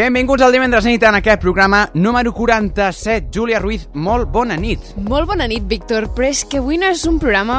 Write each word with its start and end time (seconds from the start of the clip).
Benvinguts 0.00 0.40
al 0.40 0.54
divendres 0.54 0.86
nit 0.88 1.02
en 1.04 1.18
aquest 1.18 1.42
programa 1.42 1.82
número 1.92 2.30
47. 2.32 3.26
Júlia 3.34 3.58
Ruiz, 3.60 3.82
molt 3.92 4.30
bona 4.32 4.56
nit. 4.56 4.94
Molt 4.96 5.28
bona 5.28 5.44
nit, 5.50 5.66
Víctor, 5.68 6.06
però 6.16 6.30
és 6.30 6.40
que 6.48 6.56
avui 6.62 6.78
no 6.80 6.88
és 6.88 7.02
un 7.04 7.18
programa 7.20 7.58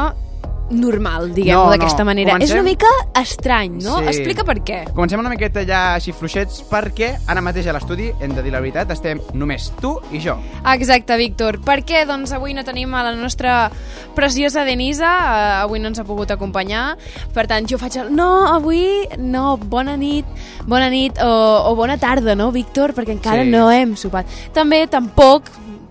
normal, 0.72 1.28
No, 1.28 1.34
diguem-ho 1.34 1.64
no, 1.64 1.70
d'aquesta 1.70 2.04
manera. 2.04 2.32
comencem- 2.32 2.48
És 2.48 2.52
una 2.52 2.62
mica 2.62 2.86
estrany, 3.20 3.78
no? 3.82 3.98
Sí. 3.98 4.04
Explica 4.06 4.44
per 4.44 4.58
què. 4.64 4.92
Comencem 4.92 5.20
una 5.20 5.28
miqueta 5.30 5.64
ja 5.66 5.94
així 5.94 6.12
fluixets 6.12 6.62
perquè 6.70 7.18
ara 7.26 7.40
mateix 7.40 7.66
a 7.68 7.72
l'estudi, 7.72 8.10
hem 8.20 8.34
de 8.34 8.42
dir 8.42 8.52
la 8.52 8.60
veritat, 8.60 8.90
estem 8.90 9.20
només 9.34 9.70
tu 9.80 9.98
i 10.12 10.18
jo. 10.20 10.36
Exacte, 10.74 11.16
Víctor. 11.16 11.60
Per 11.60 11.84
què? 11.84 12.04
Doncs 12.06 12.32
avui 12.32 12.54
no 12.54 12.64
tenim 12.64 12.92
a 12.94 13.02
la 13.04 13.14
nostra 13.14 13.70
preciosa 14.14 14.64
Denisa, 14.64 15.06
uh, 15.06 15.62
avui 15.64 15.78
no 15.80 15.88
ens 15.88 15.98
ha 15.98 16.04
pogut 16.04 16.30
acompanyar, 16.30 16.96
per 17.34 17.46
tant 17.46 17.66
jo 17.68 17.78
faig 17.78 17.96
el... 17.96 18.14
No, 18.14 18.46
avui 18.54 19.06
no, 19.18 19.56
bona 19.56 19.96
nit, 19.96 20.26
bona 20.66 20.88
nit 20.90 21.18
o, 21.22 21.70
o 21.70 21.74
bona 21.76 21.98
tarda, 21.98 22.34
no, 22.34 22.50
Víctor? 22.52 22.92
Perquè 22.94 23.12
encara 23.12 23.42
Sí. 23.42 23.50
no 23.50 23.70
hem 23.70 23.96
sopat. 23.96 24.26
També 24.54 24.86
tampoc 24.86 25.44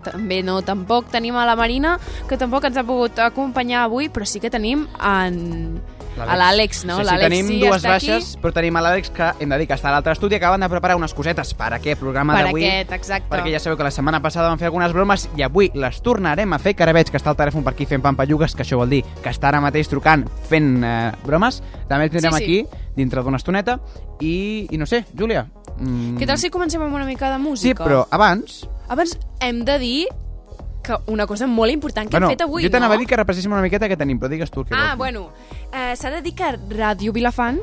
també 0.03 0.41
no, 0.43 0.59
tampoc 0.65 1.09
tenim 1.13 1.35
a 1.37 1.45
la 1.45 1.55
Marina, 1.55 1.97
que 2.29 2.37
tampoc 2.37 2.65
ens 2.69 2.77
ha 2.77 2.83
pogut 2.87 3.19
acompanyar 3.19 3.85
avui, 3.87 4.09
però 4.09 4.25
sí 4.25 4.39
que 4.43 4.49
tenim 4.53 4.87
en... 4.99 5.81
a 6.21 6.35
l'Àlex, 6.37 6.83
no? 6.85 6.97
Sí, 6.99 7.05
sí, 7.07 7.17
tenim 7.21 7.47
sí, 7.47 7.59
dues 7.61 7.85
baixes, 7.87 8.33
però 8.41 8.51
tenim 8.53 8.75
a 8.77 8.81
l'Àlex 8.83 9.09
que 9.15 9.29
hem 9.39 9.49
de 9.49 9.57
dir 9.61 9.67
que 9.69 9.77
està 9.77 9.87
a 9.89 9.93
l'altre 9.95 10.11
estudi, 10.13 10.35
acaben 10.35 10.61
de 10.61 10.69
preparar 10.69 10.97
unes 10.99 11.13
cosetes 11.17 11.53
per 11.57 11.71
aquest 11.77 12.01
programa 12.01 12.35
Per 12.35 12.43
d'avui. 12.49 12.65
aquest, 12.67 12.91
exacte. 12.97 13.29
Perquè 13.31 13.53
ja 13.55 13.61
sabeu 13.63 13.77
que 13.79 13.87
la 13.87 13.93
setmana 13.95 14.19
passada 14.21 14.49
vam 14.51 14.59
fer 14.59 14.67
algunes 14.69 14.93
bromes 14.93 15.29
i 15.39 15.45
avui 15.47 15.71
les 15.73 16.01
tornarem 16.03 16.53
a 16.53 16.59
fer, 16.59 16.75
que 16.75 16.83
ara 16.83 16.93
veig 16.93 17.09
que 17.09 17.17
està 17.17 17.31
el 17.31 17.39
telèfon 17.39 17.63
per 17.63 17.73
aquí 17.73 17.87
fent 17.89 18.03
pampallugues, 18.03 18.53
que 18.55 18.65
això 18.65 18.77
vol 18.77 18.89
dir 18.91 19.01
que 19.23 19.31
està 19.31 19.49
ara 19.49 19.61
mateix 19.63 19.87
trucant 19.89 20.27
fent 20.49 20.83
eh, 20.83 21.11
bromes. 21.25 21.61
També 21.87 22.05
el 22.09 22.13
tindrem 22.13 22.35
Sí, 22.35 22.37
sí. 22.37 22.43
aquí, 22.43 22.85
dintre 22.95 23.23
d'una 23.23 23.37
estoneta. 23.39 23.79
I, 24.19 24.67
I 24.69 24.77
no 24.77 24.85
sé, 24.85 25.05
Júlia... 25.17 25.47
Mm, 25.81 26.17
Què 26.21 26.27
tal 26.29 26.37
si 26.37 26.51
comencem 26.53 26.81
amb 26.85 26.93
una 26.93 27.07
mica 27.09 27.31
de 27.33 27.39
música? 27.41 27.73
Sí, 27.73 27.77
però 27.77 28.05
abans... 28.13 28.61
Abans 28.91 29.15
hem 29.41 29.63
de 29.65 29.77
dir 29.81 30.07
que 30.83 30.97
una 31.13 31.27
cosa 31.27 31.47
molt 31.47 31.71
important 31.71 32.09
que 32.09 32.15
bueno, 32.17 32.27
hem 32.27 32.35
fet 32.35 32.41
avui, 32.45 32.63
jo 32.65 32.71
t'anava 32.73 32.95
no? 32.95 32.99
a 32.99 33.01
dir 33.01 33.07
que 33.09 33.17
repasséssim 33.19 33.53
una 33.53 33.61
miqueta 33.61 33.87
que 33.89 33.97
tenim, 33.97 34.19
però 34.19 34.31
digues 34.31 34.51
tu 34.51 34.61
el 34.63 34.67
que 34.67 34.75
Ah, 34.75 34.95
bueno, 34.97 35.29
eh, 35.71 35.93
s'ha 35.95 36.09
de 36.09 36.21
dir 36.25 36.33
que 36.35 36.49
Ràdio 36.73 37.13
Vilafant 37.13 37.59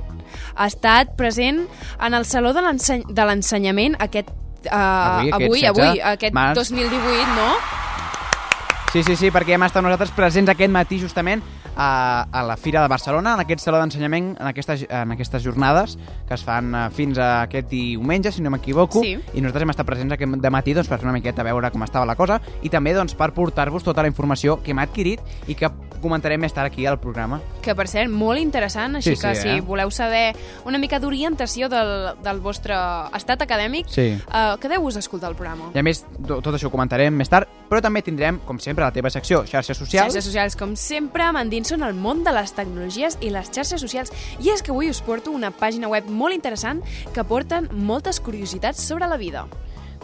ha 0.55 0.66
estat 0.70 1.16
present 1.19 1.64
en 1.98 2.14
el 2.14 2.24
Saló 2.24 2.55
de 2.55 2.62
l'Ensenyament 2.62 3.98
aquest, 3.98 4.30
eh, 4.64 4.70
Avui, 4.70 5.33
aquest 5.33 5.42
avui, 5.42 5.61
16 5.61 5.69
avui, 5.74 6.00
aquest 6.14 6.34
març. 6.34 6.55
2018, 6.62 7.34
no? 7.34 7.50
Sí, 8.92 9.02
sí, 9.02 9.16
sí, 9.20 9.30
perquè 9.34 9.58
hem 9.58 9.66
estat 9.66 9.84
nosaltres 9.84 10.14
presents 10.16 10.48
aquest 10.55 10.72
matí 10.72 10.96
justament 11.02 11.42
a, 11.79 12.27
a 12.33 12.43
la 12.43 12.57
Fira 12.59 12.83
de 12.83 12.89
Barcelona, 12.91 13.37
en 13.39 13.41
aquest 13.45 13.62
saló 13.62 13.79
d'ensenyament, 13.79 14.33
en, 14.37 14.47
aquestes, 14.51 14.84
en 14.91 15.12
aquestes 15.15 15.45
jornades 15.47 15.97
que 16.27 16.35
es 16.35 16.43
fan 16.45 16.75
eh, 16.75 16.85
fins 16.91 17.17
a 17.23 17.45
aquest 17.47 17.70
diumenge, 17.70 18.33
si 18.35 18.43
no 18.43 18.51
m'equivoco, 18.51 19.01
Sí. 19.05 19.15
i 19.33 19.41
nosaltres 19.41 19.62
hem 19.62 19.70
estat 19.70 19.87
presents 19.87 20.12
aquest 20.19 20.37
de 20.43 20.51
matí 20.51 20.75
doncs, 20.75 20.89
per 20.91 20.98
fer 20.98 21.07
una 21.07 21.15
miqueta 21.17 21.41
a 21.47 21.48
veure 21.48 21.70
com 21.70 21.87
estava 21.87 22.05
la 22.05 22.17
cosa 22.19 22.41
i 22.62 22.69
també 22.69 22.93
doncs, 22.98 23.15
per 23.15 23.31
portar-vos 23.33 23.87
tota 23.87 24.03
la 24.03 24.11
informació 24.11 24.59
que 24.62 24.73
hem 24.75 24.83
adquirit 24.83 25.23
i 25.47 25.55
que 25.55 25.70
comentarem 26.01 26.41
més 26.41 26.53
tard 26.53 26.67
aquí 26.73 26.87
al 26.87 26.99
programa. 27.01 27.41
Que, 27.63 27.75
per 27.75 27.87
cert, 27.89 28.11
molt 28.11 28.39
interessant, 28.41 28.97
així 28.97 29.15
Sí, 29.17 29.21
que 29.23 29.35
sí, 29.35 29.43
si 29.43 29.49
eh? 29.57 29.61
voleu 29.61 29.91
saber 29.91 30.35
una 30.65 30.79
mica 30.79 30.99
d'orientació 30.99 31.69
del, 31.69 32.15
del 32.23 32.41
vostre 32.41 32.75
estat 33.15 33.43
acadèmic, 33.43 33.87
Sí. 33.89 34.17
eh, 34.19 34.55
quedeu-vos 34.61 34.97
a 34.97 34.99
escoltar 35.01 35.31
el 35.31 35.37
programa. 35.37 35.71
I 35.75 35.79
a 35.79 35.83
més, 35.83 36.05
to- 36.27 36.41
tot 36.41 36.55
això 36.55 36.67
ho 36.69 36.71
comentarem 36.71 37.15
més 37.15 37.29
tard, 37.29 37.49
però 37.69 37.81
també 37.83 38.03
tindrem, 38.03 38.39
com 38.47 38.59
sempre, 38.59 38.85
la 38.85 38.93
teva 38.93 39.11
secció, 39.11 39.45
xarxes 39.47 39.77
socials. 39.77 40.07
Xarxes 40.13 40.25
socials, 40.25 40.57
com 40.57 40.75
sempre, 40.77 41.31
m'endinso 41.33 41.75
en 41.75 41.83
el 41.83 41.95
món 41.95 42.25
de 42.25 42.33
les 42.33 42.53
tecnologies 42.53 43.19
i 43.21 43.31
les 43.31 43.51
xarxes 43.51 43.81
socials. 43.81 44.13
I 44.41 44.51
és 44.51 44.63
que 44.63 44.71
avui 44.71 44.89
us 44.91 45.01
porto 45.03 45.31
una 45.31 45.51
pàgina 45.51 45.89
web 45.89 46.07
molt 46.09 46.35
interessant 46.35 46.83
que 47.15 47.25
porten 47.25 47.69
moltes 47.73 48.20
curiositats 48.20 48.81
sobre 48.83 49.07
la 49.08 49.17
vida. 49.17 49.47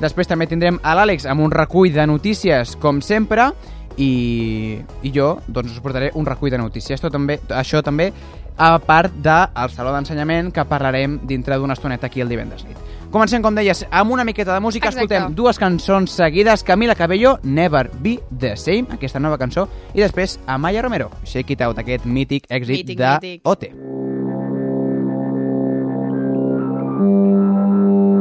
Després 0.01 0.29
també 0.31 0.49
tindrem 0.51 0.81
a 0.83 0.95
l'Àlex 0.99 1.27
amb 1.31 1.45
un 1.45 1.53
recull 1.55 1.93
de 1.95 2.07
notícies, 2.07 2.75
com 2.83 3.01
sempre, 3.05 3.53
i, 3.97 4.81
i 5.03 5.13
jo 5.15 5.37
doncs, 5.47 5.77
us 5.77 5.83
portaré 5.83 6.11
un 6.19 6.27
recull 6.27 6.51
de 6.51 6.59
notícies. 6.59 6.99
Això 6.99 7.13
també, 7.13 7.39
això 7.55 7.83
també 7.85 8.11
a 8.57 8.79
part 8.79 9.15
del 9.23 9.71
Saló 9.75 9.93
d'Ensenyament 9.95 10.53
que 10.55 10.65
parlarem 10.67 11.21
dintre 11.27 11.59
d'una 11.59 11.75
estoneta 11.79 12.07
aquí 12.07 12.23
el 12.23 12.31
divendres 12.31 12.65
nit. 12.67 12.79
Comencem, 13.15 13.43
com 13.43 13.55
deies, 13.55 13.85
amb 13.95 14.11
una 14.11 14.25
miqueta 14.27 14.55
de 14.55 14.61
música. 14.61 14.91
Exacte. 14.91 15.07
Escoltem 15.15 15.37
dues 15.39 15.59
cançons 15.63 16.11
seguides. 16.11 16.65
Camila 16.67 16.97
Cabello, 16.99 17.39
Never 17.45 17.89
Be 18.03 18.19
The 18.41 18.57
Same, 18.57 18.91
aquesta 18.99 19.23
nova 19.23 19.39
cançó, 19.39 19.69
i 19.95 20.03
després 20.03 20.41
Amaya 20.47 20.83
Romero, 20.83 21.13
Shake 21.23 21.55
It 21.55 21.63
Out, 21.63 21.79
aquest 21.79 22.07
mític 22.07 22.51
èxit 22.51 22.83
Mític, 22.83 22.99
de 22.99 23.19
mític. 23.23 23.47
OT. 23.47 23.71
Something 27.05 28.14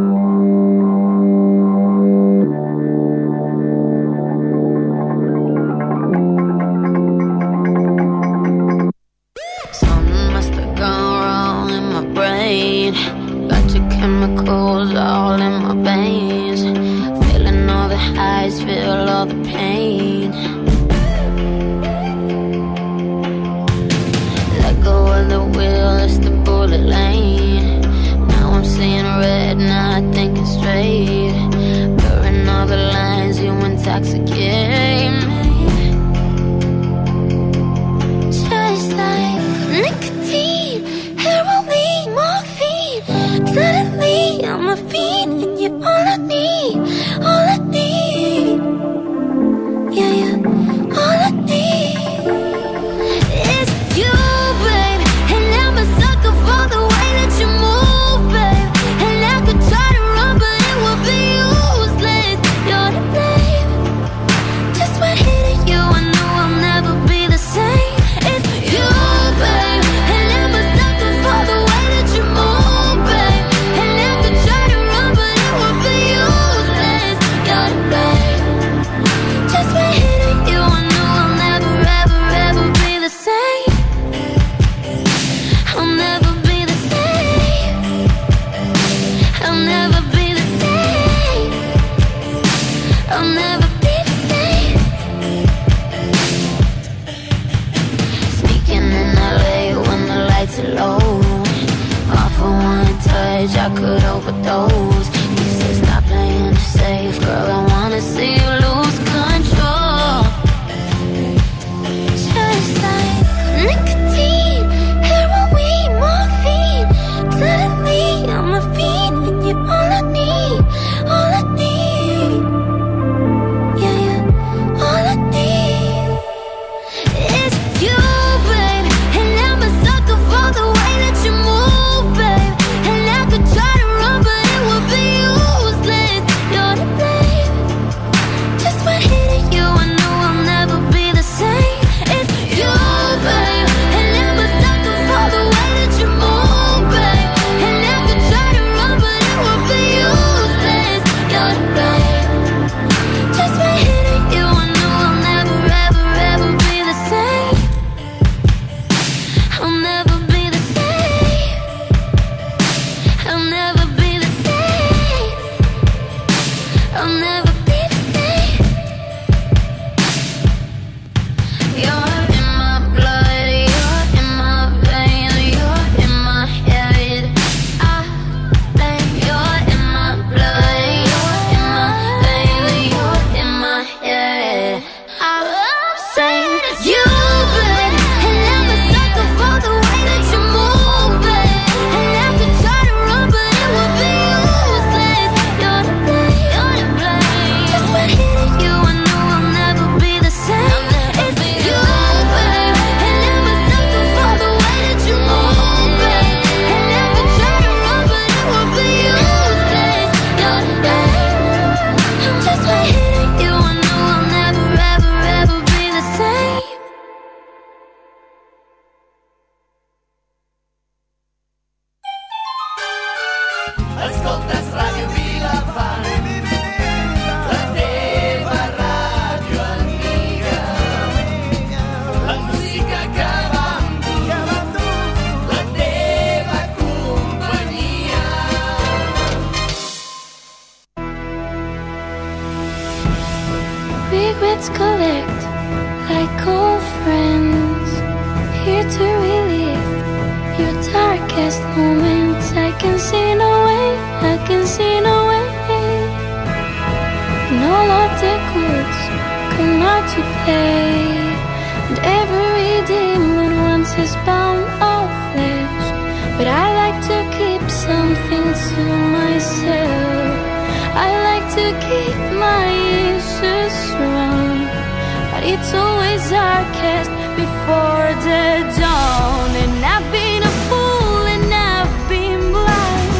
It's 275.46 275.74
always 275.74 276.30
darkest 276.30 277.12
before 277.36 278.08
the 278.28 278.64
dawn. 278.80 279.50
And 279.64 279.84
I've 279.84 280.10
been 280.10 280.42
a 280.42 280.54
fool 280.70 281.28
and 281.36 281.54
I've 281.54 281.96
been 282.08 282.52
blind. 282.56 283.12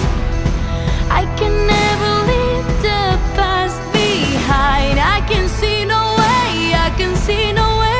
I 1.12 1.24
can 1.36 1.54
never 1.68 2.12
leave 2.32 2.68
the 2.88 3.04
past 3.36 3.82
behind. 3.92 5.00
I 5.00 5.20
can 5.28 5.50
see 5.60 5.84
no 5.84 6.02
way, 6.16 6.74
I 6.88 6.90
can 6.96 7.14
see 7.18 7.52
no 7.52 7.68
way. 7.84 8.00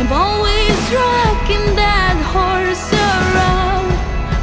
I'm 0.00 0.12
always 0.12 0.78
rocking 0.92 1.66
that 1.80 2.16
horse 2.36 2.88
around. 2.92 3.88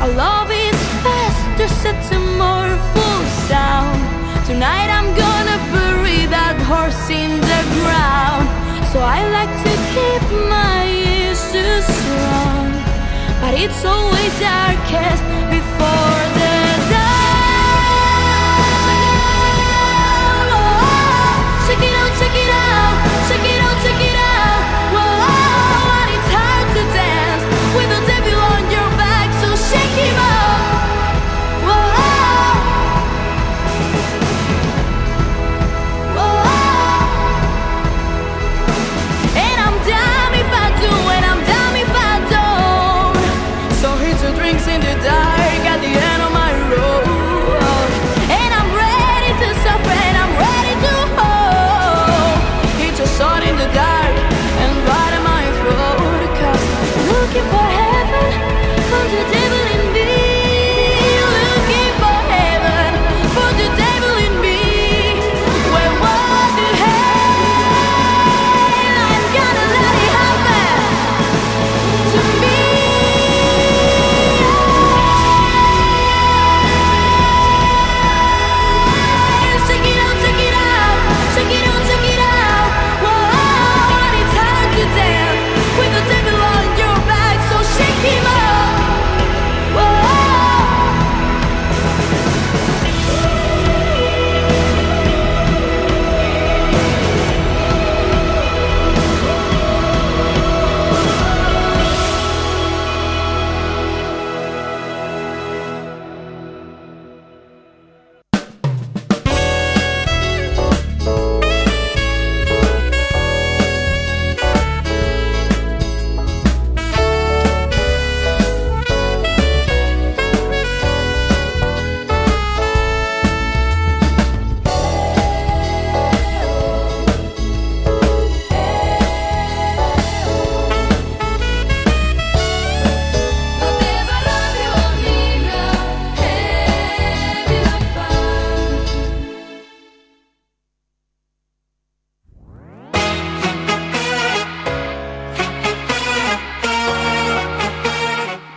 Our 0.02 0.12
love 0.26 0.50
is 0.50 0.80
faster, 1.06 1.68
set 1.82 1.98
to 2.10 2.18
more 2.42 2.72
full 2.94 3.24
sound. 3.46 4.02
Tonight 4.48 4.90
I'm 4.90 5.10
gonna 5.24 5.58
bury 5.74 6.26
that 6.34 6.58
horse 6.66 7.10
in 7.10 7.45
ground. 8.16 8.48
So 8.92 9.00
I 9.00 9.20
like 9.38 9.54
to 9.66 9.74
keep 9.94 10.24
my 10.50 10.82
ears 10.88 11.42
issues 11.56 11.86
strong. 12.00 12.68
But 13.42 13.54
it's 13.64 13.84
always 13.86 14.34
darkest 14.40 15.24
before 15.56 16.22
the 16.40 16.45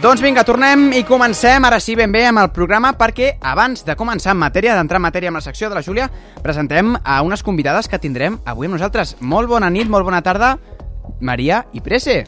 Doncs 0.08 0.22
vinga, 0.24 0.40
tornem 0.40 0.86
i 0.96 1.02
comencem 1.04 1.66
ara 1.68 1.76
sí 1.84 1.92
ben 1.92 2.08
bé 2.08 2.22
amb 2.24 2.40
el 2.40 2.46
programa 2.56 2.94
perquè 2.96 3.34
abans 3.44 3.82
de 3.84 3.92
començar 3.92 4.32
en 4.32 4.38
matèria, 4.40 4.72
d'entrar 4.72 4.96
en 4.96 5.04
matèria 5.04 5.28
amb 5.28 5.36
la 5.36 5.42
secció 5.44 5.68
de 5.68 5.76
la 5.76 5.82
Júlia, 5.84 6.06
presentem 6.40 6.94
a 6.96 7.18
unes 7.20 7.42
convidades 7.44 7.90
que 7.92 8.00
tindrem 8.00 8.38
avui 8.48 8.70
amb 8.70 8.78
nosaltres. 8.78 9.18
Molt 9.20 9.52
bona 9.52 9.68
nit, 9.68 9.84
molt 9.84 10.08
bona 10.08 10.22
tarda, 10.24 10.54
Maria 11.20 11.58
i 11.76 11.84
Prese. 11.84 12.22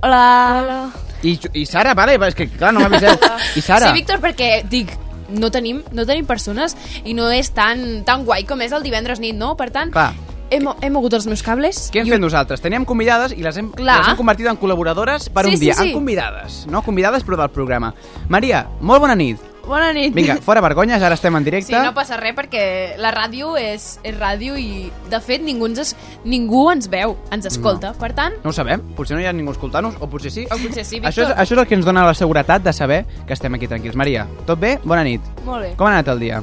Hola. 0.00 0.22
Hola. 0.62 0.78
I, 1.20 1.34
i 1.52 1.66
Sara, 1.68 1.92
vale, 1.92 2.16
és 2.30 2.38
que 2.38 2.48
clar, 2.48 2.72
no 2.72 2.80
m'aviseu. 2.80 3.20
I 3.60 3.66
Sara. 3.66 3.90
Sí, 3.90 3.98
Víctor, 4.00 4.24
perquè 4.24 4.62
dic, 4.64 4.96
no 5.28 5.52
tenim, 5.52 5.84
no 5.92 6.08
tenim 6.08 6.24
persones 6.24 6.78
i 7.04 7.12
no 7.12 7.28
és 7.28 7.52
tan, 7.52 8.06
tan 8.08 8.24
guai 8.24 8.48
com 8.48 8.64
és 8.64 8.72
el 8.72 8.88
divendres 8.88 9.20
nit, 9.20 9.36
no? 9.36 9.52
Per 9.60 9.68
tant, 9.68 9.92
Clar. 9.92 10.14
He, 10.50 10.60
mo- 10.60 10.76
he 10.80 10.90
mogut 10.90 11.12
els 11.14 11.26
meus 11.26 11.42
cables. 11.42 11.90
Què 11.92 12.00
hem 12.02 12.06
i 12.08 12.10
fet 12.10 12.20
nosaltres? 12.20 12.60
Teníem 12.64 12.84
convidades 12.88 13.32
i 13.36 13.42
les 13.42 13.56
hem, 13.56 13.70
Clar. 13.72 13.98
les 14.00 14.08
hem 14.08 14.16
convertit 14.16 14.46
en 14.46 14.58
col·laboradores 14.58 15.28
per 15.30 15.44
Sí, 15.46 15.50
un 15.52 15.56
sí, 15.58 15.64
dia. 15.66 15.74
sí. 15.74 15.88
En 15.90 15.94
convidades, 15.94 16.66
no 16.68 16.82
convidades 16.82 17.24
però 17.26 17.36
del 17.36 17.50
programa. 17.50 17.94
Maria, 18.28 18.66
molt 18.80 19.00
bona 19.00 19.14
nit. 19.14 19.38
Bona 19.68 19.92
nit. 19.92 20.14
Vinga, 20.14 20.38
fora 20.40 20.62
vergonyes, 20.64 21.02
ara 21.02 21.12
estem 21.12 21.34
en 21.36 21.44
directe. 21.44 21.74
Sí, 21.74 21.82
no 21.84 21.92
passa 21.92 22.16
res 22.16 22.32
perquè 22.34 22.96
la 22.96 23.10
ràdio 23.12 23.50
és, 23.60 23.98
és 24.02 24.14
ràdio 24.16 24.56
i, 24.56 24.90
de 25.10 25.20
fet, 25.20 25.42
ningú 25.44 25.66
ens, 25.68 25.78
es, 25.82 25.90
ningú 26.24 26.70
ens 26.72 26.88
veu, 26.88 27.18
ens 27.30 27.44
escolta. 27.44 27.92
Per 27.92 28.14
tant, 28.16 28.32
No 28.42 28.48
ho 28.48 28.52
sabem, 28.56 28.80
potser 28.96 29.14
no 29.18 29.20
hi 29.20 29.26
ha 29.28 29.32
ningú 29.36 29.52
escoltant-nos, 29.52 29.96
o 30.00 30.08
potser 30.08 30.30
sí. 30.32 30.46
O 30.50 30.56
potser 30.56 30.86
sí, 30.86 31.02
això, 31.02 31.20
és, 31.20 31.28
Víctor. 31.28 31.36
això 31.36 31.52
és 31.52 31.58
el 31.58 31.66
que 31.66 31.74
ens 31.74 31.84
dona 31.84 32.06
la 32.06 32.14
seguretat 32.14 32.62
de 32.64 32.72
saber 32.72 33.04
que 33.26 33.34
estem 33.36 33.52
aquí 33.60 33.68
tranquils. 33.68 33.94
Maria, 33.94 34.26
tot 34.46 34.58
bé? 34.58 34.78
Bona 34.84 35.04
nit. 35.04 35.20
molt 35.44 35.60
bé. 35.66 35.74
Com 35.76 35.86
ha 35.86 35.90
anat 35.98 36.08
el 36.08 36.18
dia? 36.20 36.40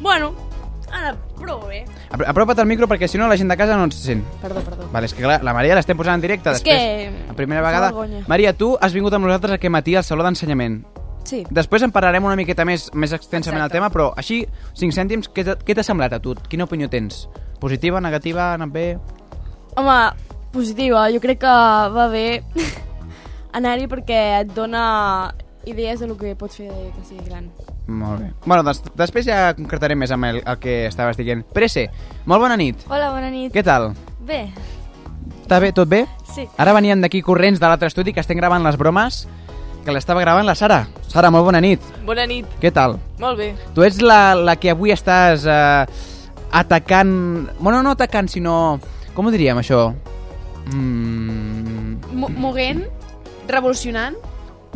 Bueno, 0.00 0.32
ara 0.90 1.14
prou 1.38 1.66
bé. 1.68 1.84
Apro- 2.10 2.26
Apropa't 2.28 2.58
al 2.60 2.66
micro 2.66 2.86
perquè 2.88 3.06
si 3.08 3.18
no 3.18 3.26
la 3.28 3.36
gent 3.36 3.50
de 3.50 3.56
casa 3.56 3.76
no 3.76 3.84
ens 3.84 3.94
sent. 3.96 4.22
Perdó, 4.40 4.60
perdó. 4.60 4.88
Vale, 4.92 5.06
és 5.06 5.14
que 5.14 5.22
clar, 5.22 5.42
la 5.44 5.52
Maria 5.52 5.74
l'estem 5.74 5.96
posant 5.96 6.14
en 6.14 6.20
directe 6.22 6.48
És 6.50 6.62
després. 6.62 6.78
que 6.78 7.26
La 7.28 7.34
primera 7.34 7.60
vegada. 7.60 7.90
vergonya. 7.92 8.24
Maria, 8.26 8.52
tu 8.56 8.78
has 8.80 8.92
vingut 8.94 9.12
amb 9.12 9.26
nosaltres 9.26 9.52
aquest 9.58 9.70
matí 9.70 9.94
al 9.96 10.04
Saló 10.04 10.22
d'Ensenyament. 10.24 10.84
Sí. 11.24 11.44
Després 11.50 11.82
en 11.82 11.90
parlarem 11.92 12.24
una 12.24 12.36
miqueta 12.36 12.64
més, 12.64 12.88
més 12.94 13.12
extensament 13.12 13.60
Exacte. 13.60 13.74
del 13.74 13.82
tema, 13.82 13.90
però 13.92 14.14
així, 14.16 14.46
5 14.72 14.92
cèntims, 14.94 15.28
què 15.28 15.74
t'ha 15.74 15.82
semblat 15.82 16.12
a 16.14 16.20
tu? 16.20 16.34
Quina 16.48 16.64
opinió 16.64 16.88
tens? 16.88 17.28
Positiva, 17.60 18.00
negativa, 18.00 18.52
ha 18.52 18.54
anat 18.54 18.70
bé? 18.72 18.98
Home, 19.76 20.12
positiva. 20.52 21.10
Jo 21.12 21.20
crec 21.20 21.40
que 21.40 21.46
va 21.46 22.08
bé 22.08 22.42
anar-hi 23.52 23.86
perquè 23.90 24.40
et 24.40 24.54
dona 24.54 25.34
idees 25.68 26.00
de 26.00 26.06
lo 26.08 26.16
que 26.16 26.34
pots 26.36 26.56
fer 26.58 26.68
que 26.68 27.04
sigui 27.06 27.24
gran. 27.28 27.50
Molt 27.86 28.20
bé. 28.20 28.30
Bueno, 28.44 28.62
doncs 28.66 28.82
després 28.96 29.26
ja 29.28 29.54
concretarem 29.56 29.98
més 29.98 30.10
amb 30.12 30.24
el, 30.28 30.42
el 30.44 30.58
que 30.60 30.86
estaves 30.88 31.16
dient. 31.20 31.44
Prese, 31.54 31.86
molt 32.26 32.40
bona 32.44 32.56
nit. 32.60 32.82
Hola, 32.88 33.10
bona 33.14 33.30
nit. 33.32 33.52
Què 33.54 33.62
tal? 33.64 33.92
Bé, 34.28 34.48
Està 35.48 35.58
bé, 35.64 35.70
tot 35.72 35.88
bé? 35.88 36.02
sí. 36.34 36.44
Ara 36.60 36.74
venien 36.76 37.00
d'aquí 37.00 37.22
corrents 37.24 37.60
de 37.60 37.64
l'altre 37.68 37.88
estudi 37.88 38.12
que 38.12 38.20
estem 38.20 38.36
gravant 38.36 38.62
les 38.64 38.76
bromes 38.76 39.22
que 39.84 39.92
l'estava 39.94 40.20
gravant 40.20 40.44
la 40.44 40.54
Sara. 40.54 40.82
Sara, 41.08 41.30
molt 41.32 41.46
bona 41.46 41.60
nit. 41.64 41.80
Bona 42.04 42.26
nit, 42.28 42.44
Què 42.60 42.68
tal? 42.72 42.98
molt 43.18 43.38
bé. 43.38 43.54
Tu 43.74 43.82
ets 43.86 44.02
la, 44.04 44.34
la 44.36 44.56
que 44.60 44.68
avui 44.74 44.92
estàs 44.92 45.46
eh, 45.48 45.86
atacant... 46.52 47.48
Bueno, 47.60 47.82
no 47.82 47.94
atacant, 47.96 48.28
sinó... 48.28 48.78
Com 49.16 49.26
ho 49.26 49.32
diríem, 49.32 49.56
això? 49.62 49.86
Mm... 50.72 51.96
Mo- 52.12 52.28
Moguent, 52.36 52.84
revolucionant. 53.48 54.16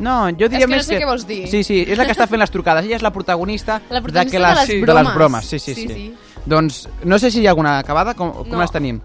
No, 0.03 0.17
jo 0.35 0.49
diria 0.51 0.59
És 0.59 0.65
que 0.67 0.71
no 0.71 0.77
més 0.77 0.87
sé 0.89 0.99
què 1.01 1.07
vols 1.07 1.25
dir. 1.29 1.45
Sí, 1.49 1.63
sí, 1.63 1.81
és 1.87 1.97
la 1.99 2.05
que 2.09 2.13
està 2.17 2.27
fent 2.27 2.41
les 2.43 2.51
trucades. 2.51 2.85
Ella 2.85 2.97
és 2.99 3.03
la 3.07 3.13
protagonista, 3.15 3.81
La 3.89 4.01
protagonista 4.03 4.37
que 4.37 4.43
de 4.43 4.49
les 4.55 4.69
de 4.69 4.75
les 4.75 4.83
bromes. 4.83 5.15
bromes. 5.15 5.47
Sí, 5.47 5.59
sí, 5.59 5.75
sí. 5.75 5.87
Sí, 5.87 5.95
sí. 5.95 6.15
Doncs 6.45 6.89
no 7.05 7.19
sé 7.23 7.31
si 7.31 7.41
hi 7.41 7.47
ha 7.47 7.51
alguna 7.51 7.79
acabada, 7.79 8.15
com, 8.15 8.33
com 8.33 8.49
No. 8.51 8.61
les 8.61 8.73
tenim? 8.73 9.01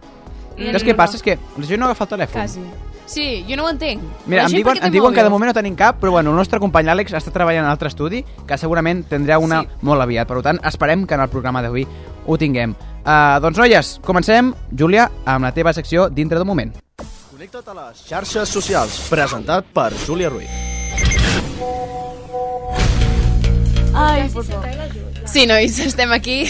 Ni 0.58 0.72
Saps 0.72 0.82
què 0.82 0.88
ninguna. 0.88 0.98
passa? 0.98 1.16
És 1.18 1.22
que 1.24 1.38
jo 1.38 1.77
no 1.77 1.86
he 1.86 1.89
agafat 1.92 2.12
el 2.13 2.18
telèfon. 2.20 2.42
Quasi. 2.42 2.62
Sí, 3.06 3.46
jo 3.48 3.56
no 3.56 3.66
ho 3.66 3.70
entenc. 3.70 4.01
Mira, 4.25 4.46
em 4.48 4.51
diuen, 4.51 4.80
em 4.84 4.92
diuen 4.92 5.13
que 5.13 5.24
de 5.24 5.30
moment 5.30 5.48
no 5.51 5.54
tenim 5.54 5.75
cap, 5.75 6.00
però 6.01 6.12
bueno, 6.12 6.32
el 6.32 6.36
nostre 6.36 6.60
company 6.60 6.89
Àlex 6.89 7.13
està 7.13 7.32
treballant 7.32 7.62
en 7.62 7.66
un 7.70 7.72
altre 7.72 7.88
estudi, 7.88 8.25
que 8.46 8.58
segurament 8.58 9.06
tindrà 9.08 9.38
una 9.39 9.62
Sí. 9.62 9.68
molt 9.82 10.01
aviat. 10.01 10.27
Per 10.27 10.42
tant, 10.42 10.60
esperem 10.66 11.06
que 11.06 11.13
en 11.13 11.22
el 11.22 11.30
programa 11.30 11.62
d'avui 11.62 11.88
ho 12.25 12.38
tinguem. 12.38 12.72
Uh, 13.06 13.39
doncs, 13.39 13.58
noies, 13.58 14.00
comencem, 14.04 14.54
Júlia, 14.75 15.10
amb 15.25 15.46
la 15.46 15.54
teva 15.54 15.72
secció 15.74 16.10
dintre 16.10 16.38
d'un 16.39 16.48
moment. 16.48 16.74
Connecta't 17.32 17.68
a 17.70 17.74
les 17.88 18.04
xarxes 18.04 18.50
socials, 18.50 19.00
presentat 19.10 19.63
per 19.72 19.94
Júlia 20.06 20.27
Ruiz. 20.30 20.50
Ai, 23.94 24.30
por 24.30 24.44
favor. 24.46 24.66
Sí, 25.26 25.46
nois, 25.46 25.80
estem 25.86 26.12
aquí. 26.14 26.46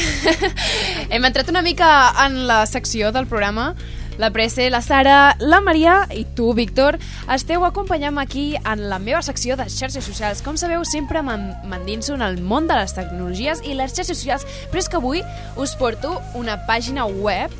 Hem 1.10 1.26
entrat 1.26 1.50
una 1.50 1.62
mica 1.62 2.14
en 2.26 2.46
la 2.48 2.66
secció 2.68 3.12
del 3.12 3.26
programa. 3.28 3.74
La 4.18 4.32
Prece, 4.32 4.72
la 4.72 4.82
Sara, 4.82 5.36
la 5.40 5.60
Maria 5.62 6.08
i 6.10 6.24
tu, 6.26 6.48
Víctor, 6.58 6.98
esteu 7.30 7.62
acompanyant 7.68 8.18
aquí 8.18 8.56
en 8.66 8.88
la 8.90 8.98
meva 8.98 9.22
secció 9.22 9.54
de 9.60 9.68
xarxes 9.70 10.08
socials. 10.10 10.42
Com 10.42 10.58
sabeu, 10.58 10.82
sempre 10.90 11.22
m'en- 11.22 11.54
m'endinso 11.70 12.16
en 12.18 12.24
el 12.26 12.40
món 12.42 12.66
de 12.68 12.74
les 12.80 12.96
tecnologies 12.98 13.62
i 13.64 13.76
les 13.78 13.94
xarxes 13.94 14.18
socials, 14.18 14.46
però 14.72 14.82
és 14.82 14.90
que 14.90 14.98
avui 14.98 15.22
us 15.56 15.76
porto 15.78 16.16
una 16.34 16.58
pàgina 16.66 17.06
web 17.06 17.54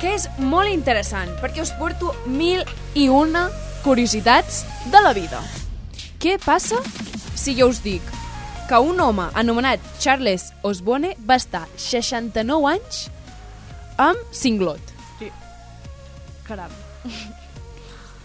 que 0.00 0.14
és 0.16 0.24
molt 0.38 0.72
interessant, 0.72 1.28
perquè 1.42 1.60
us 1.60 1.74
porto 1.76 2.14
mil 2.24 2.64
i 2.96 3.10
una 3.12 3.50
curiositats 3.84 4.64
de 4.88 5.00
la 5.04 5.12
vida. 5.12 5.44
Què 6.20 6.34
passa 6.36 6.76
si 7.32 7.54
jo 7.56 7.70
us 7.72 7.78
dic 7.80 8.04
que 8.68 8.78
un 8.84 8.98
home 9.00 9.24
anomenat 9.40 9.80
Charles 10.02 10.50
Osborne 10.68 11.14
va 11.24 11.38
estar 11.40 11.62
69 11.80 12.66
anys 12.68 12.98
amb 13.96 14.34
cinglot? 14.36 14.92
Caram. 16.44 16.74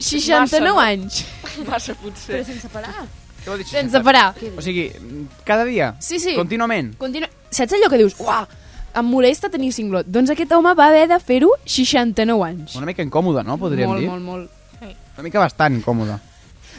69 0.04 0.42
Massa, 0.42 0.60
no? 0.60 0.75
anys, 0.84 1.22
Massa, 1.70 1.96
potser. 2.02 2.34
Però 2.34 2.44
sense 2.50 2.74
parar. 2.74 3.08
Què 3.40 3.48
vol 3.48 3.64
dir 3.64 3.70
sense 3.70 4.04
parar. 4.04 4.28
O 4.52 4.68
sigui, 4.68 4.90
cada 5.48 5.64
dia? 5.64 5.94
Sí, 6.04 6.20
sí. 6.20 6.36
Contínuament? 6.36 6.98
Continu... 7.00 7.32
Saps 7.48 7.80
allò 7.80 7.88
que 7.88 8.04
dius, 8.04 8.20
uah, 8.20 8.44
em 9.00 9.08
molesta 9.08 9.48
tenir 9.54 9.72
cinglot? 9.72 10.12
Doncs 10.12 10.36
aquest 10.36 10.52
home 10.52 10.75
va 10.75 10.92
haver 10.92 11.08
de 11.16 11.24
fer-ho 11.24 11.56
69 11.64 12.44
anys. 12.52 12.75
Una 12.75 12.92
mica 12.92 13.08
incòmode, 13.08 13.48
no? 13.48 13.56
Podríem 13.62 13.96
molt, 13.96 14.04
dir. 14.04 14.12
molt, 14.12 14.32
molt. 14.36 14.96
Una 15.16 15.30
mica 15.32 15.40
bastant 15.40 15.80
incòmode. 15.80 16.20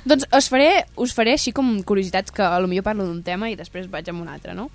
Doncs 0.06 0.28
us 0.38 0.46
faré, 0.52 0.86
us 1.02 1.12
faré 1.16 1.34
així 1.34 1.52
com 1.54 1.80
curiositats 1.82 2.30
que 2.34 2.44
a 2.46 2.60
lo 2.62 2.70
millor 2.70 2.86
parlo 2.86 3.08
d'un 3.08 3.24
tema 3.26 3.50
i 3.50 3.56
després 3.58 3.88
vaig 3.90 4.08
amb 4.12 4.22
un 4.22 4.30
altre, 4.30 4.54
no? 4.54 4.68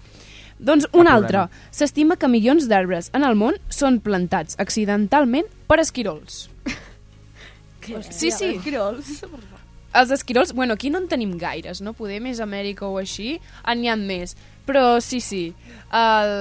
Doncs 0.61 0.85
un 0.93 1.07
altre. 1.09 1.47
S'estima 1.73 2.17
que 2.19 2.29
milions 2.29 2.67
d'arbres 2.69 3.09
en 3.17 3.23
el 3.25 3.37
món 3.39 3.55
són 3.73 4.01
plantats 4.03 4.59
accidentalment 4.61 5.49
per 5.67 5.81
esquirols. 5.83 6.47
Sí, 7.81 8.29
sí. 8.29 8.59
Quirols. 8.61 9.07
Els 9.97 10.11
esquirols, 10.13 10.51
bueno, 10.53 10.75
aquí 10.77 10.91
no 10.93 10.99
en 11.01 11.07
tenim 11.09 11.31
gaires, 11.41 11.81
no? 11.81 11.95
Poder 11.97 12.19
més 12.21 12.37
a 12.39 12.45
Amèrica 12.45 12.85
o 12.85 12.99
així, 13.01 13.39
n'hi 13.65 13.89
ha 13.89 13.95
més. 13.97 14.35
Però 14.67 14.99
sí, 15.01 15.17
sí. 15.19 15.41
El... 15.89 16.35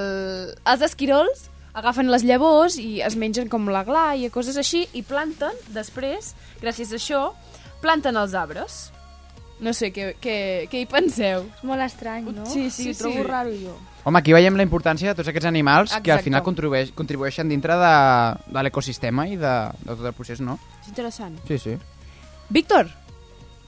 Els 0.53 0.85
esquirols 0.85 1.47
agafen 1.73 2.11
les 2.13 2.23
llavors 2.27 2.77
i 2.79 3.01
es 3.01 3.17
mengen 3.19 3.49
com 3.49 3.67
la 3.73 3.83
gla 3.87 4.11
i 4.15 4.29
coses 4.29 4.59
així 4.61 4.85
i 4.93 5.01
planten, 5.07 5.57
després, 5.73 6.35
gràcies 6.61 6.93
a 6.93 6.99
això, 7.01 7.23
planten 7.81 8.17
els 8.17 8.33
arbres. 8.37 8.91
No 9.61 9.73
sé, 9.77 9.91
què, 9.93 10.15
què, 10.17 10.35
què 10.71 10.79
hi 10.81 10.87
penseu? 10.89 11.43
És 11.45 11.63
molt 11.67 11.83
estrany, 11.85 12.25
no? 12.33 12.45
Sí, 12.49 12.69
sí, 12.71 12.87
sí, 12.89 12.93
sí. 12.95 12.99
trobo 13.03 13.21
raro 13.27 13.51
jo. 13.53 13.75
Home, 14.09 14.17
aquí 14.17 14.33
veiem 14.33 14.55
la 14.57 14.65
importància 14.65 15.11
de 15.11 15.17
tots 15.19 15.29
aquests 15.29 15.45
animals 15.45 15.91
que 15.91 15.97
al 16.09 16.17
Exacte. 16.17 16.23
final 16.31 16.41
contribueix, 16.41 16.89
contribueixen 16.97 17.49
dintre 17.51 17.75
de, 17.77 17.91
de 18.55 18.63
l'ecosistema 18.65 19.27
i 19.29 19.37
de, 19.37 19.51
de 19.83 19.91
tot 19.91 20.07
el 20.09 20.15
procés, 20.17 20.41
no? 20.41 20.57
És 20.81 20.89
interessant. 20.89 21.37
Sí, 21.47 21.59
sí. 21.61 21.77
Víctor, 22.49 22.89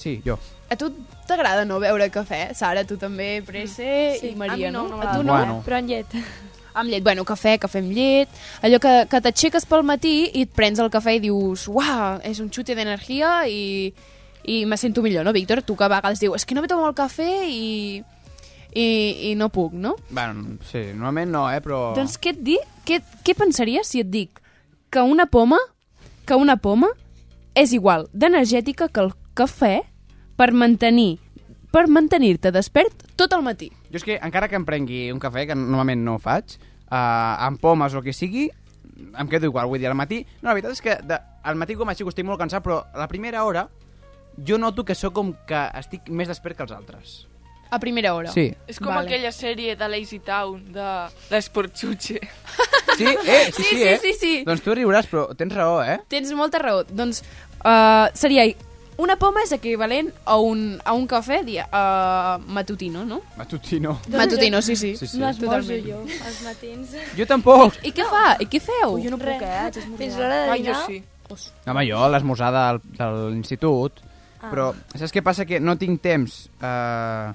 Sí, 0.01 0.17
jo. 0.25 0.39
a 0.69 0.75
tu 0.75 0.89
t'agrada 1.29 1.63
no 1.63 1.77
beure 1.79 2.09
cafè? 2.11 2.49
Sara, 2.57 2.81
tu 2.83 2.97
també, 2.97 3.43
Prece 3.45 4.17
Sí, 4.19 4.31
i 4.33 4.35
Maria, 4.35 4.67
a 4.67 4.71
mi 4.71 4.73
no, 4.73 4.87
no? 4.89 4.97
no 4.97 5.03
a 5.05 5.13
tu 5.15 5.21
no? 5.23 5.31
Bueno. 5.37 5.61
Però 5.63 5.77
en 5.77 5.87
llet. 5.87 6.17
Amb 6.73 6.89
llet, 6.89 7.03
bueno, 7.05 7.25
cafè, 7.27 7.57
cafè 7.61 7.81
amb 7.83 7.93
llet, 7.93 8.31
allò 8.65 8.79
que, 8.81 8.93
que 9.11 9.21
t'aixeques 9.21 9.67
pel 9.69 9.85
matí 9.85 10.15
i 10.33 10.45
et 10.47 10.53
prens 10.55 10.81
el 10.81 10.89
cafè 10.93 11.17
i 11.17 11.21
dius, 11.23 11.67
uah, 11.69 12.17
és 12.25 12.41
un 12.41 12.49
xute 12.53 12.75
d'energia 12.77 13.43
i, 13.49 13.93
i 14.49 14.63
me 14.65 14.79
sento 14.81 15.03
millor, 15.05 15.25
no, 15.27 15.35
Víctor? 15.35 15.61
Tu 15.61 15.75
que 15.77 15.85
a 15.85 15.91
vegades 15.93 16.23
dius, 16.23 16.41
és 16.41 16.47
que 16.49 16.57
no 16.57 16.63
me 16.65 16.71
tomo 16.71 16.87
el 16.89 16.97
cafè 16.97 17.29
i, 17.45 18.01
i, 18.73 18.87
i 19.29 19.35
no 19.37 19.51
puc, 19.53 19.75
no? 19.77 19.95
Bueno, 20.09 20.57
sí, 20.71 20.87
normalment 20.95 21.33
no, 21.35 21.45
eh, 21.53 21.61
però... 21.61 21.91
Doncs 21.97 22.17
què 22.17 22.33
et 22.33 22.41
dic? 22.45 22.69
Què, 22.87 22.99
què 23.23 23.37
pensaries 23.37 23.93
si 23.93 24.01
et 24.03 24.09
dic 24.11 24.41
que 24.91 25.05
una 25.05 25.27
poma, 25.31 25.61
que 26.27 26.35
una 26.35 26.57
poma 26.57 26.89
és 27.55 27.71
igual 27.73 28.09
d'energètica 28.13 28.89
que 28.89 29.05
el 29.05 29.13
cafè 29.37 29.77
per 30.37 30.49
mantenir 30.57 31.19
per 31.73 31.87
mantenir-te 31.89 32.51
despert 32.53 33.07
tot 33.17 33.33
el 33.33 33.41
matí? 33.45 33.71
Jo 33.93 34.01
és 34.01 34.05
que 34.07 34.17
encara 34.25 34.49
que 34.49 34.57
em 34.57 34.65
prengui 34.65 35.05
un 35.13 35.21
cafè, 35.21 35.45
que 35.45 35.55
normalment 35.55 36.01
no 36.01 36.17
ho 36.17 36.21
faig, 36.21 36.57
uh, 36.89 37.45
amb 37.45 37.61
pomes 37.61 37.93
o 37.93 38.01
el 38.01 38.07
que 38.07 38.15
sigui, 38.17 38.47
em 39.13 39.29
quedo 39.29 39.45
igual, 39.45 39.69
vull 39.69 39.81
dir, 39.81 39.91
al 39.91 39.97
matí... 39.97 40.23
No, 40.41 40.49
la 40.49 40.55
veritat 40.57 40.73
és 40.73 40.81
que 40.81 40.97
de, 41.05 41.19
al 41.45 41.59
matí 41.59 41.77
com 41.77 41.89
així 41.93 42.05
estic 42.07 42.25
molt 42.25 42.41
cansat, 42.41 42.63
però 42.65 42.81
a 42.89 43.03
la 43.03 43.07
primera 43.11 43.43
hora 43.45 43.67
jo 44.41 44.57
noto 44.57 44.83
que 44.85 44.95
sóc 44.97 45.13
com 45.13 45.35
que 45.45 45.61
estic 45.77 46.09
més 46.09 46.31
despert 46.31 46.57
que 46.57 46.65
els 46.65 46.73
altres. 46.73 47.13
A 47.73 47.79
primera 47.81 48.13
hora. 48.13 48.29
Sí. 48.29 48.51
És 48.69 48.77
com 48.77 48.91
Vale. 48.93 49.07
aquella 49.07 49.31
sèrie 49.33 49.73
de 49.77 49.87
Lazy 49.89 50.19
Town, 50.25 50.59
de 50.73 50.89
l'Esportxutxe. 51.31 52.21
Sí? 52.93 53.07
Eh? 53.09 53.49
Sí, 53.51 53.63
Sí, 53.63 53.63
sí, 53.63 53.75
sí, 53.75 53.83
eh? 53.87 53.97
sí, 53.97 54.11
sí. 54.13 54.33
Doncs 54.45 54.61
tu 54.61 54.75
riuràs, 54.77 55.07
però 55.09 55.23
tens 55.33 55.55
raó, 55.57 55.79
eh? 55.81 55.95
Tens 56.13 56.29
molta 56.37 56.59
raó. 56.61 56.83
Doncs 56.85 57.23
uh, 57.65 58.05
seria... 58.13 58.45
Una 59.01 59.15
poma 59.17 59.41
és 59.41 59.51
equivalent 59.55 60.11
a 60.29 60.35
un, 60.37 60.79
a 60.85 60.93
un 60.93 61.07
cafè 61.09 61.39
dia, 61.43 61.63
uh, 61.73 62.37
matutino, 62.53 63.03
no? 63.05 63.21
Matutino. 63.37 63.95
Matutino, 64.13 64.61
sí, 64.61 64.75
sí. 64.75 64.95
Sí, 64.97 65.07
sí. 65.07 65.17
No 65.19 65.29
esmorzo 65.29 65.73
jo 65.81 66.01
als 66.25 66.41
matins. 66.45 66.93
Jo 67.17 67.25
tampoc. 67.25 67.79
I 67.83 67.91
què 67.95 68.05
fa? 68.05 68.35
I 68.39 68.45
què 68.45 68.61
feu? 68.61 68.93
Ui, 68.93 69.03
jo 69.07 69.09
no 69.15 69.17
puc, 69.17 69.41
eh? 69.41 69.59
Haig 69.65 69.79
Fins 69.97 70.17
l'hora 70.19 70.43
de 70.45 70.57
dinar. 70.59 70.75
jo 70.75 70.85
sí. 70.85 71.01
Home, 71.65 71.85
jo 71.89 72.03
l'esmorzar 72.13 72.51
del, 72.53 72.81
de 72.99 73.07
l'institut, 73.33 74.03
Ah. 74.43 74.49
però 74.51 74.65
saps 74.93 75.13
què 75.15 75.21
passa? 75.23 75.45
Que 75.47 75.57
no 75.63 75.77
tinc 75.79 76.01
temps 76.03 76.49
eh, 76.59 77.33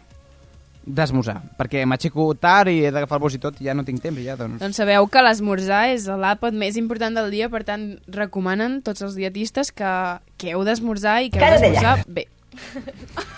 d'esmorzar, 0.89 1.37
perquè 1.59 1.85
m'aixeco 1.89 2.31
tard 2.41 2.73
i 2.73 2.81
he 2.87 2.93
d'agafar 2.95 3.19
el 3.19 3.23
bus 3.27 3.37
i 3.37 3.41
tot, 3.43 3.61
i 3.61 3.69
ja 3.69 3.75
no 3.77 3.85
tinc 3.87 4.01
temps, 4.03 4.19
i 4.21 4.25
ja, 4.27 4.37
doncs... 4.39 4.61
Doncs 4.63 4.81
sabeu 4.81 5.07
que 5.13 5.23
l'esmorzar 5.25 5.83
és 5.93 6.09
l'àpat 6.09 6.57
més 6.57 6.79
important 6.81 7.15
del 7.19 7.31
dia, 7.35 7.51
per 7.53 7.63
tant, 7.69 7.91
recomanen 8.15 8.81
tots 8.87 9.05
els 9.05 9.19
dietistes 9.19 9.71
que, 9.73 9.93
que 10.41 10.55
heu 10.55 10.65
d'esmorzar 10.67 11.21
i 11.27 11.33
que 11.35 11.43
heu 11.43 11.59
d'esmorzar 11.59 11.99
bé. 12.09 12.27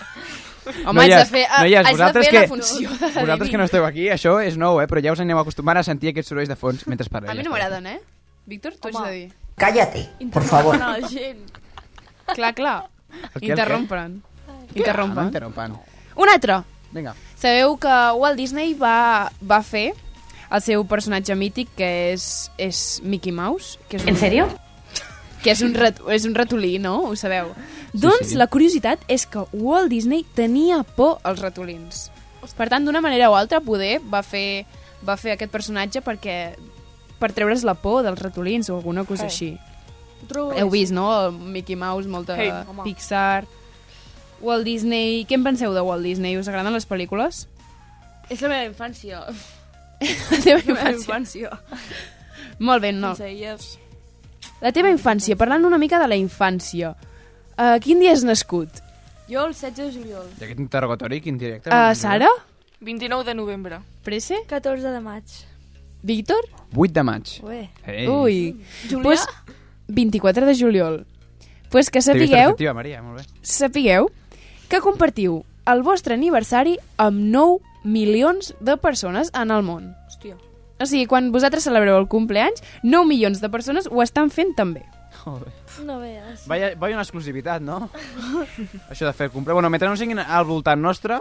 Home, 0.85 1.01
haig 1.01 1.15
de 1.15 1.25
fer, 1.25 1.43
noies, 1.49 1.85
haig 1.87 1.87
de 1.87 1.91
vosaltres 1.97 2.27
fer 2.27 2.31
que, 2.31 2.41
la 2.43 2.49
funció 2.51 2.91
de 2.93 3.07
vosaltres 3.25 3.49
que 3.49 3.59
no 3.59 3.65
esteu 3.65 3.85
aquí, 3.87 4.07
això 4.13 4.35
és 4.45 4.59
nou, 4.61 4.77
eh? 4.81 4.85
però 4.89 5.01
ja 5.03 5.15
us 5.15 5.23
aneu 5.23 5.41
acostumant 5.41 5.79
a 5.81 5.83
sentir 5.83 6.11
aquests 6.13 6.29
sorolls 6.31 6.51
de 6.51 6.57
fons 6.59 6.85
mentre 6.87 7.09
parleu. 7.09 7.33
A 7.33 7.37
mi 7.37 7.45
no 7.45 7.53
m'agraden, 7.53 7.87
eh? 7.89 7.97
Víctor, 8.45 8.77
tu 8.77 8.89
haig 8.89 8.99
Home. 8.99 9.09
de 9.09 9.15
dir. 9.17 9.33
Cállate, 9.57 10.05
por 10.33 10.45
favor. 10.45 10.77
a 10.77 10.97
la 10.99 11.09
gent. 11.09 11.49
Clar, 12.31 12.53
clar. 12.55 12.77
El 13.33 13.41
què? 13.41 13.49
Interrompen. 13.51 14.21
Ah, 14.47 14.59
Interrompen. 14.73 15.33
interrompen. 15.33 15.75
Un 16.15 16.29
altre. 16.29 16.61
Vinga. 16.93 17.15
Sabeu 17.41 17.75
que 17.81 17.93
Walt 18.21 18.37
Disney 18.37 18.75
va, 18.77 19.31
va 19.41 19.61
fer 19.65 19.91
el 20.51 20.61
seu 20.61 20.83
personatge 20.85 21.33
mític, 21.39 21.71
que 21.79 21.87
és, 22.13 22.25
és 22.61 22.99
Mickey 23.03 23.31
Mouse. 23.33 23.79
Que 23.89 23.97
és 23.97 24.03
un, 24.05 24.11
¿En 24.13 24.17
serio? 24.19 24.47
Que 25.41 25.55
és 25.55 25.61
un, 25.65 25.73
rat, 25.73 25.97
és 26.13 26.27
un 26.29 26.35
ratolí, 26.37 26.75
no? 26.77 26.99
Ho 27.09 27.15
sabeu. 27.17 27.49
doncs 27.93 28.29
sí. 28.29 28.37
la 28.37 28.45
curiositat 28.47 29.01
és 29.09 29.25
que 29.25 29.41
Walt 29.57 29.89
Disney 29.89 30.21
tenia 30.37 30.83
por 30.83 31.17
als 31.25 31.41
ratolins. 31.41 32.11
Per 32.57 32.67
tant, 32.69 32.85
d'una 32.85 33.01
manera 33.01 33.31
o 33.31 33.35
altra, 33.35 33.59
poder 33.61 33.99
va 34.05 34.21
fer, 34.21 34.65
va 35.05 35.17
fer 35.17 35.33
aquest 35.33 35.51
personatge 35.51 36.01
perquè 36.05 36.37
per 37.21 37.31
treure's 37.33 37.65
la 37.65 37.73
por 37.77 38.03
dels 38.05 38.21
ratolins 38.21 38.69
o 38.69 38.77
alguna 38.77 39.03
cosa 39.05 39.25
Hey. 39.25 39.29
així. 39.33 39.49
Trobo 40.29 40.53
Heu 40.53 40.69
vist, 40.69 40.93
no? 40.93 41.07
El 41.25 41.33
Mickey 41.33 41.75
Mouse, 41.75 42.07
molta 42.07 42.37
Hey, 42.37 42.51
home. 42.67 42.83
Pixar... 42.85 43.47
Walt 44.41 44.65
Disney... 44.65 45.25
Què 45.29 45.37
en 45.37 45.43
penseu 45.45 45.73
de 45.73 45.81
Walt 45.85 46.03
Disney? 46.05 46.37
Us 46.39 46.47
agraden 46.51 46.73
les 46.73 46.87
pel·lícules? 46.89 47.45
És 48.31 48.41
la 48.41 48.49
meva 48.51 48.65
infància. 48.69 49.21
La 50.01 50.37
teva 50.41 50.59
La 50.59 50.65
meva 50.65 50.91
infància. 50.95 51.49
infància. 51.51 52.59
Molt 52.59 52.81
bé, 52.83 52.91
no. 52.95 53.13
Sense 53.15 53.29
elles... 53.31 53.67
La 54.61 54.71
teva 54.73 54.89
infància, 54.93 55.35
parlant 55.37 55.65
una 55.65 55.77
mica 55.81 55.97
de 56.01 56.07
la 56.09 56.17
infància. 56.17 56.93
Uh, 57.57 57.77
quin 57.81 57.99
dia 58.01 58.11
has 58.13 58.21
nascut? 58.25 58.81
Jo 59.29 59.45
el 59.47 59.53
16 59.55 59.77
de 59.77 59.87
juliol. 59.95 60.27
I 60.39 60.43
aquest 60.45 60.59
interrogatori, 60.61 61.21
quin 61.21 61.37
directe? 61.41 61.69
Uh, 61.73 61.95
Sara? 61.97 62.29
29 62.81 63.25
de 63.25 63.35
novembre. 63.37 63.79
Prese? 64.05 64.41
14 64.49 64.89
de 64.93 64.99
maig. 65.01 65.23
Víctor? 66.05 66.45
8 66.75 66.93
de 66.93 67.03
maig. 67.05 67.33
Ué. 67.45 67.59
Ei. 67.85 68.07
Ui. 68.09 68.37
Julià? 68.89 69.03
Pues, 69.05 69.25
24 69.87 70.45
de 70.49 70.55
juliol. 70.57 70.99
Pues 71.71 71.89
que 71.89 72.01
sapigueu, 72.01 72.53
Maria, 72.75 73.01
molt 73.01 73.21
bé. 73.21 73.25
sapigueu 73.41 74.09
que 74.71 74.79
compartiu 74.79 75.41
el 75.67 75.83
vostre 75.83 76.15
aniversari 76.15 76.77
amb 76.97 77.19
9 77.33 77.59
milions 77.83 78.53
de 78.63 78.77
persones 78.79 79.29
en 79.35 79.51
el 79.51 79.65
món. 79.67 79.91
Hòstia. 80.07 80.37
O 80.81 80.87
sigui, 80.87 81.05
quan 81.11 81.27
vosaltres 81.35 81.67
celebreu 81.67 81.99
el 81.99 82.07
compleanys, 82.09 82.63
9 82.81 83.05
milions 83.09 83.43
de 83.43 83.49
persones 83.51 83.89
ho 83.91 84.01
estan 84.01 84.31
fent 84.33 84.55
també. 84.57 84.85
Joder. 85.21 85.51
No 85.85 85.99
veus. 85.99 86.47
Vaya, 86.49 86.71
vaya 86.79 86.95
una 86.95 87.03
exclusivitat, 87.03 87.61
no? 87.61 87.89
Això 88.89 89.05
de 89.05 89.13
fer 89.13 89.27
el 89.27 89.33
compre. 89.35 89.53
Bueno, 89.53 89.69
mentre 89.69 89.89
no 89.91 89.99
siguin 89.99 90.23
al 90.23 90.47
voltant 90.47 90.81
nostre... 90.81 91.19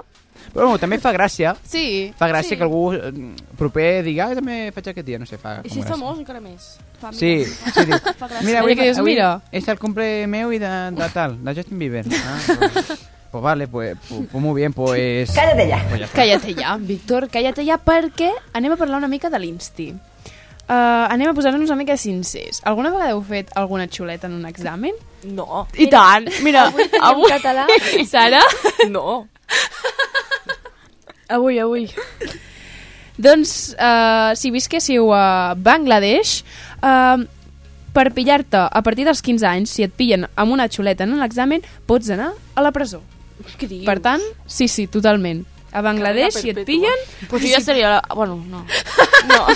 Però 0.55 0.65
bueno, 0.71 0.79
també 0.81 0.97
fa 1.03 1.11
gràcia. 1.13 1.53
Sí. 1.69 2.15
Fa 2.17 2.31
gràcia 2.31 2.55
sí. 2.55 2.57
que 2.57 2.65
algú 2.65 2.95
eh, 2.97 3.11
proper 3.59 4.01
digui 4.07 4.23
ah, 4.25 4.31
també 4.39 4.71
faig 4.73 4.89
aquest 4.95 5.05
dia, 5.07 5.19
no 5.21 5.27
sé, 5.29 5.37
fa 5.43 5.59
I 5.59 5.67
com 5.69 5.75
si 5.75 5.83
és 5.83 5.91
famós, 5.91 6.17
encara 6.23 6.41
més. 6.41 6.71
Fa 7.03 7.11
Sí, 7.13 7.35
mira. 7.43 7.75
sí, 7.75 7.85
gràcia. 7.85 8.47
mira, 8.47 8.63
avui, 8.63 8.79
que 8.79 8.87
dius, 8.89 9.03
avui 9.03 9.13
mira. 9.19 9.29
és 9.53 9.69
el 9.69 9.79
cumple 9.83 10.07
meu 10.33 10.55
i 10.57 10.63
de, 10.63 10.71
de 10.97 11.09
tal, 11.13 11.37
de 11.45 11.55
Justin 11.59 11.83
Bieber. 11.83 12.07
Ah, 12.25 12.39
pues, 12.57 12.95
pues 13.31 13.43
vale, 13.43 13.69
pues, 13.69 13.97
pues, 14.09 14.23
pues 14.31 14.43
muy 14.43 14.61
bien, 14.61 14.73
pues... 14.73 15.31
Cállate 15.31 15.69
ya. 15.69 15.85
Pues 15.89 16.01
ya 16.01 16.07
està. 16.07 16.17
Cállate 16.17 16.55
ja, 16.55 16.77
Víctor, 16.77 17.29
cállate 17.31 17.65
ja, 17.65 17.79
perquè 17.79 18.33
anem 18.53 18.75
a 18.75 18.79
parlar 18.81 18.99
una 18.99 19.09
mica 19.09 19.31
de 19.31 19.39
l'Insti. 19.39 19.93
Uh, 20.71 21.07
anem 21.11 21.31
a 21.31 21.35
posar-nos 21.35 21.71
una 21.71 21.79
mica 21.79 21.97
sincers. 21.99 22.61
Alguna 22.67 22.93
vegada 22.95 23.11
heu 23.15 23.23
fet 23.27 23.51
alguna 23.59 23.89
xuleta 23.91 24.29
en 24.29 24.37
un 24.39 24.47
examen? 24.47 24.95
No. 25.25 25.65
I 25.75 25.89
tant. 25.91 26.29
Mira, 26.47 26.69
avui... 27.03 27.27
català? 27.31 27.67
Sara? 28.13 28.43
No. 28.91 29.27
Avui, 31.27 31.59
avui. 31.59 31.89
Doncs, 33.19 33.75
uh, 33.75 34.31
si 34.39 34.51
visquéssiu 34.55 35.11
a 35.15 35.55
Bangladesh, 35.59 36.45
uh, 36.83 37.19
per 37.93 38.11
pillar-te 38.15 38.63
a 38.71 38.83
partir 38.87 39.07
dels 39.07 39.23
15 39.27 39.47
anys, 39.51 39.75
si 39.75 39.87
et 39.87 39.95
pillen 39.95 40.27
amb 40.35 40.55
una 40.55 40.71
xuleta 40.71 41.03
en 41.07 41.19
un 41.19 41.27
examen, 41.27 41.67
pots 41.87 42.11
anar 42.15 42.31
a 42.55 42.63
la 42.63 42.71
presó. 42.71 43.03
Què 43.59 43.69
dius? 43.69 43.85
Per 43.87 43.99
tant, 44.05 44.23
sí, 44.47 44.69
sí, 44.69 44.87
totalment. 44.87 45.45
A 45.73 45.81
Bangladesh, 45.87 46.41
si 46.43 46.51
et 46.51 46.65
pillen... 46.67 47.05
Pues 47.31 47.43
jo 47.45 47.49
ja 47.53 47.61
seria... 47.63 47.91
La... 47.97 48.15
Bueno, 48.15 48.37
no. 48.49 48.65
No. 49.29 49.47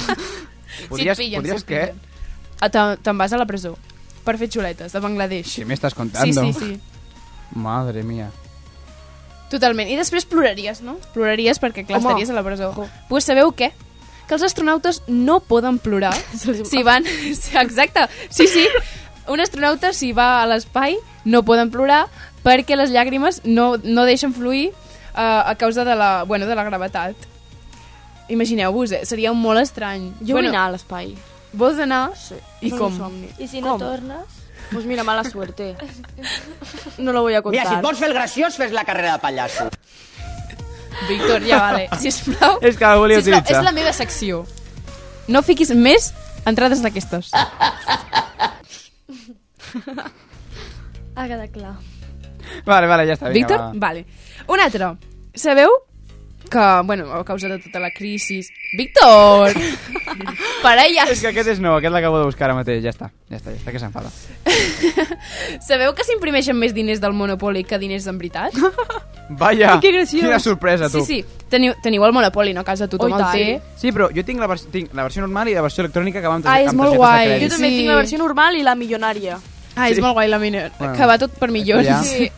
Podries, 0.88 1.16
si 1.18 1.24
et 1.24 1.24
pillen, 1.24 1.42
podries 1.42 1.60
si 1.60 1.66
et 1.66 1.70
què? 1.70 1.80
pillen. 1.90 2.70
Te- 2.70 3.02
Te'n 3.04 3.18
vas 3.18 3.32
a 3.34 3.40
la 3.40 3.46
presó 3.46 3.74
per 4.24 4.38
fer 4.40 4.46
xuletes 4.48 4.92
de 4.94 5.00
Bangladesh. 5.04 5.56
¿Qué 5.58 5.64
me 5.68 5.74
estás 5.74 5.92
Sí, 5.92 5.96
contando? 5.98 6.44
sí, 6.46 6.52
sí. 6.58 6.80
Madre 7.52 8.02
mía. 8.02 8.30
Totalment. 9.50 9.90
I 9.92 9.96
després 9.98 10.24
ploraries, 10.26 10.80
no? 10.82 10.96
Ploraries 11.12 11.60
perquè, 11.60 11.84
clar, 11.86 11.98
Home. 12.00 12.08
estaries 12.14 12.30
a 12.30 12.34
la 12.38 12.42
presó. 12.46 12.70
Pues 13.10 13.26
sabeu 13.28 13.52
què? 13.54 13.72
Que 14.26 14.34
els 14.38 14.42
astronautes 14.46 15.02
no 15.06 15.40
poden 15.44 15.78
plorar 15.78 16.14
si 16.64 16.82
van... 16.82 17.04
Sí, 17.42 17.52
Exacte. 17.60 18.06
Sí, 18.30 18.46
sí. 18.48 18.64
Un 19.28 19.40
astronauta, 19.40 19.92
si 19.92 20.12
va 20.16 20.42
a 20.42 20.46
l'espai, 20.48 20.96
no 21.24 21.42
poden 21.44 21.70
plorar 21.72 22.06
perquè 22.44 22.76
les 22.76 22.90
llàgrimes 22.92 23.42
no, 23.44 23.74
no 23.82 24.04
deixen 24.04 24.34
fluir 24.36 24.68
uh, 24.70 25.42
a 25.48 25.54
causa 25.58 25.84
de 25.84 25.94
la, 25.96 26.24
bueno, 26.24 26.46
de 26.46 26.54
la 26.54 26.64
gravetat. 26.64 27.16
Imagineu-vos, 28.28 28.92
eh? 28.92 29.02
seria 29.04 29.32
molt 29.36 29.60
estrany. 29.60 30.10
Jo 30.24 30.36
vull 30.38 30.48
anar 30.48 30.68
a 30.68 30.72
l'espai. 30.76 31.14
Vols 31.54 31.78
anar? 31.78 32.06
Sí. 32.16 32.38
I 32.64 32.70
com? 32.72 32.92
Un 32.92 32.98
somni. 32.98 33.28
I 33.38 33.48
si 33.48 33.60
no 33.60 33.74
Com? 33.74 33.80
tornes? 33.84 34.40
Pues 34.72 34.86
mira, 34.88 35.04
mala 35.04 35.24
suerte. 35.24 35.74
No 36.98 37.12
lo 37.12 37.20
voy 37.22 37.34
a 37.34 37.42
Mira, 37.42 37.62
si 37.64 37.68
contar. 37.68 37.78
et 37.78 37.82
vols 37.84 37.98
fer 37.98 38.08
el 38.08 38.14
graciós, 38.14 38.54
fes 38.56 38.70
la 38.72 38.84
carrera 38.84 39.12
de 39.16 39.18
pallasso. 39.18 39.64
Víctor, 41.08 41.42
ja 41.44 41.58
vale. 41.60 41.88
Sisplau. 42.00 42.60
És 42.62 42.76
que 42.78 42.84
la 42.86 42.96
volia 42.96 43.18
Sisplau, 43.18 43.40
utilitzar. 43.42 43.58
és 43.60 43.64
la 43.66 43.72
meva 43.76 43.92
secció. 43.92 44.44
No 45.28 45.42
fiquis 45.42 45.70
més 45.74 46.12
entrades 46.46 46.80
d'aquestes. 46.84 47.32
Ha 51.16 51.26
quedat 51.30 51.52
clar. 51.54 51.74
Vale, 52.64 52.86
vale, 52.86 53.06
ja 53.06 53.14
està. 53.18 53.28
Vinga, 53.30 53.48
Víctor? 53.48 53.58
va. 53.58 53.72
Vale. 53.88 54.04
Un 54.48 54.60
altre. 54.60 54.92
Sabeu 55.34 55.70
que, 56.50 56.82
bueno, 56.84 57.10
a 57.12 57.24
causa 57.24 57.48
de 57.48 57.58
tota 57.58 57.80
la 57.80 57.90
crisi... 57.90 58.42
Víctor! 58.76 59.52
Para 60.62 60.84
ja. 60.88 61.04
És 61.10 61.20
que 61.20 61.28
aquest 61.32 61.48
és 61.54 61.60
nou, 61.60 61.76
aquest 61.78 61.92
l'acabo 61.92 62.18
de 62.20 62.24
buscar 62.28 62.46
ara 62.50 62.54
mateix. 62.54 62.82
Ja 62.84 62.90
està, 62.92 63.08
ja 63.30 63.36
està, 63.38 63.50
ja 63.50 63.56
està, 63.58 63.72
que 63.72 63.80
s'enfada. 63.80 64.10
Sabeu 65.60 65.94
que 65.96 66.04
s'imprimeixen 66.06 66.56
més 66.58 66.74
diners 66.76 67.00
del 67.02 67.12
Monopoly 67.16 67.64
que 67.64 67.78
diners 67.80 68.06
en 68.10 68.18
veritat? 68.20 68.52
Vaya, 69.40 69.78
Que 69.80 69.90
graciós. 69.92 70.20
quina 70.22 70.38
sorpresa, 70.38 70.90
tu. 70.92 71.00
Sí, 71.04 71.22
sí. 71.22 71.44
Teniu, 71.48 71.72
teniu 71.82 72.04
el 72.04 72.12
Monopoly, 72.12 72.52
no? 72.52 72.60
A 72.60 72.64
casa 72.68 72.88
tothom 72.88 73.12
Oh, 73.12 73.18
el 73.18 73.24
té. 73.32 73.46
Sí, 73.80 73.90
però 73.92 74.10
jo 74.14 74.24
tinc 74.24 74.40
la, 74.42 74.46
vers 74.50 74.66
tinc 74.72 74.92
la 74.94 75.06
versió 75.06 75.22
normal 75.24 75.48
i 75.48 75.54
la 75.56 75.62
versió 75.64 75.84
electrònica 75.84 76.20
que 76.20 76.28
va 76.28 76.34
amb, 76.36 76.46
Ah, 76.46 76.60
és 76.60 76.74
molt 76.76 76.94
guai. 76.96 77.38
Jo 77.40 77.48
també 77.54 77.70
Sí. 77.70 77.76
tinc 77.78 77.88
la 77.88 77.96
versió 77.96 78.18
normal 78.20 78.56
i 78.56 78.62
la 78.62 78.74
milionària. 78.76 79.38
Ah, 79.74 79.88
és 79.88 79.96
Sí. 79.96 80.02
molt 80.02 80.12
guai 80.14 80.28
la 80.28 80.38
miner, 80.38 80.70
Bueno. 80.78 80.94
que 80.94 81.06
va 81.06 81.18
tot 81.18 81.32
per 81.38 81.50
milions. 81.50 81.86
Ja. 81.86 82.02
Sí. 82.02 82.30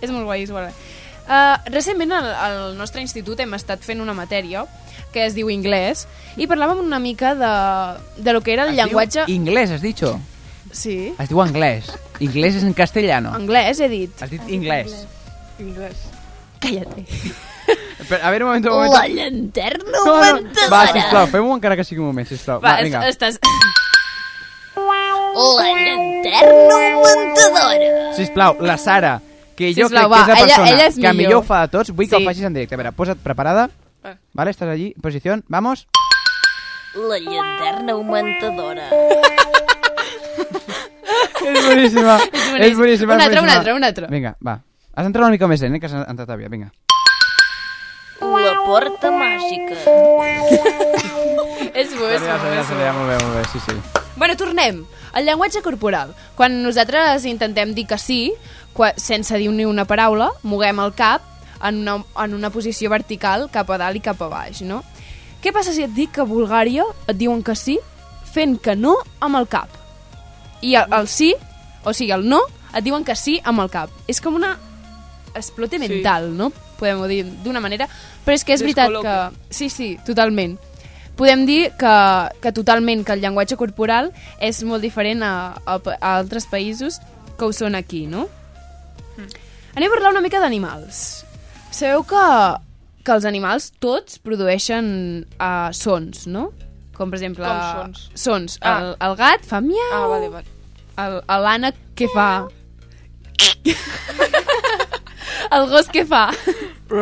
És 0.00 0.10
molt 0.10 0.24
guai, 0.24 0.42
és 0.42 0.50
molt 0.50 0.68
guai. 0.68 0.74
Uh, 1.30 1.56
recentment 1.70 2.10
al, 2.16 2.26
al 2.34 2.76
nostre 2.78 3.00
institut 3.04 3.38
hem 3.40 3.52
estat 3.54 3.84
fent 3.86 4.00
una 4.02 4.14
matèria 4.16 4.64
que 5.12 5.22
es 5.26 5.34
diu 5.36 5.48
anglès 5.52 6.06
i 6.36 6.46
parlàvem 6.50 6.80
una 6.82 6.98
mica 6.98 7.34
de, 7.38 7.50
de 8.22 8.32
lo 8.34 8.40
que 8.42 8.52
era 8.56 8.64
el 8.66 8.72
Es 8.74 8.76
llenguatge... 8.80 9.26
diu 9.28 9.34
Inglés, 9.36 9.70
has 9.70 9.82
dicho. 9.82 10.16
Sí, 10.72 11.12
Es 11.18 11.28
diu 11.30 11.40
anglès. 11.42 11.90
Inglés 12.20 12.56
és 12.58 12.64
en 12.66 12.74
castellano. 12.74 13.30
anglès 13.34 13.78
he 13.80 13.88
dit. 13.88 14.10
Has 14.22 14.30
dit 14.30 14.42
inglès. 14.48 15.06
Inglés. 15.58 15.96
Cállate. 16.60 17.04
Espera, 18.00 18.26
a 18.26 18.30
veure, 18.30 18.44
un 18.44 18.50
moment, 18.50 18.66
un 18.66 18.72
moment. 18.72 18.92
La 18.94 19.06
llanterna 19.08 19.84
No, 20.04 20.14
no. 20.18 20.68
Va, 20.72 20.86
sisplau, 20.92 21.26
fem-ho 21.30 21.54
encara 21.54 21.76
que 21.78 21.84
sigui 21.84 22.00
un 22.02 22.10
moment, 22.10 22.26
sisplau. 22.28 22.58
Va, 22.60 22.76
Va, 22.78 22.82
vinga. 22.82 23.02
est- 23.06 23.22
estàs... 23.22 23.38
La 24.76 25.68
llanterna 25.74 26.78
augmentadora. 26.94 28.14
Sisplau, 28.16 28.56
la 28.60 28.76
Sara, 28.78 29.20
que 29.60 29.74
jo 29.76 29.86
Sisplau, 29.88 30.08
crec 30.10 30.24
que 30.24 30.24
és 30.24 30.26
va, 30.26 30.34
la 30.34 30.40
ella- 30.40 30.46
persona 30.56 30.70
ella 30.70 30.86
és 30.88 30.94
que 30.96 31.00
millor 31.00 31.16
millor. 31.20 31.38
ho 31.42 31.46
fa 31.46 31.60
de 31.66 31.68
tots, 31.76 31.90
vull 31.92 32.08
que 32.08 32.16
Sí. 32.16 32.22
ho 32.22 32.26
facis 32.26 32.44
en 32.48 32.54
directe. 32.56 32.74
A 32.74 32.78
veure, 32.80 32.92
posa't 32.96 33.18
preparada. 33.20 33.68
Va. 34.04 34.16
Vale, 34.32 34.50
estàs 34.50 34.68
allí, 34.72 34.94
posició, 35.00 35.36
vamos. 35.48 35.86
La 36.96 37.18
llanterna 37.20 37.92
augmentadora. 37.92 38.88
És 41.44 41.66
boníssima. 41.66 42.18
és 42.60 42.76
boníssima. 42.76 43.14
Un 43.14 43.20
altre, 43.20 43.40
un 43.40 43.48
altre, 43.50 43.74
un 43.74 43.84
altre. 43.84 44.06
Vinga, 44.10 44.36
va. 44.46 44.60
Has 44.94 45.04
d'entrar 45.06 45.24
una 45.24 45.30
mica 45.32 45.46
més 45.48 45.60
lent, 45.62 45.76
eh, 45.76 45.80
que 45.80 45.86
has 45.86 45.94
entrat 45.94 46.30
aviat. 46.30 46.50
Vinga. 46.50 46.70
La 48.20 48.54
porta 48.66 49.10
màgica. 49.10 49.76
És 51.74 51.88
bo, 51.96 52.08
és 52.10 52.20
bo, 52.20 52.26
Ja 52.26 52.92
molt 52.92 53.08
bé, 53.08 53.16
molt 53.24 53.36
bé, 53.36 53.44
sí, 53.52 53.60
sí. 53.64 53.76
Bueno, 54.16 54.36
tornem. 54.36 54.84
El 55.14 55.24
llenguatge 55.26 55.62
corporal. 55.62 56.14
Quan 56.36 56.62
nosaltres 56.62 57.24
intentem 57.24 57.72
dir 57.74 57.86
que 57.86 57.98
sí, 57.98 58.32
sense 58.96 59.36
dir 59.38 59.50
ni 59.52 59.64
una 59.66 59.84
paraula, 59.84 60.30
moguem 60.42 60.78
el 60.80 60.92
cap 60.94 61.22
en 61.62 61.82
una, 61.82 61.98
en 62.24 62.34
una 62.34 62.50
posició 62.50 62.90
vertical 62.90 63.48
cap 63.52 63.68
a 63.70 63.78
dalt 63.78 63.96
i 63.96 64.00
cap 64.04 64.20
a 64.22 64.28
baix, 64.32 64.62
no? 64.62 64.82
Què 65.40 65.52
passa 65.52 65.72
si 65.72 65.82
et 65.84 65.92
dic 65.96 66.12
que 66.16 66.22
a 66.22 66.28
Bulgària 66.28 66.84
et 67.08 67.16
diuen 67.16 67.42
que 67.42 67.54
sí 67.56 67.78
fent 68.32 68.58
que 68.62 68.76
no 68.76 68.94
amb 69.20 69.36
el 69.40 69.46
cap? 69.48 69.68
I 70.62 70.74
el, 70.76 70.92
el 70.92 71.08
sí, 71.08 71.34
o 71.84 71.92
sigui, 71.96 72.12
el 72.12 72.26
no, 72.28 72.40
et 72.76 72.84
diuen 72.84 73.04
que 73.04 73.16
sí 73.16 73.38
amb 73.44 73.60
el 73.64 73.70
cap. 73.72 73.92
És 74.08 74.20
com 74.20 74.34
una 74.36 74.54
explote 75.34 75.78
Sí. 75.78 75.86
mental, 75.86 76.30
no? 76.36 76.50
Podem 76.80 77.00
dir 77.08 77.22
d'una 77.44 77.60
manera, 77.60 77.88
però 78.24 78.34
és 78.36 78.44
que 78.44 78.54
és 78.54 78.62
veritat 78.64 78.92
que... 79.02 79.14
Sí, 79.52 79.68
sí, 79.68 79.98
totalment. 80.06 80.56
Podem 81.16 81.44
dir 81.44 81.72
que, 81.76 81.94
que 82.40 82.52
totalment 82.56 83.04
que 83.04 83.12
el 83.12 83.20
llenguatge 83.20 83.56
corporal 83.60 84.12
és 84.40 84.62
molt 84.64 84.80
diferent 84.80 85.22
a, 85.22 85.32
a, 85.66 85.76
a 86.00 86.12
altres 86.16 86.46
països 86.48 87.00
que 87.36 87.44
ho 87.44 87.52
són 87.52 87.76
aquí, 87.76 88.06
no? 88.08 88.28
Anem 89.76 89.86
a 89.86 89.94
parlar 89.94 90.10
una 90.10 90.22
mica 90.24 90.40
d'animals. 90.42 91.22
Sabeu 91.70 92.02
que, 92.08 92.22
que 93.06 93.12
els 93.14 93.26
animals 93.28 93.70
tots 93.82 94.18
produeixen 94.22 94.86
uh, 95.36 95.70
sons, 95.76 96.26
no? 96.26 96.48
Com 96.96 97.12
per 97.12 97.20
exemple... 97.20 97.46
Com 97.46 97.60
sons? 97.76 98.08
Sons. 98.18 98.56
Ah. 98.62 98.80
El, 98.80 98.96
el 99.06 99.14
gat 99.20 99.46
fa 99.46 99.60
miau. 99.64 99.92
Ah, 99.94 100.06
vale, 100.10 100.28
vale. 100.32 100.48
L'ànec 101.46 101.78
què 101.96 102.06
fa? 102.12 102.30
el 105.56 105.68
gos 105.70 105.88
què 105.94 106.04
fa? 106.08 106.24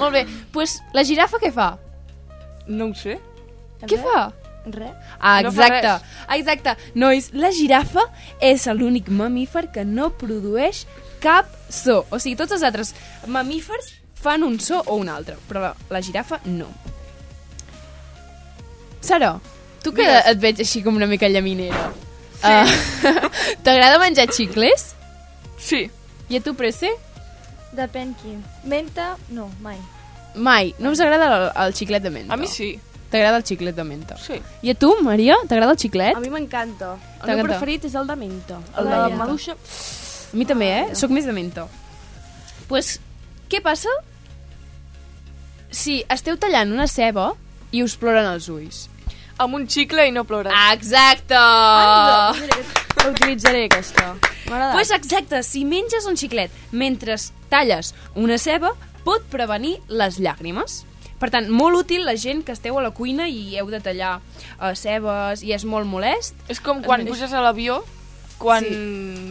Molt 0.00 0.12
bé. 0.16 0.24
Doncs 0.24 0.48
pues, 0.56 0.78
la 0.96 1.04
girafa 1.06 1.38
què 1.42 1.52
fa? 1.54 1.74
No 2.66 2.88
ho 2.88 2.96
sé. 2.98 3.14
Què 3.84 4.00
fa? 4.00 4.30
Res. 4.66 4.94
Ah, 5.20 5.42
No 5.44 5.50
fa 5.52 5.66
exacte. 5.66 5.90
Ah, 6.26 6.36
exacte. 6.38 6.76
Nois, 6.94 7.30
la 7.36 7.50
girafa 7.52 8.00
és 8.40 8.64
l'únic 8.72 9.08
mamífer 9.12 9.66
que 9.72 9.84
no 9.84 10.10
produeix 10.16 10.86
cap 11.20 11.46
so. 11.68 12.04
O 12.10 12.18
sigui, 12.18 12.36
tots 12.36 12.52
els 12.56 12.62
altres 12.64 12.94
mamífers 13.26 13.92
fan 14.24 14.42
un 14.42 14.58
so 14.60 14.80
o 14.86 14.96
un 14.96 15.08
altre, 15.12 15.36
però 15.48 15.60
la, 15.60 15.74
la 15.90 16.00
girafa 16.00 16.40
no. 16.46 16.70
Sara, 19.00 19.38
tu 19.82 19.92
que 19.92 20.02
Digues. 20.02 20.26
et 20.32 20.40
veig 20.40 20.60
així 20.64 20.82
com 20.82 20.96
una 20.96 21.06
mica 21.06 21.28
llaminera. 21.28 21.90
Sí. 22.40 22.48
Uh, 22.48 23.28
T'agrada 23.64 23.98
menjar 24.00 24.30
xicles? 24.32 24.94
Sí. 25.60 25.90
I 26.32 26.38
a 26.38 26.40
tu, 26.44 26.54
Presse? 26.56 26.88
Depèn 27.76 28.14
qui. 28.20 28.32
Menta, 28.64 29.14
no, 29.28 29.50
mai. 29.60 29.76
Mai. 30.34 30.72
No 30.78 30.90
us 30.94 31.00
agrada 31.04 31.28
el, 31.36 31.46
el 31.66 31.74
xiclet 31.76 32.02
de 32.04 32.10
menta? 32.10 32.32
A 32.34 32.36
mi 32.40 32.48
sí. 32.48 32.78
T'agrada 33.10 33.36
el 33.38 33.44
xiclet 33.46 33.76
de 33.76 33.84
menta? 33.86 34.16
Sí. 34.18 34.40
I 34.62 34.70
a 34.70 34.74
tu, 34.74 34.90
Maria? 35.06 35.36
T'agrada 35.48 35.72
el 35.76 35.78
xiclet? 35.78 36.16
A 36.16 36.20
mi 36.20 36.30
m'encanta. 36.32 36.96
El 37.22 37.36
meu 37.36 37.46
preferit 37.46 37.84
és 37.86 37.94
el 37.94 38.06
de 38.08 38.16
menta. 38.18 38.58
El 38.76 38.86
El 38.86 38.90
de 38.90 39.02
de 39.12 39.18
maduixa... 39.20 39.54
A 39.54 40.36
mi 40.36 40.44
també, 40.50 40.66
eh? 40.80 40.94
Soc 40.98 41.10
més 41.14 41.24
de 41.28 41.32
menta. 41.36 41.68
pues, 42.68 42.98
Què 43.48 43.60
passa 43.62 43.92
si 45.70 46.00
esteu 46.10 46.36
tallant 46.40 46.72
una 46.72 46.86
ceba 46.90 47.32
i 47.74 47.82
us 47.84 47.94
ploren 47.98 48.26
els 48.30 48.48
ulls? 48.50 48.88
Amb 49.38 49.54
un 49.58 49.66
xicle 49.68 50.06
i 50.06 50.12
no 50.14 50.22
plores. 50.24 50.52
Exacte! 50.72 51.34
Mira, 51.34 52.58
la 53.02 53.10
utilitzaré, 53.14 53.64
aquesta. 53.66 54.14
M'ha 54.48 54.56
agradat. 54.56 54.74
Pues 54.78 54.90
exacte, 54.94 55.42
si 55.42 55.64
menges 55.64 56.06
un 56.06 56.16
xiclet 56.16 56.50
mentre 56.72 57.16
talles 57.50 57.92
una 58.14 58.38
ceba, 58.38 58.72
pot 59.04 59.22
prevenir 59.30 59.76
les 59.88 60.18
llàgrimes. 60.22 60.84
Per 61.20 61.30
tant, 61.30 61.46
molt 61.48 61.76
útil 61.78 62.04
la 62.04 62.16
gent 62.20 62.42
que 62.44 62.52
esteu 62.52 62.76
a 62.78 62.82
la 62.82 62.90
cuina 62.90 63.28
i 63.30 63.56
heu 63.56 63.70
de 63.70 63.80
tallar 63.80 64.16
uh, 64.20 64.72
cebes 64.76 65.42
i 65.46 65.52
és 65.54 65.64
molt 65.64 65.86
molest. 65.86 66.34
És 66.50 66.60
com 66.60 66.82
quan 66.84 67.04
Es 67.04 67.08
puges 67.08 67.32
a 67.32 67.40
l'avió, 67.40 67.78
quan 68.38 68.64
Sí. 68.66 68.74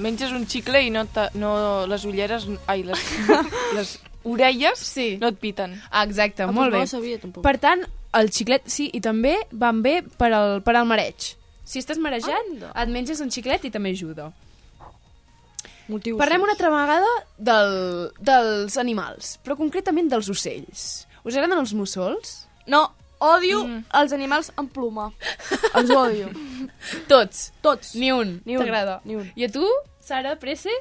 menges 0.01 0.31
un 0.31 0.47
xicle 0.47 0.81
i 0.81 0.89
no, 0.89 1.05
ta, 1.05 1.29
no 1.35 1.85
les 1.87 2.05
ulleres... 2.05 2.47
Ai, 2.67 2.83
les, 2.87 2.99
les 3.77 3.99
orelles 4.23 4.79
Sí. 4.79 5.17
no 5.21 5.27
et 5.27 5.37
piten. 5.37 5.75
Ah, 5.91 6.05
Exacte, 6.07 6.43
Ah, 6.47 6.51
molt 6.51 6.71
bé. 6.71 6.79
No 6.79 6.87
sabia, 6.87 7.19
tampoc. 7.19 7.43
Per 7.43 7.57
tant, 7.59 7.83
el 8.13 8.31
xiclet, 8.31 8.63
sí, 8.71 8.89
i 8.93 9.01
també 9.01 9.35
van 9.51 9.81
bé 9.83 10.01
per 10.17 10.31
al, 10.33 10.61
per 10.63 10.77
al 10.79 10.87
mareig. 10.87 11.33
Si 11.65 11.79
estàs 11.79 11.99
marejat, 11.99 12.47
Anda. 12.53 12.71
et 12.75 12.89
menges 12.89 13.19
un 13.23 13.29
xiclet 13.31 13.63
i 13.65 13.71
també 13.71 13.91
ajuda. 13.91 14.31
Motius. 15.87 16.17
Parlem 16.17 16.41
una 16.45 16.53
altra 16.55 16.69
vegada 16.71 17.09
del, 17.37 17.73
dels 18.23 18.77
animals, 18.79 19.33
però 19.43 19.57
concretament 19.59 20.07
dels 20.11 20.29
ocells. 20.31 20.85
Us 21.23 21.35
agraden 21.37 21.59
els 21.61 21.73
mussols? 21.77 22.33
No, 22.67 22.83
odio 23.23 23.61
mm. 23.65 23.83
els 23.99 24.13
animals 24.15 24.51
amb 24.59 24.71
pluma. 24.75 25.09
Els 25.77 25.91
odio. 25.95 26.29
Tots. 27.07 27.45
Tots. 27.63 27.93
Ni 27.99 28.11
un. 28.11 28.37
Ni 28.45 28.57
un, 28.57 28.63
T'agrada? 28.65 28.99
ni 29.07 29.15
un. 29.19 29.29
I 29.39 29.47
a 29.47 29.51
tu, 29.51 29.63
Sara, 30.03 30.35
Presse? 30.39 30.73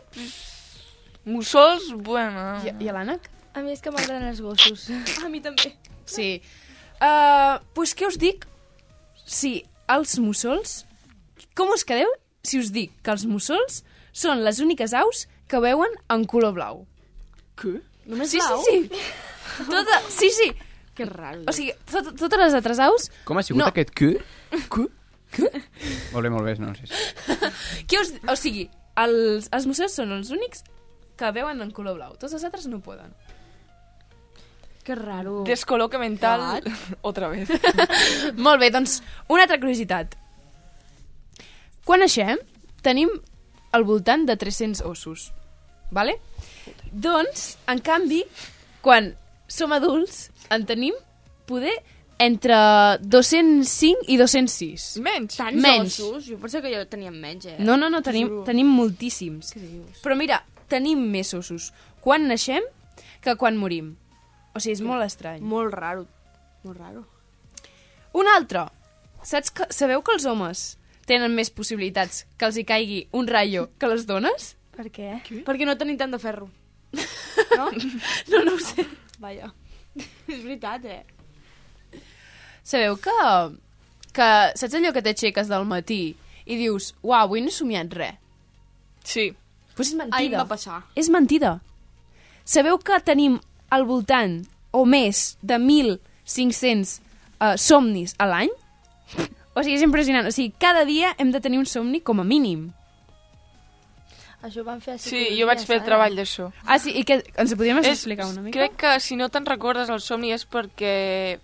Mussols, 1.25 1.93
bueno... 1.95 2.59
I, 2.67 2.75
I 2.83 2.91
a 2.91 2.97
l'ànec? 2.97 3.29
A 3.55 3.63
mi 3.63 3.75
és 3.75 3.83
que 3.85 3.93
m'agraden 3.95 4.27
els 4.31 4.41
gossos. 4.43 4.89
A 5.25 5.29
mi 5.31 5.43
també. 5.45 5.75
Sí. 6.09 6.41
Uh, 6.99 7.61
pues 7.77 7.93
què 7.99 8.09
us 8.09 8.19
dic? 8.19 8.47
Si 9.25 9.61
els 9.93 10.17
mussols... 10.23 10.83
Com 11.55 11.69
us 11.75 11.85
quedeu 11.85 12.09
si 12.49 12.59
us 12.63 12.71
dic 12.73 12.95
que 13.05 13.13
els 13.13 13.27
mussols 13.29 13.83
són 14.17 14.41
les 14.43 14.59
úniques 14.65 14.95
aus 14.97 15.27
que 15.51 15.61
veuen 15.61 15.93
en 16.11 16.25
color 16.25 16.55
blau? 16.57 16.87
Què? 17.61 17.75
Només 18.09 18.33
Sí, 18.33 18.41
blau? 18.41 18.63
sí, 18.65 18.87
sí. 18.89 19.03
Tota, 19.69 20.01
sí, 20.09 20.31
sí. 20.31 20.51
Que 20.95 21.07
raro. 21.09 21.43
O 21.49 21.53
sigui, 21.57 21.73
tot, 21.91 22.11
totes 22.21 22.39
les 22.41 22.55
altres 22.59 22.81
aus... 22.85 23.09
Com 23.25 23.39
ha 23.41 23.43
sigut 23.47 23.63
No. 23.63 23.69
aquest 23.71 23.93
Q? 23.97 24.13
Q? 24.69 24.89
Q? 25.33 25.49
Molt 26.13 26.27
bé, 26.27 26.31
molt 26.31 26.45
bé, 26.45 26.57
no, 26.61 26.75
sí, 26.77 26.85
sí. 26.87 27.37
Què 27.89 28.01
us, 28.03 28.11
o 28.29 28.37
sigui, 28.37 28.67
els, 29.01 29.49
els 29.57 29.69
mussols 29.71 29.95
són 29.97 30.13
els 30.13 30.29
únics 30.35 30.65
que 31.17 31.31
veuen 31.33 31.63
en 31.65 31.71
color 31.73 31.97
blau. 31.97 32.17
Tots 32.21 32.37
els 32.37 32.45
altres 32.45 32.67
no 32.69 32.83
poden. 32.85 33.15
Que 34.85 34.97
raro. 34.99 35.45
Descoloque 35.47 35.97
mental, 36.03 36.61
otra 37.11 37.29
vez. 37.33 37.49
Molt 38.37 38.61
bé, 38.61 38.69
doncs, 38.75 38.99
una 39.33 39.47
altra 39.47 39.61
curiositat. 39.63 40.19
Quan 41.87 42.03
naixem, 42.05 42.39
tenim 42.85 43.09
al 43.73 43.87
voltant 43.89 44.27
de 44.29 44.37
300 44.37 44.85
ossos. 44.87 45.31
Vale? 45.95 46.19
Doncs, 46.93 47.57
en 47.73 47.81
canvi, 47.85 48.21
quan 48.85 49.13
som 49.53 49.73
adults, 49.77 50.31
en 50.51 50.65
tenim 50.69 50.97
poder 51.49 51.75
entre 52.23 52.55
205 53.03 54.07
i 54.09 54.17
206. 54.21 54.97
Menys. 55.03 55.37
Tants 55.37 55.61
menys. 55.61 55.97
ossos? 56.01 56.29
Jo 56.31 56.39
pensava 56.41 56.63
que 56.69 56.75
jo 56.75 56.85
tenia 56.89 57.11
menys, 57.13 57.49
eh? 57.51 57.57
No, 57.59 57.77
no, 57.77 57.91
no, 57.91 58.01
tenim, 58.07 58.29
Juro. 58.31 58.45
tenim 58.49 58.69
moltíssims. 58.71 59.53
Què 59.57 59.61
dius? 59.63 60.03
Però 60.05 60.17
mira, 60.17 60.43
tenim 60.73 61.03
més 61.13 61.33
ossos 61.35 61.73
quan 62.01 62.29
naixem 62.31 62.65
que 63.23 63.35
quan 63.37 63.59
morim. 63.59 63.97
O 64.55 64.61
sigui, 64.61 64.77
és 64.79 64.85
molt 64.85 65.05
estrany. 65.05 65.43
Molt 65.43 65.75
raro. 65.75 66.07
Molt 66.63 66.79
raro. 66.79 67.05
Un 68.15 68.29
altre. 68.29 68.67
Saps 69.27 69.51
que, 69.55 69.67
sabeu 69.71 70.03
que 70.05 70.15
els 70.15 70.27
homes 70.29 70.77
tenen 71.09 71.35
més 71.35 71.51
possibilitats 71.51 72.25
que 72.39 72.47
els 72.47 72.59
hi 72.59 72.65
caigui 72.69 73.01
un 73.13 73.27
rayo 73.27 73.69
que 73.79 73.91
les 73.91 74.07
dones? 74.07 74.53
Per 74.77 74.89
què? 74.95 75.17
Perquè 75.47 75.67
no 75.67 75.77
tenim 75.81 75.99
tant 75.99 76.15
de 76.15 76.23
ferro. 76.23 76.49
No? 77.53 77.67
No, 78.33 78.39
no 78.47 78.55
ho 78.55 78.61
sé. 78.61 78.85
Vaja. 79.23 79.53
És 80.33 80.41
veritat, 80.43 80.85
eh? 80.85 82.01
Sabeu 82.63 82.97
que... 83.03 83.19
que 84.13 84.31
saps 84.59 84.75
allò 84.77 84.93
que 84.95 85.03
t'aixeques 85.05 85.49
del 85.51 85.65
matí 85.69 86.03
i 86.45 86.59
dius, 86.59 86.91
uau, 87.03 87.29
avui 87.29 87.43
no 87.43 87.53
he 87.53 87.55
somiat 87.55 87.95
res? 87.97 88.19
Sí. 89.07 89.31
Pues 89.77 89.93
és 89.93 89.95
Ahir 89.95 90.03
em 90.03 90.11
mentida. 90.11 90.43
va 90.43 90.49
passar. 90.51 90.81
És 90.99 91.09
mentida. 91.11 91.57
Sabeu 92.45 92.79
que 92.83 92.99
tenim 93.07 93.39
al 93.73 93.87
voltant 93.89 94.43
o 94.73 94.85
més 94.85 95.37
de 95.41 95.57
1.500 95.57 96.99
uh, 96.99 97.55
somnis 97.57 98.15
a 98.19 98.29
l'any? 98.29 98.53
O 99.55 99.63
sigui, 99.63 99.77
és 99.77 99.85
impressionant. 99.85 100.27
O 100.29 100.35
sigui, 100.35 100.53
cada 100.61 100.85
dia 100.89 101.15
hem 101.19 101.33
de 101.33 101.41
tenir 101.41 101.61
un 101.61 101.69
somni 101.69 102.03
com 102.05 102.21
a 102.21 102.27
mínim. 102.27 102.71
Això 104.43 104.61
ho 104.61 104.65
van 104.67 104.81
fer 104.83 104.95
a 104.95 104.99
Sí, 104.99 105.25
jo 105.39 105.47
vaig 105.47 105.61
fer 105.65 105.77
el 105.79 105.85
treball 105.87 106.17
d'això. 106.19 106.49
Ah, 106.67 106.79
sí? 106.83 106.91
I 106.99 107.05
què? 107.07 107.21
Ens 107.39 107.53
ho 107.53 107.57
podríem 107.57 107.79
És- 107.79 107.93
explicar 108.01 108.27
una 108.27 108.43
mica? 108.43 108.59
Crec 108.59 108.77
que 108.77 109.01
si 109.01 109.17
no 109.17 109.29
te'n 109.31 109.47
recordes 109.47 109.89
el 109.89 110.01
somni 110.03 110.33
és 110.35 110.47
perquè 110.51 111.39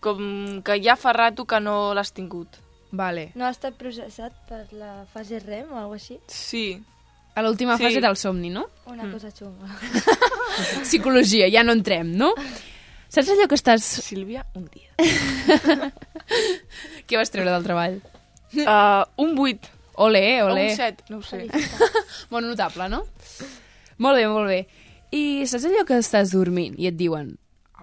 com 0.00 0.62
que 0.64 0.78
ja 0.82 0.96
fa 0.96 1.12
rato 1.12 1.44
que 1.44 1.60
no 1.60 1.92
l'has 1.94 2.12
tingut. 2.12 2.48
Vale. 2.90 3.30
No 3.34 3.44
ha 3.46 3.50
estat 3.50 3.74
processat 3.78 4.32
per 4.48 4.66
la 4.72 5.04
fase 5.12 5.38
REM 5.40 5.70
o 5.72 5.76
alguna 5.78 5.96
així? 6.00 6.18
Sí. 6.26 6.82
A 7.34 7.40
l'última 7.42 7.76
Sí. 7.78 7.84
fase 7.84 8.00
del 8.00 8.16
somni, 8.16 8.50
no? 8.50 8.66
Una 8.86 9.10
cosa 9.10 9.30
xunga. 9.30 9.68
Psicologia, 10.82 11.48
ja 11.50 11.62
no 11.64 11.72
entrem, 11.72 12.10
no? 12.16 12.34
Saps 13.08 13.28
allò 13.28 13.46
que 13.48 13.54
estàs... 13.56 13.84
Sílvia, 14.04 14.44
un 14.54 14.68
dia. 14.72 14.90
Què 17.06 17.16
vas 17.18 17.30
treure 17.32 17.50
del 17.52 17.64
treball? 17.64 18.00
Uh, 18.52 19.04
un 19.22 19.32
8 19.38 19.70
Olé, 19.94 20.42
o 20.42 20.50
olé. 20.50 20.70
un 20.70 20.76
7, 20.76 21.04
no 21.10 21.18
ho 21.18 21.22
sé. 21.22 21.46
Molt 22.32 22.46
notable, 22.46 22.88
no? 22.88 23.02
Molt 24.02 24.16
bé, 24.18 24.26
molt 24.26 24.48
bé. 24.48 24.60
I 25.12 25.44
saps 25.46 25.66
allò 25.68 25.84
que 25.86 25.98
estàs 26.00 26.32
dormint 26.32 26.78
i 26.80 26.88
et 26.88 26.96
diuen, 26.96 27.34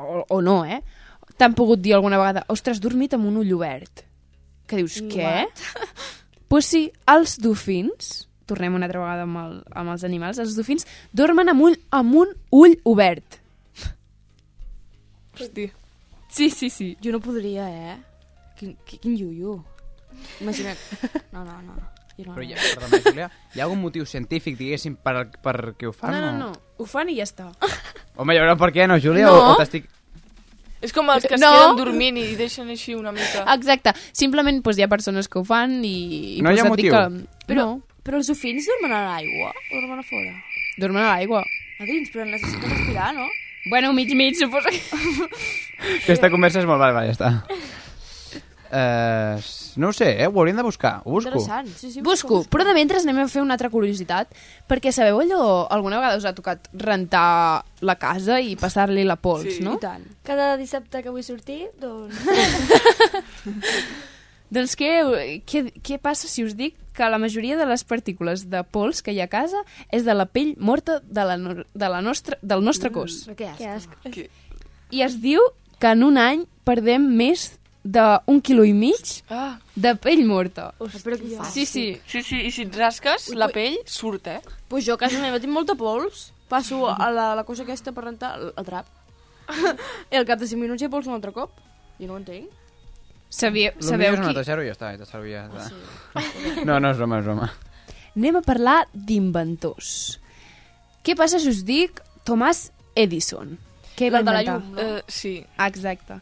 o, 0.01 0.23
o 0.25 0.39
no, 0.41 0.63
eh? 0.65 0.81
T'han 1.39 1.53
pogut 1.55 1.79
dir 1.79 1.93
alguna 1.95 2.17
vegada, 2.19 2.43
ostres, 2.51 2.79
has 2.79 2.83
dormit 2.83 3.13
amb 3.15 3.29
un 3.29 3.37
ull 3.39 3.53
obert. 3.55 4.03
Que 4.67 4.81
dius, 4.81 4.97
què? 5.11 5.45
Doncs 5.45 6.17
pues 6.49 6.65
sí, 6.65 6.81
els 7.05 7.35
dofins, 7.37 8.09
tornem 8.49 8.73
una 8.73 8.87
altra 8.89 9.03
vegada 9.03 9.27
amb, 9.27 9.37
el, 9.37 9.51
amb 9.77 9.93
els 9.93 10.03
animals, 10.07 10.39
els 10.41 10.55
dofins 10.57 10.87
dormen 11.13 11.53
amb, 11.53 11.61
ull, 11.67 11.77
amb 11.93 12.15
un 12.23 12.33
ull 12.57 12.73
obert. 12.89 13.37
Hosti. 15.37 15.69
Sí, 16.33 16.49
sí, 16.49 16.71
sí. 16.73 16.89
Jo 17.03 17.13
no 17.13 17.21
podria, 17.21 17.69
eh? 17.69 17.95
Quin, 18.57 18.73
quin, 18.85 18.99
quin 19.05 19.15
iuiu. 19.15 19.59
Imagina't. 20.41 20.81
No, 21.33 21.45
no, 21.45 21.61
no. 21.61 21.77
No, 22.25 22.33
Però 22.35 22.43
no. 22.43 22.49
ja, 22.49 22.57
perdona, 22.75 22.99
Júlia, 23.05 23.29
hi 23.55 23.59
ha 23.61 23.63
algun 23.67 23.79
motiu 23.81 24.05
científic, 24.05 24.57
diguéssim, 24.59 24.95
per, 25.03 25.29
per 25.43 25.55
què 25.79 25.87
ho 25.87 25.93
fan? 25.95 26.11
No, 26.15 26.19
no, 26.25 26.31
no, 26.37 26.51
ho 26.77 26.85
fan 26.89 27.09
i 27.13 27.15
ja 27.19 27.25
està. 27.27 27.47
Home, 28.19 28.35
hi 28.35 28.41
haurà 28.41 28.55
per 28.59 28.71
què, 28.75 28.87
no, 28.89 28.97
Júlia? 28.99 29.27
No. 29.29 29.39
O, 29.39 29.53
o 29.53 29.57
t'estic... 29.61 29.87
És 30.81 30.93
com 30.95 31.09
els 31.11 31.25
que 31.27 31.35
es 31.35 31.41
No. 31.43 31.49
queden 31.51 31.75
dormint 31.75 32.17
i 32.21 32.35
deixen 32.39 32.69
així 32.71 32.93
una 32.95 33.11
mica. 33.11 33.41
Exacte. 33.51 33.91
Simplement 34.15 34.61
doncs, 34.63 34.77
hi 34.79 34.85
ha 34.85 34.87
persones 34.91 35.27
que 35.27 35.39
ho 35.41 35.43
fan 35.43 35.79
i... 35.83 36.37
i 36.37 36.41
No 36.45 36.53
hi 36.53 36.59
ha 36.61 36.63
doncs, 36.63 36.71
motiu? 36.77 36.93
Que... 36.95 37.43
Però, 37.51 37.57
No, 37.65 37.81
però 38.05 38.21
els 38.21 38.29
dofins 38.31 38.63
dormen 38.69 38.93
a 38.95 39.01
l'aigua 39.09 39.49
o 39.51 39.73
dormen 39.81 39.99
a 39.99 40.05
fora? 40.07 40.31
dormen 40.79 41.03
a 41.03 41.09
l'aigua. 41.17 41.41
A 41.79 41.87
dins, 41.87 42.07
però 42.13 42.23
necessiten 42.27 42.71
respirar, 42.71 43.11
no? 43.15 43.27
Bueno, 43.69 43.91
mig, 43.93 44.13
mig, 44.15 44.35
suposo 44.39 44.71
que... 44.71 44.79
Aquesta 45.99 46.29
conversa 46.31 46.61
és 46.63 46.67
molt... 46.67 46.79
Vale, 46.79 46.95
vale, 46.95 47.11
ja 47.11 47.17
està. 47.17 47.29
Uh, 48.69 49.41
no 49.81 49.87
ho 49.89 49.93
sé, 49.97 50.11
eh? 50.21 50.27
Ho 50.27 50.35
hauríem 50.39 50.57
de 50.59 50.63
buscar. 50.63 51.01
Ho 51.05 51.11
busco. 51.15 51.29
Interessant. 51.31 51.67
Sí, 51.75 51.91
sí, 51.91 52.01
Busco, 52.05 52.43
però 52.45 52.63
de 52.67 52.73
mentre 52.77 52.99
anem 53.01 53.17
a 53.23 53.27
fer 53.27 53.41
una 53.41 53.55
altra 53.57 53.71
curiositat, 53.73 54.29
perquè 54.69 54.91
sabeu 54.93 55.19
allò, 55.23 55.41
alguna 55.73 55.97
vegada 55.97 56.17
us 56.21 56.25
ha 56.29 56.35
tocat 56.37 56.69
rentar 56.73 57.63
la 57.81 57.95
casa 57.97 58.37
i 58.39 58.55
passar-li 58.55 59.03
la 59.07 59.15
pols, 59.17 59.55
Sí. 59.57 59.63
no? 59.65 59.73
I 59.79 59.81
tant. 59.81 60.05
Cada 60.23 60.55
dissabte 60.57 61.01
que 61.01 61.09
vull 61.09 61.23
sortir, 61.25 61.69
doncs... 61.81 62.13
Doncs 64.49 64.73
què, 64.79 64.89
què, 65.45 65.59
què 65.85 65.99
passa 66.01 66.25
si 66.27 66.41
us 66.41 66.55
dic 66.57 66.73
que 66.97 67.05
la 67.05 67.19
majoria 67.21 67.53
de 67.55 67.67
les 67.69 67.83
partícules 67.85 68.47
de 68.49 68.63
pols 68.65 69.03
que 69.05 69.13
hi 69.13 69.19
ha 69.21 69.27
a 69.27 69.29
casa 69.29 69.59
és 69.93 70.07
de 70.07 70.15
la 70.17 70.25
pell 70.25 70.55
morta 70.57 70.95
de 71.05 71.25
la, 71.29 71.35
no- 71.37 71.53
de 71.69 71.89
la 71.93 71.99
nostra, 72.01 72.39
del 72.41 72.63
nostre 72.65 72.89
cos? 72.91 73.27
Però 73.27 73.35
què 73.37 73.51
Que 73.59 73.67
asco. 73.69 73.93
asc. 74.09 74.17
I 74.89 75.03
es 75.05 75.19
diu 75.21 75.39
que 75.79 75.91
en 75.93 76.01
un 76.03 76.17
any 76.17 76.47
perdem 76.65 77.05
més 77.13 77.58
d'un 77.83 78.41
quilo 78.43 78.65
i 78.67 78.73
mig 78.75 79.21
Ah, 79.31 79.57
de 79.75 79.93
pell 79.95 80.25
morta. 80.27 80.71
Però 80.79 81.15
què 81.17 81.37
fas? 81.37 81.53
Sí, 81.53 81.65
sí. 81.65 81.85
sí, 82.07 82.21
sí, 82.23 82.41
i 82.47 82.51
si 82.51 82.65
et 82.67 82.75
rasques, 82.75 83.29
la 83.35 83.47
pell 83.53 83.77
surt, 83.87 84.27
eh? 84.27 84.41
Pues 84.69 84.85
jo 84.85 84.93
a 84.97 85.01
casa 85.01 85.21
meva 85.21 85.39
tinc 85.39 85.53
molta 85.53 85.75
pols. 85.79 86.31
Passo 86.49 86.87
a 86.89 87.11
la, 87.13 87.35
la 87.37 87.43
cosa 87.45 87.63
aquesta 87.63 87.91
per 87.93 88.03
rentar 88.07 88.33
el, 88.39 88.51
el 88.57 88.65
drap. 88.65 88.87
I 90.11 90.17
al 90.17 90.25
cap 90.25 90.39
de 90.41 90.47
5 90.49 90.59
minuts 90.61 90.83
ha 90.83 90.89
pols 90.89 91.07
un 91.07 91.13
altre 91.15 91.31
cop. 91.33 91.51
Jo 91.99 92.07
no 92.09 92.15
ho 92.17 92.19
entenc. 92.21 92.49
Sabia, 93.29 93.71
sabeu 93.85 94.15
qui... 94.17 94.25
netejar-ho 94.25 94.63
i 94.65 94.69
ja 94.71 94.73
està, 94.73 94.89
i 94.95 94.97
te 94.97 95.05
servia. 95.05 95.43
Ja 95.53 95.67
està. 95.67 96.63
No, 96.65 96.79
no 96.81 96.89
és 96.89 96.97
broma, 96.97 97.19
és 97.21 97.27
broma. 97.27 97.49
Anem 98.17 98.39
a 98.39 98.41
parlar 98.41 98.79
d'inventors. 98.93 100.17
Què 101.05 101.13
passa 101.15 101.37
si 101.39 101.51
us 101.53 101.61
dic 101.67 102.01
Tomàs 102.25 102.71
Edison. 102.97 103.53
Què 103.95 104.09
va 104.09 104.23
La 104.23 104.25
de 104.25 104.33
la 104.33 104.41
inventar? 104.41 104.57
llum, 104.57 104.73
no? 104.75 104.97
Eh, 104.97 105.03
sí. 105.07 105.35
Exacte. 105.67 106.17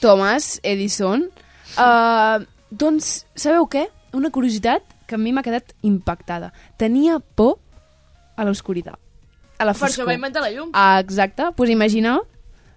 Thomas 0.00 0.60
Edison. 0.62 1.28
Uh, 1.76 2.44
doncs, 2.70 3.26
sabeu 3.34 3.66
què? 3.70 3.86
Una 4.16 4.30
curiositat 4.30 4.82
que 5.06 5.16
a 5.16 5.18
mi 5.18 5.32
m'ha 5.32 5.44
quedat 5.46 5.74
impactada. 5.86 6.52
Tenia 6.78 7.18
por 7.20 7.58
a 8.36 8.44
l'oscuritat. 8.44 8.98
A 9.58 9.64
la 9.64 9.72
Per 9.72 9.80
foscor. 9.80 9.92
això 10.04 10.06
va 10.08 10.14
inventar 10.14 10.42
la 10.42 10.50
llum. 10.50 10.70
Ah, 10.74 10.98
exacte. 11.00 11.42
Doncs 11.42 11.56
pues 11.56 11.70
imagina, 11.70 12.18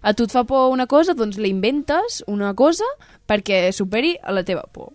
a 0.01 0.13
tu 0.13 0.23
et 0.23 0.31
fa 0.31 0.45
por 0.47 0.71
una 0.71 0.87
cosa, 0.87 1.13
doncs 1.13 1.37
la 1.37 1.47
inventes 1.47 2.23
una 2.27 2.53
cosa 2.55 2.85
perquè 3.27 3.71
superi 3.75 4.15
a 4.23 4.31
la 4.31 4.43
teva 4.43 4.63
por. 4.71 4.93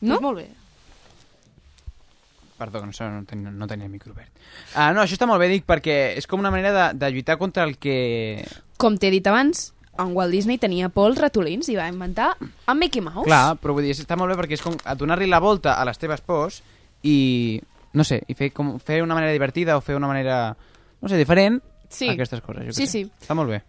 No? 0.00 0.14
Doncs 0.16 0.22
molt 0.22 0.38
bé. 0.38 0.48
Perdó, 2.60 2.80
que 2.80 2.86
no, 2.86 3.10
no, 3.10 3.24
tenia, 3.24 3.50
no 3.50 3.66
tenia 3.66 3.86
el 3.86 3.92
micro 3.92 4.12
obert. 4.12 4.30
Ah, 4.74 4.92
no, 4.92 5.00
això 5.00 5.16
està 5.16 5.26
molt 5.28 5.40
bé, 5.40 5.48
dic, 5.48 5.64
perquè 5.64 6.16
és 6.20 6.26
com 6.28 6.40
una 6.40 6.50
manera 6.52 6.72
de, 6.72 6.98
de 7.00 7.08
lluitar 7.12 7.38
contra 7.40 7.64
el 7.64 7.78
que... 7.80 8.44
Com 8.76 8.98
t'he 9.00 9.08
dit 9.12 9.26
abans, 9.26 9.70
en 9.98 10.14
Walt 10.16 10.32
Disney 10.32 10.56
tenia 10.58 10.88
por 10.88 11.10
als 11.10 11.18
ratolins 11.18 11.68
i 11.68 11.76
va 11.76 11.88
inventar 11.88 12.36
en 12.40 12.78
Mickey 12.78 13.02
Mouse. 13.02 13.26
Clar, 13.26 13.56
però 13.60 13.74
vull 13.76 13.84
dir, 13.84 13.92
està 13.96 14.16
molt 14.16 14.30
bé 14.32 14.38
perquè 14.40 14.54
és 14.56 14.62
com 14.64 14.76
a 14.84 14.94
donar-li 14.94 15.26
la 15.28 15.40
volta 15.40 15.74
a 15.74 15.84
les 15.84 15.98
teves 15.98 16.20
pors 16.24 16.62
i, 17.02 17.60
no 17.92 18.04
sé, 18.04 18.22
i 18.28 18.34
fer, 18.34 18.52
com, 18.52 18.78
fer 18.80 19.02
una 19.02 19.14
manera 19.18 19.32
divertida 19.32 19.76
o 19.76 19.80
fer 19.84 19.96
una 19.96 20.06
manera, 20.08 20.56
no 21.02 21.08
sé, 21.08 21.16
diferent 21.20 21.60
Sí. 21.90 22.08
a 22.08 22.12
aquestes 22.12 22.40
coses. 22.40 22.66
Jo 22.66 22.72
Sí, 22.72 22.86
sé. 22.86 22.92
sí. 22.92 23.10
Està 23.20 23.34
molt 23.34 23.50
bé. 23.50 23.62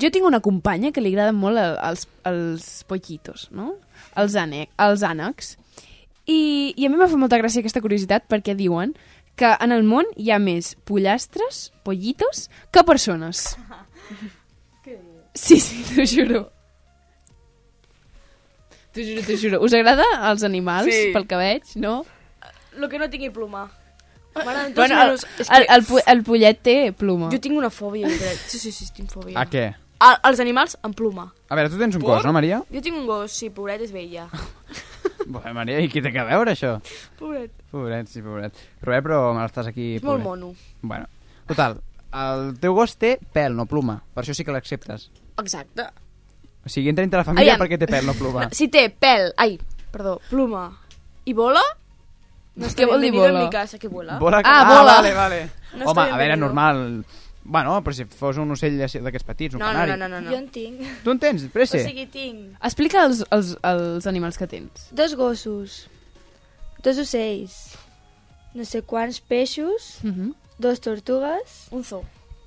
Jo 0.00 0.08
tinc 0.10 0.24
una 0.24 0.40
companya 0.40 0.90
que 0.92 1.02
li 1.04 1.10
agraden 1.12 1.36
molt 1.36 1.58
el- 1.60 1.76
els, 1.90 2.06
els 2.24 2.84
pollitos, 2.88 3.50
no? 3.52 3.74
Els, 4.16 4.34
ànec, 4.34 4.70
els 4.80 5.02
ànecs. 5.04 5.58
I, 6.26 6.72
I 6.76 6.86
a 6.86 6.88
mi 6.90 6.96
m'ha 6.96 7.06
fet 7.06 7.20
molta 7.20 7.36
gràcia 7.38 7.60
aquesta 7.60 7.82
curiositat 7.84 8.24
perquè 8.26 8.54
diuen 8.56 8.94
que 9.36 9.50
en 9.60 9.72
el 9.76 9.82
món 9.84 10.06
hi 10.16 10.30
ha 10.32 10.38
més 10.38 10.74
pollastres, 10.88 11.70
pollitos, 11.84 12.48
que 12.72 12.82
persones. 12.82 13.58
Sí, 15.34 15.58
sí, 15.60 15.82
t'ho 15.94 16.04
juro. 16.06 16.44
T'ho 18.94 19.02
juro, 19.02 19.22
t'ho 19.26 19.36
juro. 19.40 19.60
Us 19.66 19.74
agrada 19.74 20.04
els 20.30 20.44
animals, 20.46 20.86
Sí. 20.92 21.10
pel 21.12 21.26
que 21.26 21.36
veig, 21.36 21.62
no? 21.76 22.04
Lo 22.78 22.88
que 22.88 22.98
no 22.98 23.08
tingui. 23.10 23.30
M'agraden 23.30 24.74
tots 24.74 24.76
Bueno, 24.76 25.02
el. 25.02 25.14
És 25.14 25.48
el, 25.50 25.66
que 25.66 25.74
el, 25.74 25.82
pu- 25.86 26.02
el 26.10 26.22
pollet 26.26 26.60
té 26.62 26.92
ploma. 26.92 27.28
jo 27.30 27.38
tinc 27.38 27.56
una 27.56 27.70
fòbia, 27.70 28.08
crec. 28.08 28.38
Sí, 28.50 28.58
sí, 28.58 28.72
sí, 28.72 28.86
tinc 28.92 29.10
fòbia. 29.12 29.38
A 29.38 29.46
què? 29.46 29.74
A, 30.00 30.08
els 30.28 30.40
animals 30.40 30.76
amb 30.82 30.94
ploma. 30.98 31.28
A 31.48 31.54
veure, 31.54 31.70
tu 31.70 31.78
tens 31.78 31.94
un 31.94 32.02
cos, 32.02 32.24
no, 32.24 32.32
Maria? 32.32 32.62
Jo 32.72 32.80
tinc 32.82 32.96
un 32.98 33.06
gos, 33.06 33.30
sí, 33.32 33.50
pobret, 33.50 33.80
és 33.80 33.92
vella. 33.94 34.26
Bé, 35.26 35.52
Maria, 35.54 35.78
i 35.80 35.88
qui 35.88 36.02
té 36.02 36.10
que 36.12 36.24
veure, 36.26 36.50
això? 36.52 36.80
Pobret. 37.18 37.52
Pobret, 37.70 38.08
sí, 38.10 38.20
pobret. 38.22 38.52
Bé, 38.82 38.98
però 39.06 39.32
me 39.32 39.40
l'estàs 39.46 39.68
aquí... 39.70 39.94
És 39.96 40.02
molt 40.02 40.22
pobret. 40.22 40.42
mono. 40.42 40.54
Bueno, 40.82 41.06
total, 41.46 41.78
el 42.12 42.58
teu 42.60 42.74
gos 42.74 42.96
té 42.98 43.14
pèl, 43.32 43.54
no 43.54 43.64
pluma. 43.70 44.00
Per 44.14 44.24
això 44.24 44.34
sí 44.34 44.44
que 44.44 44.52
l'acceptes. 44.52 45.10
Exacte. 45.38 45.82
O 46.64 46.68
sigui, 46.68 46.88
entra 46.88 47.02
dintre 47.04 47.18
la 47.18 47.24
família 47.24 47.54
Aviam. 47.54 47.64
perquè 47.66 47.78
té 47.78 47.86
pèl, 47.90 48.06
no 48.06 48.14
pluma. 48.14 48.48
Si 48.58 48.68
té 48.68 48.88
pèl, 48.90 49.32
ai, 49.36 49.58
perdó, 49.92 50.18
pluma 50.30 50.70
i 51.24 51.32
bola, 51.32 51.60
no 52.56 52.66
està 52.66 52.82
Què 52.84 52.86
vol 52.88 53.00
dir 53.02 53.10
bienvenido 53.10 53.32
bola? 53.32 53.40
en 53.40 53.44
mi 53.46 53.50
casa, 53.52 53.78
que 53.78 53.88
bola. 53.88 54.18
Bola, 54.18 54.40
Ah, 54.44 54.64
bola. 54.68 54.94
vale, 54.96 55.12
vale. 55.14 55.50
No 55.74 55.86
Home, 55.90 56.00
a 56.00 56.04
veure, 56.04 56.16
bienvenido. 56.16 56.46
normal... 56.46 57.04
Bueno, 57.46 57.74
però 57.84 57.92
si 57.92 58.06
fos 58.08 58.38
un 58.40 58.50
ocell 58.54 58.78
d'aquests 58.78 59.26
petits, 59.28 59.54
un 59.54 59.60
No, 59.60 59.66
no, 59.66 59.72
canari. 59.74 59.90
no, 60.00 60.08
no, 60.08 60.08
no, 60.08 60.20
no. 60.24 60.30
Jo 60.30 60.38
en 60.38 60.46
tinc. 60.48 60.80
Tu 61.04 61.10
en 61.12 61.18
tens, 61.20 61.42
O 61.44 61.48
presse? 61.52 61.82
sigui, 61.84 62.06
tinc 62.08 62.54
Explica 62.64 63.02
els, 63.04 63.20
els, 63.30 63.50
els 63.62 64.06
animals 64.06 64.38
que 64.40 64.46
tens. 64.48 64.86
dos 64.96 65.12
gossos, 65.14 65.90
dos 66.82 66.96
ocells, 67.02 67.74
no 68.54 68.64
sé 68.64 68.80
quants 68.80 69.20
peixos, 69.20 69.98
Uh 70.02 70.08
-huh. 70.08 70.34
dos 70.58 70.80
tortugues 70.80 71.68
Un 71.70 71.84
zoo. 71.84 72.04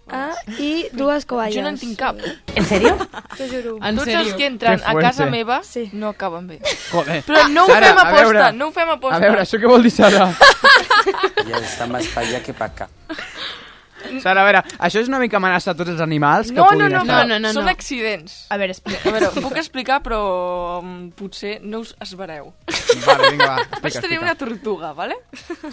Ah, 0.09 0.33
i 0.59 0.87
dues 0.93 1.25
covalles. 1.25 1.55
Jo 1.55 1.61
no 1.63 1.69
en 1.69 1.77
tinc 1.77 1.97
cap. 1.99 2.17
¿En 2.55 2.65
serio? 2.65 2.95
T'ho 3.37 3.47
juro. 3.51 3.77
En 3.83 3.95
Tots 3.95 4.07
sèrio? 4.07 4.19
els 4.21 4.33
que 4.35 4.45
entren 4.45 4.79
Que 4.79 4.85
a 4.85 4.95
casa 4.99 5.25
meva 5.25 5.61
Sí. 5.63 5.89
no 5.93 6.09
acaben 6.09 6.47
bé. 6.47 6.59
Joder. 6.91 7.23
Però 7.25 7.47
no 7.49 7.63
ho 7.65 7.67
Sara, 7.67 7.87
fem 7.87 7.97
a 7.97 8.01
aposta, 8.01 8.23
veure. 8.23 8.51
no 8.53 8.67
ho 8.67 8.71
fem 8.71 8.89
aposta. 8.89 9.15
A 9.17 9.19
veure, 9.19 9.41
això 9.41 9.59
què 9.59 9.67
vol 9.67 9.83
dir, 9.83 9.91
Sara? 9.91 10.33
Ya 11.47 11.57
está 11.57 11.87
más 11.87 12.05
para 12.07 12.27
allá 12.27 12.43
que 12.43 12.53
para 12.53 12.71
acá. 12.71 12.89
Sara, 14.23 14.41
a 14.41 14.47
veure, 14.47 14.61
això 14.79 15.01
és 15.01 15.07
una 15.11 15.19
mica 15.21 15.37
amenaça 15.39 15.71
a 15.71 15.77
tots 15.77 15.91
els 15.93 16.01
animals 16.03 16.51
que 16.51 16.57
no, 16.57 16.65
no, 16.65 16.71
puguin 16.75 16.93
no, 16.95 17.01
estar... 17.03 17.21
no, 17.27 17.33
no, 17.33 17.39
no, 17.47 17.53
són 17.53 17.65
no. 17.67 17.71
accidents. 17.73 18.37
A 18.49 18.57
veure, 18.61 18.75
explica. 18.75 19.01
A 19.09 19.15
veure, 19.15 19.31
ho 19.31 19.43
puc 19.47 19.57
explicar, 19.61 19.99
però 20.05 20.21
um, 20.81 21.09
potser 21.17 21.57
no 21.63 21.81
us 21.85 21.95
esvereu. 22.03 22.53
Vale, 23.05 23.31
vinga, 23.31 23.47
va, 23.47 23.55
Vaig 23.57 23.65
explica, 23.67 24.01
tenir 24.01 24.19
explica. 24.19 24.21
una 24.25 24.35
tortuga, 24.35 24.93
vale? 24.97 25.19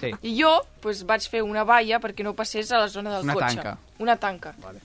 Sí. 0.00 0.12
I 0.22 0.34
jo 0.40 0.54
pues, 0.84 1.04
vaig 1.08 1.26
fer 1.30 1.42
una 1.44 1.64
valla 1.68 2.00
perquè 2.02 2.24
no 2.26 2.34
passés 2.36 2.72
a 2.72 2.82
la 2.84 2.88
zona 2.88 3.16
del 3.16 3.24
Una 3.28 3.34
cotxe. 3.38 3.56
tanca. 3.56 3.78
Una 3.98 4.16
tanca. 4.16 4.54
Vale. 4.62 4.80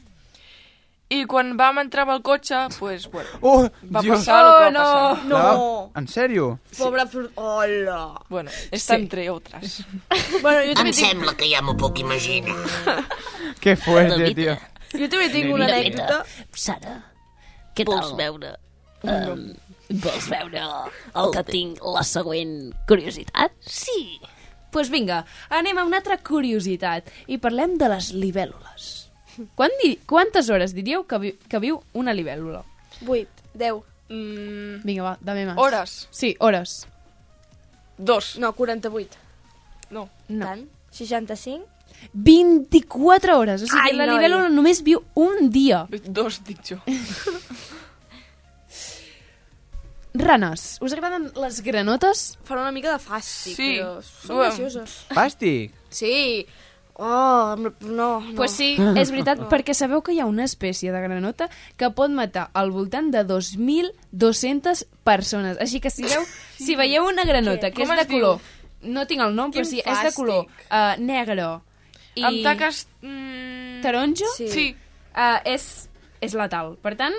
I 1.09 1.23
quan 1.25 1.55
vam 1.57 1.79
entrar 1.81 2.03
amb 2.05 2.11
el 2.13 2.19
cotxe, 2.21 2.55
pues, 2.77 3.07
bueno, 3.09 3.29
Oh, 3.41 3.63
va 3.89 4.01
Dios. 4.01 4.19
passar 4.19 4.39
el 4.45 4.51
que 4.51 4.51
va 4.51 4.67
Oh, 4.67 4.71
no. 4.71 4.79
passar. 5.15 5.27
La 5.29 5.39
va- 5.41 5.99
En 5.99 6.07
sèrio? 6.07 6.59
Pobre 6.77 7.05
flor... 7.07 7.31
Hola. 7.35 8.21
Bueno, 8.29 8.51
està 8.71 8.95
sí. 8.95 9.01
entre 9.01 9.29
otras. 9.31 9.79
Bueno, 10.43 10.59
jo 10.61 10.69
Em 10.69 10.75
també 10.75 10.91
tinc, 10.93 11.07
sembla 11.09 11.33
que 11.35 11.49
ja 11.49 11.61
m'ho 11.65 11.75
puc 11.77 11.97
imaginar. 11.99 12.55
Que 13.59 13.75
fuerte, 13.75 14.33
tio. 14.35 14.53
jo 14.93 15.07
també 15.09 15.29
tinc 15.33 15.51
una 15.53 15.65
anècdota. 15.65 16.21
Sara, 16.53 16.93
què 17.75 17.85
vols 17.89 18.13
veure? 18.15 18.53
Um, 19.01 19.47
vols 19.89 20.29
veure 20.29 20.61
el 21.15 21.31
que 21.33 21.43
tinc, 21.49 21.81
la 21.83 22.03
següent 22.03 22.71
curiositat? 22.87 23.51
Sí. 23.65 24.19
Doncs 24.21 24.35
pues 24.71 24.89
vinga, 24.93 25.23
anem 25.49 25.79
a 25.81 25.83
una 25.89 25.97
altra 25.97 26.19
curiositat 26.21 27.07
i 27.25 27.39
parlem 27.41 27.77
de 27.81 27.87
les 27.89 28.11
libèl·lules. 28.13 28.98
Quan 29.55 29.71
di 29.83 29.97
quantes 30.05 30.49
hores 30.49 30.73
diríeu 30.73 31.05
que, 31.07 31.17
vi 31.19 31.31
que 31.47 31.59
viu 31.59 31.81
una 31.93 32.13
libèl·lula? 32.13 32.63
8, 33.05 33.27
10. 33.53 33.83
Mm, 34.09 34.81
Vinga, 34.83 35.03
va, 35.03 35.17
dame 35.21 35.45
més. 35.45 35.55
hores. 35.57 36.07
Sí, 36.11 36.35
hores. 36.39 36.87
Dos. 37.97 38.37
No, 38.39 38.53
48. 38.53 39.17
No. 39.91 40.09
No. 40.27 40.45
Tant? 40.45 40.65
65? 40.91 41.65
24 42.13 43.37
hores. 43.37 43.61
O 43.63 43.67
sigui, 43.67 43.81
Ai, 43.91 43.93
la 43.95 44.05
noi. 44.07 44.17
libèl·lula 44.17 44.49
només 44.49 44.81
viu 44.83 45.03
un 45.15 45.49
dia. 45.51 45.85
Dos, 46.07 46.41
dic 46.47 46.59
jo. 46.63 46.77
Ranes. 50.13 50.79
Us 50.81 50.93
agraden 50.95 51.29
les 51.37 51.59
granotes? 51.63 52.37
Fan 52.43 52.57
una 52.63 52.71
mica 52.73 52.91
de 52.95 52.99
fàstic, 53.03 53.55
Sí. 53.55 53.67
però 53.77 54.01
són 54.01 54.35
Uem. 54.37 54.47
gracioses. 54.49 54.95
Fàstic. 55.13 55.71
Sí. 55.89 56.45
Oh, 57.01 57.55
no, 57.57 57.71
no. 57.87 58.07
Pues 58.35 58.51
sí, 58.51 58.73
és 58.99 59.11
veritat, 59.13 59.45
perquè 59.47 59.71
sabeu 59.73 60.01
que 60.03 60.11
hi 60.11 60.19
ha 60.19 60.25
una 60.27 60.43
espècie 60.43 60.91
de 60.91 60.99
granota 60.99 61.47
que 61.79 61.87
pot 61.95 62.11
matar 62.11 62.49
al 62.53 62.73
voltant 62.75 63.07
de 63.13 63.21
2.200 63.23 64.83
persones. 65.07 65.57
Així 65.63 65.79
que 65.79 65.89
si, 65.93 66.03
veu, 66.03 66.25
si 66.59 66.75
veieu 66.75 67.07
una 67.07 67.23
granota 67.23 67.71
que 67.71 67.87
és 67.87 67.93
de 68.01 68.05
color... 68.11 68.43
No 68.83 69.03
tinc 69.07 69.19
el 69.23 69.33
nom, 69.35 69.51
Quin 69.51 69.63
però 69.63 69.67
sí, 69.71 69.79
és 69.83 70.03
de 70.07 70.11
color 70.15 70.45
uh, 70.47 70.93
negre 71.03 71.47
i 72.19 72.23
Amb 72.23 72.43
taques... 72.45 72.85
Mm, 73.03 73.81
taronja, 73.83 74.27
Sí. 74.37 74.47
Sí. 74.51 74.67
uh, 75.15 75.39
és, 75.47 75.65
és 76.23 76.35
letal. 76.35 76.75
Per 76.83 76.93
tant, 76.99 77.15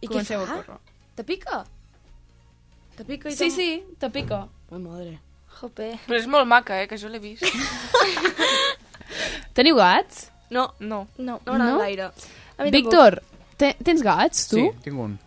I 0.00 0.06
què 0.06 0.12
comenceu 0.12 0.42
a 0.42 0.48
córrer. 0.50 0.78
Te 1.14 1.26
pica? 1.26 1.60
Te 2.98 3.06
pica 3.06 3.30
i 3.30 3.34
Sí, 3.34 3.46
te- 3.46 3.50
sí, 3.54 3.68
te 3.98 4.10
pica. 4.14 4.44
Ai, 4.70 4.78
madre. 4.82 5.18
Jope. 5.60 5.92
Però 6.06 6.18
és 6.18 6.26
molt 6.30 6.46
maca, 6.50 6.80
eh, 6.82 6.88
que 6.90 6.98
jo 6.98 7.10
l'he 7.10 7.22
vist. 7.22 7.46
Teniu 9.54 9.76
gats? 9.76 10.30
No, 10.50 10.72
No. 10.80 11.06
No. 11.18 11.40
no 11.44 11.52
m'agrada 11.52 11.70
No? 11.72 11.78
gaire. 11.80 12.10
A 12.58 12.62
mi 12.64 12.70
Víctor, 12.70 13.20
te, 13.56 13.74
tens 13.82 14.02
gats, 14.02 14.48
tu? 14.48 14.56
Sí, 14.60 14.70
tinc 14.84 14.98
un. 15.00 15.18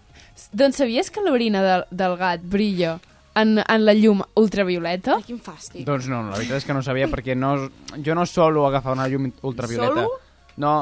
Doncs 0.53 0.77
sabies 0.77 1.09
que 1.11 1.21
l'orina 1.21 1.61
del, 1.63 1.85
del 1.91 2.15
gat 2.17 2.41
brilla 2.43 2.99
en, 3.35 3.57
en 3.59 3.85
la 3.85 3.93
llum 3.93 4.21
ultravioleta? 4.39 5.17
Ai, 5.17 5.23
quin 5.27 5.39
fàstic. 5.43 5.83
Doncs 5.85 6.07
no, 6.07 6.21
la 6.29 6.37
veritat 6.37 6.61
és 6.61 6.65
que 6.65 6.73
no 6.77 6.83
sabia 6.85 7.09
perquè 7.11 7.35
no, 7.35 7.55
jo 8.05 8.15
no 8.15 8.25
solo 8.25 8.65
agafar 8.67 8.93
una 8.95 9.07
llum 9.11 9.27
ultravioleta. 9.41 10.05
Solo? 10.05 10.21
No. 10.57 10.75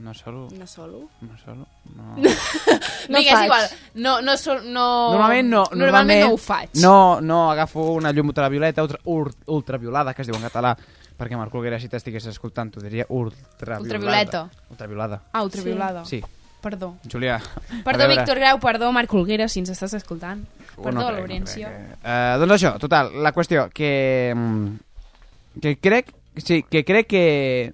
No 0.00 0.14
solo. 0.14 0.48
No 0.56 0.66
solo. 0.66 1.08
No 1.20 1.36
solo. 1.44 1.66
No. 1.94 2.16
No 3.10 3.18
Vinga, 3.18 3.32
és 3.32 3.44
igual. 3.44 3.64
No, 3.94 4.20
no, 4.22 4.36
sol, 4.38 4.60
no... 4.70 4.84
Normalment 5.12 5.48
no. 5.50 5.64
Normalment 5.74 6.20
no 6.22 6.34
ho 6.34 6.36
faig. 6.38 6.70
No, 6.80 7.20
no 7.20 7.50
agafo 7.50 7.88
una 7.96 8.12
llum 8.12 8.28
ultravioleta, 8.30 8.84
ultra, 8.84 9.00
ultraviolada, 9.46 10.14
que 10.14 10.22
es 10.22 10.28
diu 10.28 10.36
en 10.38 10.44
català, 10.46 10.76
perquè 11.20 11.36
Marc 11.36 11.54
Olguera, 11.54 11.76
si 11.78 11.88
t'estigués 11.92 12.24
escoltant, 12.32 12.72
t'ho 12.72 12.80
diria 12.80 13.04
ultraviolada. 13.12 13.84
Ultravioleta. 13.84 14.42
Ultraviolada. 14.72 15.20
Ah, 15.32 15.42
ultraviolada. 15.44 16.04
Sí. 16.08 16.22
Perdó. 16.60 16.94
Julià. 17.08 17.38
Perdó, 17.84 18.08
Víctor 18.08 18.36
Grau, 18.40 18.58
perdó, 18.60 18.90
Marc 18.92 19.12
Olguera, 19.16 19.46
si 19.48 19.60
ens 19.62 19.70
estàs 19.72 19.94
escoltant. 19.96 20.42
no 20.76 20.82
Perdó, 20.82 20.90
crec, 20.90 20.94
no 20.96 21.10
Laurencio. 21.20 21.68
crec 21.68 21.86
que- 21.88 22.08
Eh, 22.08 22.36
doncs 22.40 22.52
això, 22.56 22.78
total, 22.78 23.12
la 23.22 23.32
qüestió, 23.32 23.68
que... 23.72 24.32
mm, 24.34 25.60
Que 25.60 25.76
crec... 25.78 26.12
Sí, 26.36 26.62
que 26.62 26.84
crec 26.84 27.06
que... 27.08 27.72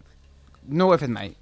No 0.68 0.86
ho 0.88 0.94
he 0.94 0.98
fet 0.98 1.10
mai. 1.10 1.34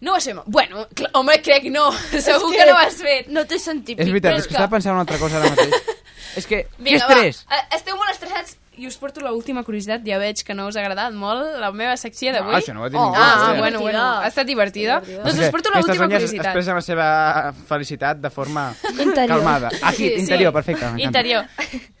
No 0.00 0.12
ho 0.12 0.16
has 0.16 0.24
fet 0.24 0.34
mai. 0.34 0.44
Bueno, 0.46 0.86
clar, 0.96 1.10
home, 1.14 1.36
crec 1.44 1.66
no. 1.70 1.90
Segur 2.28 2.52
que... 2.54 2.64
no 2.66 2.72
ho 2.74 2.78
has 2.80 2.96
fet. 3.02 3.28
No 3.28 3.44
té 3.46 3.58
sentit. 3.60 4.00
És 4.00 4.08
veritat, 4.08 4.38
és 4.38 4.46
que 4.46 4.48
que- 4.48 4.56
estava 4.56 4.70
pensant 4.72 4.94
en 4.94 5.00
una 5.00 5.04
altra 5.04 5.18
cosa 5.20 5.38
ara 5.42 5.50
mateix. 5.50 5.74
És 6.40 6.46
que, 6.46 6.60
què 6.70 6.84
Vinga, 6.86 7.00
estrès? 7.04 7.40
va. 7.50 7.56
Eh, 7.58 7.76
Esteu 7.76 7.96
molt 7.98 8.10
estressats 8.14 8.56
i 8.80 8.86
us 8.88 8.96
porto 8.96 9.20
l'última 9.20 9.62
curiositat. 9.66 10.00
Ja 10.08 10.16
veig 10.18 10.40
que 10.46 10.54
no 10.56 10.66
us 10.70 10.76
ha 10.78 10.80
agradat 10.80 11.12
molt 11.12 11.58
la 11.60 11.68
meva 11.76 11.96
secció 12.00 12.32
d'avui. 12.32 12.54
No, 12.54 12.58
això 12.58 12.72
no 12.74 12.80
ho 12.80 12.84
ha 12.86 12.90
dit 12.90 12.98
oh, 12.98 13.04
ningú. 13.10 13.20
Ah, 13.20 13.54
bueno, 13.58 13.80
bueno. 13.84 14.00
Ha 14.24 14.28
estat 14.30 14.48
divertida. 14.48 15.00
Doncs 15.04 15.38
us 15.38 15.50
porto 15.52 15.68
l'última 15.74 16.08
curiositat. 16.08 16.46
expressen 16.46 16.74
la 16.80 16.84
seva 16.86 17.08
felicitat 17.68 18.18
de 18.24 18.30
forma 18.32 18.70
Interior. 18.96 19.26
calmada. 19.36 19.70
Aquí, 19.82 20.08
Sí, 20.08 20.14
sí. 20.14 20.20
interior, 20.24 20.52
perfecte. 20.52 20.84
m'encanta. 20.86 21.04
Interior. 21.06 21.44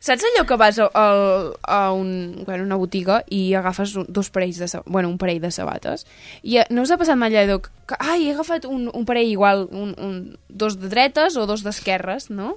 Saps 0.00 0.24
allò 0.24 0.46
que 0.48 0.56
vas 0.56 0.78
a, 0.78 0.88
a, 0.94 1.06
a 1.62 1.92
un, 1.92 2.42
bueno, 2.46 2.64
una 2.64 2.76
botiga 2.80 3.20
i 3.28 3.52
agafes 3.54 3.94
un, 4.00 4.06
dos 4.08 4.30
parells 4.30 4.56
de 4.58 4.68
sa- 4.68 4.82
bueno, 4.86 5.08
un 5.10 5.18
parell 5.18 5.40
de 5.42 5.50
sabates 5.50 6.06
i 6.42 6.56
eh, 6.56 6.64
no 6.70 6.82
us 6.82 6.90
ha 6.90 6.96
passat 6.96 7.18
mai 7.20 7.36
allò 7.36 7.58
que, 7.60 7.68
que 7.86 7.96
ai, 8.00 8.30
he 8.30 8.32
agafat 8.32 8.64
un, 8.64 8.88
un 8.94 9.04
parell 9.04 9.28
igual, 9.28 9.66
un, 9.70 9.92
un, 10.00 10.38
dos 10.48 10.78
de 10.80 10.88
dretes 10.88 11.36
o 11.36 11.44
dos 11.46 11.62
d'esquerres, 11.66 12.30
no? 12.30 12.56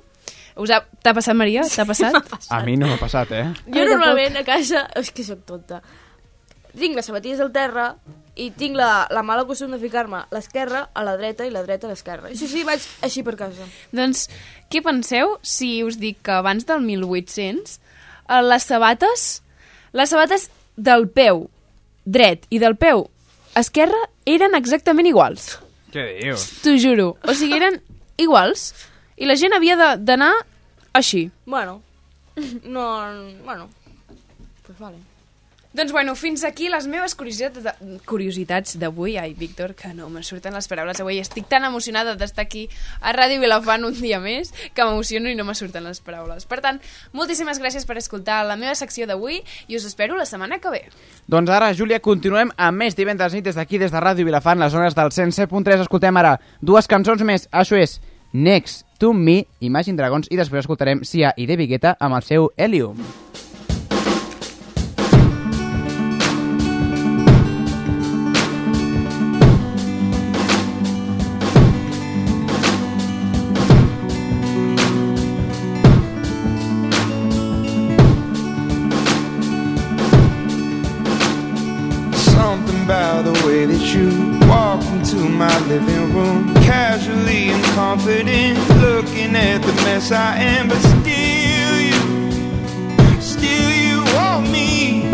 Us 0.59 0.71
ha... 0.73 0.81
T'ha 1.03 1.13
passat, 1.17 1.35
Maria? 1.37 1.63
T'ha 1.69 1.85
passat? 1.89 2.17
A 2.53 2.61
mi 2.65 2.75
no 2.77 2.87
m'ha 2.91 2.99
passat, 3.01 3.31
eh? 3.33 3.45
Jo 3.73 3.85
normalment 3.89 4.37
a 4.37 4.43
casa... 4.47 4.87
És 4.99 5.11
que 5.15 5.25
sóc 5.25 5.45
tonta. 5.49 5.81
Tinc 6.73 6.97
les 6.97 7.05
sabatilles 7.05 7.41
al 7.41 7.51
terra 7.53 7.91
i 8.35 8.47
tinc 8.57 8.77
la, 8.77 9.05
la 9.13 9.21
mala 9.25 9.45
costum 9.45 9.73
de 9.73 9.77
ficar-me 9.81 10.23
l'esquerra 10.33 10.87
a 10.93 11.03
la 11.05 11.13
dreta 11.19 11.45
i 11.45 11.51
la 11.53 11.61
dreta 11.65 11.85
a 11.85 11.91
l'esquerra. 11.91 12.31
I 12.33 12.37
sí, 12.37 12.47
sí, 12.49 12.63
vaig 12.65 12.81
així 13.05 13.21
per 13.25 13.35
casa. 13.37 13.67
doncs, 13.93 14.25
què 14.73 14.81
penseu 14.85 15.35
si 15.45 15.83
us 15.85 15.99
dic 16.01 16.23
que 16.25 16.33
abans 16.39 16.65
del 16.65 16.81
1800 16.81 17.77
eh, 17.77 18.41
les 18.41 18.65
sabates, 18.65 19.27
les 19.93 20.09
sabates 20.09 20.49
del 20.77 21.05
peu 21.13 21.47
dret 22.05 22.47
i 22.49 22.57
del 22.59 22.75
peu 22.75 23.05
esquerre 23.59 23.99
eren 24.25 24.57
exactament 24.57 25.07
iguals. 25.07 25.59
Què 25.93 26.07
dius? 26.23 26.47
T'ho 26.63 26.73
juro. 26.81 27.11
O 27.21 27.37
sigui, 27.37 27.59
eren 27.61 27.77
iguals. 28.17 28.71
I 29.17 29.25
la 29.29 29.35
gent 29.35 29.53
havia 29.53 29.75
de- 29.77 29.97
d'anar 30.03 30.33
així. 30.93 31.29
Bueno, 31.45 31.81
no... 32.63 32.85
Bueno, 33.43 33.69
pues 34.65 34.79
vale. 34.79 34.97
Doncs 35.73 35.91
bueno, 35.91 36.13
fins 36.13 36.43
aquí 36.43 36.67
les 36.69 36.85
meves 36.85 37.15
curiositats 37.17 37.63
de- 37.63 37.97
curiositats 38.05 38.75
d'avui. 38.77 39.15
Ai, 39.17 39.33
Víctor, 39.33 39.73
que 39.73 39.89
no 39.97 40.05
me 40.07 40.21
surten 40.21 40.53
les 40.53 40.67
paraules 40.69 40.99
avui. 41.01 41.17
Estic 41.17 41.47
tan 41.49 41.65
emocionada 41.65 42.13
d'estar 42.15 42.43
aquí 42.45 42.67
a 43.01 43.09
Ràdio 43.11 43.39
Vilafant 43.41 43.81
un 43.87 43.95
dia 43.97 44.19
més 44.21 44.51
que 44.75 44.85
m'emociono 44.85 45.31
i 45.31 45.35
no 45.35 45.43
me 45.47 45.55
surten 45.57 45.83
les 45.83 45.97
paraules. 45.99 46.45
Per 46.45 46.61
tant, 46.61 46.77
moltíssimes 47.11 47.57
gràcies 47.57 47.87
per 47.89 47.97
escoltar 47.97 48.43
la 48.45 48.53
meva 48.55 48.75
secció 48.77 49.07
d'avui 49.09 49.41
i 49.67 49.75
us 49.75 49.85
espero 49.89 50.13
la 50.15 50.27
setmana 50.29 50.59
que 50.61 50.69
ve. 50.69 50.83
Doncs 51.25 51.49
ara, 51.49 51.73
Júlia, 51.73 51.97
continuem 51.99 52.53
amb 52.55 52.77
més 52.85 52.93
divendres 52.95 53.33
nit 53.33 53.43
des 53.49 53.57
d'aquí, 53.57 53.81
des 53.81 53.89
de 53.91 53.97
Ràdio 53.99 54.25
Vilafant, 54.29 54.59
les 54.61 54.71
zones 54.77 54.93
del 54.93 55.09
107.3. 55.09 55.81
Escoltem 55.87 56.21
ara 56.21 56.37
dues 56.61 56.85
cançons 56.87 57.25
més. 57.25 57.49
Això 57.51 57.81
és 57.81 57.97
Next 58.33 58.85
to 59.03 59.13
Me, 59.13 59.45
Imagine 59.59 59.97
Dragons, 59.97 60.29
i 60.31 60.37
després 60.39 60.63
escoltarem 60.63 61.01
Sia 61.03 61.33
i 61.35 61.43
David 61.43 61.73
Guetta 61.73 61.97
amb 61.99 62.15
el 62.15 62.23
seu 62.23 62.45
Helium. 62.55 62.95
Something 82.15 82.85
about 82.85 83.25
the 83.25 83.35
way 83.45 83.65
that 83.65 83.83
you 83.91 84.39
walk 84.47 84.81
into 84.95 85.27
my 85.27 85.51
living 85.67 86.15
room, 86.15 86.52
casually 86.93 87.49
and 87.49 87.63
confident, 87.73 88.55
looking 88.79 89.35
at 89.35 89.57
the 89.63 89.73
mess 89.81 90.11
I 90.11 90.35
am, 90.37 90.67
but 90.67 90.77
still 90.77 91.79
you, 91.89 92.01
still 93.19 93.71
you 93.71 94.03
want 94.13 94.51
me. 94.51 95.09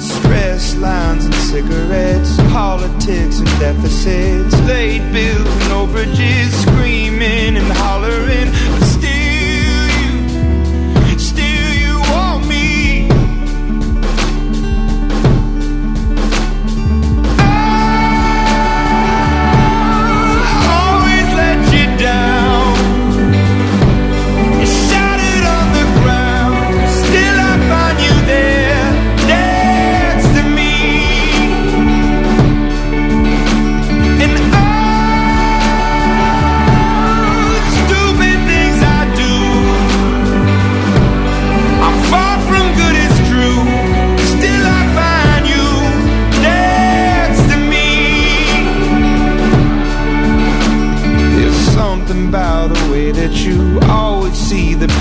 Stress 0.00 0.74
lines 0.76 1.26
and 1.26 1.34
cigarettes, 1.34 2.34
politics 2.50 3.40
and 3.40 3.52
deficits, 3.60 4.54
late 4.62 5.04
bills 5.12 5.46
and 5.46 5.72
overages, 5.76 6.52
screaming 6.64 7.58
and 7.58 7.72
hollering, 7.82 8.48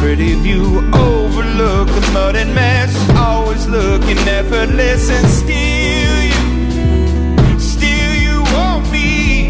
pretty 0.05 0.35
view, 0.35 0.87
overlook 0.93 1.87
the 1.87 2.09
mud 2.13 2.35
and 2.35 2.53
mess, 2.53 2.93
always 3.17 3.65
looking 3.65 4.19
effortless, 4.39 5.09
and 5.09 5.27
still 5.27 6.17
you, 6.31 7.59
still 7.59 8.13
you 8.25 8.43
want 8.53 8.83
me. 8.91 9.49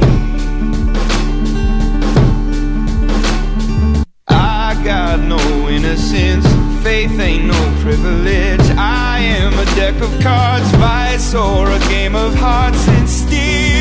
I 4.29 4.81
got 4.85 5.19
no 5.19 5.41
innocence, 5.67 6.47
faith 6.81 7.19
ain't 7.19 7.47
no 7.47 7.61
privilege. 7.81 8.65
I 8.77 9.19
am 9.19 9.51
a 9.59 9.65
deck 9.75 10.01
of 10.01 10.11
cards, 10.21 10.69
vice 10.75 11.35
or 11.35 11.69
a 11.69 11.79
game 11.89 12.15
of 12.15 12.33
hearts, 12.33 12.87
and 12.87 13.09
still 13.09 13.74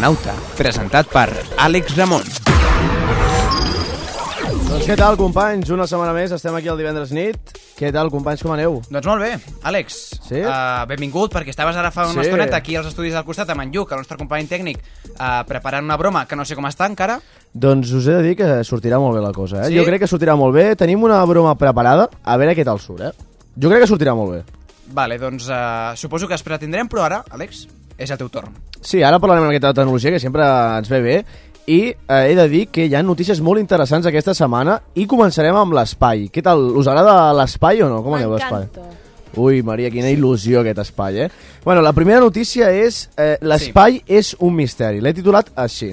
Tecnonauta, 0.00 0.32
presentat 0.56 1.10
per 1.12 1.26
Àlex 1.60 1.90
Ramon. 1.92 2.22
Doncs 4.70 4.86
què 4.88 4.94
tal, 4.96 5.18
companys? 5.20 5.68
Una 5.74 5.84
setmana 5.84 6.14
més, 6.16 6.32
estem 6.32 6.56
aquí 6.56 6.70
el 6.72 6.78
divendres 6.80 7.10
nit. 7.12 7.50
Què 7.76 7.90
tal, 7.92 8.08
companys, 8.08 8.40
com 8.40 8.54
aneu? 8.54 8.78
Doncs 8.88 9.08
molt 9.10 9.20
bé, 9.20 9.34
Àlex. 9.68 9.98
Sí? 10.24 10.38
Uh, 10.40 10.86
benvingut, 10.88 11.34
perquè 11.34 11.52
estaves 11.52 11.76
ara 11.76 11.90
fa 11.92 12.06
una 12.08 12.22
Sí. 12.24 12.30
estoneta 12.30 12.56
aquí 12.56 12.78
als 12.80 12.88
estudis 12.88 13.12
del 13.12 13.26
costat 13.28 13.52
amb 13.52 13.60
en 13.60 13.74
Lluc, 13.74 13.92
el 13.92 14.00
nostre 14.00 14.16
company 14.16 14.48
tècnic, 14.48 14.78
uh, 15.18 15.44
preparant 15.44 15.84
una 15.84 15.98
broma 16.00 16.24
que 16.24 16.34
no 16.34 16.46
sé 16.48 16.56
com 16.56 16.64
està 16.64 16.88
encara. 16.88 17.18
Doncs 17.52 17.92
us 17.92 18.06
he 18.08 18.14
de 18.14 18.22
dir 18.22 18.36
que 18.38 18.48
sortirà 18.64 18.98
molt 18.98 19.18
bé 19.18 19.20
la 19.20 19.34
cosa, 19.36 19.66
eh? 19.66 19.68
Sí? 19.68 19.76
Jo 19.76 19.84
crec 19.84 20.00
que 20.00 20.08
sortirà 20.08 20.34
molt 20.34 20.54
bé. 20.56 20.76
Tenim 20.76 21.04
una 21.04 21.20
broma 21.26 21.58
preparada, 21.60 22.08
a 22.24 22.38
veure 22.38 22.56
què 22.56 22.64
tal 22.64 22.80
surt, 22.80 23.02
eh? 23.02 23.12
Jo 23.60 23.68
crec 23.68 23.84
que 23.84 23.90
sortirà 23.92 24.16
molt 24.16 24.32
bé. 24.32 24.40
Vale, 24.96 25.18
doncs 25.18 25.50
uh, 25.52 25.92
suposo 25.94 26.26
que 26.26 26.40
es 26.40 26.42
pretindrem, 26.42 26.88
però 26.88 27.04
ara, 27.04 27.20
Àlex, 27.30 27.66
és 28.00 28.10
el 28.10 28.18
teu 28.18 28.30
torn. 28.32 28.56
Sí, 28.80 29.02
ara 29.04 29.20
parlarem 29.20 29.44
una 29.44 29.52
miqueta 29.52 29.74
de 29.74 29.80
tecnologia, 29.82 30.14
que 30.14 30.22
sempre 30.22 30.46
ens 30.78 30.88
ve 30.88 31.00
bé, 31.04 31.16
i 31.70 31.80
eh, 31.92 32.22
he 32.30 32.34
de 32.34 32.48
dir 32.48 32.64
que 32.72 32.88
hi 32.88 32.96
ha 32.96 33.02
notícies 33.04 33.42
molt 33.44 33.60
interessants 33.60 34.08
aquesta 34.08 34.34
setmana 34.34 34.80
i 34.98 35.06
començarem 35.10 35.56
amb 35.56 35.76
l'espai. 35.76 36.28
Què 36.32 36.42
tal? 36.42 36.70
Us 36.80 36.88
agrada 36.90 37.34
l'espai 37.36 37.84
o 37.84 37.90
no? 37.92 38.00
Com 38.02 38.16
aneu 38.16 38.32
l'espai? 38.34 38.66
Ui, 39.38 39.60
Maria, 39.62 39.92
quina 39.94 40.10
il·lusió 40.10 40.64
aquest 40.64 40.80
espai, 40.82 41.20
eh? 41.26 41.28
Bueno, 41.62 41.84
la 41.86 41.92
primera 41.94 42.18
notícia 42.18 42.72
és 42.74 43.04
eh, 43.14 43.36
l'espai 43.46 44.00
sí. 44.00 44.04
és 44.18 44.32
un 44.40 44.56
misteri. 44.56 44.98
L'he 45.04 45.14
titulat 45.14 45.52
així. 45.54 45.92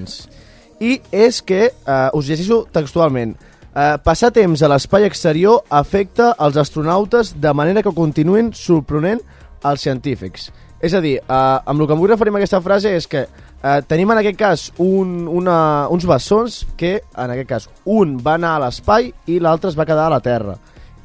I 0.81 0.97
és 1.13 1.43
que, 1.45 1.67
eh, 1.69 2.09
us 2.17 2.29
llegeixo 2.29 2.63
textualment, 2.73 3.35
eh, 3.37 3.97
passar 4.01 4.31
temps 4.33 4.63
a 4.63 4.71
l'espai 4.71 5.05
exterior 5.05 5.61
afecta 5.69 6.33
els 6.39 6.57
astronautes 6.57 7.35
de 7.37 7.53
manera 7.53 7.83
que 7.85 7.93
continuïn 7.93 8.53
sorprenent 8.57 9.21
als 9.61 9.85
científics. 9.85 10.49
És 10.79 10.93
a 10.93 11.01
dir, 11.01 11.17
eh, 11.17 11.23
amb 11.65 11.81
el 11.81 11.87
que 11.87 11.95
em 11.95 11.99
vull 11.99 12.11
referir 12.11 12.33
amb 12.33 12.39
aquesta 12.41 12.61
frase 12.61 12.93
és 12.95 13.07
que 13.09 13.23
eh, 13.25 13.79
tenim 13.89 14.11
en 14.13 14.21
aquest 14.21 14.37
cas 14.37 14.67
un, 14.77 15.25
una, 15.27 15.87
uns 15.89 16.05
bessons 16.05 16.61
que, 16.77 16.99
en 17.15 17.33
aquest 17.33 17.49
cas, 17.49 17.69
un 17.85 18.17
va 18.21 18.35
anar 18.37 18.55
a 18.55 18.63
l'espai 18.67 19.11
i 19.25 19.39
l'altre 19.41 19.71
es 19.73 19.79
va 19.79 19.87
quedar 19.89 20.05
a 20.07 20.15
la 20.17 20.21
Terra. 20.21 20.57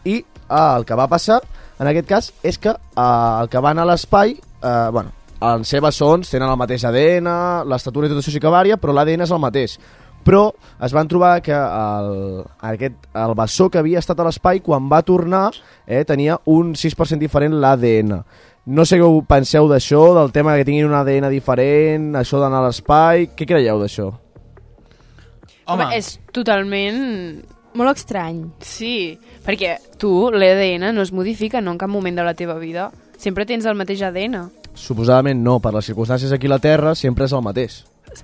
I 0.04 0.18
eh, 0.20 0.60
el 0.60 0.84
que 0.84 0.98
va 0.98 1.08
passar 1.08 1.40
en 1.80 1.88
aquest 1.90 2.08
cas, 2.08 2.30
és 2.44 2.60
que 2.62 2.70
eh, 2.70 3.40
el 3.42 3.48
que 3.50 3.64
van 3.64 3.80
a 3.80 3.88
l'espai, 3.88 4.36
eh, 4.36 4.88
bueno, 4.92 5.16
en 5.42 5.64
ser 5.66 5.80
bessons 5.82 6.30
tenen 6.30 6.50
el 6.52 6.60
mateix 6.60 6.84
ADN, 6.86 7.28
l'estatura 7.66 8.06
i 8.06 8.12
tot 8.12 8.20
això 8.20 8.34
sí 8.34 8.42
que 8.42 8.52
varia, 8.52 8.78
però 8.78 8.94
l'ADN 8.94 9.24
és 9.26 9.32
el 9.34 9.42
mateix. 9.42 9.78
Però 10.22 10.52
es 10.86 10.92
van 10.94 11.08
trobar 11.10 11.40
que 11.42 11.56
el, 11.56 12.44
aquest, 12.70 13.08
el 13.18 13.34
bessó 13.34 13.66
que 13.72 13.80
havia 13.80 13.98
estat 13.98 14.20
a 14.22 14.28
l'espai, 14.28 14.60
quan 14.62 14.86
va 14.90 15.02
tornar, 15.02 15.48
eh, 15.86 16.04
tenia 16.06 16.38
un 16.46 16.76
6% 16.78 17.18
diferent 17.18 17.58
l'ADN. 17.58 18.20
No 18.66 18.84
sé 18.86 18.98
què 19.00 19.02
ho 19.06 19.22
penseu 19.26 19.66
d'això, 19.70 20.02
del 20.14 20.30
tema 20.30 20.54
que 20.56 20.64
tinguin 20.64 20.86
un 20.86 20.94
ADN 20.94 21.26
diferent, 21.32 22.12
això 22.20 22.38
d'anar 22.38 22.60
a 22.62 22.68
l'espai... 22.68 23.28
Què 23.34 23.46
creieu 23.48 23.80
d'això? 23.82 24.12
Home, 25.66 25.88
és 25.96 26.16
totalment... 26.34 27.42
Molt 27.72 27.96
estrany. 27.96 28.42
Sí, 28.60 29.16
perquè 29.46 29.78
tu, 29.96 30.28
l'ADN 30.28 30.90
no 30.92 31.00
es 31.00 31.10
modifica 31.16 31.62
no 31.64 31.72
en 31.72 31.78
cap 31.80 31.88
moment 31.88 32.18
de 32.18 32.26
la 32.26 32.34
teva 32.36 32.58
vida. 32.60 32.90
Sempre 33.16 33.46
tens 33.48 33.64
el 33.64 33.78
mateix 33.80 34.02
ADN. 34.04 34.42
Suposadament 34.76 35.40
no, 35.40 35.54
per 35.64 35.72
les 35.72 35.88
circumstàncies 35.88 36.34
aquí 36.36 36.50
a 36.50 36.52
la 36.52 36.58
Terra 36.60 36.92
sempre 36.94 37.24
és 37.24 37.32
el 37.32 37.40
mateix. 37.46 37.78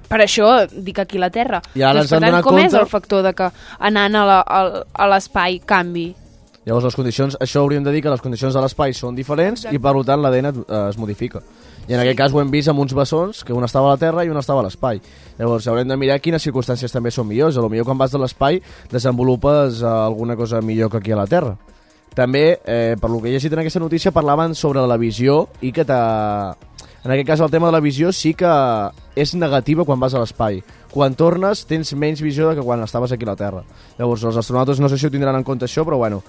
Per 0.05 0.19
això 0.21 0.51
dic 0.69 1.01
aquí 1.01 1.17
a 1.17 1.23
la 1.25 1.31
Terra. 1.33 1.63
I 1.75 1.81
ara 1.81 2.03
Doncs, 2.03 2.05
ens 2.05 2.13
per 2.13 2.19
han 2.19 2.27
tant, 2.27 2.35
donat 2.37 2.45
com 2.45 2.59
és 2.61 2.67
compte- 2.69 2.83
el 2.85 2.91
factor 2.93 3.25
de 3.25 3.33
que 3.39 3.49
anant 3.89 4.19
a 4.21 5.09
l'espai 5.15 5.59
canvi? 5.65 6.11
Llavors 6.69 6.85
les 6.85 6.97
condicions, 6.99 7.37
això 7.41 7.63
hauríem 7.63 7.83
de 7.87 7.93
dir 7.95 8.03
que 8.05 8.11
les 8.13 8.21
condicions 8.21 8.53
de 8.53 8.61
l'espai 8.61 8.93
són 8.93 9.17
diferents 9.17 9.65
i 9.73 9.79
per 9.81 9.95
tant 10.05 10.21
l'ADN 10.21 10.51
eh, 10.53 10.83
es 10.91 10.99
modifica. 11.01 11.41
I 11.89 11.95
en 11.97 12.03
aquest 12.03 12.19
cas 12.19 12.35
ho 12.37 12.43
hem 12.43 12.51
vist 12.53 12.69
amb 12.69 12.83
uns 12.85 12.93
bessons, 12.93 13.41
que 13.43 13.55
un 13.57 13.65
estava 13.65 13.89
a 13.89 13.95
la 13.95 14.01
Terra 14.03 14.27
i 14.27 14.29
un 14.29 14.37
estava 14.37 14.61
a 14.61 14.67
l'espai. 14.67 15.01
Llavors 15.39 15.65
haurem 15.73 15.89
de 15.89 15.97
mirar 15.97 16.19
quines 16.21 16.45
circumstàncies 16.45 16.93
també 16.93 17.09
són 17.11 17.27
millors. 17.31 17.57
A 17.57 17.65
lo 17.65 17.71
millor 17.73 17.87
quan 17.89 17.97
vas 17.97 18.13
de 18.13 18.21
l'espai 18.21 18.61
desenvolupes 18.93 19.81
eh, 19.81 19.87
alguna 19.89 20.37
cosa 20.37 20.61
millor 20.61 20.91
que 20.91 20.99
aquí 20.99 21.13
a 21.13 21.17
la 21.17 21.27
Terra. 21.27 21.57
També, 22.15 22.59
eh, 22.67 22.97
per 23.01 23.09
lo 23.11 23.21
que 23.23 23.29
he 23.29 23.33
llegit 23.33 23.53
en 23.53 23.61
aquesta 23.63 23.81
notícia, 23.81 24.11
parlaven 24.13 24.55
sobre 24.55 24.85
la 24.87 24.97
visió 24.99 25.47
i 25.63 25.73
que 25.73 25.85
t'ha- 25.87 26.57
en 27.05 27.13
aquest 27.15 27.27
cas 27.29 27.41
el 27.41 27.51
tema 27.51 27.69
de 27.69 27.73
la 27.73 27.81
visió 27.81 28.11
sí 28.13 28.35
que 28.35 28.51
és 29.17 29.35
negativa 29.35 29.85
quan 29.85 30.01
vas 30.01 30.13
a 30.15 30.19
l'espai. 30.21 30.61
Quan 30.91 31.15
tornes 31.15 31.65
tens 31.69 31.95
menys 31.95 32.21
visió 32.21 32.51
que 32.55 32.61
quan 32.65 32.83
estaves 32.83 33.13
aquí 33.13 33.25
a 33.25 33.31
la 33.33 33.37
Terra. 33.37 33.63
Llavors 33.99 34.25
els 34.25 34.37
astronautes 34.37 34.81
no 34.81 34.89
sé 34.89 34.99
si 34.99 35.07
ho 35.07 35.11
tindran 35.11 35.37
en 35.37 35.45
compte 35.45 35.65
això, 35.65 35.85
però 35.87 35.97
bueno. 35.97 36.23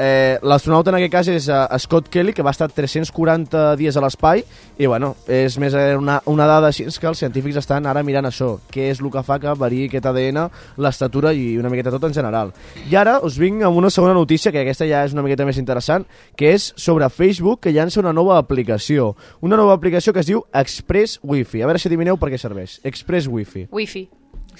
Eh, 0.00 0.38
L'astronauta 0.48 0.88
en 0.88 0.96
aquest 0.96 1.12
cas 1.12 1.28
és 1.28 1.46
uh, 1.52 1.66
Scott 1.78 2.06
Kelly, 2.08 2.32
que 2.32 2.40
va 2.46 2.54
estar 2.54 2.70
340 2.72 3.76
dies 3.76 3.96
a 3.96 4.00
l'espai, 4.00 4.40
i 4.80 4.86
bueno, 4.88 5.10
és 5.28 5.58
més 5.60 5.74
eh, 5.76 5.90
una, 5.98 6.20
una 6.30 6.46
dada 6.48 6.70
així 6.70 6.86
que 7.00 7.08
els 7.10 7.20
científics 7.20 7.58
estan 7.60 7.84
ara 7.90 8.00
mirant 8.06 8.24
això, 8.30 8.54
què 8.72 8.86
és 8.94 9.02
el 9.04 9.10
que 9.12 9.22
fa 9.26 9.36
que 9.42 9.52
variï 9.60 9.90
aquest 9.90 10.06
ADN, 10.08 10.46
l'estatura 10.80 11.34
i 11.36 11.58
una 11.60 11.68
miqueta 11.68 11.92
tot 11.92 12.06
en 12.08 12.14
general. 12.16 12.54
I 12.88 12.96
ara 12.96 13.18
us 13.26 13.36
vinc 13.40 13.62
amb 13.68 13.76
una 13.76 13.90
segona 13.92 14.14
notícia, 14.16 14.52
que 14.52 14.62
aquesta 14.64 14.88
ja 14.88 15.02
és 15.04 15.12
una 15.12 15.24
miqueta 15.26 15.44
més 15.44 15.60
interessant, 15.60 16.06
que 16.36 16.54
és 16.56 16.70
sobre 16.80 17.10
Facebook, 17.12 17.60
que 17.66 17.72
llança 17.76 18.00
una 18.00 18.14
nova 18.16 18.38
aplicació. 18.40 19.12
Una 19.44 19.58
nova 19.60 19.74
aplicació 19.76 20.14
que 20.16 20.24
es 20.24 20.30
diu 20.32 20.46
Express 20.54 21.18
Wi-Fi. 21.22 21.60
A 21.62 21.68
veure 21.68 21.78
si 21.82 21.88
adivineu 21.92 22.16
per 22.16 22.30
què 22.32 22.38
serveix. 22.40 22.78
Express 22.88 23.28
Wi-Fi. 23.28 23.66
Wi-Fi. 23.70 24.06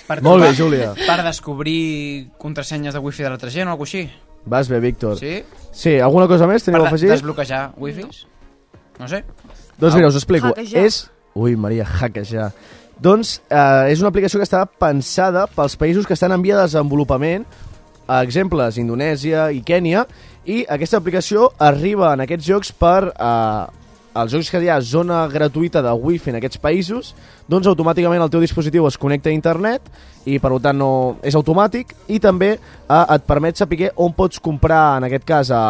Per 0.06 0.20
Molt 0.22 0.40
bé, 0.44 0.52
trobar- 0.52 0.56
Júlia. 0.56 0.90
Per 1.06 1.16
descobrir 1.24 2.28
contrasenyes 2.38 2.94
de 2.94 3.00
wifi 3.00 3.24
de 3.24 3.28
l'altra 3.32 3.50
gent 3.50 3.68
o 3.68 3.72
alguna 3.72 3.88
així. 3.88 4.04
Vas 4.44 4.68
bé, 4.68 4.80
Víctor. 4.80 5.18
Sí? 5.18 5.40
Sí, 5.72 5.98
alguna 6.00 6.26
cosa 6.30 6.48
més 6.50 6.64
teniu 6.66 6.80
per 6.80 6.88
a 6.88 6.90
afegir? 6.90 7.10
desbloquejar 7.12 7.62
wifis? 7.78 8.24
No 8.98 9.08
sé. 9.08 9.22
Doncs 9.78 9.96
mira, 9.96 10.08
us 10.08 10.18
explico. 10.18 10.50
Hackejar. 10.52 10.84
És... 10.84 11.02
Ui, 11.34 11.54
Maria, 11.56 11.86
hackejar. 11.86 12.50
Doncs 13.00 13.38
eh, 13.48 13.92
és 13.92 14.00
una 14.02 14.10
aplicació 14.10 14.40
que 14.40 14.48
està 14.48 14.64
pensada 14.66 15.46
pels 15.54 15.76
països 15.80 16.08
que 16.08 16.16
estan 16.16 16.34
en 16.36 16.42
via 16.44 16.58
de 16.58 16.66
desenvolupament, 16.68 17.46
exemples, 18.10 18.76
Indonèsia 18.82 19.48
i 19.54 19.62
Kènia, 19.64 20.04
i 20.44 20.64
aquesta 20.68 20.98
aplicació 20.98 21.52
arriba 21.58 22.14
en 22.14 22.26
aquests 22.26 22.48
jocs 22.48 22.72
per... 22.76 23.12
Eh, 23.14 23.79
els 24.14 24.32
jocs 24.32 24.50
que 24.50 24.60
hi 24.62 24.70
ha 24.70 24.80
zona 24.82 25.22
gratuïta 25.30 25.82
de 25.84 25.92
wifi 25.94 26.32
en 26.32 26.40
aquests 26.40 26.58
països, 26.62 27.12
doncs 27.50 27.68
automàticament 27.70 28.22
el 28.22 28.32
teu 28.32 28.42
dispositiu 28.42 28.88
es 28.88 28.98
connecta 28.98 29.30
a 29.30 29.36
internet 29.36 29.86
i 30.26 30.38
per 30.42 30.56
tant 30.62 30.78
no 30.78 30.90
és 31.22 31.38
automàtic 31.38 31.94
i 32.08 32.18
també 32.18 32.56
eh, 32.56 33.04
et 33.14 33.28
permet 33.28 33.56
saber 33.56 33.92
on 33.96 34.12
pots 34.16 34.42
comprar, 34.42 34.98
en 34.98 35.06
aquest 35.06 35.24
cas, 35.28 35.52
a, 35.54 35.62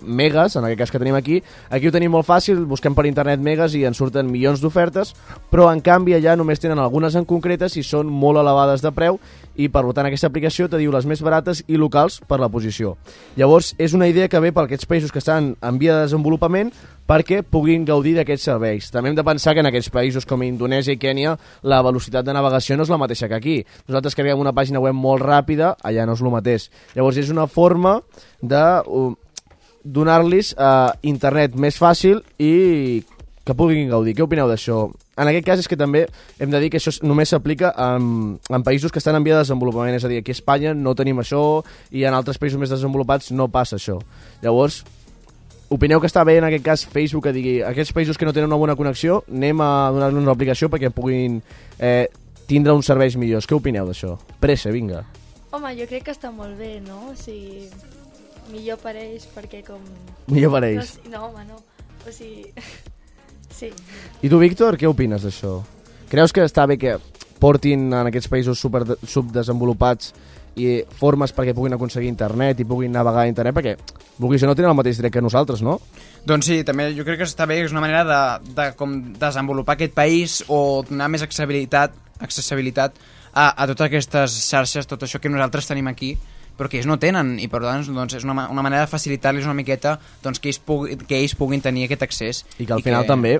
megas, 0.00 0.56
en 0.56 0.64
aquest 0.64 0.78
cas 0.78 0.90
que 0.90 0.98
tenim 0.98 1.14
aquí. 1.14 1.42
Aquí 1.70 1.88
ho 1.88 1.92
tenim 1.92 2.12
molt 2.12 2.26
fàcil, 2.26 2.64
busquem 2.68 2.94
per 2.94 3.06
internet 3.08 3.40
megas 3.42 3.74
i 3.74 3.84
ens 3.88 3.98
surten 3.98 4.30
milions 4.30 4.62
d'ofertes, 4.62 5.14
però 5.50 5.68
en 5.72 5.82
canvi 5.84 6.14
allà 6.16 6.36
només 6.38 6.60
tenen 6.62 6.78
algunes 6.78 7.16
en 7.18 7.26
concretes 7.28 7.76
i 7.76 7.84
són 7.86 8.06
molt 8.06 8.40
elevades 8.40 8.84
de 8.84 8.92
preu 8.94 9.18
i 9.58 9.68
per 9.68 9.82
tant 9.92 10.06
aquesta 10.06 10.28
aplicació 10.30 10.68
te 10.68 10.78
diu 10.78 10.92
les 10.94 11.06
més 11.06 11.22
barates 11.24 11.64
i 11.66 11.76
locals 11.76 12.20
per 12.28 12.38
la 12.40 12.48
posició. 12.48 12.96
Llavors 13.36 13.74
és 13.78 13.94
una 13.94 14.08
idea 14.08 14.28
que 14.28 14.40
ve 14.40 14.52
per 14.52 14.66
aquests 14.66 14.86
països 14.86 15.12
que 15.12 15.22
estan 15.22 15.56
en 15.60 15.78
via 15.78 15.96
de 15.96 16.06
desenvolupament 16.06 16.72
perquè 17.08 17.40
puguin 17.42 17.86
gaudir 17.88 18.14
d'aquests 18.18 18.50
serveis. 18.50 18.90
També 18.92 19.10
hem 19.10 19.16
de 19.16 19.24
pensar 19.24 19.54
que 19.56 19.64
en 19.64 19.70
aquests 19.70 19.92
països 19.94 20.28
com 20.28 20.44
Indonèsia 20.44 20.94
i 20.94 21.00
Kènia 21.00 21.36
la 21.64 21.80
velocitat 21.86 22.26
de 22.26 22.34
navegació 22.36 22.76
no 22.76 22.84
és 22.84 22.92
la 22.92 23.00
mateixa 23.00 23.30
que 23.30 23.38
aquí. 23.38 23.56
Nosaltres 23.88 24.18
carreguem 24.18 24.44
una 24.44 24.52
pàgina 24.52 24.82
web 24.84 24.96
molt 24.96 25.24
ràpida, 25.24 25.74
allà 25.82 26.04
no 26.06 26.18
és 26.18 26.24
el 26.24 26.34
mateix. 26.34 26.68
Llavors 26.94 27.20
és 27.24 27.32
una 27.32 27.48
forma 27.48 28.00
de 28.42 28.64
donar-los 29.84 30.52
uh, 30.58 30.92
internet 31.02 31.56
més 31.56 31.78
fàcil 31.80 32.20
i 32.38 33.04
que 33.48 33.56
puguin 33.56 33.88
gaudir. 33.88 34.12
Què 34.12 34.26
opineu 34.26 34.48
d'això? 34.50 34.82
En 35.18 35.30
aquest 35.30 35.46
cas 35.46 35.62
és 35.62 35.68
que 35.70 35.78
també 35.80 36.04
hem 36.38 36.52
de 36.52 36.60
dir 36.60 36.68
que 36.68 36.76
això 36.76 36.92
només 37.08 37.32
s'aplica 37.32 37.72
en, 37.72 38.36
en 38.36 38.66
països 38.66 38.92
que 38.92 39.00
estan 39.00 39.16
en 39.16 39.24
via 39.24 39.38
de 39.38 39.46
desenvolupament, 39.46 39.96
és 39.96 40.04
a 40.04 40.10
dir, 40.12 40.20
aquí 40.20 40.34
a 40.34 40.36
Espanya 40.36 40.74
no 40.76 40.92
tenim 40.98 41.22
això 41.22 41.40
i 41.88 42.04
en 42.04 42.14
altres 42.14 42.36
països 42.38 42.60
més 42.60 42.74
desenvolupats 42.74 43.32
no 43.32 43.48
passa 43.48 43.80
això. 43.80 43.96
Llavors, 44.44 44.82
opineu 45.68 46.00
que 46.00 46.08
està 46.08 46.24
bé 46.24 46.38
en 46.40 46.46
aquest 46.48 46.64
cas 46.64 46.84
Facebook 46.88 47.28
que 47.28 47.34
digui 47.36 47.58
aquests 47.66 47.92
països 47.96 48.18
que 48.18 48.26
no 48.28 48.32
tenen 48.32 48.48
una 48.48 48.60
bona 48.60 48.76
connexió 48.76 49.22
anem 49.28 49.60
a 49.60 49.90
donar-los 49.94 50.22
una 50.22 50.34
aplicació 50.34 50.70
perquè 50.72 50.90
puguin 50.94 51.40
eh, 51.78 52.08
tindre 52.48 52.72
uns 52.72 52.88
serveis 52.88 53.16
millors. 53.20 53.46
Què 53.46 53.56
opineu 53.56 53.88
d'això? 53.88 54.16
Pressa, 54.40 54.72
vinga. 54.72 55.04
Home, 55.52 55.72
jo 55.78 55.86
crec 55.88 56.08
que 56.08 56.14
està 56.16 56.32
molt 56.32 56.56
bé, 56.60 56.78
no? 56.84 57.10
O 57.12 57.16
sigui, 57.16 57.68
millor 58.52 58.80
per 58.80 58.96
ells 58.96 59.28
perquè 59.34 59.62
com... 59.66 59.82
Millor 60.32 60.56
per 60.56 60.64
ells. 60.70 60.96
No, 61.06 61.12
no 61.12 61.24
home, 61.28 61.44
no. 61.48 61.60
O 62.04 62.14
sigui... 62.14 62.48
sí. 63.58 63.70
I 64.22 64.32
tu, 64.32 64.40
Víctor, 64.40 64.80
què 64.80 64.88
opines 64.88 65.24
d'això? 65.24 65.58
Creus 66.08 66.32
que 66.32 66.44
està 66.48 66.64
bé 66.68 66.78
que 66.80 66.96
portin 67.38 67.90
en 67.92 68.08
aquests 68.08 68.30
països 68.32 68.60
super 68.60 68.82
subdesenvolupats 69.04 70.14
i 70.58 70.70
formes 70.98 71.32
perquè 71.34 71.54
puguin 71.56 71.76
aconseguir 71.76 72.10
internet 72.10 72.60
i 72.60 72.66
puguin 72.68 72.92
navegar 72.94 73.24
a 73.24 73.30
internet 73.30 73.56
perquè 73.56 73.74
vulguis 74.18 74.42
o 74.42 74.50
no 74.50 74.56
tenen 74.58 74.72
el 74.72 74.78
mateix 74.78 74.98
dret 75.00 75.14
que 75.14 75.22
nosaltres, 75.22 75.62
no? 75.62 75.78
Doncs 76.26 76.50
sí, 76.50 76.62
també 76.66 76.90
jo 76.96 77.06
crec 77.06 77.22
que 77.22 77.28
està 77.28 77.46
bé, 77.48 77.60
és 77.64 77.74
una 77.74 77.84
manera 77.84 78.02
de, 78.08 78.54
de 78.56 78.72
com 78.78 78.96
desenvolupar 79.18 79.78
aquest 79.78 79.94
país 79.96 80.40
o 80.48 80.82
donar 80.88 81.08
més 81.12 81.22
accessibilitat, 81.24 81.94
accessibilitat 82.18 82.98
a, 83.32 83.52
a 83.54 83.68
totes 83.70 83.86
aquestes 83.86 84.34
xarxes, 84.48 84.90
tot 84.90 85.06
això 85.06 85.22
que 85.22 85.30
nosaltres 85.30 85.70
tenim 85.70 85.88
aquí, 85.90 86.16
però 86.58 86.66
que 86.66 86.80
ells 86.80 86.90
no 86.90 86.98
tenen, 86.98 87.36
i 87.38 87.46
per 87.50 87.62
tant 87.62 87.86
doncs, 87.86 88.18
és 88.18 88.26
una, 88.26 88.48
una 88.50 88.64
manera 88.66 88.82
de 88.82 88.90
facilitar-los 88.90 89.46
una 89.46 89.54
miqueta 89.54 89.94
doncs, 90.24 90.42
que, 90.42 90.50
ells 90.50 90.58
pugui, 90.58 90.98
que 91.06 91.22
ells 91.22 91.36
puguin 91.38 91.62
tenir 91.62 91.86
aquest 91.86 92.02
accés. 92.08 92.44
I 92.58 92.66
que 92.66 92.74
al 92.74 92.82
final 92.82 93.06
també 93.06 93.38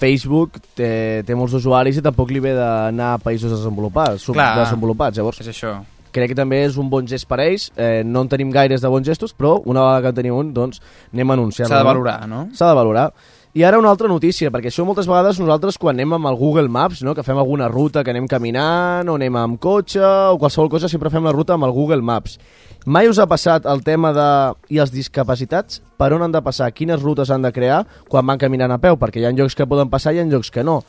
Facebook 0.00 0.58
té, 0.74 1.22
té 1.26 1.36
molts 1.38 1.54
usuaris 1.60 2.00
i 2.00 2.04
tampoc 2.04 2.32
li 2.32 2.40
ve 2.42 2.54
d'anar 2.56 3.14
a 3.14 3.20
països 3.22 3.52
desenvolupats, 3.52 4.24
Clar, 4.24 4.48
subdesenvolupats. 4.56 5.20
Llavors, 5.20 5.44
és 5.44 5.52
això. 5.52 5.76
Crec 6.14 6.32
que 6.32 6.38
també 6.38 6.62
és 6.64 6.78
un 6.80 6.88
bon 6.90 7.06
gest 7.10 7.28
per 7.30 7.40
a 7.42 7.48
ells. 7.48 7.70
Eh, 7.76 8.02
no 8.06 8.24
en 8.24 8.32
tenim 8.32 8.52
gaires 8.54 8.84
de 8.84 8.90
bons 8.90 9.06
gestos, 9.06 9.34
però 9.36 9.58
una 9.64 9.82
vegada 9.82 10.06
que 10.06 10.14
en 10.14 10.20
tenim 10.22 10.36
un, 10.38 10.52
doncs 10.56 10.82
anem 11.12 11.30
a 11.30 11.40
anunciar-lo. 11.40 11.74
S'ha 11.74 11.82
de 11.82 11.90
valorar, 11.90 12.20
no? 12.30 12.46
S'ha 12.54 12.70
de 12.70 12.78
valorar. 12.80 13.08
I 13.54 13.62
ara 13.62 13.78
una 13.78 13.86
altra 13.86 14.08
notícia, 14.10 14.48
perquè 14.50 14.66
això 14.66 14.82
moltes 14.82 15.06
vegades 15.06 15.38
nosaltres 15.38 15.76
quan 15.78 15.94
anem 15.94 16.16
amb 16.16 16.26
el 16.26 16.34
Google 16.40 16.66
Maps, 16.74 17.04
no, 17.06 17.12
que 17.14 17.22
fem 17.22 17.38
alguna 17.38 17.68
ruta 17.70 18.02
que 18.02 18.10
anem 18.10 18.26
caminant, 18.26 19.06
o 19.06 19.14
anem 19.14 19.36
amb 19.38 19.60
cotxe, 19.62 20.02
o 20.02 20.40
qualsevol 20.42 20.72
cosa, 20.72 20.90
sempre 20.90 21.12
fem 21.12 21.22
la 21.22 21.30
ruta 21.30 21.54
amb 21.54 21.68
el 21.68 21.70
Google 21.70 22.02
Maps. 22.02 22.34
Mai 22.84 23.06
us 23.06 23.20
ha 23.22 23.28
passat 23.30 23.68
el 23.70 23.84
tema 23.86 24.10
de... 24.12 24.26
i 24.74 24.82
els 24.82 24.90
discapacitats? 24.90 25.78
Per 25.94 26.10
on 26.16 26.26
han 26.26 26.34
de 26.34 26.42
passar? 26.42 26.72
Quines 26.74 26.98
rutes 26.98 27.30
han 27.30 27.46
de 27.46 27.52
crear 27.54 27.84
quan 28.10 28.26
van 28.26 28.42
caminant 28.42 28.74
a 28.74 28.80
peu? 28.82 28.98
Perquè 28.98 29.22
hi 29.22 29.28
ha 29.30 29.32
llocs 29.32 29.54
que 29.54 29.70
poden 29.70 29.86
passar 29.92 30.12
i 30.12 30.18
hi 30.18 30.24
ha 30.24 30.26
llocs 30.26 30.50
que 30.50 30.66
no. 30.66 30.80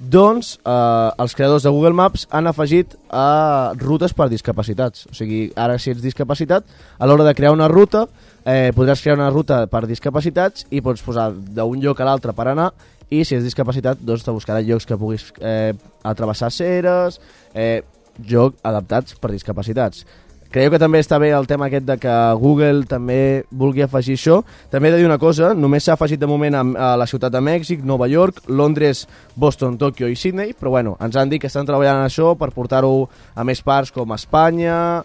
Doncs 0.00 0.54
eh, 0.64 1.10
els 1.20 1.34
creadors 1.36 1.66
de 1.66 1.70
Google 1.74 1.92
Maps 1.92 2.22
han 2.32 2.48
afegit 2.48 2.94
eh, 2.96 3.80
rutes 3.82 4.14
per 4.16 4.30
discapacitats. 4.32 5.04
O 5.10 5.16
sigui, 5.16 5.42
ara 5.60 5.76
si 5.76 5.92
ets 5.92 6.00
discapacitat, 6.00 6.64
a 6.96 7.08
l'hora 7.08 7.26
de 7.26 7.34
crear 7.36 7.52
una 7.52 7.68
ruta, 7.68 8.06
eh, 8.48 8.72
podràs 8.72 9.02
crear 9.04 9.18
una 9.18 9.28
ruta 9.28 9.66
per 9.68 9.84
discapacitats 9.90 10.64
i 10.72 10.80
pots 10.80 11.04
posar 11.04 11.28
d'un 11.36 11.84
lloc 11.84 12.00
a 12.00 12.08
l'altre 12.08 12.32
per 12.32 12.48
anar 12.48 12.70
i 13.10 13.26
si 13.26 13.36
ets 13.36 13.44
discapacitat, 13.44 14.00
doncs 14.00 14.24
te 14.24 14.32
buscarà 14.32 14.64
llocs 14.64 14.88
que 14.88 14.96
puguis 14.96 15.26
eh, 15.36 15.74
atravessar 16.06 16.48
ceres, 16.54 17.20
eh, 17.52 17.82
joc 18.24 18.56
adaptats 18.64 19.20
per 19.20 19.34
discapacitats. 19.34 20.06
Creieu 20.50 20.72
que 20.74 20.80
també 20.82 20.98
està 20.98 21.14
bé 21.22 21.28
el 21.30 21.46
tema 21.46 21.68
aquest 21.68 21.84
de 21.86 21.94
que 22.02 22.12
Google 22.40 22.82
també 22.90 23.44
vulgui 23.54 23.84
afegir 23.84 24.16
això? 24.18 24.40
També 24.72 24.88
he 24.90 24.96
de 24.96 24.98
dir 24.98 25.06
una 25.06 25.20
cosa, 25.22 25.52
només 25.54 25.86
s'ha 25.86 25.94
afegit 25.94 26.18
de 26.18 26.26
moment 26.26 26.56
a, 26.58 26.88
la 26.98 27.06
ciutat 27.06 27.30
de 27.30 27.38
Mèxic, 27.38 27.84
Nova 27.86 28.08
York, 28.10 28.42
Londres, 28.48 29.04
Boston, 29.38 29.78
Tòquio 29.78 30.10
i 30.10 30.18
Sydney, 30.18 30.56
però 30.58 30.74
bueno, 30.74 30.96
ens 30.98 31.14
han 31.14 31.30
dit 31.30 31.38
que 31.38 31.46
estan 31.46 31.70
treballant 31.70 32.02
en 32.02 32.08
això 32.08 32.32
per 32.34 32.50
portar-ho 32.50 33.06
a 33.38 33.46
més 33.46 33.62
parts 33.62 33.94
com 33.94 34.10
Espanya 34.16 35.04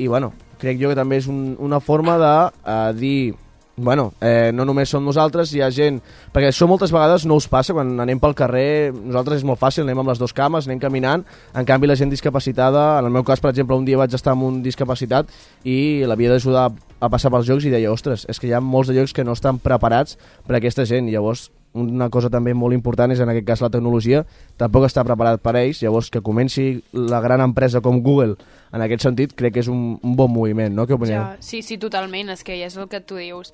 i 0.00 0.08
bueno, 0.08 0.32
crec 0.64 0.80
jo 0.80 0.88
que 0.88 0.96
també 0.96 1.20
és 1.20 1.28
un, 1.28 1.58
una 1.60 1.82
forma 1.84 2.16
de 2.16 2.34
eh, 2.48 2.92
dir 2.96 3.18
bueno, 3.76 4.14
eh, 4.20 4.50
no 4.54 4.64
només 4.64 4.88
som 4.88 5.04
nosaltres, 5.04 5.52
hi 5.52 5.60
ha 5.60 5.68
gent... 5.70 6.00
Perquè 6.32 6.48
això 6.50 6.68
moltes 6.68 6.92
vegades 6.94 7.26
no 7.28 7.36
us 7.36 7.48
passa, 7.48 7.74
quan 7.76 7.92
anem 8.00 8.20
pel 8.20 8.34
carrer, 8.36 8.92
nosaltres 8.96 9.42
és 9.42 9.46
molt 9.48 9.60
fàcil, 9.60 9.84
anem 9.84 10.00
amb 10.00 10.12
les 10.12 10.20
dues 10.20 10.32
cames, 10.36 10.68
anem 10.68 10.80
caminant, 10.80 11.26
en 11.52 11.68
canvi 11.68 11.90
la 11.90 11.98
gent 12.00 12.12
discapacitada, 12.12 12.86
en 13.00 13.10
el 13.10 13.14
meu 13.14 13.24
cas, 13.24 13.42
per 13.44 13.52
exemple, 13.52 13.76
un 13.76 13.84
dia 13.88 14.00
vaig 14.00 14.16
estar 14.16 14.32
amb 14.32 14.48
un 14.48 14.62
discapacitat 14.64 15.28
i 15.64 16.06
l'havia 16.08 16.32
d'ajudar 16.32 16.70
a 17.00 17.12
passar 17.12 17.30
pels 17.32 17.46
jocs 17.48 17.68
i 17.68 17.74
deia, 17.74 17.92
ostres, 17.92 18.24
és 18.30 18.40
que 18.40 18.48
hi 18.48 18.56
ha 18.56 18.64
molts 18.64 18.88
de 18.88 18.96
llocs 18.96 19.12
que 19.12 19.24
no 19.24 19.36
estan 19.36 19.60
preparats 19.60 20.16
per 20.46 20.56
a 20.56 20.60
aquesta 20.62 20.88
gent, 20.88 21.12
llavors 21.12 21.50
una 21.76 22.08
cosa 22.10 22.30
també 22.32 22.54
molt 22.56 22.74
important 22.74 23.12
és 23.12 23.20
en 23.22 23.30
aquest 23.30 23.46
cas 23.46 23.62
la 23.64 23.70
tecnologia 23.72 24.24
tampoc 24.58 24.88
està 24.88 25.04
preparat 25.06 25.42
per 25.44 25.54
a 25.54 25.62
ells, 25.62 25.82
llavors 25.84 26.10
que 26.10 26.24
comenci 26.24 26.68
la 26.92 27.20
gran 27.24 27.44
empresa 27.44 27.82
com 27.84 28.00
Google 28.02 28.36
en 28.72 28.82
aquest 28.82 29.06
sentit 29.06 29.36
crec 29.36 29.56
que 29.56 29.64
és 29.64 29.70
un, 29.72 29.96
un 30.02 30.16
bon 30.18 30.32
moviment, 30.32 30.72
no? 30.74 30.86
Què 30.88 30.96
opineu? 30.96 31.22
Ja, 31.22 31.44
sí, 31.44 31.62
sí, 31.62 31.78
totalment, 31.82 32.32
és 32.34 32.42
que 32.46 32.58
ja 32.58 32.70
és 32.70 32.76
el 32.76 32.88
que 32.92 33.00
tu 33.04 33.20
dius, 33.20 33.52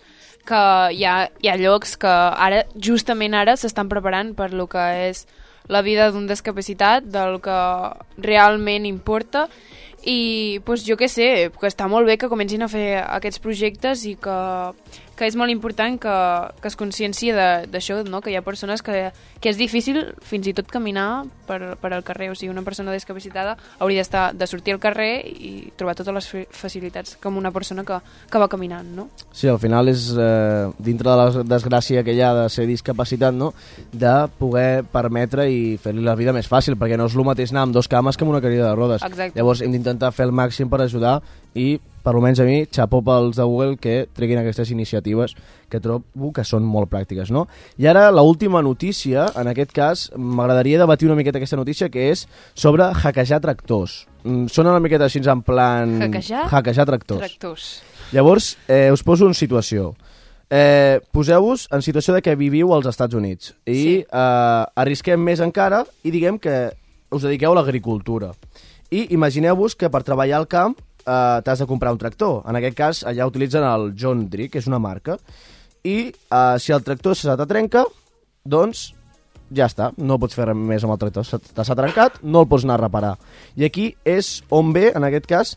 que 0.49 0.63
hi 0.97 1.05
ha, 1.05 1.17
hi 1.43 1.53
ha 1.53 1.59
llocs 1.61 1.97
que 2.01 2.11
ara, 2.11 2.65
justament 2.75 3.37
ara, 3.39 3.57
s'estan 3.59 3.91
preparant 3.93 4.35
per 4.39 4.53
lo 4.55 4.69
que 4.71 4.87
és 5.11 5.27
la 5.71 5.83
vida 5.83 6.11
d'un 6.11 6.27
discapacitat, 6.27 7.07
del 7.07 7.39
que 7.43 7.59
realment 8.19 8.87
importa, 8.89 9.47
i 10.03 10.59
pues, 10.67 10.83
jo 10.83 10.97
què 10.99 11.07
sé, 11.07 11.29
que 11.55 11.69
està 11.71 11.87
molt 11.91 12.09
bé 12.09 12.17
que 12.19 12.31
comencin 12.31 12.65
a 12.65 12.71
fer 12.71 12.87
aquests 13.05 13.43
projectes 13.43 14.03
i 14.09 14.17
que, 14.19 14.39
que 15.23 15.29
és 15.31 15.37
molt 15.39 15.53
important 15.55 16.01
que, 16.03 16.15
que 16.59 16.67
es 16.69 16.75
conscienci 16.77 17.31
de- 17.31 17.69
d'això, 17.71 18.01
no? 18.11 18.19
que 18.21 18.33
hi 18.33 18.37
ha 18.37 18.43
persones 18.43 18.83
que, 18.83 19.13
que 19.39 19.53
és 19.53 19.57
difícil 19.61 20.01
fins 20.27 20.49
i 20.51 20.55
tot 20.59 20.67
caminar 20.67 21.23
per, 21.47 21.77
per 21.79 21.93
al 21.95 22.03
carrer, 22.03 22.33
o 22.33 22.35
sigui, 22.35 22.51
una 22.51 22.65
persona 22.67 22.91
discapacitada 22.93 23.55
hauria 23.79 24.03
d'estar 24.03 24.33
de 24.35 24.47
sortir 24.51 24.75
al 24.75 24.81
carrer 24.83 25.23
i 25.31 25.71
trobar 25.79 25.95
totes 25.95 26.15
les 26.17 26.27
fa- 26.33 26.45
facilitats 26.65 27.15
com 27.23 27.39
una 27.39 27.53
persona 27.55 27.85
que, 27.87 28.01
que 28.31 28.43
va 28.43 28.49
caminant, 28.51 28.89
no? 28.97 29.07
Sí, 29.31 29.47
al 29.47 29.61
final 29.63 29.89
és 29.93 30.09
eh, 30.19 30.67
dintre 30.83 31.11
de 31.13 31.17
la 31.23 31.45
desgràcia 31.55 32.03
que 32.03 32.17
hi 32.17 32.21
ha 32.27 32.33
de 32.43 32.49
ser 32.51 32.67
discapacitat, 32.67 33.33
no? 33.35 33.53
de 33.93 34.17
poder 34.41 34.83
permetre 34.91 35.47
i 35.53 35.77
fer-li 35.79 36.03
la 36.03 36.17
vida 36.19 36.35
més 36.35 36.49
fàcil, 36.51 36.75
perquè 36.81 36.99
no 36.99 37.07
és 37.07 37.15
el 37.15 37.25
mateix 37.31 37.55
anar 37.55 37.69
amb 37.69 37.77
dos 37.79 37.87
cames 37.89 38.17
que 38.19 38.25
amb 38.27 38.35
una 38.35 38.43
cadira 38.43 38.67
de 38.71 38.75
rodes. 38.75 39.03
Exacte. 39.07 39.39
Llavors 39.39 39.63
hem 39.63 39.71
d'intentar 39.77 40.11
fer 40.17 40.27
el 40.27 40.33
màxim 40.35 40.67
per 40.73 40.81
ajudar 40.83 41.21
i, 41.55 41.77
per 42.03 42.15
almenys 42.15 42.43
a 42.43 42.47
mi, 42.49 42.63
xapó 42.67 43.01
pels 43.05 43.39
de 43.39 43.47
Google 43.49 43.79
que 43.81 43.95
treguin 44.15 44.41
aquestes 44.41 44.71
iniciatives 44.75 45.37
que 45.73 45.81
trobo 45.81 46.33
que 46.35 46.45
són 46.45 46.67
molt 46.69 46.91
pràctiques. 46.93 47.33
No? 47.33 47.47
I 47.81 47.89
ara, 47.91 48.11
la 48.13 48.25
última 48.27 48.63
notícia, 48.63 49.29
en 49.39 49.49
aquest 49.53 49.73
cas, 49.73 50.07
m'agradaria 50.17 50.81
debatir 50.83 51.09
una 51.09 51.17
miqueta 51.17 51.41
aquesta 51.41 51.57
notícia, 51.57 51.89
que 51.89 52.11
és 52.13 52.27
sobre 52.55 52.91
hackejar 52.93 53.41
tractors. 53.41 54.03
Mm, 54.25 54.51
Sona 54.53 54.75
una 54.75 54.83
miqueta 54.85 55.09
així 55.09 55.23
en 55.25 55.43
plan... 55.43 55.99
Hackejar? 56.03 56.47
Hackejar 56.51 56.87
tractors. 56.87 57.25
Tractors. 57.25 57.71
Llavors, 58.13 58.57
eh, 58.69 58.91
us 58.93 59.03
poso 59.03 59.27
en 59.27 59.35
situació. 59.35 59.95
Eh, 60.53 61.01
Poseu-vos 61.17 61.65
en 61.73 61.81
situació 61.81 62.13
de 62.13 62.21
que 62.21 62.37
viviu 62.37 62.75
als 62.77 62.85
Estats 62.91 63.17
Units 63.17 63.55
i 63.65 63.73
sí. 63.73 63.95
eh, 64.05 64.65
arrisquem 64.77 65.23
més 65.25 65.41
encara 65.41 65.87
i 66.05 66.13
diguem 66.13 66.37
que 66.37 66.75
us 67.09 67.25
dediqueu 67.25 67.55
a 67.55 67.57
l'agricultura. 67.57 68.35
I 68.93 69.07
imagineu-vos 69.17 69.73
que 69.81 69.89
per 69.89 70.03
treballar 70.05 70.43
al 70.43 70.51
camp 70.53 70.77
eh, 71.07 71.41
t'has 71.45 71.59
de 71.63 71.67
comprar 71.67 71.93
un 71.93 71.99
tractor. 71.99 72.43
En 72.49 72.57
aquest 72.59 72.77
cas, 72.79 73.03
allà 73.05 73.27
utilitzen 73.29 73.65
el 73.67 73.93
John 73.99 74.29
Deere, 74.31 74.49
que 74.49 74.59
és 74.63 74.67
una 74.71 74.79
marca. 74.83 75.19
I 75.85 75.97
eh, 76.15 76.57
si 76.63 76.73
el 76.73 76.83
tractor 76.87 77.17
se 77.19 77.35
t'atrenca, 77.37 77.85
doncs 78.45 78.93
ja 79.53 79.67
està, 79.69 79.91
no 80.01 80.17
pots 80.19 80.35
fer 80.35 80.47
res 80.49 80.57
més 80.57 80.85
amb 80.87 80.95
el 80.95 81.01
tractor. 81.03 81.27
S'ha 81.29 81.77
trencat, 81.77 82.23
no 82.23 82.41
el 82.45 82.49
pots 82.49 82.65
anar 82.65 82.79
a 82.81 82.85
reparar. 82.87 83.15
I 83.59 83.67
aquí 83.69 83.91
és 84.09 84.39
on 84.51 84.73
ve, 84.73 84.89
en 84.97 85.05
aquest 85.05 85.27
cas, 85.29 85.51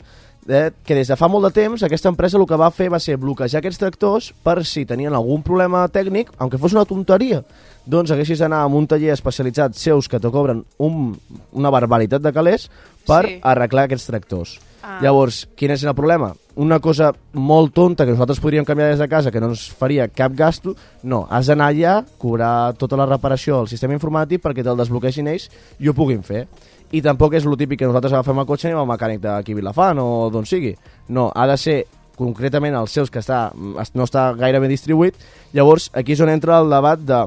eh, 0.50 0.72
que 0.86 0.98
des 0.98 1.08
de 1.08 1.16
fa 1.18 1.30
molt 1.32 1.48
de 1.48 1.54
temps 1.56 1.82
aquesta 1.86 2.10
empresa 2.12 2.38
el 2.38 2.46
que 2.46 2.60
va 2.60 2.68
fer 2.76 2.89
va 2.91 3.00
ser 3.00 3.16
bloquejar 3.18 3.62
aquests 3.62 3.80
tractors 3.82 4.34
per 4.43 4.66
si 4.68 4.84
tenien 4.86 5.16
algun 5.16 5.41
problema 5.48 5.88
tècnic, 5.88 6.34
aunque 6.38 6.60
fos 6.60 6.76
una 6.76 6.84
tonteria, 6.86 7.39
doncs 7.86 8.12
haguessis 8.12 8.39
d'anar 8.43 8.64
a 8.66 8.68
un 8.68 8.86
taller 8.89 9.14
especialitzat 9.14 9.74
seus 9.80 10.10
que 10.10 10.20
te 10.20 10.30
cobren 10.30 10.66
un, 10.78 11.16
una 11.54 11.72
barbaritat 11.72 12.22
de 12.22 12.34
calés 12.34 12.70
per 13.08 13.24
Sí. 13.26 13.39
arreglar 13.41 13.86
aquests 13.86 14.08
tractors. 14.12 14.60
Ah. 14.86 15.00
Llavors, 15.02 15.48
quin 15.58 15.72
és 15.74 15.82
el 15.82 15.96
problema? 15.98 16.30
Una 16.62 16.78
cosa 16.80 17.10
molt 17.34 17.74
tonta 17.74 18.06
que 18.06 18.14
nosaltres 18.14 18.40
podríem 18.40 18.68
canviar 18.68 18.92
des 18.92 19.02
de 19.02 19.08
casa, 19.10 19.32
que 19.34 19.42
no 19.42 19.50
ens 19.50 19.66
faria 19.74 20.06
cap 20.08 20.36
gasto, 20.38 20.76
no, 21.02 21.24
has 21.34 21.50
d'anar 21.50 21.72
allà, 21.74 21.96
cobrar 22.22 22.76
tota 22.78 23.00
la 23.00 23.08
reparació 23.10 23.58
al 23.58 23.72
sistema 23.72 23.98
informàtic 23.98 24.44
perquè 24.44 24.64
te'l 24.64 24.78
desbloquegin 24.78 25.32
ells 25.34 25.50
i 25.82 25.90
ho 25.90 25.96
puguin 25.98 26.22
fer. 26.24 26.46
I 26.94 27.02
tampoc 27.02 27.34
és 27.34 27.50
el 27.50 27.58
típic 27.58 27.82
que 27.82 27.90
nosaltres 27.90 28.14
agafem 28.14 28.44
el 28.44 28.46
cotxe 28.46 28.70
i 28.70 28.72
anem 28.72 28.84
al 28.84 28.92
mecànic 28.94 29.24
d'aquí 29.26 29.58
Vilafant 29.58 30.00
o 30.00 30.30
d'on 30.30 30.46
sigui. 30.46 30.76
No, 31.10 31.32
ha 31.34 31.48
de 31.50 31.58
ser 31.58 31.80
concretament 32.16 32.78
els 32.78 32.94
seus 32.94 33.10
que 33.12 33.20
està, 33.26 33.50
no 33.58 34.06
està 34.06 34.30
gaire 34.38 34.62
ben 34.62 34.72
distribuït. 34.72 35.18
Llavors, 35.58 35.90
aquí 35.98 36.14
és 36.14 36.22
on 36.22 36.32
entra 36.32 36.62
el 36.62 36.70
debat 36.70 37.02
de 37.02 37.26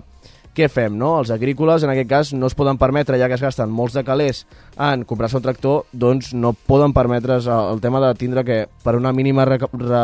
què 0.58 0.66
fem, 0.72 0.96
no? 0.98 1.12
Els 1.20 1.30
agrícoles, 1.30 1.84
en 1.86 1.92
aquest 1.92 2.10
cas, 2.10 2.32
no 2.34 2.48
es 2.50 2.56
poden 2.58 2.80
permetre, 2.80 3.18
ja 3.20 3.28
que 3.30 3.36
es 3.38 3.44
gasten 3.44 3.70
molts 3.70 3.94
de 3.94 4.02
calés 4.06 4.42
en 4.74 5.04
comprar-se 5.06 5.38
un 5.38 5.44
tractor, 5.44 5.84
doncs 5.92 6.32
no 6.34 6.52
poden 6.52 6.94
permetre's 6.96 7.46
el, 7.46 7.74
el 7.76 7.82
tema 7.84 8.02
de 8.02 8.10
tindre 8.18 8.44
que, 8.44 8.58
per 8.82 8.96
una 8.98 9.14
mínima 9.14 9.46
re, 9.46 9.60
re, 9.62 10.02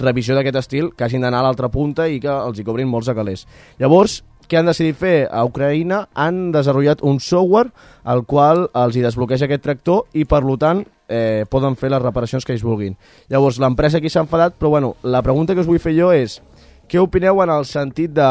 revisió 0.00 0.36
d'aquest 0.36 0.62
estil, 0.62 0.90
que 0.96 1.04
hagin 1.04 1.26
d'anar 1.26 1.42
a 1.42 1.48
l'altra 1.48 1.68
punta 1.72 2.08
i 2.08 2.18
que 2.22 2.32
els 2.32 2.58
hi 2.58 2.64
cobrin 2.64 2.88
molts 2.88 3.10
de 3.10 3.16
calés. 3.18 3.44
Llavors, 3.80 4.22
què 4.46 4.60
han 4.60 4.68
decidit 4.70 4.96
fer? 4.96 5.14
A 5.26 5.42
Ucraïna 5.44 6.04
han 6.14 6.52
desenvolupat 6.54 7.02
un 7.02 7.18
software 7.20 7.72
al 8.04 8.22
qual 8.24 8.68
els 8.78 8.96
hi 8.96 9.02
desbloqueja 9.02 9.48
aquest 9.48 9.64
tractor 9.64 10.04
i, 10.14 10.24
per 10.24 10.42
tant, 10.62 10.84
eh, 11.08 11.44
poden 11.50 11.76
fer 11.76 11.90
les 11.90 12.02
reparacions 12.02 12.44
que 12.46 12.54
ells 12.54 12.64
vulguin. 12.64 12.96
Llavors, 13.28 13.58
l'empresa 13.58 13.98
aquí 13.98 14.08
s'ha 14.08 14.22
enfadat, 14.22 14.54
però 14.58 14.70
bueno, 14.70 14.94
la 15.02 15.22
pregunta 15.22 15.54
que 15.54 15.60
us 15.60 15.66
vull 15.66 15.82
fer 15.82 15.96
jo 15.98 16.12
és 16.14 16.40
què 16.86 17.02
opineu 17.02 17.42
en 17.42 17.50
el 17.50 17.66
sentit 17.66 18.12
de 18.14 18.30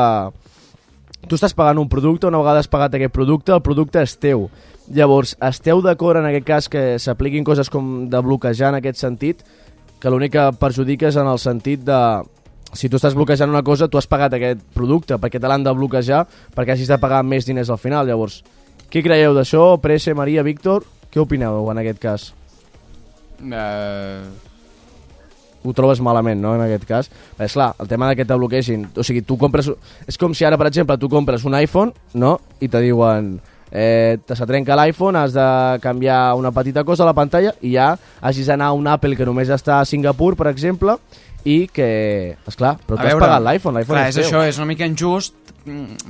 tu 1.29 1.37
estàs 1.37 1.55
pagant 1.57 1.79
un 1.81 1.89
producte, 1.89 2.27
una 2.27 2.41
vegada 2.41 2.61
has 2.61 2.69
pagat 2.71 2.95
aquest 2.97 3.13
producte, 3.13 3.53
el 3.55 3.63
producte 3.65 4.01
és 4.03 4.15
teu. 4.21 4.47
Llavors, 4.93 5.35
esteu 5.41 5.81
d'acord 5.81 6.21
en 6.21 6.29
aquest 6.29 6.45
cas 6.45 6.69
que 6.69 6.83
s'apliquin 7.01 7.45
coses 7.47 7.71
com 7.73 8.07
de 8.09 8.21
bloquejar 8.21 8.73
en 8.73 8.79
aquest 8.79 9.01
sentit, 9.01 9.43
que 9.99 10.11
l'únic 10.11 10.35
que 10.35 11.07
és 11.07 11.17
en 11.17 11.27
el 11.27 11.39
sentit 11.41 11.81
de 11.85 11.99
si 12.75 12.89
tu 12.89 12.99
estàs 12.99 13.15
bloquejant 13.15 13.49
una 13.49 13.63
cosa, 13.63 13.87
tu 13.87 13.97
has 13.97 14.07
pagat 14.07 14.35
aquest 14.35 14.61
producte, 14.75 15.17
perquè 15.17 15.39
te 15.39 15.47
l'han 15.47 15.63
de 15.63 15.73
bloquejar, 15.73 16.25
perquè 16.55 16.75
hagis 16.75 16.91
de 16.91 16.99
pagar 16.99 17.23
més 17.23 17.47
diners 17.47 17.71
al 17.71 17.79
final. 17.79 18.05
Llavors, 18.07 18.41
què 18.91 19.01
creieu 19.05 19.33
d'això? 19.33 19.77
Presse, 19.81 20.13
Maria, 20.13 20.43
Víctor, 20.43 20.83
què 21.11 21.23
opineu 21.23 21.71
en 21.71 21.79
aquest 21.81 22.01
cas? 22.03 22.33
Uh... 23.39 24.44
ho 25.65 25.73
trobes 25.73 26.01
malament, 26.01 26.39
no?, 26.41 26.53
en 26.55 26.61
aquest 26.67 26.85
cas. 26.85 27.09
És 27.39 27.53
clar, 27.57 27.73
el 27.79 27.89
tema 27.89 28.09
de 28.09 28.15
que 28.19 28.25
te 28.25 28.37
bloquegin... 28.37 28.87
O 28.95 29.03
sigui, 29.03 29.23
tu 29.25 29.37
compres... 29.41 29.71
És 30.07 30.17
com 30.21 30.33
si 30.33 30.45
ara, 30.45 30.57
per 30.61 30.69
exemple, 30.69 30.97
tu 31.01 31.09
compres 31.09 31.45
un 31.45 31.57
iPhone, 31.59 31.93
no?, 32.13 32.37
i 32.59 32.69
te 32.69 32.81
diuen... 32.85 33.35
Eh, 33.75 34.19
te 34.23 34.35
se 34.37 34.45
trenca 34.47 34.75
l'iPhone, 34.77 35.17
has 35.19 35.33
de 35.35 35.45
canviar 35.83 36.35
una 36.37 36.51
petita 36.55 36.85
cosa 36.87 37.03
a 37.03 37.07
la 37.09 37.15
pantalla 37.17 37.51
i 37.65 37.73
ja 37.73 37.89
hagis 38.21 38.47
d'anar 38.47 38.69
a 38.71 38.75
un 38.77 38.87
Apple 38.87 39.17
que 39.17 39.25
només 39.27 39.49
està 39.51 39.81
a 39.81 39.87
Singapur, 39.89 40.35
per 40.39 40.47
exemple, 40.47 40.95
i 41.43 41.65
que... 41.73 42.37
És 42.47 42.55
clar, 42.55 42.75
però 42.77 42.95
A 42.95 43.01
tu 43.01 43.07
has 43.09 43.15
veure, 43.17 43.25
pagat 43.25 43.43
l'iPhone, 43.43 43.81
l'iPhone 43.81 44.05
és, 44.05 44.13
és 44.13 44.21
teu. 44.21 44.29
això, 44.29 44.45
és 44.47 44.61
una 44.61 44.69
mica 44.69 44.87
injust 44.87 45.35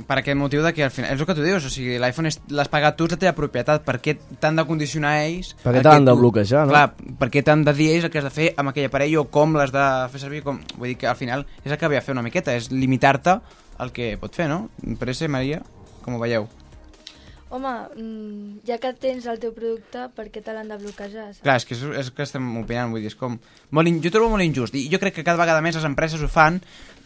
per 0.06 0.18
aquest 0.20 0.36
motiu 0.36 0.62
de 0.62 0.72
que 0.76 0.84
al 0.84 0.90
final, 0.92 1.14
és 1.14 1.20
el 1.20 1.26
que 1.26 1.34
tu 1.34 1.42
dius, 1.44 1.64
o 1.64 1.70
sigui, 1.72 1.96
l'iPhone 1.98 2.28
és- 2.28 2.40
l'has 2.52 2.68
pagat 2.68 2.96
tu, 2.96 3.06
és 3.06 3.14
la 3.14 3.18
teva 3.22 3.32
propietat, 3.36 3.84
per 3.84 3.96
què 4.04 4.16
t'han 4.40 4.56
de 4.56 4.64
condicionar 4.68 5.14
ells? 5.24 5.54
Per 5.62 5.72
què 5.74 5.82
t'han 5.82 6.04
de 6.04 6.12
bloquejar, 6.12 6.66
no? 6.66 6.72
Clar, 6.74 6.84
per 7.18 7.30
què 7.30 7.42
t'han 7.42 7.64
de 7.64 7.72
dir 7.72 7.90
ells 7.94 8.04
el 8.04 8.10
que 8.10 8.18
has 8.20 8.28
de 8.28 8.34
fer 8.34 8.50
amb 8.56 8.70
aquell 8.70 8.90
aparell 8.90 9.16
o 9.22 9.24
com 9.32 9.56
l'has 9.56 9.72
de 9.72 9.86
fer 10.12 10.20
servir, 10.20 10.42
com... 10.44 10.60
vull 10.76 10.88
dir 10.92 10.98
que 11.00 11.08
al 11.08 11.16
final 11.16 11.46
és 11.64 11.72
el 11.72 11.78
que 11.78 11.88
havia 11.88 12.00
de 12.00 12.06
fer 12.06 12.12
una 12.18 12.22
miqueta, 12.26 12.54
és 12.54 12.70
limitar-te 12.70 13.40
el 13.80 13.92
que 13.92 14.16
pot 14.20 14.34
fer, 14.34 14.48
no? 14.48 14.68
Per 14.98 15.08
això, 15.08 15.28
Maria, 15.28 15.62
com 16.02 16.14
ho 16.16 16.20
veieu? 16.22 16.46
Home, 17.48 17.70
mm, 17.96 18.66
ja 18.66 18.76
que 18.82 18.90
tens 18.98 19.24
el 19.30 19.38
teu 19.38 19.52
producte, 19.54 20.08
per 20.16 20.24
què 20.34 20.40
te 20.42 20.52
l'han 20.52 20.66
de 20.66 20.76
bloquejar? 20.80 21.28
saps? 21.30 21.42
Clar, 21.44 21.54
és 21.60 21.64
que 21.64 21.76
és, 21.76 21.82
és 22.00 22.10
que 22.10 22.24
estem 22.26 22.42
opinant, 22.58 22.90
vull 22.90 23.04
dir, 23.04 23.12
és 23.12 23.14
com... 23.14 23.36
Molt 23.70 23.86
in... 23.86 24.00
Jo 24.02 24.10
trobo 24.10 24.32
molt 24.32 24.42
injust, 24.42 24.74
i 24.74 24.88
jo 24.90 24.98
crec 24.98 25.14
que 25.14 25.24
cada 25.24 25.38
vegada 25.38 25.62
més 25.62 25.78
les 25.78 25.86
empreses 25.86 26.20
ho 26.20 26.26
fan 26.28 26.58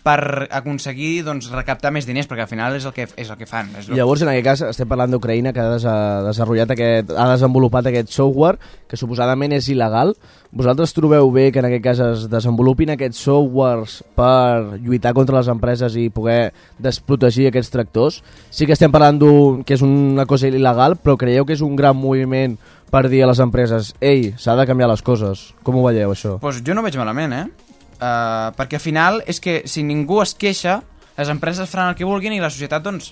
per 0.04 0.48
aconseguir 0.50 1.24
doncs, 1.26 1.50
recaptar 1.52 1.92
més 1.92 2.06
diners, 2.08 2.28
perquè 2.30 2.46
al 2.46 2.50
final 2.50 2.76
és 2.78 2.86
el 2.88 2.94
que, 2.96 3.06
és 3.20 3.28
el 3.28 3.36
que 3.36 3.48
fan. 3.48 3.68
És 3.76 3.88
el... 3.88 3.98
Llavors, 3.98 4.24
en 4.24 4.32
aquest 4.32 4.46
cas, 4.46 4.62
estem 4.70 4.88
parlant 4.88 5.12
d'Ucraïna, 5.12 5.52
que 5.56 5.60
ha, 5.60 5.68
des 5.74 5.84
desenvolupat 6.30 6.74
aquest, 6.76 7.12
ha 7.12 7.28
desenvolupat 7.34 7.90
aquest 7.90 8.14
software, 8.14 8.60
que 8.88 8.98
suposadament 9.00 9.54
és 9.58 9.68
il·legal. 9.72 10.14
Vosaltres 10.56 10.96
trobeu 10.96 11.30
bé 11.34 11.50
que 11.52 11.60
en 11.62 11.68
aquest 11.68 11.84
cas 11.84 12.02
es 12.06 12.26
desenvolupin 12.32 12.94
aquests 12.96 13.22
softwares 13.28 14.00
per 14.18 14.80
lluitar 14.80 15.14
contra 15.14 15.38
les 15.38 15.52
empreses 15.52 15.94
i 16.00 16.08
poder 16.10 16.50
desprotegir 16.78 17.50
aquests 17.50 17.72
tractors? 17.76 18.20
Sí 18.50 18.66
que 18.66 18.74
estem 18.74 18.92
parlant 18.92 19.20
que 19.66 19.76
és 19.76 19.82
una 19.84 20.26
cosa 20.26 20.48
il·legal, 20.48 20.96
però 20.96 21.18
creieu 21.20 21.46
que 21.46 21.54
és 21.58 21.64
un 21.66 21.76
gran 21.76 21.98
moviment 21.98 22.56
per 22.90 23.06
dir 23.08 23.22
a 23.22 23.30
les 23.30 23.40
empreses 23.42 23.94
ei, 24.02 24.32
s'ha 24.38 24.56
de 24.58 24.66
canviar 24.66 24.90
les 24.90 25.02
coses. 25.06 25.50
Com 25.62 25.78
ho 25.78 25.86
veieu, 25.86 26.10
això? 26.10 26.38
Pues 26.42 26.64
jo 26.66 26.74
no 26.74 26.82
veig 26.82 26.98
malament, 26.98 27.36
eh? 27.36 27.69
Uh, 28.00 28.48
perquè 28.56 28.78
al 28.78 28.80
final 28.80 29.18
és 29.28 29.42
que 29.44 29.58
si 29.68 29.82
ningú 29.84 30.22
es 30.22 30.32
queixa, 30.32 30.78
les 31.18 31.28
empreses 31.28 31.68
faran 31.68 31.90
el 31.92 31.98
que 31.98 32.06
vulguin 32.08 32.32
i 32.32 32.40
la 32.40 32.48
societat 32.48 32.80
doncs, 32.80 33.10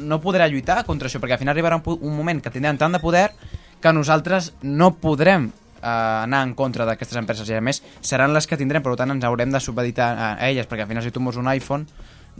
no 0.00 0.16
podrà 0.22 0.46
lluitar 0.48 0.78
contra 0.86 1.10
això, 1.10 1.20
perquè 1.20 1.36
al 1.36 1.42
final 1.42 1.52
arribarà 1.52 1.76
un, 1.76 1.84
un 2.00 2.14
moment 2.16 2.40
que 2.40 2.52
tindran 2.54 2.78
tant 2.80 2.96
de 2.96 3.02
poder 3.02 3.26
que 3.80 3.92
nosaltres 3.92 4.54
no 4.62 4.94
podrem 4.96 5.50
eh, 5.50 5.90
anar 5.90 6.40
en 6.46 6.54
contra 6.56 6.86
d'aquestes 6.88 7.20
empreses 7.20 7.52
i 7.52 7.58
a 7.58 7.60
més 7.60 7.82
seran 8.00 8.32
les 8.32 8.48
que 8.48 8.56
tindrem, 8.56 8.80
per 8.80 8.96
tant 8.96 9.12
ens 9.12 9.28
haurem 9.28 9.52
de 9.52 9.60
subeditar 9.60 10.08
a 10.16 10.30
elles 10.48 10.68
perquè 10.70 10.86
al 10.86 10.88
final 10.88 11.04
si 11.04 11.12
tu 11.12 11.20
mos 11.20 11.36
un 11.36 11.52
iPhone 11.52 11.84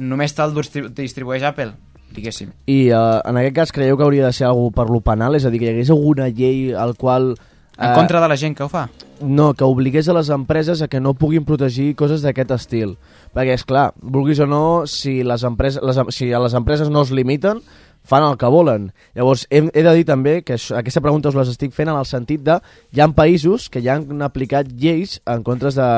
només 0.01 0.33
te'l 0.33 0.57
distri- 0.57 0.89
distribueix 0.89 1.45
Apple 1.45 1.75
diguéssim. 2.17 2.51
I 2.67 2.91
uh, 2.91 3.21
en 3.29 3.39
aquest 3.39 3.57
cas 3.61 3.73
creieu 3.77 3.99
que 3.99 4.09
hauria 4.09 4.27
de 4.27 4.33
ser 4.35 4.49
algú 4.49 4.71
per 4.75 4.89
lo 4.89 5.03
penal? 5.05 5.37
És 5.37 5.45
a 5.45 5.53
dir, 5.53 5.61
que 5.61 5.69
hi 5.69 5.75
hagués 5.77 5.93
alguna 5.93 6.33
llei 6.33 6.71
al 6.73 6.97
qual... 6.99 7.35
En 7.81 7.95
contra 7.97 8.21
de 8.21 8.29
la 8.29 8.37
gent 8.37 8.57
que 8.57 8.65
ho 8.65 8.69
fa? 8.69 8.89
No, 9.21 9.53
que 9.57 9.65
obligués 9.65 10.09
a 10.09 10.17
les 10.17 10.31
empreses 10.33 10.83
a 10.83 10.89
que 10.89 11.01
no 11.01 11.15
puguin 11.17 11.45
protegir 11.49 11.95
coses 11.97 12.25
d'aquest 12.25 12.53
estil. 12.57 12.97
Perquè, 13.37 13.57
és 13.57 13.65
clar, 13.69 13.91
vulguis 14.01 14.41
o 14.41 14.49
no, 14.49 14.65
si, 14.89 15.21
les 15.25 15.45
empreses, 15.49 15.85
les, 15.85 16.01
si 16.15 16.33
a 16.33 16.41
les 16.41 16.57
empreses 16.57 16.93
no 16.93 17.05
es 17.05 17.13
limiten, 17.13 17.61
fan 18.03 18.25
el 18.25 18.37
que 18.39 18.47
volen. 18.47 18.91
Llavors, 19.15 19.47
he, 19.51 19.63
he 19.73 19.85
de 19.85 19.95
dir 19.97 20.07
també 20.09 20.41
que 20.43 20.57
això, 20.57 20.77
aquesta 20.79 21.03
pregunta 21.05 21.31
us 21.31 21.39
les 21.39 21.53
estic 21.53 21.75
fent 21.77 21.91
en 21.93 21.99
el 21.99 22.09
sentit 22.09 22.43
de 22.45 22.59
hi 22.93 23.03
ha 23.03 23.09
països 23.17 23.69
que 23.73 23.83
ja 23.85 23.99
han 23.99 24.25
aplicat 24.25 24.71
lleis 24.73 25.19
en, 25.27 25.45
contra 25.47 25.73
de, 25.75 25.89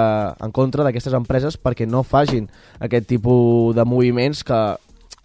en 0.42 0.54
contra 0.54 0.86
d'aquestes 0.86 1.14
empreses 1.18 1.58
perquè 1.58 1.86
no 1.88 2.02
facin 2.02 2.50
aquest 2.80 3.08
tipus 3.14 3.76
de 3.78 3.86
moviments 3.86 4.42
que 4.46 4.62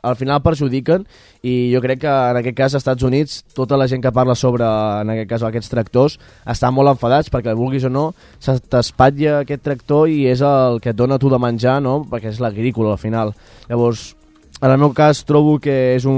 al 0.07 0.17
final 0.19 0.41
perjudiquen 0.43 1.05
i 1.43 1.71
jo 1.73 1.81
crec 1.83 2.01
que 2.05 2.13
en 2.31 2.39
aquest 2.41 2.57
cas 2.57 2.73
als 2.73 2.81
Estats 2.81 3.05
Units 3.07 3.41
tota 3.55 3.77
la 3.79 3.87
gent 3.91 4.03
que 4.03 4.13
parla 4.15 4.35
sobre 4.35 4.65
en 4.65 5.13
aquest 5.13 5.29
cas 5.29 5.47
aquests 5.47 5.73
tractors 5.73 6.19
estan 6.45 6.75
molt 6.75 6.95
enfadats 6.95 7.31
perquè 7.33 7.55
vulguis 7.57 7.87
o 7.87 7.93
no 7.93 8.09
t'espatlla 8.41 9.41
aquest 9.41 9.65
tractor 9.67 10.07
i 10.09 10.25
és 10.31 10.43
el 10.45 10.81
que 10.83 10.95
et 10.95 10.99
dona 10.99 11.19
tu 11.19 11.31
de 11.33 11.39
menjar 11.41 11.81
no? 11.83 11.99
perquè 12.09 12.31
és 12.33 12.41
l'agrícola 12.43 12.95
al 12.95 13.01
final 13.01 13.35
llavors 13.67 14.13
en 14.61 14.71
el 14.71 14.79
meu 14.81 14.89
cas 14.93 15.21
trobo 15.25 15.59
que 15.61 15.75
és 15.95 16.05
un 16.09 16.17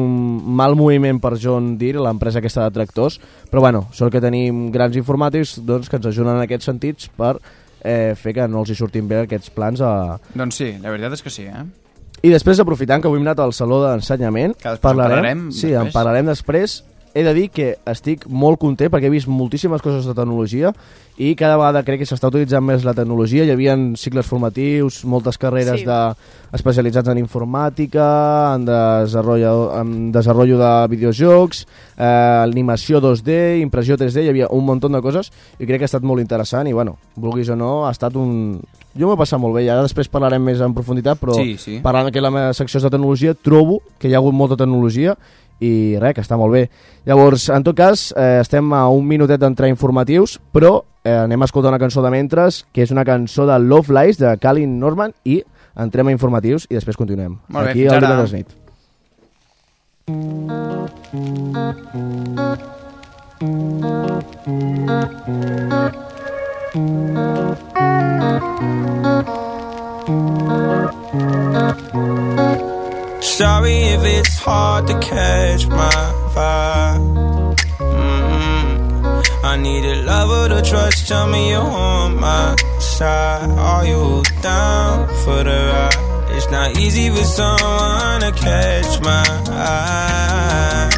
mal 0.56 0.76
moviment 0.80 1.18
per 1.20 1.34
John 1.42 1.74
Deere, 1.80 2.00
l'empresa 2.00 2.40
aquesta 2.40 2.64
de 2.64 2.76
tractors, 2.78 3.20
però 3.52 3.60
bueno, 3.66 3.88
sort 3.92 4.14
que 4.14 4.22
tenim 4.24 4.70
grans 4.72 4.96
informàtics 4.96 5.58
doncs, 5.68 5.90
que 5.92 6.00
ens 6.00 6.08
ajuden 6.08 6.38
en 6.38 6.46
aquests 6.46 6.70
sentits 6.72 7.10
per 7.20 7.34
eh, 7.84 8.16
fer 8.16 8.36
que 8.38 8.48
no 8.48 8.64
els 8.64 8.72
hi 8.72 8.80
surtin 8.80 9.12
bé 9.12 9.26
aquests 9.26 9.52
plans 9.52 9.84
a, 9.84 9.92
Doncs 10.32 10.62
sí, 10.62 10.72
la 10.80 10.94
veritat 10.94 11.20
és 11.20 11.26
que 11.26 11.34
sí, 11.34 11.50
eh? 11.52 11.66
I 12.22 12.32
després, 12.34 12.60
aprofitant 12.60 13.02
que 13.02 13.10
avui 13.10 13.22
hem 13.22 13.28
anat 13.28 13.42
al 13.44 13.54
Saló 13.56 13.82
d'Ensenyament, 13.86 14.56
en 14.60 14.80
parlarem 14.84 15.50
sí, 15.52 15.70
després. 15.70 15.88
en 15.88 15.94
parlarem 15.96 16.32
després. 16.32 16.80
He 17.14 17.24
de 17.26 17.34
dir 17.34 17.48
que 17.50 17.72
estic 17.90 18.28
molt 18.30 18.60
content 18.62 18.92
perquè 18.94 19.08
he 19.10 19.14
vist 19.14 19.28
moltíssimes 19.28 19.82
coses 19.82 20.06
de 20.06 20.14
tecnologia 20.14 20.70
i 21.20 21.34
cada 21.36 21.58
vegada 21.60 21.82
crec 21.84 22.00
que 22.04 22.08
s'està 22.08 22.30
utilitzant 22.30 22.64
més 22.64 22.86
la 22.88 22.94
tecnologia. 22.96 23.44
Hi 23.44 23.52
havia 23.52 23.74
cicles 24.00 24.28
formatius, 24.30 25.02
moltes 25.10 25.38
carreres 25.42 25.82
Sí. 25.82 25.86
de, 25.86 25.98
especialitzats 26.54 27.10
en 27.12 27.18
informàtica, 27.20 28.56
en 28.56 28.66
desenvolupament, 28.66 29.82
en 29.82 30.12
desenvolupament 30.12 30.60
de 30.62 30.96
videojocs, 30.96 31.66
eh, 31.98 32.44
animació 32.44 33.02
2D, 33.02 33.60
impressió 33.62 33.98
3D, 33.98 34.24
hi 34.24 34.30
havia 34.30 34.48
un 34.52 34.66
munt 34.66 34.80
de 34.80 35.02
coses 35.02 35.32
i 35.60 35.66
crec 35.66 35.80
que 35.80 35.84
ha 35.86 35.92
estat 35.92 36.04
molt 36.04 36.22
interessant 36.22 36.68
i, 36.68 36.74
bueno, 36.74 36.98
vulguis 37.16 37.50
o 37.50 37.56
no, 37.56 37.86
ha 37.88 37.92
estat 37.92 38.16
un... 38.16 38.62
Jo 38.98 39.06
m'ho 39.08 39.14
he 39.14 39.18
passat 39.22 39.40
molt 39.40 39.54
bé 39.56 39.64
i 39.66 39.70
ara 39.70 39.84
després 39.86 40.08
parlarem 40.10 40.42
més 40.44 40.60
en 40.62 40.74
profunditat, 40.74 41.20
però 41.20 41.36
Sí, 41.36 41.58
sí. 41.58 41.80
parlant 41.84 42.08
a 42.10 42.22
la 42.22 42.32
meva 42.32 42.54
secció 42.54 42.80
de 42.80 42.90
tecnologia, 42.90 43.34
trobo 43.34 43.82
que 44.00 44.10
hi 44.10 44.14
ha 44.16 44.18
hagut 44.18 44.34
molta 44.34 44.58
tecnologia 44.58 45.16
i 45.60 45.98
res, 46.00 46.14
que 46.16 46.24
està 46.24 46.38
molt 46.40 46.54
bé. 46.56 46.70
Llavors, 47.08 47.50
en 47.54 47.64
tot 47.68 47.76
cas, 47.78 48.14
eh, 48.16 48.40
estem 48.42 48.74
a 48.74 48.88
un 48.90 49.06
minutet 49.08 49.40
d'entrar 49.42 49.70
informatius, 49.70 50.40
però 50.54 50.84
eh, 51.04 51.16
anem 51.16 51.42
a 51.42 51.46
escoltar 51.50 51.72
una 51.74 51.80
cançó 51.82 52.02
de 52.06 52.12
Mentres, 52.14 52.66
que 52.74 52.84
és 52.84 52.92
una 52.92 53.06
cançó 53.06 53.46
de 53.50 53.60
Love 53.60 53.94
Lies, 53.94 54.18
de 54.22 54.38
Calin 54.42 54.80
Norman, 54.80 55.14
i 55.26 55.44
entrem 55.80 56.08
a 56.08 56.16
informatius 56.16 56.68
i 56.70 56.76
després 56.76 56.98
continuem. 57.00 57.38
Molt 57.48 57.66
bé, 57.66 57.72
Aquí 57.72 57.80
fins 57.84 57.94
al. 57.94 58.02
Divendres 58.02 58.34
nit. 58.34 58.48
Sorry 73.22 73.78
if 73.96 74.04
it's 74.04 74.40
hard 74.40 74.88
to 74.88 75.00
catch 75.00 75.68
my 75.68 75.92
vibe. 76.34 77.56
mm 77.80 79.44
I 79.44 79.56
need 79.58 79.86
a 79.86 80.04
lover 80.04 80.56
to 80.56 80.62
trust. 80.62 81.08
Tell 81.08 81.28
me 81.28 81.50
you're 81.50 81.62
on 81.62 82.20
my 82.20 82.56
side. 82.80 83.50
Are 83.58 83.86
you 83.86 84.24
down 84.42 85.08
for 85.24 85.44
the 85.44 85.60
ride? 85.74 86.32
It's 86.36 86.50
not 86.50 86.78
easy 86.78 87.10
for 87.10 87.24
someone 87.24 88.22
to 88.22 88.32
catch 88.32 89.02
my 89.02 89.24
eye. 89.50 90.90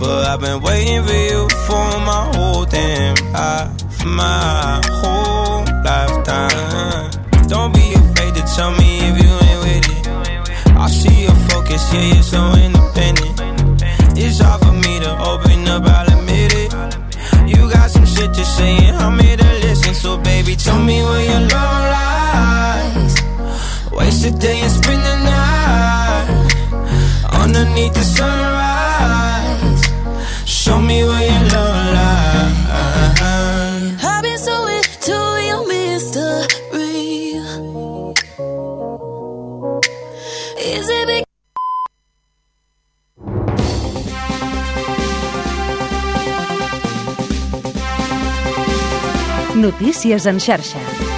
But 0.00 0.26
I've 0.26 0.40
been 0.40 0.60
waiting 0.60 1.02
for 1.04 1.12
you 1.12 1.48
for 1.66 1.86
my 2.10 2.30
whole 2.34 2.64
damn 2.66 3.14
life, 3.32 4.04
my 4.04 4.82
whole 5.00 5.64
lifetime. 5.82 7.10
Don't 7.48 7.72
be 7.72 7.94
afraid 7.94 8.34
to 8.34 8.42
tell 8.54 8.72
me 8.72 8.93
focus, 11.74 11.92
yeah, 11.92 12.14
you're 12.14 12.22
so 12.22 12.52
independent. 12.54 13.82
It's 14.16 14.40
hard 14.40 14.60
for 14.62 14.72
me 14.72 15.00
to 15.00 15.10
open 15.20 15.68
up, 15.68 15.84
I'll 15.84 16.18
admit 16.18 16.52
it. 16.54 16.72
You 17.46 17.70
got 17.70 17.90
some 17.90 18.06
shit 18.06 18.32
to 18.34 18.44
say, 18.44 18.76
and 18.86 18.96
I'm 18.96 19.18
here 19.18 19.36
to 19.36 19.52
listen. 19.62 19.94
So, 19.94 20.16
baby, 20.18 20.56
tell 20.56 20.78
me 20.78 21.02
where 21.02 21.24
your 21.24 21.40
love 21.40 21.82
lies. 21.94 23.14
Waste 23.92 24.26
a 24.26 24.30
day 24.30 24.60
and 24.60 24.72
spend 24.72 25.02
the 25.02 25.16
night 25.30 26.28
underneath 27.42 27.94
the 27.94 28.02
sunrise. 28.02 29.82
Show 30.46 30.80
me 30.80 31.04
where 31.04 31.24
your 31.30 31.48
love 31.50 31.63
Notícies 49.64 50.26
en 50.26 50.38
xarxa. 50.38 51.13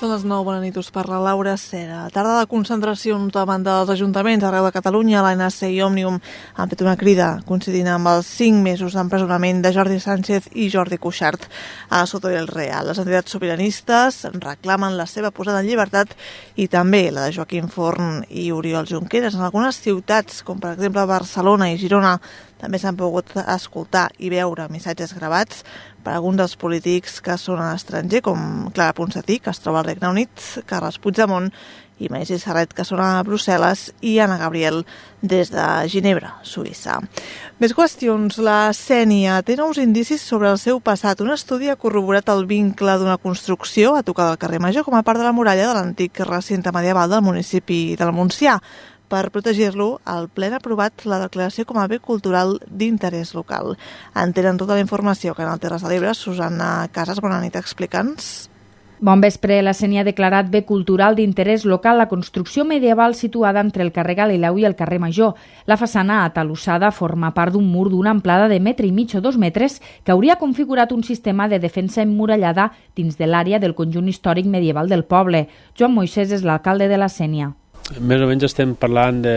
Són 0.00 0.14
les 0.14 0.22
9, 0.24 0.46
bona 0.46 0.62
nit, 0.62 0.78
us 0.80 0.88
parla 0.88 1.18
Laura 1.20 1.52
Cera. 1.60 2.06
Tarda 2.08 2.38
de 2.38 2.46
concentracions 2.48 3.34
davant 3.34 3.60
dels 3.60 3.90
ajuntaments 3.92 4.46
arreu 4.48 4.64
de 4.64 4.70
Catalunya, 4.72 5.20
l'ANC 5.20 5.58
i 5.68 5.82
Òmnium 5.84 6.16
han 6.56 6.70
fet 6.70 6.80
una 6.80 6.94
crida 6.96 7.26
coincidint 7.44 7.90
amb 7.92 8.08
els 8.08 8.30
5 8.38 8.62
mesos 8.64 8.96
d'empresonament 8.96 9.60
de 9.60 9.74
Jordi 9.76 10.00
Sánchez 10.00 10.48
i 10.56 10.70
Jordi 10.72 10.96
Cuixart 10.96 11.44
a 11.92 12.06
Soto 12.08 12.32
del 12.32 12.48
Real. 12.48 12.88
Les 12.88 13.02
entitats 13.04 13.36
sobiranistes 13.36 14.22
reclamen 14.40 14.96
la 14.96 15.04
seva 15.04 15.34
posada 15.36 15.60
en 15.60 15.68
llibertat 15.68 16.16
i 16.56 16.64
també 16.72 17.10
la 17.12 17.26
de 17.26 17.36
Joaquim 17.36 17.68
Forn 17.68 18.22
i 18.30 18.48
Oriol 18.56 18.88
Junqueras. 18.88 19.36
En 19.36 19.44
algunes 19.44 19.84
ciutats, 19.84 20.40
com 20.48 20.64
per 20.64 20.78
exemple 20.78 21.04
Barcelona 21.04 21.68
i 21.68 21.76
Girona, 21.76 22.16
també 22.60 22.80
s'han 22.80 22.96
pogut 22.96 23.36
escoltar 23.40 24.10
i 24.20 24.32
veure 24.32 24.68
missatges 24.72 25.12
gravats 25.16 25.60
per 26.04 26.14
alguns 26.16 26.40
dels 26.40 26.56
polítics 26.60 27.20
que 27.24 27.36
són 27.40 27.60
a 27.60 27.72
l'estranger, 27.72 28.22
com 28.24 28.70
Clara 28.74 28.96
Ponsatí, 28.96 29.38
que 29.40 29.52
es 29.52 29.62
troba 29.62 29.82
al 29.82 29.90
Regne 29.90 30.10
Unit, 30.10 30.48
Carles 30.70 30.98
Puigdemont 31.02 31.50
i 32.00 32.08
Maïs 32.08 32.32
Serret, 32.40 32.72
que 32.72 32.84
són 32.88 33.02
a 33.04 33.20
Brussel·les, 33.26 33.90
i 34.00 34.16
Anna 34.24 34.38
Gabriel 34.40 34.82
des 35.20 35.50
de 35.52 35.64
Ginebra, 35.92 36.32
Suïssa. 36.42 36.96
Més 37.60 37.74
qüestions. 37.76 38.38
La 38.40 38.72
Sènia 38.76 39.36
té 39.44 39.58
nous 39.58 39.78
indicis 39.82 40.22
sobre 40.24 40.48
el 40.48 40.56
seu 40.58 40.80
passat. 40.80 41.20
Un 41.20 41.34
estudi 41.34 41.68
ha 41.68 41.76
corroborat 41.76 42.32
el 42.32 42.46
vincle 42.48 42.96
d'una 42.98 43.18
construcció 43.20 43.94
a 43.98 44.02
tocar 44.02 44.30
del 44.30 44.40
carrer 44.40 44.62
Major 44.64 44.86
com 44.86 44.96
a 44.96 45.04
part 45.04 45.20
de 45.20 45.28
la 45.28 45.34
muralla 45.36 45.68
de 45.68 45.76
l'antic 45.76 46.22
recinte 46.24 46.72
medieval 46.72 47.12
del 47.12 47.26
municipi 47.26 47.82
del 48.00 48.14
Montsià. 48.16 48.56
Per 49.10 49.26
protegir-lo, 49.34 49.96
el 50.06 50.28
ple 50.30 50.52
ha 50.52 50.60
aprovat 50.60 51.02
la 51.10 51.18
declaració 51.18 51.64
com 51.66 51.80
a 51.82 51.88
bé 51.90 51.98
cultural 51.98 52.60
d'interès 52.70 53.34
local. 53.34 53.74
En 54.14 54.30
tenen 54.36 54.60
tota 54.60 54.76
la 54.78 54.84
informació 54.84 55.34
que 55.34 55.42
en 55.42 55.50
el 55.50 55.58
Terres 55.58 55.82
de 55.82 55.90
l'Ebre. 55.90 56.14
Susana 56.14 56.86
Casas, 56.94 57.18
bona 57.18 57.40
nit, 57.42 57.58
explica'ns. 57.58 58.50
Bon 59.02 59.18
vespre, 59.18 59.56
la 59.64 59.72
CENI 59.74 59.98
ha 59.98 60.04
declarat 60.04 60.50
bé 60.52 60.60
cultural 60.68 61.16
d'interès 61.16 61.64
local 61.64 61.98
la 61.98 62.06
construcció 62.06 62.66
medieval 62.68 63.16
situada 63.16 63.62
entre 63.64 63.82
el 63.82 63.90
carrer 63.96 64.14
Galileu 64.18 64.58
i 64.60 64.66
el 64.68 64.76
carrer 64.76 65.00
Major. 65.02 65.32
La 65.66 65.78
façana 65.80 66.20
atalussada 66.26 66.92
forma 66.92 67.32
part 67.34 67.56
d'un 67.56 67.66
mur 67.66 67.88
d'una 67.90 68.12
amplada 68.12 68.46
de 68.46 68.60
metre 68.60 68.86
i 68.86 68.92
mig 68.92 69.16
o 69.16 69.22
dos 69.24 69.38
metres 69.38 69.80
que 70.04 70.12
hauria 70.12 70.36
configurat 70.36 70.92
un 70.92 71.02
sistema 71.02 71.48
de 71.48 71.58
defensa 71.58 72.02
emmurallada 72.02 72.70
dins 72.94 73.16
de 73.16 73.26
l'àrea 73.26 73.58
del 73.58 73.74
conjunt 73.74 74.06
històric 74.06 74.46
medieval 74.46 74.86
del 74.86 75.02
poble. 75.02 75.48
Joan 75.74 75.96
Moisès 75.96 76.30
és 76.30 76.44
l'alcalde 76.44 76.86
de 76.86 77.00
la 77.00 77.08
Sènia. 77.08 77.56
Més 77.98 78.22
o 78.22 78.26
menys 78.28 78.44
estem 78.46 78.76
parlant 78.78 79.18
de, 79.24 79.32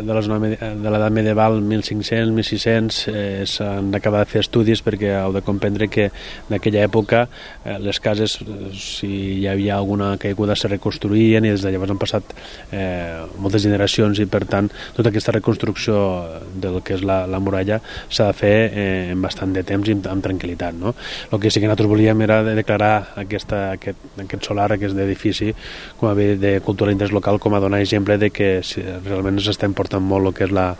de 0.00 0.14
la 0.16 0.22
zona 0.24 0.38
de 0.48 0.90
l'edat 0.92 1.12
medieval 1.12 1.58
1500, 1.60 2.30
1600 2.32 3.00
eh, 3.10 3.42
s'han 3.48 3.90
d'acabar 3.92 4.22
de 4.22 4.30
fer 4.30 4.40
estudis 4.40 4.80
perquè 4.84 5.10
heu 5.18 5.34
de 5.34 5.42
comprendre 5.44 5.90
que 5.92 6.06
en 6.08 6.56
aquella 6.56 6.86
època 6.86 7.26
eh, 7.26 7.76
les 7.82 8.00
cases 8.00 8.38
eh, 8.40 8.70
si 8.78 9.10
hi 9.42 9.46
havia 9.50 9.76
alguna 9.76 10.14
caiguda 10.22 10.56
se 10.56 10.70
reconstruïen 10.72 11.44
i 11.44 11.52
des 11.52 11.64
de 11.66 11.72
llavors 11.74 11.92
han 11.92 12.00
passat 12.00 12.32
eh, 12.72 13.26
moltes 13.36 13.66
generacions 13.66 14.22
i 14.24 14.26
per 14.30 14.46
tant 14.48 14.72
tota 14.96 15.12
aquesta 15.12 15.36
reconstrucció 15.36 15.98
del 16.54 16.80
que 16.80 16.96
és 16.96 17.04
la, 17.04 17.26
la 17.28 17.42
muralla 17.44 17.80
s'ha 18.08 18.30
de 18.30 18.38
fer 18.40 18.56
eh, 18.70 19.12
en 19.12 19.20
bastant 19.20 19.52
de 19.52 19.66
temps 19.68 19.90
i 19.90 19.98
amb, 19.98 20.08
amb 20.14 20.24
tranquil·litat 20.24 20.80
no? 20.80 20.94
el 21.28 21.42
que 21.44 21.52
sí 21.52 21.60
que 21.60 21.68
nosaltres 21.68 21.92
volíem 21.92 22.24
era 22.24 22.40
de 22.46 22.56
declarar 22.56 22.94
aquesta, 23.20 23.66
aquest, 23.76 24.08
aquest 24.24 24.48
solar, 24.48 24.70
aquest 24.72 24.96
edifici 24.96 25.52
com 26.00 26.08
a 26.08 26.16
bé 26.16 26.32
de 26.40 26.56
cultura 26.64 26.88
d'interès 26.88 27.12
local 27.12 27.36
com 27.42 27.52
a 27.52 27.60
donar 27.72 27.80
exemple 27.80 28.18
de 28.18 28.30
que 28.30 28.60
realment 29.06 29.38
ens 29.40 29.48
estem 29.48 29.72
portant 29.72 30.04
molt 30.04 30.28
el 30.28 30.36
que 30.36 30.44
és 30.44 30.52
la, 30.52 30.72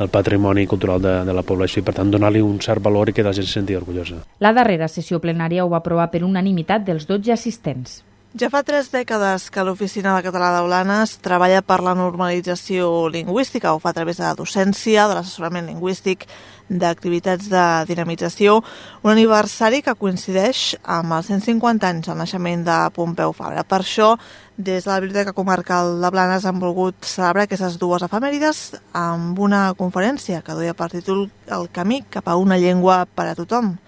el 0.00 0.08
patrimoni 0.08 0.66
cultural 0.66 1.02
de, 1.02 1.14
de 1.28 1.36
la 1.36 1.44
població 1.44 1.82
i 1.82 1.86
per 1.86 1.94
tant 1.98 2.10
donar-li 2.10 2.40
un 2.40 2.58
cert 2.64 2.82
valor 2.82 3.10
i 3.10 3.16
que 3.16 3.26
la 3.26 3.34
gent 3.36 3.46
se 3.46 3.58
senti 3.58 3.76
orgullosa. 3.76 4.22
La 4.40 4.54
darrera 4.56 4.88
sessió 4.88 5.20
plenària 5.20 5.64
ho 5.64 5.72
va 5.72 5.82
aprovar 5.82 6.08
per 6.10 6.24
unanimitat 6.24 6.86
dels 6.88 7.06
12 7.06 7.34
assistents. 7.36 8.00
Ja 8.36 8.50
fa 8.52 8.60
tres 8.60 8.90
dècades 8.92 9.46
que 9.48 9.62
l'Oficina 9.64 10.12
de 10.12 10.20
Català 10.26 10.50
de 10.52 10.64
Blanes 10.66 11.14
treballa 11.24 11.62
per 11.64 11.78
la 11.80 11.94
normalització 11.96 13.08
lingüística, 13.08 13.72
ho 13.72 13.80
fa 13.80 13.88
a 13.88 13.96
través 13.96 14.18
de 14.20 14.26
la 14.26 14.34
docència, 14.36 15.06
de 15.08 15.16
l'assessorament 15.16 15.64
lingüístic, 15.64 16.26
d'activitats 16.68 17.48
de 17.48 17.62
dinamització, 17.88 18.58
un 19.00 19.14
aniversari 19.14 19.80
que 19.80 19.96
coincideix 19.96 20.76
amb 20.84 21.16
els 21.16 21.32
150 21.32 21.88
anys 21.88 22.10
del 22.10 22.20
naixement 22.20 22.68
de 22.68 22.78
Pompeu 22.92 23.32
Fabra. 23.32 23.64
Per 23.64 23.80
això, 23.80 24.10
des 24.58 24.84
de 24.84 24.92
la 24.92 25.00
Biblioteca 25.00 25.32
Comarcal 25.32 25.96
de 26.04 26.12
Blanes 26.12 26.44
han 26.44 26.60
volgut 26.60 27.00
celebrar 27.00 27.48
aquestes 27.48 27.80
dues 27.80 28.04
efemèrides 28.04 28.62
amb 28.92 29.40
una 29.40 29.72
conferència 29.72 30.44
que 30.44 30.52
duia 30.52 30.76
per 30.76 30.92
títol 30.92 31.30
El 31.48 31.70
camí 31.72 32.04
cap 32.04 32.28
a 32.28 32.36
una 32.36 32.60
llengua 32.60 33.06
per 33.08 33.30
a 33.32 33.36
tothom. 33.40 33.78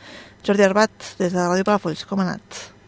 Jordi 0.41 0.65
Arbat, 0.65 1.17
des 1.21 1.29
de 1.29 1.45
Ràdio 1.45 1.69
Palafolls, 1.69 2.09
com 2.09 2.25
ha 2.25 2.31
anat? 2.31 2.80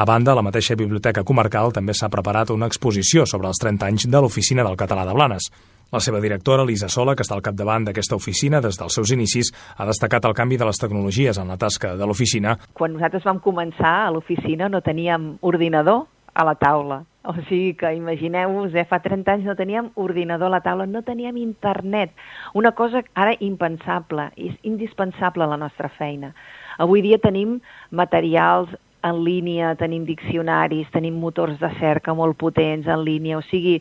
A 0.00 0.04
banda, 0.06 0.32
la 0.32 0.40
mateixa 0.40 0.72
Biblioteca 0.80 1.20
Comarcal 1.28 1.74
també 1.76 1.92
s'ha 1.92 2.08
preparat 2.08 2.48
una 2.54 2.64
exposició 2.70 3.26
sobre 3.28 3.50
els 3.50 3.58
30 3.60 3.84
anys 3.84 4.06
de 4.08 4.22
l'Oficina 4.24 4.64
del 4.64 4.78
Català 4.80 5.04
de 5.04 5.12
Blanes. 5.12 5.50
La 5.92 6.00
seva 6.00 6.22
directora, 6.24 6.64
Lisa 6.64 6.88
Sola, 6.88 7.12
que 7.12 7.20
està 7.20 7.36
al 7.36 7.44
capdavant 7.44 7.84
d'aquesta 7.84 8.16
oficina 8.16 8.62
des 8.64 8.80
dels 8.80 8.96
seus 8.96 9.12
inicis, 9.12 9.52
ha 9.76 9.84
destacat 9.84 10.24
el 10.24 10.38
canvi 10.38 10.56
de 10.56 10.70
les 10.70 10.80
tecnologies 10.80 11.36
en 11.36 11.52
la 11.52 11.58
tasca 11.60 11.92
de 12.00 12.08
l'oficina. 12.08 12.56
Quan 12.72 12.96
nosaltres 12.96 13.28
vam 13.28 13.44
començar 13.44 13.92
a 14.06 14.08
l'oficina 14.16 14.72
no 14.72 14.80
teníem 14.80 15.34
ordinador 15.42 16.06
a 16.32 16.48
la 16.48 16.56
taula. 16.56 17.02
O 17.28 17.36
sigui 17.36 17.74
que 17.76 17.92
imagineu-vos, 17.92 18.72
eh, 18.72 18.88
fa 18.88 19.04
30 19.04 19.36
anys 19.36 19.52
no 19.52 19.54
teníem 19.54 19.92
ordinador 20.00 20.48
a 20.48 20.56
la 20.56 20.64
taula, 20.64 20.86
no 20.86 21.02
teníem 21.04 21.36
internet. 21.36 22.16
Una 22.54 22.72
cosa 22.72 23.04
ara 23.12 23.36
impensable, 23.38 24.30
és 24.36 24.56
indispensable 24.62 25.44
a 25.44 25.52
la 25.58 25.60
nostra 25.60 25.92
feina. 25.92 26.32
Avui 26.78 27.02
dia 27.04 27.18
tenim 27.20 27.60
materials 27.90 28.72
en 29.02 29.24
línia, 29.24 29.74
tenim 29.80 30.04
diccionaris, 30.08 30.90
tenim 30.94 31.18
motors 31.20 31.58
de 31.60 31.70
cerca 31.78 32.14
molt 32.14 32.38
potents 32.40 32.88
en 32.88 33.04
línia, 33.04 33.38
o 33.38 33.44
sigui, 33.48 33.80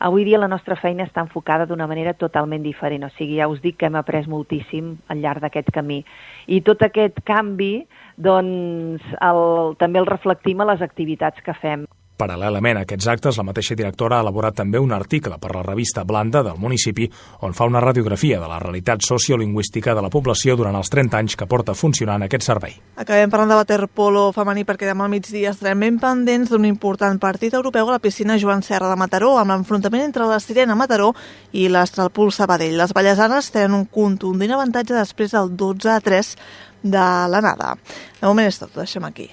avui 0.00 0.24
dia 0.24 0.40
la 0.40 0.48
nostra 0.48 0.76
feina 0.80 1.04
està 1.04 1.24
enfocada 1.24 1.66
d'una 1.68 1.86
manera 1.90 2.14
totalment 2.16 2.64
diferent, 2.64 3.04
o 3.04 3.12
sigui, 3.16 3.38
ja 3.40 3.48
us 3.52 3.60
dic 3.64 3.78
que 3.80 3.88
hem 3.88 3.98
après 4.00 4.28
moltíssim 4.28 4.94
al 5.12 5.20
llarg 5.24 5.44
d'aquest 5.44 5.70
camí. 5.76 6.02
I 6.48 6.60
tot 6.66 6.82
aquest 6.82 7.20
canvi, 7.28 7.86
doncs, 8.16 9.04
el, 9.20 9.42
també 9.80 10.00
el 10.00 10.08
reflectim 10.08 10.60
a 10.60 10.70
les 10.72 10.84
activitats 10.84 11.40
que 11.44 11.56
fem. 11.60 11.88
Paral·lelament 12.20 12.76
a 12.76 12.82
aquests 12.84 13.06
actes, 13.08 13.38
la 13.40 13.46
mateixa 13.48 13.74
directora 13.78 14.18
ha 14.18 14.24
elaborat 14.24 14.58
també 14.58 14.80
un 14.82 14.92
article 14.92 15.38
per 15.40 15.54
la 15.54 15.62
revista 15.64 16.02
Blanda 16.04 16.42
del 16.44 16.58
municipi 16.60 17.06
on 17.46 17.54
fa 17.56 17.64
una 17.64 17.80
radiografia 17.80 18.40
de 18.42 18.48
la 18.50 18.58
realitat 18.60 19.00
sociolingüística 19.06 19.94
de 19.96 20.02
la 20.04 20.10
població 20.12 20.56
durant 20.58 20.76
els 20.76 20.92
30 20.92 21.16
anys 21.16 21.36
que 21.40 21.48
porta 21.48 21.72
funcionant 21.72 22.26
aquest 22.26 22.44
servei. 22.44 22.74
Acabem 23.00 23.32
parlant 23.32 23.54
de 23.54 23.58
waterpolo 23.62 24.26
femení 24.36 24.66
perquè 24.68 24.90
demà 24.90 25.06
al 25.06 25.14
migdia 25.14 25.54
estarem 25.54 25.86
ben 25.86 25.96
pendents 26.02 26.52
d'un 26.52 26.68
important 26.68 27.16
partit 27.22 27.56
europeu 27.56 27.88
a 27.88 27.96
la 27.96 28.04
piscina 28.04 28.36
Joan 28.36 28.60
Serra 28.66 28.92
de 28.92 29.00
Mataró 29.00 29.32
amb 29.40 29.54
l'enfrontament 29.54 30.04
entre 30.10 30.28
la 30.28 30.42
Sirena 30.44 30.76
Mataró 30.76 31.14
i 31.56 31.70
l'Astralpool 31.72 32.34
Sabadell. 32.36 32.76
Les 32.76 32.92
ballesanes 32.92 33.48
tenen 33.54 33.78
un 33.80 33.88
contundent 33.88 34.52
avantatge 34.58 34.92
després 34.98 35.32
del 35.32 35.56
12 35.56 35.94
a 35.96 36.00
3 36.04 36.36
de 36.82 37.10
l'anada. 37.32 37.76
De 38.20 38.26
moment 38.28 38.52
és 38.52 38.60
tot, 38.60 38.76
deixem 38.76 39.08
aquí. 39.08 39.30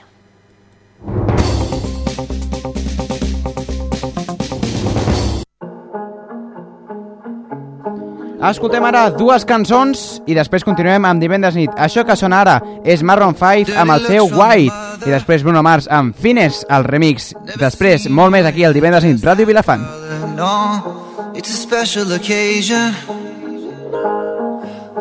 Escoltem 8.38 8.86
ara 8.86 9.08
dues 9.10 9.42
cançons 9.50 10.22
i 10.30 10.36
després 10.38 10.66
continuem 10.66 11.08
amb 11.10 11.22
divendres 11.22 11.56
nit. 11.58 11.72
Això 11.74 12.04
que 12.06 12.16
sona 12.16 12.44
ara 12.44 12.58
és 12.86 13.02
Marron 13.02 13.34
5 13.34 13.74
amb 13.82 13.96
el 13.96 14.06
seu 14.06 14.30
White 14.30 15.08
i 15.08 15.10
després 15.10 15.42
Bruno 15.46 15.64
Mars 15.66 15.88
amb 15.90 16.14
Fines, 16.16 16.62
el 16.70 16.86
remix. 16.86 17.32
Després, 17.58 18.06
molt 18.10 18.32
més 18.36 18.46
aquí 18.46 18.64
el 18.68 18.78
divendres 18.78 19.08
nit, 19.08 19.24
Ràdio 19.26 19.48
Vilafant. 19.50 19.82
No, 20.38 20.54
it's 21.34 21.50
a 21.50 21.58
special 21.58 22.14
occasion. 22.14 22.94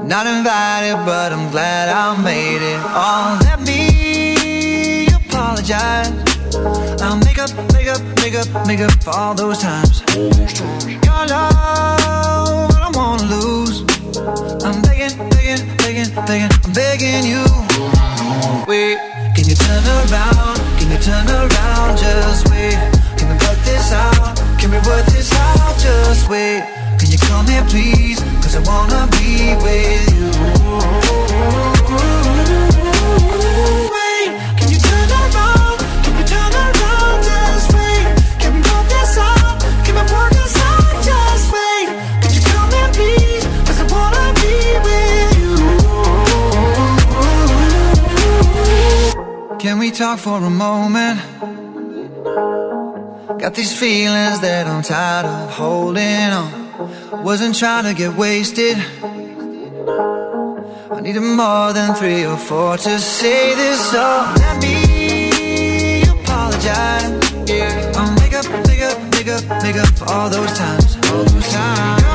Not 0.07 0.27
invited, 0.27 0.97
but 1.05 1.33
I'm 1.33 1.51
glad 1.51 1.89
I 1.91 2.17
made 2.23 2.63
it. 2.63 2.81
Oh, 2.95 3.39
let 3.43 3.61
me 3.61 5.09
apologize. 5.13 6.13
I'll 7.03 7.19
make 7.19 7.39
up, 7.39 7.51
make 7.75 7.89
up, 7.89 8.01
make 8.23 8.35
up, 8.35 8.67
make 8.67 8.81
up 8.81 8.93
all 9.09 9.35
those 9.35 9.59
times. 9.59 10.03
Your 10.15 11.27
love, 11.27 12.76
Wanna 12.97 13.25
lose. 13.25 13.81
I'm 14.65 14.81
begging, 14.81 15.13
begging, 15.29 15.77
begging, 15.77 16.09
begging, 16.25 16.49
I'm 16.65 16.73
begging 16.73 17.27
you. 17.29 17.45
Wait, 18.67 18.97
can 19.37 19.45
you 19.45 19.55
turn 19.55 19.85
around? 19.85 20.57
Can 20.79 20.91
you 20.91 20.99
turn 20.99 21.29
around? 21.29 21.99
Just 21.99 22.49
wait. 22.49 22.73
Can 23.19 23.29
we 23.29 23.35
work 23.45 23.59
this 23.69 23.93
out? 23.93 24.39
Can 24.59 24.71
we 24.71 24.79
work 24.89 25.05
this 25.13 25.31
out? 25.35 25.79
Just 25.79 26.31
wait. 26.31 26.65
Can 26.99 27.11
you 27.11 27.19
come 27.19 27.47
here, 27.47 27.65
please? 27.69 28.19
Cause 28.41 28.57
I 28.57 28.61
wanna 28.65 29.07
be 29.13 29.55
with 29.63 31.21
you. 31.21 31.26
Can 49.77 49.83
we 49.83 49.91
talk 49.91 50.19
for 50.19 50.39
a 50.39 50.49
moment? 50.49 51.21
Got 53.39 53.55
these 53.55 53.79
feelings 53.79 54.41
that 54.41 54.67
I'm 54.67 54.83
tired 54.83 55.27
of 55.27 55.51
holding 55.51 56.31
on. 56.33 57.23
Wasn't 57.23 57.55
trying 57.55 57.85
to 57.85 57.93
get 57.93 58.17
wasted. 58.17 58.79
I 60.91 61.01
needed 61.03 61.21
more 61.21 61.75
than 61.75 61.95
three 61.95 62.25
or 62.25 62.39
four 62.39 62.79
to 62.79 62.99
say 62.99 63.55
this. 63.55 63.91
So 63.91 64.01
let 64.39 64.63
me 64.63 66.05
apologize. 66.05 67.13
I'll 67.99 68.15
make 68.15 68.33
up, 68.33 68.47
make 68.67 68.81
up, 68.81 68.99
make 69.13 69.29
up, 69.29 69.63
make 69.63 69.77
up 69.77 69.89
for 69.89 70.11
all 70.11 70.31
those 70.31 70.57
times. 70.57 70.97
All 71.11 71.23
those 71.23 71.49
times. 71.53 72.06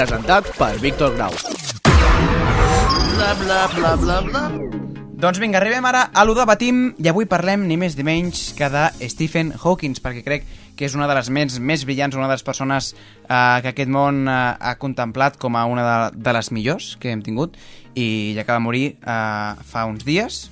presentat 0.00 0.46
per 0.56 0.78
Víctor 0.80 1.12
Grau. 1.12 1.34
Bla, 1.84 3.34
bla, 3.36 3.58
bla, 3.76 3.96
bla, 4.00 4.20
bla. 4.24 4.44
Doncs 5.20 5.36
vinga, 5.42 5.58
arribem 5.60 5.84
ara 5.84 6.06
a 6.16 6.22
l'Ho 6.24 6.32
debatim 6.38 6.94
i 6.96 7.10
avui 7.10 7.26
parlem 7.28 7.66
ni 7.68 7.76
més 7.76 7.98
ni 7.98 8.06
menys 8.06 8.54
que 8.56 8.70
de 8.72 8.86
Stephen 9.12 9.50
Hawking, 9.52 9.98
perquè 10.00 10.22
crec 10.24 10.46
que 10.78 10.88
és 10.88 10.96
una 10.96 11.04
de 11.10 11.18
les 11.18 11.28
ments 11.28 11.58
més 11.60 11.84
brillants, 11.84 12.16
una 12.16 12.30
de 12.30 12.38
les 12.38 12.46
persones 12.46 12.94
eh, 12.94 13.58
que 13.60 13.74
aquest 13.74 13.92
món 13.92 14.22
eh, 14.24 14.38
ha 14.56 14.72
contemplat 14.80 15.36
com 15.36 15.58
a 15.60 15.66
una 15.68 15.84
de, 15.84 15.98
de 16.16 16.34
les 16.38 16.48
millors 16.56 16.94
que 16.96 17.12
hem 17.12 17.20
tingut 17.20 17.60
i 17.92 18.32
ja 18.38 18.46
que 18.46 18.56
va 18.56 18.64
morir 18.64 18.86
eh, 18.96 19.52
fa 19.68 19.84
uns 19.90 20.08
dies, 20.08 20.46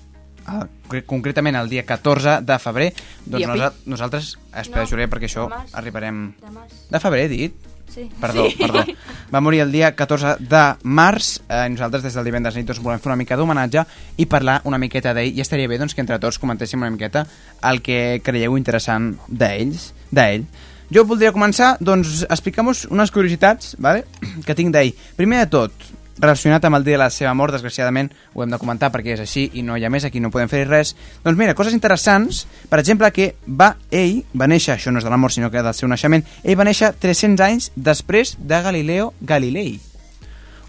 eh, 0.44 1.00
concretament 1.08 1.56
el 1.56 1.72
dia 1.72 1.86
14 1.88 2.42
de 2.44 2.60
febrer, 2.60 2.90
doncs 3.24 3.48
nosa 3.54 3.72
nosaltres, 3.88 4.34
espera, 4.52 4.84
no, 4.84 4.92
Júlia, 4.92 5.08
perquè 5.08 5.32
això 5.32 5.48
demàs, 5.48 5.72
arribarem... 5.80 6.22
Demàs. 6.44 6.84
De 6.92 7.04
febrer, 7.06 7.26
dit? 7.32 7.68
Sí. 7.88 8.10
Perdó, 8.20 8.50
sí. 8.50 8.56
perdó. 8.60 8.84
va 9.32 9.40
morir 9.40 9.60
el 9.60 9.72
dia 9.72 9.92
14 9.94 10.36
de 10.40 10.62
març. 10.82 11.38
Eh, 11.48 11.68
nosaltres 11.70 12.02
des 12.02 12.16
del 12.16 12.28
divendres 12.28 12.56
nit 12.56 12.66
doncs, 12.68 12.80
volem 12.84 13.00
fer 13.02 13.10
una 13.12 13.18
mica 13.20 13.36
d'homenatge 13.36 13.84
i 14.16 14.26
parlar 14.26 14.60
una 14.64 14.78
miqueta 14.78 15.14
d'ell 15.14 15.36
i 15.36 15.44
estaria 15.44 15.68
bé 15.68 15.78
doncs, 15.78 15.94
que 15.94 16.04
entre 16.04 16.18
tots 16.18 16.40
comentéssim 16.40 16.80
una 16.80 16.90
miqueta 16.94 17.26
el 17.70 17.82
que 17.82 18.20
creieu 18.24 18.56
interessant 18.56 19.14
d'ells 19.28 19.92
d'ell. 20.10 20.46
Jo 20.88 21.04
voldria 21.04 21.34
començar 21.36 21.74
doncs, 21.84 22.22
explicant-vos 22.30 22.86
unes 22.88 23.12
curiositats 23.12 23.76
vale? 23.78 24.06
que 24.46 24.56
tinc 24.56 24.72
d'ell. 24.72 24.94
Primer 25.16 25.44
de 25.44 25.50
tot, 25.52 25.88
relacionat 26.18 26.64
amb 26.64 26.76
el 26.76 26.84
dia 26.84 26.96
de 26.96 27.02
la 27.04 27.10
seva 27.10 27.34
mort, 27.34 27.52
desgraciadament 27.54 28.10
ho 28.34 28.42
hem 28.42 28.50
de 28.50 28.58
comentar 28.58 28.90
perquè 28.92 29.14
és 29.14 29.20
així 29.24 29.48
i 29.54 29.62
no 29.62 29.76
hi 29.76 29.84
ha 29.84 29.90
més, 29.90 30.04
aquí 30.04 30.20
no 30.20 30.30
podem 30.34 30.50
fer 30.50 30.64
res. 30.68 30.94
Doncs 31.24 31.38
mira, 31.38 31.54
coses 31.54 31.74
interessants, 31.76 32.46
per 32.68 32.80
exemple, 32.82 33.10
que 33.14 33.34
va, 33.46 33.74
ell 33.90 34.22
va 34.34 34.48
néixer, 34.50 34.74
això 34.76 34.92
no 34.92 34.98
és 34.98 35.06
de 35.06 35.10
la 35.10 35.16
mort, 35.20 35.34
sinó 35.34 35.50
que 35.50 35.62
del 35.62 35.74
seu 35.74 35.88
naixement, 35.88 36.24
ell 36.42 36.58
va 36.58 36.66
néixer 36.66 36.92
300 36.98 37.44
anys 37.46 37.70
després 37.76 38.36
de 38.38 38.62
Galileo 38.62 39.12
Galilei. 39.20 39.78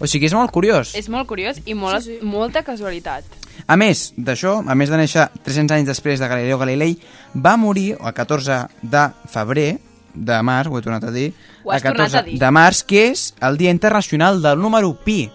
O 0.00 0.06
sigui, 0.08 0.30
és 0.30 0.32
molt 0.32 0.50
curiós. 0.54 0.94
És 0.96 1.10
molt 1.12 1.28
curiós 1.28 1.58
i 1.66 1.74
molt, 1.76 2.06
sí, 2.06 2.16
sí. 2.20 2.24
molta 2.26 2.62
casualitat. 2.64 3.24
A 3.68 3.76
més 3.76 4.14
d'això, 4.16 4.62
a 4.64 4.74
més 4.74 4.88
de 4.88 4.96
néixer 4.96 5.26
300 5.44 5.76
anys 5.76 5.90
després 5.90 6.22
de 6.22 6.28
Galileo 6.30 6.56
Galilei, 6.58 6.94
va 7.34 7.58
morir 7.60 7.90
el 7.98 8.14
14 8.16 8.62
de 8.80 9.02
febrer, 9.28 9.68
de 10.14 10.38
març, 10.42 10.70
ho 10.72 10.78
he 10.78 10.82
tornat 10.82 11.04
a 11.04 11.12
dir, 11.12 11.28
Ho 11.64 11.70
has 11.74 11.84
el 11.84 11.90
tornat 11.92 12.08
14 12.08 12.18
a 12.18 12.22
dir. 12.30 12.38
de 12.40 12.50
març, 12.50 12.80
que 12.82 13.04
és 13.10 13.34
el 13.44 13.60
Dia 13.60 13.70
Internacional 13.70 14.40
del 14.42 14.58
número 14.58 14.94
pi. 15.04 15.28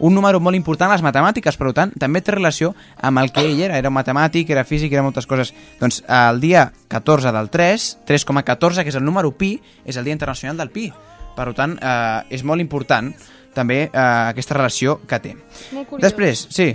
Un 0.00 0.14
número 0.14 0.40
molt 0.40 0.56
important 0.56 0.90
a 0.90 0.96
les 0.96 1.04
matemàtiques, 1.04 1.58
per 1.58 1.72
tant, 1.76 1.92
també 2.00 2.22
té 2.22 2.32
relació 2.32 2.72
amb 3.00 3.22
el 3.22 3.32
que 3.32 3.44
ell 3.44 3.60
era. 3.60 3.78
Era 3.78 3.90
matemàtic, 3.90 4.50
era 4.50 4.64
físic, 4.64 4.92
era 4.92 5.04
moltes 5.04 5.26
coses. 5.26 5.52
Doncs 5.80 6.02
el 6.08 6.40
dia 6.40 6.70
14 6.88 7.32
del 7.32 7.50
3, 7.50 7.88
3,14, 8.08 8.82
que 8.82 8.94
és 8.94 9.00
el 9.00 9.04
número 9.04 9.32
pi, 9.36 9.56
és 9.84 9.96
el 9.96 10.04
Dia 10.04 10.16
Internacional 10.16 10.56
del 10.56 10.70
pi. 10.70 10.90
Per 11.36 11.52
tant, 11.56 11.78
eh, 11.80 12.34
és 12.34 12.44
molt 12.44 12.60
important 12.60 13.12
també 13.52 13.82
eh, 13.84 13.90
aquesta 14.32 14.56
relació 14.56 15.00
que 15.08 15.20
té. 15.20 15.36
Molt 15.72 15.88
curiós. 15.88 16.04
Després, 16.04 16.46
sí, 16.52 16.72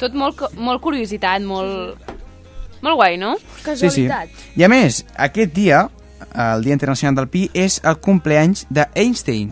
Tot 0.00 0.16
molt, 0.16 0.40
molt 0.56 0.80
curiositat, 0.80 1.44
molt... 1.44 2.10
Molt 2.80 2.96
guai, 2.96 3.18
no? 3.20 3.34
Sí, 3.76 3.90
sí. 3.92 4.06
I 4.56 4.64
a 4.64 4.68
més, 4.72 5.02
aquest 5.20 5.52
dia, 5.52 5.82
el 6.32 6.64
Dia 6.64 6.72
Internacional 6.72 7.18
del 7.18 7.28
Pi, 7.28 7.42
és 7.52 7.76
el 7.84 7.98
compleanys 8.00 8.64
d'Einstein. 8.72 9.50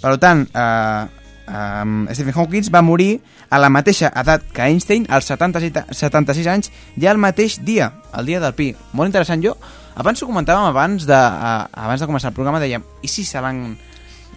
Per 0.00 0.14
tant, 0.22 0.46
eh, 0.48 1.19
um, 1.50 2.06
Stephen 2.14 2.34
Hawking 2.34 2.70
va 2.72 2.82
morir 2.82 3.20
a 3.50 3.58
la 3.58 3.68
mateixa 3.68 4.12
edat 4.16 4.46
que 4.54 4.62
Einstein, 4.62 5.06
als 5.10 5.28
76, 5.30 5.92
76 5.98 6.48
anys, 6.50 6.72
ja 6.96 7.12
el 7.12 7.20
mateix 7.20 7.58
dia, 7.66 7.92
el 8.16 8.30
dia 8.30 8.40
del 8.40 8.54
Pi. 8.54 8.70
Molt 8.94 9.10
interessant. 9.10 9.42
Jo, 9.44 9.56
abans 9.98 10.22
ho 10.22 10.30
comentàvem 10.30 10.70
abans 10.70 11.06
de, 11.08 11.20
uh, 11.20 11.68
abans 11.84 12.00
de 12.00 12.08
començar 12.10 12.30
el 12.32 12.38
programa, 12.38 12.62
dèiem, 12.62 12.84
i 13.02 13.10
si 13.10 13.26
se 13.26 13.42
l'han 13.42 13.76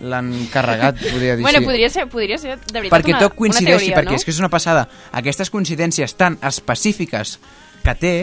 l'han 0.04 0.32
carregat, 0.52 0.98
podria 1.14 1.38
dir 1.38 1.46
Bueno, 1.46 1.60
sí. 1.60 1.66
podria 1.66 1.90
ser, 1.90 2.08
podria 2.12 2.38
ser 2.42 2.58
de 2.58 2.80
veritat 2.80 2.96
perquè 2.98 3.14
una, 3.14 3.22
tot 3.24 3.36
coincideixi, 3.38 3.70
una 3.70 3.80
teoria, 3.80 3.98
perquè 4.00 4.16
no? 4.16 4.22
és 4.22 4.26
que 4.26 4.34
és 4.34 4.40
una 4.42 4.50
passada. 4.52 4.88
Aquestes 5.14 5.54
coincidències 5.54 6.18
tan 6.20 6.40
específiques 6.44 7.38
que 7.84 7.96
té, 8.00 8.16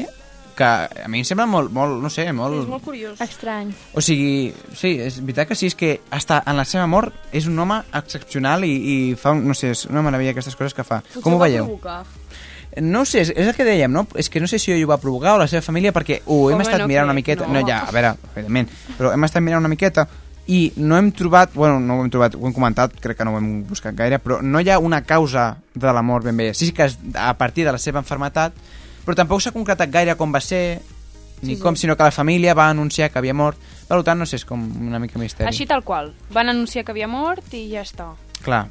que 0.61 0.67
a 1.05 1.09
mi 1.09 1.23
em 1.23 1.27
sembla 1.27 1.47
molt, 1.49 1.73
molt 1.73 2.03
no 2.03 2.11
sé, 2.13 2.27
molt... 2.37 2.69
curiós. 2.85 3.21
Estrany. 3.25 3.73
O 3.97 4.05
sigui, 4.05 4.53
sí, 4.77 4.93
és 5.01 5.17
veritat 5.23 5.49
que 5.49 5.57
sí, 5.57 5.71
és 5.73 5.77
que 5.79 5.95
hasta 6.13 6.43
en 6.45 6.59
la 6.61 6.67
seva 6.69 6.85
mort 6.91 7.17
és 7.33 7.49
un 7.49 7.59
home 7.59 7.81
excepcional 7.97 8.67
i, 8.69 8.75
i 8.77 8.97
fa, 9.17 9.33
un, 9.37 9.47
no 9.49 9.57
sé, 9.57 9.73
és 9.73 9.87
una 9.89 10.05
meravella 10.05 10.35
aquestes 10.37 10.59
coses 10.59 10.77
que 10.77 10.85
fa. 10.85 11.01
Com 11.25 11.39
ho 11.39 11.41
veieu? 11.41 11.79
No 12.81 13.03
ho 13.03 13.09
sé, 13.09 13.25
és, 13.25 13.33
és 13.35 13.49
el 13.49 13.57
que 13.57 13.67
dèiem, 13.67 13.91
no? 13.91 14.05
És 14.21 14.29
que 14.31 14.43
no 14.43 14.47
sé 14.51 14.61
si 14.63 14.75
ell 14.75 14.85
ho 14.85 14.91
va 14.93 15.01
provocar 15.03 15.35
o 15.35 15.41
la 15.41 15.49
seva 15.51 15.65
família, 15.65 15.95
perquè 15.97 16.21
ho 16.27 16.43
hem 16.51 16.61
Home, 16.61 16.67
estat 16.69 16.85
no 16.85 16.91
mirant 16.91 17.09
una 17.09 17.17
crec, 17.17 17.23
miqueta... 17.25 17.49
no. 17.49 17.57
No. 17.61 17.67
ja, 17.67 17.81
a 17.89 17.95
veure, 17.97 18.13
evidentment, 18.35 18.69
però 18.99 19.15
hem 19.17 19.27
estat 19.27 19.43
mirant 19.43 19.65
una 19.65 19.73
miqueta 19.73 20.07
i 20.51 20.61
no 20.83 20.99
hem 20.99 21.11
trobat, 21.17 21.55
bueno, 21.55 21.81
no 21.81 21.97
ho 21.97 22.05
hem 22.05 22.13
trobat, 22.13 22.37
ho 22.37 22.47
hem 22.47 22.55
comentat, 22.55 22.95
crec 23.01 23.19
que 23.19 23.27
no 23.27 23.35
ho 23.35 23.41
hem 23.41 23.63
buscat 23.69 23.97
gaire, 23.97 24.21
però 24.23 24.41
no 24.43 24.61
hi 24.61 24.71
ha 24.71 24.79
una 24.83 25.03
causa 25.09 25.55
de 25.75 25.93
la 25.95 26.03
mort 26.03 26.29
ben 26.29 26.37
bé. 26.37 26.53
Sí 26.55 26.71
que 26.77 26.89
és 26.91 26.99
a 27.15 27.33
partir 27.39 27.67
de 27.67 27.75
la 27.75 27.83
seva 27.83 28.03
enfermetat, 28.05 28.55
però 29.05 29.15
tampoc 29.17 29.41
s'ha 29.41 29.53
concretat 29.53 29.91
gaire 29.91 30.17
com 30.17 30.33
va 30.35 30.41
ser, 30.41 30.81
ni 31.43 31.55
Sí, 31.55 31.57
sí. 31.57 31.63
com, 31.63 31.77
sinó 31.77 31.97
que 31.97 32.03
la 32.05 32.11
família 32.13 32.55
va 32.55 32.69
anunciar 32.71 33.11
que 33.11 33.19
havia 33.19 33.35
mort. 33.35 33.59
Per 33.89 34.03
tant, 34.05 34.19
no 34.21 34.27
sé, 34.27 34.37
és 34.37 34.45
com 34.45 34.61
una 34.87 34.99
mica 35.01 35.19
misteri. 35.19 35.49
Així 35.49 35.67
tal 35.67 35.83
qual. 35.83 36.13
Van 36.31 36.49
anunciar 36.49 36.85
que 36.85 36.93
havia 36.93 37.09
mort 37.09 37.55
i 37.55 37.71
ja 37.73 37.81
està. 37.83 38.11
Clar, 38.45 38.67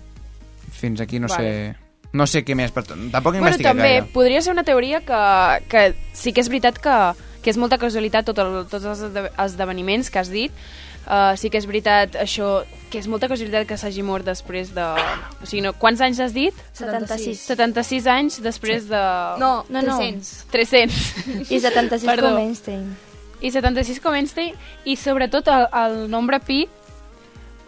fins 0.71 1.01
aquí 1.01 1.19
no 1.19 1.27
Vale. 1.27 1.43
sé... 1.75 1.75
No 2.11 2.25
sé 2.25 2.41
què 2.41 2.55
més, 2.57 2.71
però 2.73 2.87
tampoc 2.89 3.35
he 3.35 3.37
Bueno, 3.37 3.37
investigat 3.51 3.75
també 3.75 3.89
gaire. 3.99 4.05
podria 4.13 4.41
ser 4.41 4.53
una 4.53 4.63
teoria 4.65 5.01
que, 5.05 5.19
que 5.69 5.93
sí 6.17 6.31
que 6.33 6.41
és 6.41 6.47
veritat 6.49 6.79
que, 6.81 6.95
que 7.43 7.51
és 7.51 7.57
molta 7.61 7.77
casualitat 7.77 8.25
tot 8.25 8.39
el, 8.41 8.65
tots 8.65 8.83
els 8.89 9.03
esde- 9.05 9.29
esdeveniments 9.45 10.09
que 10.09 10.17
has 10.17 10.31
dit. 10.33 10.51
Uh, 11.07 11.33
sí 11.39 11.49
que 11.49 11.57
és 11.57 11.65
veritat 11.65 12.13
això, 12.21 12.63
que 12.91 12.99
és 12.99 13.07
molta 13.09 13.27
casualitat 13.31 13.65
que 13.69 13.77
s'hagi 13.81 14.03
mort 14.05 14.25
després 14.27 14.73
de... 14.75 14.83
O 15.41 15.45
sigui, 15.47 15.63
no, 15.65 15.71
quants 15.73 16.01
anys 16.05 16.19
has 16.21 16.33
dit? 16.35 16.53
76. 16.77 17.39
76 17.49 18.07
anys 18.13 18.39
després 18.45 18.85
de... 18.89 18.99
No, 19.41 19.63
No, 19.69 19.81
no. 19.81 19.95
300. 19.97 20.45
300. 20.51 21.49
I 21.49 21.59
76 21.63 22.05
Perdó. 22.05 22.29
com 22.35 22.43
Einstein. 22.43 22.83
I 23.41 23.49
76 23.55 24.01
com 24.03 24.13
Einstein, 24.19 24.53
i 24.85 24.97
sobretot 24.99 25.47
el, 25.47 25.65
el 25.81 25.97
nombre 26.11 26.41
pi, 26.43 26.65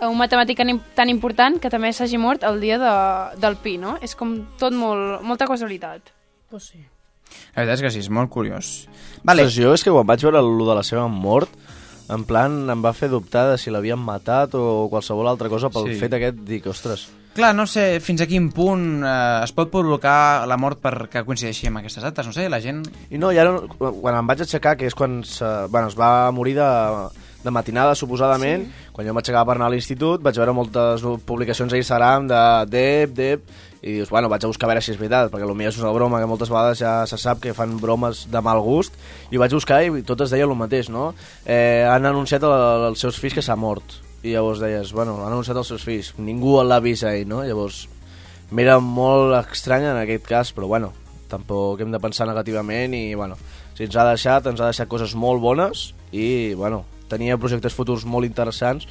un 0.01 0.17
matemàtic 0.17 0.57
tan, 0.57 0.69
im- 0.73 0.81
tan 0.97 1.09
important 1.13 1.59
que 1.61 1.69
també 1.69 1.91
s'hagi 1.93 2.17
mort 2.21 2.43
el 2.43 2.59
dia 2.61 2.77
de, 2.81 2.93
del 3.41 3.55
pi, 3.61 3.77
no? 3.81 3.95
És 4.01 4.15
com 4.17 4.35
tot 4.59 4.73
molt, 4.73 5.21
molta 5.25 5.45
casualitat. 5.49 6.09
Pues 6.49 6.71
sí. 6.73 6.81
La 7.55 7.61
veritat 7.63 7.77
és 7.77 7.83
que 7.85 7.91
sí, 7.93 8.01
és 8.03 8.09
molt 8.11 8.29
curiós. 8.33 8.71
Vale. 9.23 9.45
Ostres, 9.45 9.55
jo 9.63 9.73
és 9.77 9.85
que 9.85 9.93
quan 9.93 10.05
vaig 10.09 10.25
veure 10.25 10.41
el 10.41 10.49
de 10.67 10.75
la 10.75 10.83
seva 10.83 11.05
mort, 11.07 11.53
en 12.09 12.23
plan, 12.27 12.69
em 12.69 12.83
va 12.83 12.93
fer 12.97 13.09
dubtar 13.11 13.49
de 13.51 13.57
si 13.61 13.71
l'havien 13.73 13.99
matat 13.99 14.55
o 14.57 14.87
qualsevol 14.91 15.27
altra 15.29 15.49
cosa 15.49 15.69
pel 15.69 15.89
Sí. 15.91 15.99
fet 15.99 16.13
aquest, 16.17 16.45
dic, 16.47 16.65
ostres... 16.67 17.09
Clar, 17.31 17.53
no 17.55 17.63
sé 17.63 18.01
fins 18.03 18.19
a 18.19 18.25
quin 18.27 18.49
punt 18.51 19.05
eh, 19.07 19.43
es 19.45 19.53
pot 19.55 19.69
provocar 19.71 20.43
la 20.51 20.57
mort 20.59 20.81
perquè 20.83 21.21
coincideixi 21.23 21.69
amb 21.69 21.79
aquestes 21.79 22.03
dates, 22.03 22.27
no 22.27 22.33
sé, 22.35 22.49
la 22.51 22.59
gent... 22.59 22.81
I 23.09 23.17
no, 23.21 23.29
ja 23.31 23.45
no, 23.47 23.69
quan 23.77 24.17
em 24.19 24.27
vaig 24.27 24.43
aixecar, 24.43 24.75
que 24.75 24.89
és 24.89 24.97
quan 24.97 25.21
se, 25.23 25.47
bueno, 25.71 25.87
es 25.87 25.95
va 25.95 26.27
morir 26.35 26.57
de, 26.57 26.67
de 27.45 27.53
matinada, 27.55 27.95
suposadament, 27.95 28.67
sí. 28.67 28.91
quan 28.91 29.07
jo 29.07 29.15
aixecar 29.15 29.45
per 29.47 29.55
anar 29.55 29.69
a 29.71 29.73
l'institut, 29.73 30.21
vaig 30.21 30.41
veure 30.43 30.57
moltes 30.57 31.07
publicacions 31.25 31.71
a 31.71 31.79
Instagram 31.79 32.27
de 32.27 32.41
Dep, 32.67 33.15
Dep, 33.15 33.47
i 33.81 33.95
dius, 33.95 34.09
bueno, 34.13 34.29
vaig 34.29 34.43
a 34.45 34.47
buscar 34.51 34.67
a 34.67 34.71
veure 34.73 34.81
si 34.85 34.91
és 34.93 34.99
veritat, 34.99 35.31
perquè 35.33 35.47
potser 35.47 35.67
és 35.71 35.79
una 35.81 35.91
broma, 35.95 36.19
que 36.21 36.27
moltes 36.29 36.49
vegades 36.53 36.77
ja 36.83 37.05
se 37.09 37.17
sap 37.17 37.39
que 37.41 37.53
fan 37.57 37.79
bromes 37.81 38.27
de 38.29 38.41
mal 38.45 38.59
gust, 38.61 38.93
i 39.31 39.37
vaig 39.41 39.53
buscar 39.53 39.81
i 39.83 40.03
totes 40.05 40.29
deien 40.29 40.49
el 40.49 40.55
mateix, 40.59 40.89
no? 40.93 41.15
Eh, 41.45 41.83
han 41.89 42.05
anunciat 42.05 42.43
el- 42.43 42.89
els 42.91 42.99
seus 42.99 43.17
fills 43.17 43.33
que 43.33 43.41
s'ha 43.41 43.55
mort, 43.55 43.97
i 44.21 44.35
llavors 44.35 44.59
deies, 44.61 44.91
bueno, 44.93 45.15
han 45.25 45.31
anunciat 45.33 45.57
els 45.57 45.67
seus 45.67 45.81
fills, 45.83 46.13
ningú 46.19 46.61
l'ha 46.63 46.79
vist 46.79 47.03
ahir, 47.03 47.25
no? 47.25 47.41
Llavors, 47.43 47.87
m'era 48.51 48.79
molt 48.79 49.33
estrany 49.51 49.83
en 49.89 49.97
aquest 49.97 50.27
cas, 50.27 50.53
però 50.53 50.67
bueno, 50.67 50.93
tampoc 51.27 51.81
hem 51.81 51.91
de 51.91 51.99
pensar 51.99 52.27
negativament 52.27 52.93
i, 52.93 53.15
bueno, 53.15 53.37
si 53.73 53.85
ens 53.87 53.95
ha 53.95 54.05
deixat, 54.09 54.45
ens 54.45 54.61
ha 54.61 54.67
deixat 54.69 54.87
coses 54.91 55.15
molt 55.15 55.41
bones 55.41 55.95
i, 56.11 56.53
bueno, 56.53 56.83
tenia 57.09 57.37
projectes 57.39 57.73
futurs 57.73 58.05
molt 58.05 58.27
interessants, 58.27 58.85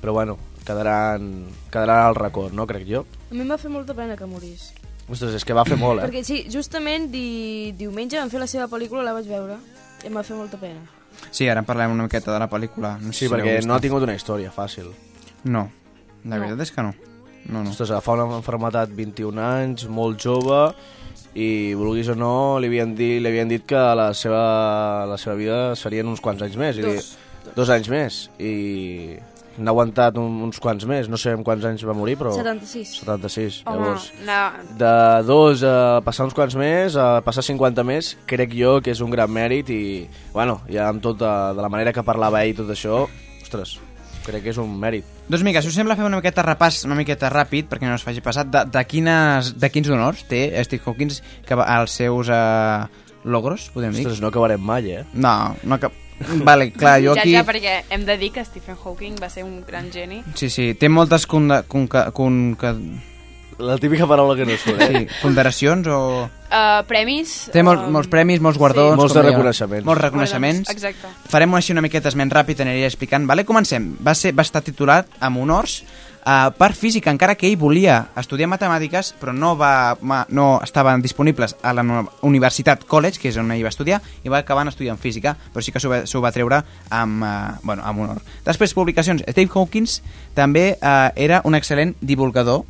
però, 0.00 0.12
bueno, 0.12 0.38
quedaran, 0.64 1.46
quedaran 1.72 2.06
al 2.06 2.14
record, 2.14 2.52
no, 2.52 2.66
crec 2.68 2.86
jo? 2.86 3.06
A 3.30 3.34
mi 3.34 3.40
em 3.42 3.50
va 3.50 3.58
fer 3.58 3.70
molta 3.70 3.94
pena 3.94 4.16
que 4.16 4.26
morís. 4.26 4.68
Ostres, 5.08 5.34
és 5.38 5.44
que 5.46 5.54
va 5.54 5.64
fer 5.66 5.76
molt, 5.78 6.02
eh? 6.02 6.06
Perquè 6.08 6.22
sí, 6.26 6.44
justament 6.50 7.08
di... 7.12 7.72
diumenge 7.78 8.18
van 8.18 8.30
fer 8.30 8.40
la 8.42 8.48
seva 8.50 8.66
pel·lícula, 8.70 9.04
la 9.06 9.12
vaig 9.14 9.26
veure, 9.30 9.56
i 10.02 10.08
em 10.10 10.14
va 10.18 10.22
fer 10.26 10.36
molta 10.38 10.58
pena. 10.58 10.82
Sí, 11.30 11.46
ara 11.48 11.62
en 11.62 11.66
parlem 11.68 11.92
una 11.94 12.04
miqueta 12.06 12.32
de 12.34 12.38
la 12.42 12.48
pel·lícula. 12.50 12.96
No 13.00 13.12
sé 13.12 13.20
Sí, 13.20 13.26
si 13.26 13.32
perquè 13.32 13.60
no 13.66 13.74
ha 13.76 13.80
tingut 13.82 14.02
una 14.04 14.14
història 14.18 14.50
fàcil. 14.54 14.90
No, 15.44 15.68
la 16.24 16.36
No. 16.36 16.42
veritat 16.42 16.60
és 16.66 16.72
que 16.74 16.82
no. 16.82 16.94
No, 17.46 17.62
no. 17.62 17.70
Ostres, 17.70 17.92
fa 18.02 18.12
una 18.18 18.26
malaltat 18.58 18.90
21 18.90 19.38
anys, 19.38 19.86
molt 19.86 20.18
jove, 20.20 20.72
i 21.38 21.74
vulguis 21.78 22.08
o 22.10 22.16
no, 22.18 22.58
li 22.58 22.66
havien 22.66 22.94
dit, 22.98 23.20
li 23.22 23.28
havien 23.30 23.48
dit 23.48 23.62
que 23.64 23.78
la 23.94 24.08
seva, 24.14 25.06
la 25.06 25.16
seva 25.18 25.36
vida 25.38 25.76
serien 25.78 26.08
uns 26.10 26.20
quants 26.20 26.42
anys 26.42 26.56
més. 26.58 26.78
I 26.78 26.82
Dos. 26.82 27.12
Li, 27.46 27.52
dos 27.54 27.70
anys 27.70 27.88
més. 27.92 28.18
I 28.42 29.16
n'ha 29.58 29.72
aguantat 29.72 30.18
un, 30.20 30.40
uns 30.46 30.60
quants 30.62 30.86
més. 30.88 31.10
No 31.12 31.18
sé 31.20 31.34
en 31.36 31.44
quants 31.46 31.64
anys 31.68 31.84
va 31.88 31.96
morir, 31.96 32.16
però... 32.20 32.34
76. 32.36 32.94
76. 33.02 33.58
Home, 33.66 33.80
Llavors, 33.80 34.08
no, 34.26 34.40
de 34.80 34.92
dos 35.28 35.64
a 35.66 35.74
passar 36.06 36.28
uns 36.28 36.36
quants 36.36 36.56
més, 36.60 36.96
a 37.00 37.22
passar 37.26 37.44
50 37.46 37.86
més, 37.88 38.14
crec 38.30 38.54
jo 38.56 38.78
que 38.84 38.94
és 38.94 39.02
un 39.04 39.12
gran 39.12 39.32
mèrit 39.32 39.72
i, 39.72 39.82
bueno, 40.34 40.60
ja 40.70 40.88
amb 40.90 41.04
tot 41.04 41.20
de, 41.20 41.34
de 41.56 41.64
la 41.64 41.72
manera 41.72 41.94
que 41.96 42.06
parlava 42.06 42.44
ell 42.44 42.54
i 42.54 42.58
tot 42.60 42.72
això, 42.72 43.04
ostres, 43.42 43.76
crec 44.26 44.44
que 44.46 44.52
és 44.54 44.60
un 44.60 44.72
mèrit. 44.80 45.06
Doncs 45.26 45.44
mica, 45.46 45.62
si 45.62 45.70
us 45.70 45.78
sembla 45.78 45.96
fer 45.98 46.06
una 46.06 46.20
miqueta 46.20 46.44
repàs, 46.46 46.84
una 46.86 46.98
miqueta 46.98 47.30
ràpid, 47.32 47.70
perquè 47.70 47.88
no 47.88 47.96
es 47.98 48.04
faci 48.06 48.22
passat, 48.24 48.50
de, 48.52 48.64
de, 48.72 48.84
quines, 48.88 49.54
de 49.58 49.70
quins 49.72 49.90
honors 49.92 50.24
té 50.30 50.48
Steve 50.66 50.86
Hawkins 50.86 51.22
que 51.46 51.58
als 51.62 51.98
seus 51.98 52.30
uh, 52.30 52.86
logros, 53.26 53.70
podem 53.74 53.94
dir? 53.94 54.06
Ostres, 54.06 54.22
no 54.22 54.30
acabarem 54.30 54.62
mai, 54.62 54.90
eh? 55.00 55.06
No, 55.14 55.54
no 55.66 55.80
cap... 55.82 56.05
Vale, 56.46 56.70
clar, 56.72 57.00
jo 57.04 57.14
ja, 57.14 57.22
aquí... 57.22 57.34
ja, 57.34 57.44
perquè 57.44 57.82
hem 57.92 58.06
de 58.08 58.16
dir 58.20 58.30
que 58.32 58.44
Stephen 58.44 58.76
Hawking 58.76 59.18
va 59.22 59.28
ser 59.32 59.44
un 59.44 59.60
gran 59.66 59.90
geni. 59.92 60.22
Sí, 60.34 60.48
sí, 60.50 60.72
té 60.74 60.88
moltes 60.88 61.26
con, 61.28 61.52
con, 61.68 61.86
con, 61.88 62.40
con, 62.56 62.80
La 63.58 63.78
típica 63.78 64.06
paraula 64.06 64.36
que 64.36 64.44
no 64.44 64.56
surt, 64.60 64.80
eh? 64.84 64.86
sí, 64.92 65.20
ponderacions 65.22 65.86
o... 65.88 66.00
Uh, 66.46 66.82
premis... 66.88 67.30
Té 67.54 67.62
molts, 67.64 67.86
um, 67.86 67.94
molts 67.94 68.10
premis, 68.12 68.40
molts 68.44 68.60
guardons... 68.60 68.98
Molts 69.00 69.14
com 69.14 69.22
de 69.22 69.30
reconeixements. 69.30 69.86
Molts 69.86 70.02
reconeixements. 70.02 70.66
Guardons, 70.68 70.92
exacte. 70.92 71.30
Farem 71.32 71.56
així 71.56 71.72
una 71.72 71.84
miqueta 71.84 72.12
esment 72.12 72.32
ràpid, 72.32 72.60
aniré 72.60 72.84
explicant. 72.84 73.24
Vale? 73.28 73.46
Comencem. 73.48 73.94
Va, 74.04 74.12
ser, 74.12 74.34
va 74.36 74.44
estar 74.44 74.60
titulat 74.66 75.08
amb 75.24 75.40
honors 75.40 75.78
uh, 76.26 76.50
per 76.58 76.72
física, 76.74 77.12
encara 77.14 77.36
que 77.38 77.46
ell 77.48 77.56
volia 77.56 78.00
estudiar 78.18 78.50
matemàtiques, 78.50 79.14
però 79.20 79.32
no, 79.32 79.54
va, 79.56 79.96
no 80.28 80.46
estaven 80.64 81.04
disponibles 81.04 81.56
a 81.62 81.72
la 81.76 81.86
Universitat 82.26 82.84
College, 82.84 83.22
que 83.22 83.30
és 83.30 83.38
on 83.40 83.54
ell 83.54 83.64
va 83.64 83.72
estudiar, 83.72 84.02
i 84.24 84.32
va 84.32 84.42
acabar 84.42 84.66
estudiant 84.68 84.98
física, 84.98 85.36
però 85.54 85.64
sí 85.64 85.72
que 85.72 85.80
s'ho 85.80 85.92
va, 85.92 86.02
va 86.04 86.34
treure 86.34 86.62
amb, 86.90 87.22
uh, 87.22 87.56
bueno, 87.62 87.86
amb 87.86 88.04
honor. 88.04 88.22
Després, 88.44 88.74
publicacions. 88.74 89.24
Steve 89.30 89.50
Hawkins 89.54 90.00
també 90.34 90.72
uh, 90.76 91.12
era 91.14 91.42
un 91.44 91.54
excel·lent 91.54 91.96
divulgador 92.00 92.66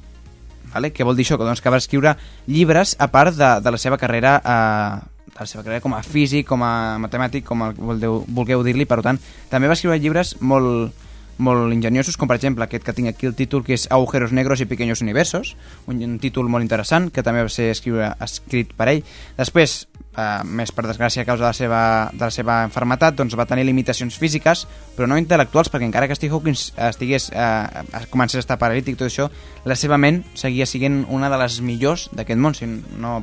Vale? 0.77 0.91
Què 0.93 1.07
vol 1.07 1.17
dir 1.17 1.25
això? 1.25 1.39
Que, 1.41 1.47
doncs, 1.47 1.63
que 1.65 1.73
va 1.73 1.81
escriure 1.81 2.17
llibres 2.51 2.97
a 3.01 3.07
part 3.09 3.33
de, 3.37 3.51
de 3.65 3.73
la 3.73 3.79
seva 3.81 3.97
carrera 3.97 4.35
eh, 4.45 5.17
de 5.37 5.45
la 5.45 5.49
seva 5.49 5.63
carrera 5.63 5.83
com 5.85 5.95
a 5.97 6.03
físic, 6.05 6.47
com 6.49 6.63
a 6.65 6.99
matemàtic, 7.03 7.45
com 7.47 7.65
el, 7.67 7.75
vulgueu, 7.77 8.23
vulgueu 8.29 8.65
dir-li, 8.65 8.87
per 8.89 9.03
tant, 9.05 9.21
també 9.53 9.69
va 9.69 9.77
escriure 9.77 9.99
llibres 10.01 10.35
molt, 10.41 10.93
molt 11.39 11.73
enginyosos, 11.73 12.17
com 12.17 12.29
per 12.29 12.39
exemple 12.39 12.65
aquest 12.65 12.85
que 12.87 12.95
tinc 12.97 13.11
aquí 13.11 13.29
el 13.29 13.37
títol, 13.37 13.65
que 13.65 13.77
és 13.77 13.87
Agujeros 13.91 14.33
negros 14.33 14.63
i 14.63 14.69
pequeños 14.71 15.03
universos, 15.05 15.57
un, 15.87 16.01
un 16.03 16.19
títol 16.23 16.49
molt 16.49 16.65
interessant, 16.65 17.11
que 17.13 17.25
també 17.27 17.45
va 17.45 17.53
ser 17.53 17.71
escriure, 17.75 18.13
escrit 18.25 18.73
per 18.77 18.89
ell. 18.93 19.03
Després, 19.37 19.77
eh, 20.17 20.27
més 20.45 20.73
per 20.73 20.87
desgràcia 20.87 21.23
a 21.23 21.29
causa 21.29 21.45
de 21.45 21.51
la 21.51 21.57
seva, 21.57 21.83
de 22.13 22.25
la 22.25 22.33
seva 22.35 22.61
enfermetat, 22.67 23.17
doncs 23.19 23.37
va 23.39 23.49
tenir 23.49 23.67
limitacions 23.69 24.17
físiques, 24.19 24.67
però 24.97 25.09
no 25.11 25.21
intel·lectuals, 25.21 25.71
perquè 25.73 25.89
encara 25.89 26.09
que 26.09 26.17
Steve 26.19 26.35
Hawking 26.35 26.57
estigués, 26.89 27.31
eh, 27.33 28.07
comencés 28.11 28.41
a 28.41 28.45
estar 28.47 28.59
paralític 28.59 28.97
tot 28.97 29.11
això, 29.11 29.29
la 29.65 29.77
seva 29.77 29.99
ment 29.99 30.23
seguia 30.35 30.67
sent 30.67 31.05
una 31.09 31.31
de 31.31 31.41
les 31.43 31.61
millors 31.61 32.09
d'aquest 32.13 32.41
món, 32.41 32.55
si 32.55 32.67
no, 32.67 33.21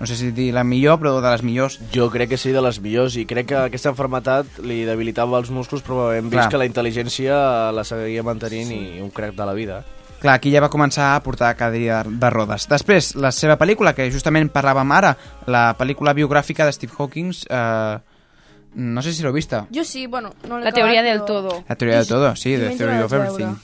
no 0.00 0.08
sé 0.08 0.16
si 0.16 0.30
dir 0.32 0.48
la 0.56 0.64
millor, 0.64 0.98
però 0.98 1.18
de 1.20 1.30
les 1.30 1.42
millors 1.44 1.76
Jo 1.92 2.08
crec 2.10 2.32
que 2.32 2.40
sí, 2.40 2.54
de 2.56 2.62
les 2.64 2.80
millors, 2.80 3.18
i 3.20 3.26
crec 3.28 3.50
que 3.52 3.58
aquesta 3.68 3.92
enfermetat 3.92 4.60
li 4.64 4.82
debilitava 4.88 5.38
els 5.38 5.52
músculs, 5.52 5.84
però 5.84 6.10
hem 6.16 6.30
vist 6.32 6.40
Clar. 6.40 6.50
que 6.50 6.60
la 6.62 6.68
intel·ligència 6.68 7.38
la 7.76 7.84
seguia 7.84 8.24
mantenint 8.24 8.72
sí. 8.72 8.82
i 8.96 9.02
un 9.04 9.12
crack 9.12 9.36
de 9.36 9.46
la 9.46 9.56
vida. 9.56 9.82
Clar, 10.20 10.34
aquí 10.36 10.50
ja 10.52 10.60
va 10.60 10.68
començar 10.72 11.14
a 11.14 11.20
portar 11.24 11.54
cadira 11.56 12.02
de 12.04 12.30
rodes. 12.32 12.66
Després, 12.68 13.14
la 13.16 13.30
seva 13.32 13.56
pel·lícula, 13.60 13.94
que 13.96 14.10
justament 14.12 14.50
parlàvem 14.52 14.92
ara, 14.92 15.14
la 15.48 15.70
pel·lícula 15.78 16.12
biogràfica 16.16 16.66
de 16.68 16.74
Steve 16.76 16.92
Hawking, 16.96 17.32
eh, 17.48 17.96
no 18.74 19.02
sé 19.02 19.14
si 19.16 19.24
l'heu 19.24 19.32
vista. 19.32 19.64
Jo 19.72 19.84
sí, 19.84 20.06
bueno, 20.06 20.34
no 20.48 20.58
l'he 20.58 20.68
La 20.68 20.72
teoria 20.72 21.02
del 21.02 21.24
todo. 21.24 21.64
La 21.68 21.76
teoria 21.76 22.00
de 22.00 22.06
todo, 22.06 22.34
sí, 22.36 22.56
The 22.56 22.76
Theory 22.76 23.02
of 23.02 23.12
Everything. 23.12 23.56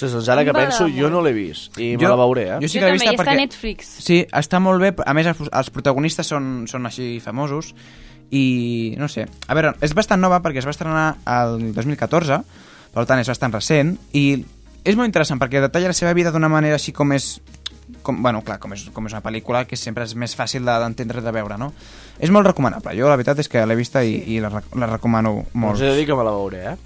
Doncs 0.00 0.28
ara 0.28 0.44
que 0.44 0.52
penso, 0.54 0.86
jo 0.94 1.08
no 1.10 1.20
l'he 1.24 1.32
vist, 1.34 1.76
i 1.82 1.96
me 1.96 2.08
la 2.08 2.14
veuré, 2.16 2.44
eh? 2.54 2.58
Jo 2.62 2.68
sí 2.68 2.78
que 2.78 2.86
l'he 2.86 2.92
vista 2.94 3.10
també, 3.10 3.14
i 3.14 3.16
està 3.16 3.24
perquè... 3.24 3.34
a 3.34 3.40
Netflix. 3.42 3.88
Sí, 4.04 4.18
està 4.32 4.60
molt 4.62 4.80
bé. 4.80 4.92
A 5.04 5.14
més, 5.14 5.26
els, 5.26 5.40
els 5.50 5.70
protagonistes 5.74 6.26
són, 6.30 6.66
són 6.70 6.86
així 6.86 7.18
famosos 7.24 7.74
i 8.30 8.94
no 8.98 9.08
sé. 9.08 9.26
A 9.48 9.54
veure, 9.56 9.74
és 9.80 9.94
bastant 9.96 10.20
nova 10.20 10.38
perquè 10.44 10.60
es 10.62 10.66
va 10.68 10.74
estrenar 10.76 11.16
el 11.24 11.72
2014, 11.74 12.42
per 12.94 13.06
tant 13.08 13.20
és 13.20 13.28
bastant 13.28 13.52
recent 13.52 13.96
i 14.12 14.44
és 14.84 14.96
molt 14.96 15.08
interessant 15.08 15.40
perquè 15.40 15.60
detalla 15.60 15.90
la 15.90 15.96
seva 15.96 16.14
vida 16.16 16.30
d'una 16.32 16.48
manera 16.48 16.78
així 16.78 16.92
com 16.96 17.12
és 17.12 17.38
com, 18.04 18.22
bueno, 18.22 18.42
clar, 18.44 18.58
com 18.60 18.72
és, 18.76 18.86
com 18.92 19.06
és 19.08 19.12
una 19.16 19.22
pel·lícula 19.24 19.64
que 19.68 19.76
sempre 19.76 20.04
és 20.04 20.14
més 20.14 20.34
fàcil 20.36 20.64
de- 20.64 20.76
d'entendre 20.80 21.20
i 21.20 21.24
de 21.24 21.32
veure, 21.32 21.56
no? 21.58 21.72
És 22.20 22.30
molt 22.30 22.46
recomanable. 22.46 22.94
Jo 22.96 23.08
la 23.08 23.16
veritat 23.16 23.38
és 23.40 23.48
que 23.48 23.64
l'he 23.66 23.76
vista 23.76 24.02
i, 24.04 24.14
i 24.34 24.38
la, 24.40 24.50
la 24.76 24.86
recomano 24.86 25.46
molt. 25.54 25.74
Us 25.76 25.82
he 25.82 25.90
de 25.90 25.96
dir 25.96 26.06
que 26.06 26.16
me 26.16 26.24
la 26.24 26.32
veuré, 26.36 26.62
eh? 26.72 26.76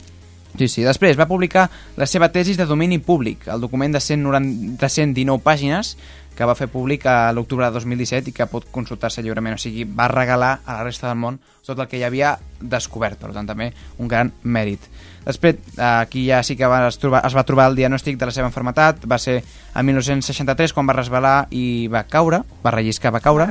Sí, 0.58 0.68
sí. 0.68 0.82
Després 0.84 1.16
va 1.16 1.28
publicar 1.28 1.68
la 1.96 2.06
seva 2.06 2.28
tesis 2.32 2.58
de 2.60 2.66
domini 2.68 2.98
públic, 3.00 3.46
el 3.48 3.62
document 3.62 3.94
de, 3.94 4.00
190, 4.04 4.76
de 4.82 4.88
119 4.88 5.40
pàgines 5.44 5.96
que 6.36 6.46
va 6.48 6.56
fer 6.56 6.68
públic 6.72 7.04
a 7.06 7.32
l'octubre 7.36 7.66
de 7.66 7.76
2017 7.76 8.30
i 8.30 8.34
que 8.36 8.48
pot 8.48 8.64
consultar-se 8.72 9.22
lliurement. 9.24 9.56
O 9.56 9.60
sigui, 9.60 9.84
va 9.84 10.08
regalar 10.08 10.52
a 10.64 10.78
la 10.78 10.86
resta 10.86 11.08
del 11.10 11.20
món 11.20 11.38
tot 11.66 11.78
el 11.78 11.88
que 11.88 12.00
hi 12.00 12.04
havia 12.06 12.34
descobert. 12.60 13.20
Per 13.20 13.32
tant, 13.36 13.48
també 13.48 13.70
un 14.00 14.08
gran 14.08 14.32
mèrit. 14.42 14.88
Després, 15.26 15.60
aquí 15.76 16.24
ja 16.26 16.42
sí 16.42 16.56
que 16.58 16.68
va, 16.68 16.86
es, 16.88 16.98
trobar, 16.98 17.22
es 17.28 17.36
va 17.36 17.46
trobar 17.46 17.68
el 17.70 17.78
diagnòstic 17.78 18.18
de 18.18 18.28
la 18.28 18.34
seva 18.34 18.48
enfermetat. 18.48 19.04
Va 19.08 19.20
ser 19.22 19.38
el 19.42 19.88
1963 19.88 20.72
quan 20.72 20.88
va 20.88 20.96
resbalar 20.98 21.36
i 21.50 21.88
va 21.92 22.06
caure, 22.10 22.42
va 22.64 22.74
relliscar, 22.74 23.12
va 23.14 23.22
caure. 23.24 23.50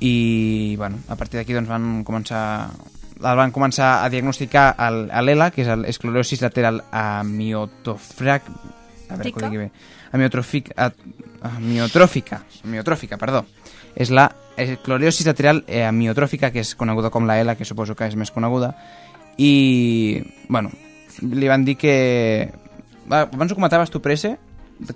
I, 0.00 0.74
bueno, 0.80 1.00
a 1.08 1.16
partir 1.16 1.40
d'aquí 1.40 1.54
doncs, 1.54 1.70
van 1.70 2.02
començar 2.08 2.42
el 3.20 3.36
van 3.38 3.52
començar 3.52 4.00
a 4.04 4.08
diagnosticar 4.12 4.74
a 4.78 4.90
l'ELA, 5.22 5.50
que 5.54 5.64
és 5.64 5.70
l'esclerosis 5.84 6.42
lateral 6.44 6.82
amiotofrac... 6.90 8.48
A 9.10 9.18
veure, 9.18 9.32
que 9.32 9.40
ho 9.40 9.48
digui 9.48 9.64
bé. 9.64 9.70
Amiotrofic, 10.14 10.70
amiotròfica, 11.46 12.40
amiotròfica, 12.64 13.18
perdó. 13.18 13.44
És 13.98 14.12
la 14.14 14.28
esclerosis 14.60 15.26
lateral 15.26 15.64
eh, 15.66 15.84
amiotròfica, 15.86 16.52
que 16.54 16.62
és 16.62 16.74
coneguda 16.78 17.10
com 17.10 17.26
la 17.26 17.40
ELA, 17.42 17.56
que 17.58 17.66
suposo 17.66 17.96
que 17.98 18.06
és 18.06 18.16
més 18.18 18.30
coneguda. 18.34 18.72
I, 19.38 20.22
bueno, 20.48 20.72
li 21.22 21.50
van 21.50 21.64
dir 21.66 21.76
que... 21.80 21.94
Abans 23.10 23.50
ho 23.50 23.58
comentaves 23.58 23.90
tu, 23.90 24.02
Presse, 24.02 24.36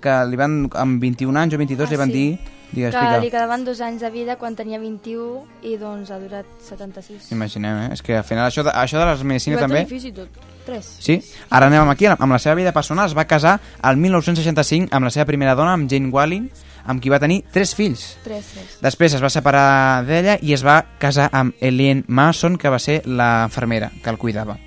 que 0.01 0.19
li 0.29 0.39
van, 0.39 0.63
amb 0.79 1.01
21 1.03 1.41
anys 1.43 1.57
o 1.57 1.59
22 1.61 1.87
Ah, 1.87 1.91
li 1.91 2.03
van 2.05 2.13
sí. 2.13 2.19
dir... 2.19 2.54
Digues, 2.71 2.91
que 2.91 2.97
explica. 2.97 3.19
li 3.21 3.29
quedaven 3.31 3.63
dos 3.65 3.79
anys 3.81 4.01
de 4.01 4.09
vida 4.11 4.35
quan 4.41 4.55
tenia 4.55 4.79
21 4.81 5.45
i 5.63 5.77
doncs 5.79 6.11
ha 6.11 6.19
durat 6.19 6.49
76. 6.67 7.31
Imaginem, 7.31 7.85
eh? 7.85 7.93
És 7.93 8.03
que 8.03 8.17
al 8.17 8.25
final 8.27 8.49
això 8.49 8.65
de, 8.65 8.73
això 8.73 8.99
de 8.99 9.05
I 9.05 9.55
va 9.55 9.61
també... 9.61 9.85
i 9.85 10.11
tot. 10.11 10.43
Tres. 10.65 10.87
Sí, 10.99 11.19
ara 11.53 11.67
anem 11.69 11.89
aquí, 11.93 12.07
amb 12.09 12.31
la 12.31 12.39
seva 12.41 12.55
vida 12.57 12.71
personal, 12.73 13.05
es 13.05 13.13
va 13.13 13.27
casar 13.29 13.59
al 13.81 13.97
1965 14.01 14.89
amb 14.91 15.05
la 15.05 15.11
seva 15.13 15.27
primera 15.29 15.53
dona, 15.53 15.75
amb 15.77 15.89
Jane 15.89 16.09
Walling, 16.09 16.49
amb 16.85 17.01
qui 17.01 17.11
va 17.13 17.19
tenir 17.21 17.43
tres 17.53 17.75
fills. 17.77 18.15
Tres, 18.23 18.49
tres. 18.53 18.77
Després 18.81 19.13
es 19.13 19.21
va 19.21 19.29
separar 19.29 20.03
d'ella 20.07 20.39
i 20.41 20.53
es 20.57 20.65
va 20.65 20.81
casar 20.97 21.29
amb 21.31 21.53
Elaine 21.61 22.03
Mason, 22.07 22.57
que 22.57 22.69
va 22.73 22.79
ser 22.79 23.03
la 23.05 23.45
infermera 23.45 23.91
que 24.01 24.09
el 24.09 24.17
cuidava. 24.17 24.57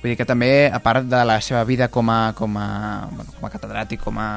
Vull 0.00 0.14
dir 0.14 0.16
que 0.16 0.24
també, 0.24 0.70
a 0.72 0.80
part 0.80 1.04
de 1.06 1.24
la 1.28 1.40
seva 1.44 1.62
vida 1.68 1.90
com 1.92 2.08
a, 2.10 2.32
com 2.34 2.56
a, 2.56 2.68
bueno, 3.12 3.34
com 3.36 3.46
a 3.46 3.52
catedràtic, 3.52 4.00
com 4.00 4.18
a, 4.18 4.30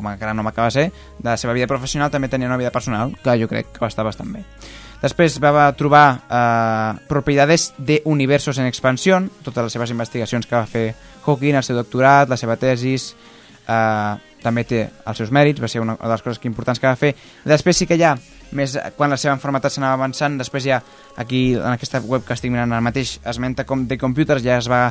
com 0.00 0.08
a 0.08 0.16
gran 0.16 0.38
home 0.40 0.52
que 0.56 0.64
va 0.64 0.70
ser, 0.72 0.88
de 1.18 1.28
la 1.28 1.36
seva 1.36 1.52
vida 1.52 1.68
professional 1.68 2.10
també 2.10 2.32
tenia 2.32 2.48
una 2.48 2.56
vida 2.56 2.72
personal 2.72 3.12
que 3.20 3.36
jo 3.36 3.48
crec 3.48 3.74
que 3.74 3.84
va 3.84 3.92
estar 3.92 4.06
bastant 4.06 4.32
bé. 4.32 4.46
Després 5.00 5.38
va 5.40 5.68
trobar 5.76 6.06
eh, 6.28 7.04
propietats 7.08 7.70
de 7.78 8.00
universos 8.08 8.58
en 8.60 8.68
expansió, 8.68 9.20
totes 9.44 9.68
les 9.68 9.76
seves 9.76 9.92
investigacions 9.92 10.48
que 10.48 10.56
va 10.56 10.66
fer 10.68 10.90
Hawking, 11.24 11.56
el 11.56 11.64
seu 11.64 11.76
doctorat, 11.76 12.28
la 12.28 12.36
seva 12.40 12.56
tesis, 12.60 13.14
eh, 13.68 14.16
també 14.40 14.64
té 14.64 14.82
els 14.88 15.20
seus 15.20 15.32
mèrits, 15.32 15.60
va 15.60 15.68
ser 15.68 15.80
una 15.84 15.96
de 16.00 16.08
les 16.08 16.24
coses 16.24 16.40
que 16.40 16.48
importants 16.48 16.80
que 16.80 16.88
va 16.88 16.96
fer. 16.96 17.14
Després 17.44 17.80
sí 17.80 17.88
que 17.88 17.98
ja, 18.00 18.14
més 18.56 18.76
quan 18.96 19.12
la 19.12 19.18
seva 19.20 19.36
enfermetat 19.36 19.72
s'anava 19.72 19.98
avançant, 20.00 20.36
després 20.40 20.64
ja 20.64 20.80
aquí 21.20 21.54
en 21.54 21.72
aquesta 21.72 22.00
web 22.00 22.24
que 22.26 22.36
estic 22.36 22.52
mirant 22.52 22.72
ara 22.72 22.84
mateix 22.84 23.18
esmenta 23.24 23.68
com 23.68 23.86
The 23.88 24.00
Computers 24.00 24.44
ja 24.44 24.58
es 24.60 24.68
va 24.68 24.88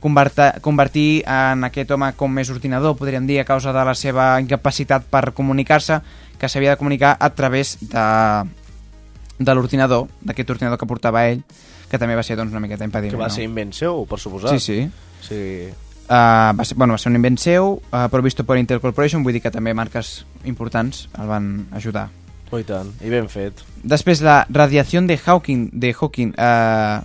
convertir 0.00 1.24
en 1.26 1.66
aquest 1.66 1.90
home 1.90 2.12
com 2.16 2.32
més 2.32 2.50
ordinador, 2.54 2.96
podríem 2.98 3.26
dir, 3.26 3.40
a 3.40 3.46
causa 3.48 3.72
de 3.74 3.84
la 3.84 3.94
seva 3.98 4.30
incapacitat 4.42 5.08
per 5.10 5.32
comunicar-se, 5.34 6.00
que 6.38 6.48
s'havia 6.48 6.76
de 6.76 6.80
comunicar 6.80 7.16
a 7.18 7.30
través 7.34 7.76
de, 7.80 8.04
de 9.38 9.54
l'ordinador, 9.54 10.06
d'aquest 10.22 10.54
ordinador 10.54 10.78
que 10.78 10.86
portava 10.86 11.26
ell, 11.26 11.42
que 11.90 11.98
també 11.98 12.14
va 12.14 12.22
ser 12.22 12.36
doncs, 12.38 12.54
una 12.54 12.62
miqueta 12.62 12.86
impediment. 12.86 13.16
Que 13.16 13.24
va 13.24 13.30
no? 13.32 13.34
ser 13.34 13.48
invent 13.48 13.74
seu, 13.74 14.04
per 14.06 14.20
suposar. 14.22 14.54
Sí, 14.54 14.62
sí. 14.62 14.88
Sí. 15.24 15.42
Uh, 16.08 16.54
va, 16.56 16.64
ser, 16.64 16.78
bueno, 16.78 16.94
va 16.94 17.02
ser 17.02 17.10
un 17.10 17.18
invent 17.18 17.36
seu, 17.42 17.74
uh, 17.90 18.06
provisto 18.12 18.46
per 18.48 18.56
Intel 18.60 18.80
Corporation, 18.80 19.24
vull 19.26 19.34
dir 19.36 19.42
que 19.44 19.52
també 19.52 19.74
marques 19.76 20.22
importants 20.48 21.08
el 21.18 21.28
van 21.28 21.52
ajudar. 21.76 22.06
Oh, 22.48 22.56
i 22.56 22.64
tant, 22.64 22.94
i 23.04 23.10
ben 23.12 23.28
fet. 23.28 23.60
Després, 23.84 24.22
la 24.24 24.40
radiació 24.48 25.02
de 25.04 25.18
Hawking, 25.18 25.68
de 25.76 25.92
Hawking 25.92 26.32
uh, 26.32 27.02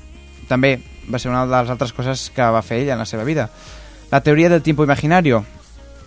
també 0.48 0.78
va 1.12 1.20
ser 1.20 1.32
una 1.32 1.46
de 1.46 1.52
les 1.52 1.74
altres 1.74 1.94
coses 1.94 2.30
que 2.36 2.46
va 2.56 2.62
fer 2.62 2.84
ell 2.84 2.94
en 2.94 3.02
la 3.02 3.10
seva 3.10 3.24
vida. 3.24 3.50
La 4.12 4.22
teoria 4.22 4.50
del 4.50 4.62
tiempo 4.62 4.84
imaginario. 4.84 5.44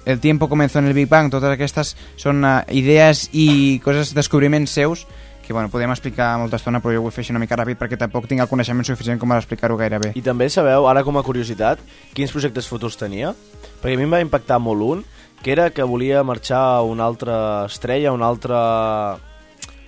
El 0.05 0.21
tiempo 0.21 0.49
comenzó 0.49 0.79
en 0.79 0.87
el 0.87 0.95
Big 0.95 1.09
Bang. 1.09 1.31
Totes 1.31 1.51
aquestes 1.51 1.97
són 2.17 2.45
uh, 2.47 2.61
idees 2.71 3.27
i 3.35 3.81
coses, 3.83 4.15
descobriments 4.15 4.71
seus 4.71 5.07
que 5.47 5.53
bueno, 5.53 5.71
podem 5.71 5.93
explicar 5.95 6.33
molta 6.43 6.59
estona, 6.59 6.81
però 6.83 6.91
jo 6.91 6.99
ho 6.99 7.05
vull 7.05 7.13
fer 7.15 7.23
així 7.23 7.31
una 7.31 7.39
mica 7.39 7.55
ràpid 7.55 7.79
perquè 7.79 7.95
tampoc 8.01 8.25
tinc 8.27 8.43
el 8.43 8.49
coneixement 8.51 8.89
suficient 8.89 9.21
com 9.23 9.31
per 9.31 9.39
explicar-ho 9.39 9.77
gaire 9.79 10.01
bé. 10.03 10.11
I 10.19 10.23
també 10.27 10.49
sabeu, 10.51 10.89
ara 10.91 11.05
com 11.07 11.21
a 11.21 11.23
curiositat, 11.23 11.79
quins 12.19 12.35
projectes 12.35 12.67
futurs 12.67 12.99
tenia? 12.99 13.31
Perquè 13.79 13.95
a 13.95 14.01
mi 14.01 14.09
em 14.09 14.17
va 14.17 14.21
impactar 14.25 14.59
molt 14.59 14.83
un, 14.83 15.05
que 15.45 15.55
era 15.55 15.71
que 15.71 15.87
volia 15.87 16.25
marxar 16.27 16.59
a 16.59 16.83
una 16.83 17.07
altra 17.07 17.39
estrella, 17.71 18.11
a 18.11 18.19
una 18.19 18.27
altra... 18.27 18.59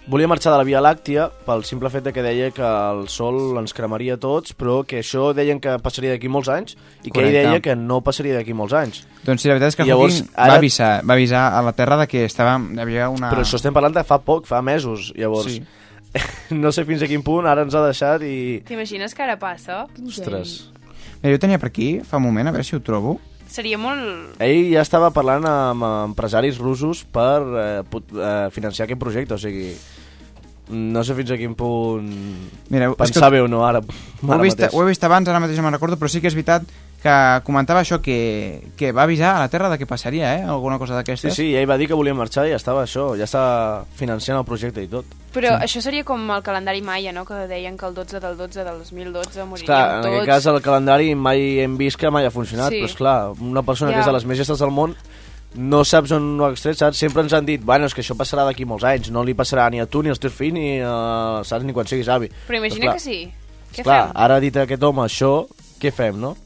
Volia 0.08 0.24
marxar 0.24 0.54
de 0.54 0.56
la 0.56 0.64
Via 0.64 0.80
Làctia 0.80 1.26
pel 1.44 1.66
simple 1.68 1.90
fet 1.92 2.06
de 2.06 2.14
que 2.16 2.22
deia 2.24 2.46
que 2.56 2.64
el 2.64 3.02
Sol 3.12 3.58
ens 3.60 3.74
cremaria 3.76 4.14
tots, 4.16 4.54
però 4.56 4.78
que 4.88 5.02
això 5.02 5.34
deien 5.36 5.60
que 5.60 5.74
passaria 5.84 6.14
d'aquí 6.14 6.30
molts 6.32 6.48
anys 6.48 6.78
i 7.04 7.10
que 7.10 7.20
ell 7.20 7.26
Correcte. 7.26 7.42
deia 7.44 7.60
que 7.66 7.74
no 7.76 7.98
passaria 8.06 8.38
d'aquí 8.38 8.56
molts 8.56 8.72
anys. 8.72 9.02
Doncs 9.26 9.44
sí, 9.44 9.50
la 9.50 9.58
veritat 9.58 9.74
és 9.74 9.76
que 9.76 9.84
I 9.84 9.90
llavors, 9.92 10.22
Hawking 10.22 10.38
va, 10.38 10.56
avisar, 10.56 10.90
va 11.04 11.18
avisar 11.18 11.42
a 11.58 11.60
la 11.66 11.74
Terra 11.76 11.98
de 12.00 12.08
que 12.08 12.24
estava, 12.24 12.56
hi 12.56 12.80
havia 12.86 13.10
una... 13.12 13.28
Però 13.34 13.44
això 13.44 13.60
estem 13.60 13.76
parlant 13.76 13.98
de 13.98 14.06
fa 14.08 14.16
poc, 14.24 14.48
fa 14.48 14.62
mesos, 14.64 15.12
llavors... 15.12 15.58
Sí. 15.58 15.60
no 16.56 16.72
sé 16.72 16.86
fins 16.88 17.04
a 17.04 17.10
quin 17.10 17.20
punt 17.20 17.44
ara 17.44 17.68
ens 17.68 17.76
ha 17.76 17.84
deixat 17.84 18.24
i... 18.24 18.62
T'imagines 18.64 19.12
que 19.12 19.28
ara 19.28 19.36
passa? 19.36 19.82
Ostres. 20.08 20.70
Mira, 21.18 21.34
jo 21.34 21.42
tenia 21.44 21.60
per 21.60 21.68
aquí, 21.68 21.98
fa 22.00 22.16
un 22.16 22.30
moment, 22.30 22.48
a 22.48 22.56
veure 22.56 22.64
si 22.64 22.78
ho 22.78 22.80
trobo. 22.80 23.18
Seria 23.48 23.76
molt... 23.76 24.40
Ell 24.40 24.72
ja 24.72 24.80
estava 24.80 25.12
parlant 25.12 25.44
amb 25.48 25.84
empresaris 26.08 26.56
russos 26.60 27.04
per 27.12 27.38
eh, 27.44 27.70
pot, 27.92 28.08
eh, 28.16 28.48
financiar 28.56 28.88
aquest 28.88 29.04
projecte, 29.04 29.36
o 29.36 29.40
sigui... 29.44 29.74
No 30.70 31.02
sé 31.04 31.14
fins 31.14 31.30
a 31.30 31.36
quin 31.36 31.54
punt 31.54 32.10
Mira, 32.68 32.90
és 32.90 32.96
pensar 32.96 33.30
que- 33.30 33.36
bé 33.36 33.40
o 33.40 33.48
no 33.48 33.64
ara, 33.66 33.78
Ho 33.80 34.26
he, 34.28 34.32
ara 34.32 34.42
vist, 34.42 34.58
mateix. 34.58 34.74
ho 34.74 34.82
he 34.82 34.86
vist 34.86 35.04
abans, 35.04 35.28
ara 35.28 35.40
mateix 35.40 35.56
no 35.56 35.62
me'n 35.62 35.72
recordo, 35.72 35.96
però 35.96 36.08
sí 36.08 36.20
que 36.20 36.28
és 36.28 36.34
veritat 36.34 36.62
que 37.00 37.40
comentava 37.44 37.80
això, 37.80 38.00
que, 38.02 38.70
que 38.76 38.90
va 38.90 39.04
avisar 39.04 39.36
a 39.36 39.38
la 39.38 39.48
Terra 39.48 39.68
de 39.70 39.78
que 39.78 39.86
passaria, 39.86 40.34
eh? 40.36 40.42
Alguna 40.42 40.78
cosa 40.78 40.94
Sí, 40.94 40.96
d'aquestes. 40.96 41.34
sí, 41.34 41.54
ell 41.54 41.68
va 41.70 41.76
dir 41.78 41.86
que 41.86 41.94
volia 41.94 42.12
marxar 42.12 42.44
i 42.46 42.50
ja 42.50 42.56
estava 42.56 42.82
això, 42.82 43.16
ja 43.16 43.22
estava 43.24 43.84
financiant 43.94 44.36
el 44.36 44.44
projecte 44.44 44.82
i 44.82 44.88
tot. 44.88 45.04
Però 45.32 45.54
això 45.62 45.80
seria 45.80 46.02
com 46.04 46.28
el 46.30 46.42
calendari 46.42 46.82
maia, 46.82 47.12
no? 47.12 47.24
Que 47.24 47.46
deien 47.46 47.76
que 47.78 47.86
el 47.86 47.94
12 47.94 48.18
del 48.18 48.36
12 48.36 48.64
del 48.64 48.78
2012 48.78 49.44
moriríem 49.44 49.70
Esclar, 49.70 49.94
en 49.94 50.02
tots. 50.02 50.12
aquest 50.12 50.26
cas 50.26 50.46
el 50.46 50.60
calendari 50.60 51.14
mai 51.14 51.60
hem 51.60 51.76
vist 51.78 51.96
que 51.96 52.10
mai 52.10 52.26
ha 52.26 52.30
funcionat, 52.32 52.70
Sí. 52.70 52.80
però 52.82 52.86
esclar, 52.86 53.30
una 53.40 53.62
persona 53.62 53.92
Ja. 53.92 53.94
que 53.94 54.00
és 54.00 54.06
de 54.06 54.12
les 54.12 54.24
més 54.26 54.38
gestes 54.38 54.58
del 54.58 54.70
món 54.72 54.96
no 55.54 55.84
saps 55.84 56.12
on 56.12 56.26
ho 56.40 56.46
ha 56.46 56.50
extret, 56.52 56.76
saps? 56.80 56.98
Sempre 57.00 57.22
ens 57.24 57.32
han 57.32 57.46
dit, 57.48 57.62
bueno, 57.64 57.88
és 57.88 57.94
que 57.96 58.02
això 58.04 58.16
passarà 58.18 58.44
d'aquí 58.48 58.66
molts 58.68 58.84
anys, 58.88 59.12
no 59.14 59.24
li 59.24 59.36
passarà 59.38 59.68
ni 59.72 59.80
a 59.80 59.86
tu, 59.86 60.02
ni 60.02 60.12
als 60.12 60.20
teus 60.20 60.34
fills, 60.36 60.56
ni, 60.56 60.80
uh, 60.82 61.40
saps, 61.46 61.64
ni 61.64 61.76
quan 61.76 61.88
siguis 61.88 62.10
avi. 62.12 62.28
Però 62.48 62.60
imagina 62.60 62.92
que 62.92 63.02
sí. 63.02 63.22
Què 63.72 63.84
clar, 63.84 64.08
fem? 64.10 64.20
ara 64.24 64.36
ha 64.36 64.44
dit 64.44 64.56
aquest 64.56 64.84
home 64.84 65.04
això, 65.04 65.32
què 65.80 65.92
fem, 65.94 66.20
no? 66.20 66.36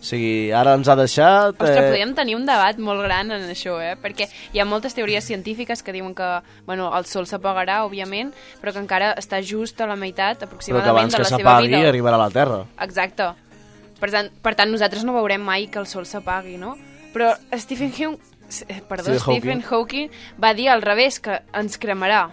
O 0.00 0.04
sigui, 0.04 0.48
ara 0.56 0.72
ens 0.78 0.88
ha 0.88 0.96
deixat... 0.96 1.52
Ostres, 1.52 1.76
eh, 1.76 1.88
podríem 1.90 2.14
tenir 2.16 2.38
un 2.38 2.46
debat 2.48 2.78
molt 2.80 3.02
gran 3.04 3.28
en 3.36 3.44
això, 3.52 3.74
eh? 3.84 3.92
Perquè 4.00 4.30
hi 4.54 4.62
ha 4.62 4.64
moltes 4.64 4.96
teories 4.96 5.26
científiques 5.28 5.84
que 5.84 5.92
diuen 5.92 6.14
que 6.16 6.28
bueno, 6.64 6.88
el 6.96 7.04
sol 7.04 7.28
s'apagarà, 7.28 7.82
òbviament, 7.84 8.32
però 8.62 8.72
que 8.72 8.80
encara 8.80 9.12
està 9.20 9.42
just 9.44 9.80
a 9.84 9.90
la 9.90 9.98
meitat, 10.00 10.40
però 10.40 10.48
que 10.48 10.54
aproximadament, 10.54 10.94
abans 10.96 11.12
de 11.12 11.20
que 11.20 11.26
la 11.26 11.32
seva 11.34 11.42
s'apagui 11.44 11.74
vida. 11.74 11.88
arribarà 11.92 12.16
a 12.16 12.22
la 12.24 12.30
Terra. 12.32 12.62
Exacte. 12.80 13.28
Per 14.00 14.08
tant, 14.08 14.32
per 14.40 14.54
tant, 14.56 14.72
nosaltres 14.72 15.04
no 15.04 15.12
veurem 15.18 15.44
mai 15.44 15.68
que 15.68 15.82
el 15.82 15.88
sol 15.90 16.08
s'apagui, 16.08 16.56
no? 16.56 16.78
Però 17.12 17.34
Stephen 17.60 17.92
eh, 17.92 18.16
perdó, 18.88 19.14
Stephen 19.18 19.20
Stephen 19.20 19.64
Hawking 19.68 20.10
va 20.42 20.54
dir 20.54 20.68
al 20.70 20.82
revés, 20.82 21.20
que 21.20 21.40
ens 21.54 21.78
cremarà. 21.78 22.28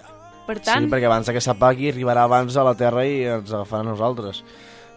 Per 0.47 0.59
tant, 0.63 0.85
Sí, 0.85 0.89
perquè 0.91 1.05
abans 1.09 1.27
de 1.27 1.33
que 1.35 1.41
s'apagui 1.43 1.89
arribarà 1.91 2.23
abans 2.23 2.55
a 2.55 2.63
la 2.63 2.73
Terra 2.79 3.03
i 3.05 3.23
ens 3.27 3.51
agafarà 3.51 3.81
a 3.83 3.89
nosaltres. 3.89 4.43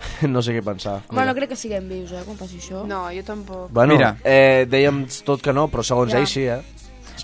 no 0.33 0.41
sé 0.41 0.55
què 0.57 0.63
pensar. 0.65 1.01
Bueno, 1.11 1.27
no 1.33 1.35
crec 1.37 1.51
que 1.51 1.57
siguem 1.61 1.89
vius, 1.91 2.13
eh, 2.13 2.23
quan 2.25 2.37
passi 2.39 2.57
això. 2.57 2.85
No, 2.89 3.03
jo 3.13 3.23
tampoc. 3.27 3.67
Bueno, 3.75 3.97
Mira. 3.99 4.15
eh, 4.25 4.65
dèiem 4.71 5.03
tot 5.27 5.43
que 5.43 5.53
no, 5.53 5.67
però 5.69 5.83
segons 5.85 6.13
Ja. 6.15 6.21
ell 6.23 6.27
sí, 6.31 6.47
eh? 6.49 6.61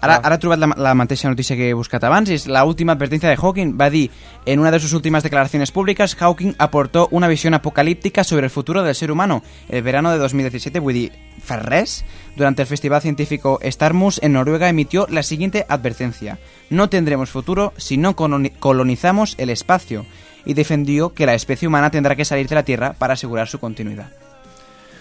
Ara, 0.03 0.17
ara 0.23 0.39
trobat 0.39 0.59
la, 0.59 0.69
la 0.77 0.95
mateixa 0.95 1.29
notícia 1.29 1.57
que 1.57 1.69
he 1.71 1.75
buscat 1.75 2.03
abans, 2.05 2.29
és 2.31 2.47
la 2.47 2.65
última 2.65 2.93
advertencia 2.93 3.29
de 3.29 3.37
Hawking. 3.37 3.77
Va 3.81 3.89
dir, 3.91 4.11
en 4.45 4.61
una 4.61 4.71
de 4.71 4.81
sus 4.81 4.93
últimas 4.93 5.23
declaraciones 5.23 5.71
públicas, 5.73 6.15
Hawking 6.15 6.55
aportó 6.59 7.09
una 7.11 7.29
visión 7.29 7.55
apocalíptica 7.55 8.25
sobre 8.25 8.45
el 8.47 8.51
futuro 8.51 8.83
del 8.83 8.95
ser 8.95 9.11
humano. 9.11 9.43
El 9.69 9.83
verano 9.83 10.11
de 10.13 10.19
2017, 10.19 10.81
vull 10.81 10.95
dir, 10.95 11.13
fa 11.43 11.57
res, 11.57 12.05
durante 12.37 12.63
el 12.63 12.69
Festival 12.69 13.01
Científico 13.03 13.59
Starmus 13.65 14.21
en 14.23 14.33
Noruega 14.35 14.69
emitió 14.69 15.07
la 15.09 15.23
siguiente 15.23 15.65
advertencia. 15.69 16.39
No 16.71 16.89
tendremos 16.89 17.31
futuro 17.31 17.73
si 17.77 17.97
no 17.97 18.15
coloni- 18.17 18.53
colonizamos 18.59 19.35
el 19.39 19.51
espacio. 19.51 20.05
Y 20.45 20.55
defendió 20.55 21.13
que 21.13 21.27
la 21.27 21.35
especie 21.35 21.67
humana 21.67 21.91
tendrá 21.91 22.15
que 22.15 22.25
salir 22.25 22.47
de 22.49 22.55
la 22.55 22.63
Tierra 22.63 22.93
para 22.93 23.15
asegurar 23.15 23.49
su 23.49 23.59
continuidad. 23.59 24.11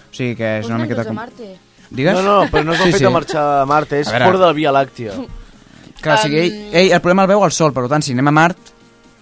O 0.10 0.16
sigui 0.16 0.34
que 0.36 0.58
és 0.58 0.66
Uns 0.66 0.72
una 0.74 0.80
miqueta... 0.82 1.04
com- 1.06 1.16
Marte. 1.16 1.58
Digues? 1.90 2.14
No, 2.18 2.22
no, 2.24 2.38
però 2.52 2.64
no 2.66 2.74
és 2.74 2.82
el 2.82 2.92
fet 2.96 3.02
de 3.06 3.10
marxar 3.14 3.44
a 3.62 3.66
Marte, 3.70 4.00
és 4.02 4.08
A 4.08 4.12
veure. 4.16 4.26
fora 4.32 4.40
de 4.40 4.46
la 4.46 4.54
Via 4.58 4.72
Làctia. 4.74 5.14
Clar, 6.02 6.18
o 6.20 6.22
sigui, 6.22 6.40
ell, 6.40 6.56
ell, 6.74 6.92
el 6.94 7.02
problema 7.02 7.24
el 7.24 7.30
veu 7.34 7.44
al 7.46 7.52
Sol, 7.56 7.74
per 7.74 7.88
tant, 7.90 8.02
si 8.06 8.14
anem 8.14 8.28
a 8.28 8.34
Mart, 8.36 8.72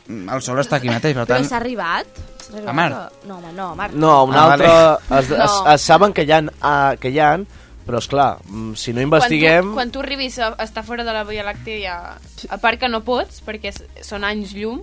el 0.09 0.41
Sol 0.43 0.59
està 0.59 0.77
aquí 0.79 0.89
mateix, 0.91 1.13
per 1.15 1.25
Però 1.25 1.35
tant... 1.37 1.45
s'ha 1.47 1.57
arribat? 1.59 2.07
S'ha 2.43 2.53
arribat 2.57 2.69
A 2.69 2.73
Mart? 2.73 3.19
No, 3.27 3.37
home, 3.37 3.51
no, 3.55 3.67
a 3.71 3.75
Mart. 3.75 3.93
No, 3.93 4.23
un 4.25 4.35
Ah, 4.35 4.45
altre... 4.53 4.67
vale. 4.67 5.19
Es, 5.19 5.29
es, 5.31 5.37
No. 5.37 5.71
es, 5.73 5.81
saben 5.81 6.13
que 6.13 6.23
hi 6.23 6.31
ha, 6.31 6.41
uh, 6.41 6.97
que 6.99 7.09
hi 7.13 7.19
ha 7.19 7.37
però 7.83 7.99
és 7.99 8.07
clar, 8.07 8.37
si 8.79 8.93
no 8.95 9.01
investiguem... 9.03 9.73
Quan 9.73 9.73
tu, 9.73 9.73
quan 9.75 9.91
tu 9.91 9.99
arribis 9.99 10.37
a 10.39 10.53
estar 10.63 10.85
fora 10.87 11.03
de 11.03 11.11
la 11.11 11.23
Via 11.27 11.43
Làctea, 11.43 11.79
ja... 11.83 12.47
a 12.49 12.57
part 12.57 12.79
que 12.79 12.87
no 12.87 13.01
pots, 13.03 13.41
perquè 13.43 13.73
són 14.01 14.23
anys 14.23 14.53
llum, 14.55 14.81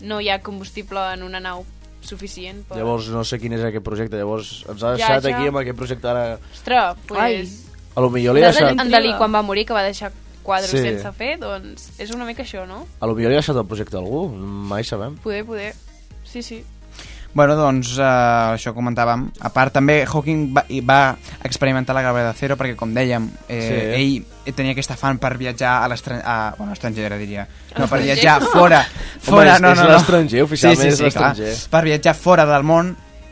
no 0.00 0.20
hi 0.20 0.30
ha 0.30 0.38
combustible 0.40 1.02
en 1.12 1.22
una 1.26 1.40
nau 1.44 1.64
suficient. 2.00 2.62
Per... 2.68 2.78
Llavors 2.78 3.08
no 3.12 3.24
sé 3.24 3.38
quin 3.42 3.52
és 3.56 3.64
aquest 3.64 3.84
projecte, 3.84 4.16
llavors 4.16 4.64
ens 4.68 4.82
ha 4.82 4.94
Ja, 4.94 4.96
deixat 4.96 5.26
ja. 5.28 5.36
aquí 5.36 5.48
amb 5.50 5.60
aquest 5.62 5.76
projecte 5.78 6.08
ara... 6.08 6.38
Ostres, 6.52 6.96
pues... 7.08 7.56
A 7.96 8.00
lo 8.04 8.10
millor 8.14 8.36
li 8.36 8.42
ha 8.44 8.52
deixat... 8.52 8.78
en 8.78 8.90
Dalí 8.90 9.12
quan 9.18 9.32
va 9.34 9.42
morir, 9.42 9.66
que 9.66 9.74
va 9.74 9.82
deixar 9.82 10.12
quadres 10.46 10.70
Sí. 10.70 10.78
sense 10.80 11.10
fer, 11.18 11.34
doncs 11.40 11.90
és 12.00 12.10
una 12.14 12.24
mica 12.24 12.42
això, 12.46 12.62
no? 12.66 12.86
A 13.00 13.06
lo 13.10 13.14
millor 13.18 13.30
li 13.34 13.36
ha 13.36 13.42
deixat 13.42 13.56
el 13.58 13.66
projecte 13.68 13.98
a 13.98 14.00
algú, 14.00 14.28
mai 14.32 14.84
sabem. 14.84 15.16
Poder, 15.24 15.44
poder. 15.44 15.74
Sí, 16.24 16.42
sí. 16.42 16.62
Bueno, 17.38 17.54
doncs, 17.54 17.92
eh, 18.00 18.02
això 18.56 18.72
comentàvem. 18.74 19.28
A 19.46 19.52
part, 19.54 19.70
també 19.76 20.00
Hawking 20.02 20.48
va, 20.56 20.64
i 20.74 20.80
va 20.82 21.14
experimentar 21.46 21.94
la 21.94 22.02
gravetat 22.02 22.40
zero 22.40 22.56
perquè, 22.58 22.74
com 22.74 22.90
dèiem, 22.96 23.28
eh, 23.46 23.94
ell 23.94 24.54
tenia 24.58 24.74
aquesta 24.74 24.96
fan 24.98 25.20
per 25.22 25.36
viatjar 25.38 25.76
a 25.84 25.86
l'estranger... 25.92 26.24
Bueno, 26.58 26.72
estranger, 26.74 27.12
diria. 27.20 27.44
No, 27.76 27.86
per 27.86 28.00
viatjar 28.02 28.40
fora... 28.42 28.80
Home, 28.82 29.20
fora 29.28 29.54
és- 29.54 29.62
no, 29.62 29.70
és 29.70 29.78
no, 29.78 29.84
no. 29.84 29.92
l'estranger, 29.92 30.42
oficialment 30.48 30.82
sí, 30.82 30.88
sí, 30.90 31.04
és 31.04 31.12
sí, 31.12 31.18
clar. 31.18 31.30
l'estranger. 31.36 31.70
Per 31.76 31.84
viatjar 31.92 32.16
fora 32.18 32.48
del 32.50 32.66
món 32.66 32.90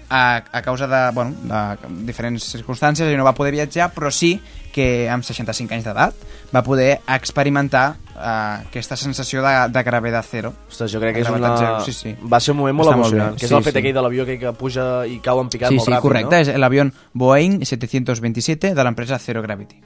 a, 0.08 0.22
a 0.52 0.62
causa 0.62 0.86
de, 0.86 1.02
bueno, 1.16 1.34
de 1.42 1.90
diferents 2.06 2.46
circumstàncies 2.54 3.10
i 3.10 3.18
no 3.18 3.26
va 3.26 3.34
poder 3.34 3.56
viatjar, 3.58 3.90
però 3.90 4.14
sí 4.14 4.36
que 4.70 5.08
amb 5.10 5.26
65 5.26 5.74
anys 5.74 5.88
d'edat 5.88 6.26
va 6.56 6.62
poder 6.64 6.88
experimentar 7.14 7.86
eh, 8.16 8.66
aquesta 8.66 8.96
sensació 8.96 9.42
de, 9.44 9.54
de 9.72 9.82
gravetat 9.86 10.26
zero. 10.30 10.52
Ostres, 10.70 10.90
jo 10.92 11.00
crec 11.02 11.18
que 11.18 11.24
és 11.26 11.30
una... 11.30 11.52
zero, 11.60 11.80
sí, 11.84 11.92
sí. 11.92 12.14
va 12.24 12.40
ser 12.40 12.54
un 12.56 12.62
moment 12.62 12.78
molt 12.80 12.88
Està 12.90 12.96
molt 12.96 13.12
emocionant, 13.12 13.34
bé. 13.36 13.40
que 13.42 13.46
és 13.46 13.52
Sí, 13.52 13.58
el 13.58 13.66
fet 13.66 13.76
sí. 13.76 13.82
aquell 13.82 13.98
de 13.98 14.06
l'avió 14.06 14.26
que 14.28 14.54
puja 14.56 14.86
i 15.06 15.20
cau 15.24 15.42
en 15.44 15.52
picat 15.52 15.74
Sí, 15.74 15.78
molt 15.82 15.90
sí, 15.90 15.92
ràpid, 15.94 16.08
correcte, 16.08 16.40
no? 16.40 16.46
és 16.56 16.64
l'avió 16.64 16.88
Boeing 17.12 17.60
727 17.64 18.72
de 18.74 18.84
l'empresa 18.88 19.20
Zero 19.22 19.42
Gravity. 19.44 19.82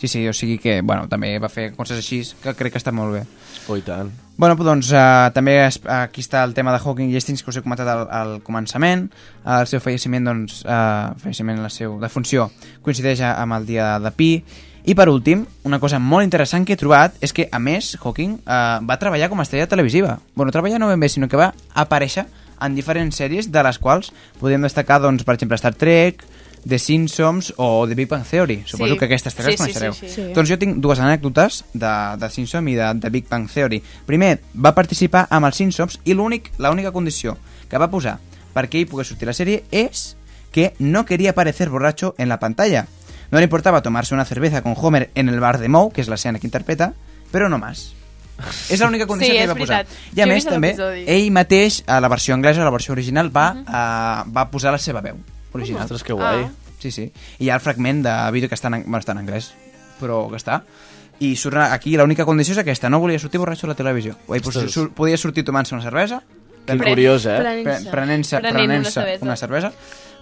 Sí, 0.00 0.08
sí, 0.08 0.22
o 0.26 0.32
sigui 0.32 0.56
que, 0.56 0.78
bueno, 0.80 1.04
també 1.12 1.34
va 1.36 1.50
fer 1.52 1.74
coses 1.76 1.98
així 2.00 2.22
que 2.40 2.54
crec 2.56 2.72
que 2.72 2.80
està 2.80 2.88
molt 2.96 3.12
bé. 3.18 3.20
Oh, 3.68 3.76
i 3.76 3.82
tant. 3.84 4.08
Bueno, 4.40 4.54
doncs 4.56 4.88
uh, 4.96 5.28
també 5.36 5.58
es, 5.66 5.76
aquí 5.84 6.22
està 6.24 6.40
el 6.48 6.54
tema 6.56 6.72
de 6.72 6.78
Hawking 6.80 7.10
i 7.12 7.18
Hastings 7.20 7.42
que 7.44 7.52
us 7.52 7.58
he 7.60 7.62
comentat 7.62 7.90
al, 7.92 8.06
al 8.08 8.32
començament. 8.40 9.10
El 9.44 9.68
seu 9.68 9.82
falleciment, 9.84 10.24
doncs, 10.30 10.62
uh, 10.64 11.12
falleciment, 11.20 11.60
la 11.60 11.68
seu 11.68 11.98
defunció, 12.00 12.48
coincideix 12.80 13.20
amb 13.28 13.58
el 13.58 13.68
dia 13.68 13.98
de 14.00 14.14
Pi. 14.16 14.30
I 14.84 14.94
per 14.96 15.08
últim, 15.12 15.44
una 15.68 15.78
cosa 15.78 15.98
molt 16.00 16.24
interessant 16.24 16.64
que 16.64 16.72
he 16.72 16.80
trobat 16.80 17.14
és 17.20 17.32
que, 17.36 17.48
a 17.52 17.58
més, 17.60 17.96
Hawking 18.00 18.38
uh, 18.40 18.80
va 18.86 18.96
treballar 18.98 19.28
com 19.28 19.40
a 19.40 19.44
estrella 19.44 19.68
televisiva. 19.68 20.18
Bueno, 20.34 20.52
treballar 20.52 20.80
no 20.80 20.88
ben 20.88 21.00
bé, 21.00 21.08
sinó 21.08 21.28
que 21.28 21.36
va 21.36 21.52
aparèixer 21.74 22.24
en 22.60 22.74
diferents 22.76 23.16
sèries 23.16 23.50
de 23.52 23.62
les 23.64 23.78
quals 23.78 24.12
podem 24.40 24.62
destacar, 24.64 25.00
doncs, 25.00 25.24
per 25.24 25.34
exemple, 25.36 25.58
Star 25.60 25.74
Trek, 25.74 26.24
The 26.66 26.78
Simpsons 26.78 27.54
o 27.56 27.86
The 27.88 27.94
Big 27.96 28.08
Bang 28.08 28.24
Theory. 28.24 28.62
Suposo 28.66 28.92
Sí. 28.94 28.98
que 28.98 29.04
aquestes 29.06 29.34
tres 29.34 29.46
Sí, 29.46 29.50
les 29.52 29.60
coneixereu. 29.60 29.92
sí, 29.94 30.08
sí. 30.08 30.14
Sí. 30.14 30.32
Doncs 30.36 30.48
jo 30.50 30.58
tinc 30.60 30.76
dues 30.76 30.98
anècdotes 31.00 31.64
de, 31.72 31.92
de 32.20 32.30
Simpsons 32.30 32.68
i 32.68 32.74
de, 32.76 32.88
de 33.00 33.10
Big 33.10 33.28
Bang 33.30 33.48
Theory. 33.48 33.82
Primer, 34.06 34.40
va 34.54 34.74
participar 34.74 35.26
amb 35.30 35.46
els 35.48 35.56
Simpsons 35.56 36.00
i 36.04 36.12
l'únic 36.12 36.50
l'única 36.58 36.92
condició 36.92 37.36
que 37.68 37.78
va 37.80 37.88
posar 37.90 38.18
perquè 38.52 38.80
ell 38.80 38.88
pogués 38.90 39.08
sortir 39.08 39.28
la 39.28 39.32
sèrie 39.36 39.62
és 39.70 40.16
que 40.52 40.74
no 40.80 41.06
quería 41.06 41.32
parecer 41.34 41.68
borracho 41.70 42.14
en 42.18 42.28
la 42.28 42.40
pantalla. 42.40 42.86
No 43.30 43.38
le 43.38 43.44
importaba 43.44 43.82
tomarse 43.82 44.14
una 44.14 44.24
cerveza 44.24 44.62
con 44.62 44.74
Homer 44.76 45.10
en 45.14 45.28
el 45.28 45.40
bar 45.40 45.58
de 45.58 45.68
Moe, 45.68 45.92
que 45.94 46.02
és 46.02 46.08
l'escena 46.10 46.38
que 46.40 46.46
interpreta, 46.48 46.92
però 47.30 47.48
no 47.48 47.58
más. 47.58 47.92
És 48.72 48.80
l'única 48.80 49.06
condició 49.06 49.34
Sí, 49.34 49.38
que 49.38 49.44
ell 49.44 49.50
va 49.52 49.58
posar. 49.58 49.84
I 50.16 50.20
a 50.22 50.24
Jo 50.24 50.30
més, 50.32 50.46
també, 50.48 50.70
ell 51.06 51.30
mateix, 51.30 51.82
a 51.86 52.00
la 52.00 52.08
versió 52.08 52.34
anglesa, 52.34 52.62
a 52.62 52.68
la 52.68 52.72
versió 52.74 52.92
original, 52.96 53.28
va, 53.34 53.50
uh, 53.60 54.32
va 54.32 54.46
posar 54.50 54.72
la 54.72 54.80
seva 54.80 55.02
veu 55.04 55.18
original. 55.52 55.84
Ostres, 55.84 56.02
que 56.02 56.16
guai. 56.16 56.46
Ah. 56.48 56.50
Sí, 56.80 56.90
sí. 56.90 57.10
I 57.38 57.44
hi 57.44 57.50
ha 57.50 57.58
el 57.58 57.60
fragment 57.60 58.02
de 58.06 58.14
vídeo 58.32 58.48
que 58.48 58.56
està 58.56 58.70
en, 58.72 58.82
bueno, 58.86 59.02
està 59.04 59.12
en 59.12 59.20
anglès, 59.20 59.52
però 60.00 60.22
que 60.30 60.40
està. 60.40 60.62
I 61.20 61.34
surt 61.36 61.60
aquí 61.60 61.92
l'única 62.00 62.24
condició 62.24 62.54
és 62.56 62.62
aquesta, 62.62 62.88
no 62.88 62.98
volia 62.98 63.20
sortir 63.20 63.38
borratxo 63.42 63.68
a 63.68 63.74
la 63.74 63.76
televisió. 63.76 64.16
Ell 64.32 64.40
Ostres. 64.40 64.72
sur, 64.72 64.88
podia 64.96 65.18
sortir 65.20 65.44
tomant-se 65.44 65.74
una 65.76 65.84
cervesa, 65.84 66.22
Que 66.66 66.76
curiós, 66.78 67.24
eh? 67.26 67.36
Prenent-se 67.36 67.90
Prenent 67.90 68.24
una 68.30 68.52
prenent 68.52 68.84
cervesa. 68.86 69.24
una 69.24 69.36
cervesa, 69.36 69.72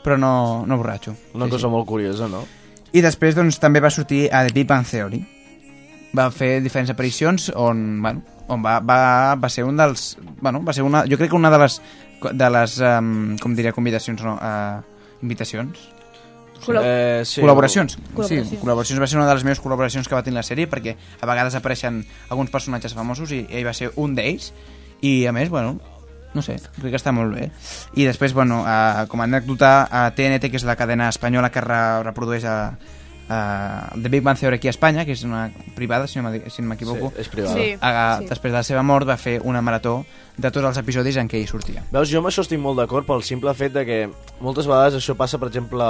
però 0.03 0.17
no, 0.17 0.65
no 0.67 0.77
borratxo. 0.79 1.15
Una 1.35 1.49
cosa 1.49 1.69
molt 1.69 1.87
curiosa, 1.87 2.27
no? 2.29 2.45
I 2.93 3.03
després 3.05 3.35
doncs, 3.37 3.59
també 3.61 3.81
va 3.85 3.91
sortir 3.93 4.29
a 4.33 4.45
The 4.47 4.55
Big 4.55 4.67
Bang 4.69 4.87
Theory. 4.89 5.21
Va 6.17 6.31
fer 6.33 6.61
diferents 6.65 6.89
aparicions 6.91 7.51
on, 7.55 8.01
bueno, 8.03 8.23
on 8.49 8.63
va, 8.65 8.79
va, 8.81 9.35
va 9.37 9.49
ser 9.53 9.65
un 9.69 9.77
dels... 9.77 10.15
Bueno, 10.41 10.63
va 10.65 10.73
ser 10.73 10.83
una, 10.87 11.03
jo 11.05 11.19
crec 11.21 11.31
que 11.31 11.37
una 11.37 11.51
de 11.53 11.59
les, 11.61 11.81
de 12.33 12.49
les 12.55 12.79
um, 12.81 13.37
com 13.43 13.55
diria, 13.55 13.75
convidacions, 13.77 14.23
no, 14.25 14.39
uh, 14.41 14.81
invitacions. 15.23 15.79
Col·lab- 16.65 16.83
Eh, 16.89 17.21
sí, 17.29 17.43
col·laboracions. 17.43 17.99
Col·laboracions. 18.17 18.49
Sí, 18.51 18.57
col·laboracions 18.59 18.99
va 19.05 19.07
ser 19.07 19.19
una 19.21 19.29
de 19.29 19.35
les 19.37 19.45
meves 19.47 19.61
col·laboracions 19.63 20.09
que 20.09 20.17
va 20.17 20.25
tenir 20.27 20.41
la 20.41 20.47
sèrie 20.47 20.67
perquè 20.67 20.97
a 21.21 21.29
vegades 21.29 21.55
apareixen 21.55 22.01
alguns 22.33 22.51
personatges 22.51 22.97
famosos 22.97 23.31
i 23.37 23.45
ell 23.51 23.69
va 23.69 23.77
ser 23.77 23.93
un 23.95 24.17
d'ells 24.17 24.49
i 25.07 25.27
a 25.29 25.33
més, 25.37 25.53
bueno, 25.53 25.77
no 26.35 26.43
sé, 26.43 26.59
crec 26.81 26.91
que 26.93 26.99
està 27.01 27.13
molt 27.13 27.35
bé. 27.35 27.51
I 27.97 28.05
després, 28.05 28.35
bueno, 28.35 28.61
uh, 28.63 29.07
com 29.09 29.21
a 29.21 29.25
anècdota, 29.25 29.89
a 29.91 30.11
TNT, 30.15 30.51
que 30.51 30.57
és 30.61 30.65
la 30.69 30.77
cadena 30.77 31.09
espanyola 31.09 31.51
que 31.51 31.61
re 31.65 32.03
reprodueix 32.05 32.45
a, 32.45 32.57
a 33.29 33.39
The 34.01 34.09
Big 34.09 34.23
Bang 34.23 34.39
Theory 34.39 34.57
aquí 34.57 34.69
a 34.69 34.71
Espanya, 34.71 35.05
que 35.05 35.13
és 35.13 35.23
una 35.25 35.51
privada, 35.75 36.07
si 36.07 36.19
no 36.19 36.29
m'adi- 36.29 36.49
si 36.51 36.63
no 36.63 36.69
m'equivoco. 36.69 37.11
Sí, 37.15 37.21
és 37.21 37.29
privada. 37.29 37.55
Sí. 37.57 37.75
A, 37.81 38.19
Sí. 38.21 38.27
Després 38.29 38.53
de 38.53 38.59
la 38.59 38.63
seva 38.65 38.83
mort 38.83 39.09
va 39.09 39.17
fer 39.17 39.41
una 39.45 39.61
marató 39.63 40.05
de 40.37 40.51
tots 40.51 40.65
els 40.65 40.79
episodis 40.79 41.17
en 41.17 41.29
què 41.29 41.41
ell 41.41 41.49
sortia. 41.49 41.83
Veus, 41.91 42.09
jo 42.11 42.19
amb 42.23 42.29
això 42.29 42.41
estic 42.45 42.61
molt 42.61 42.79
d'acord 42.79 43.07
pel 43.07 43.23
simple 43.23 43.53
fet 43.55 43.73
de 43.73 43.85
que 43.85 43.99
moltes 44.41 44.67
vegades 44.67 44.95
això 44.95 45.17
passa, 45.17 45.39
per 45.39 45.49
exemple, 45.49 45.85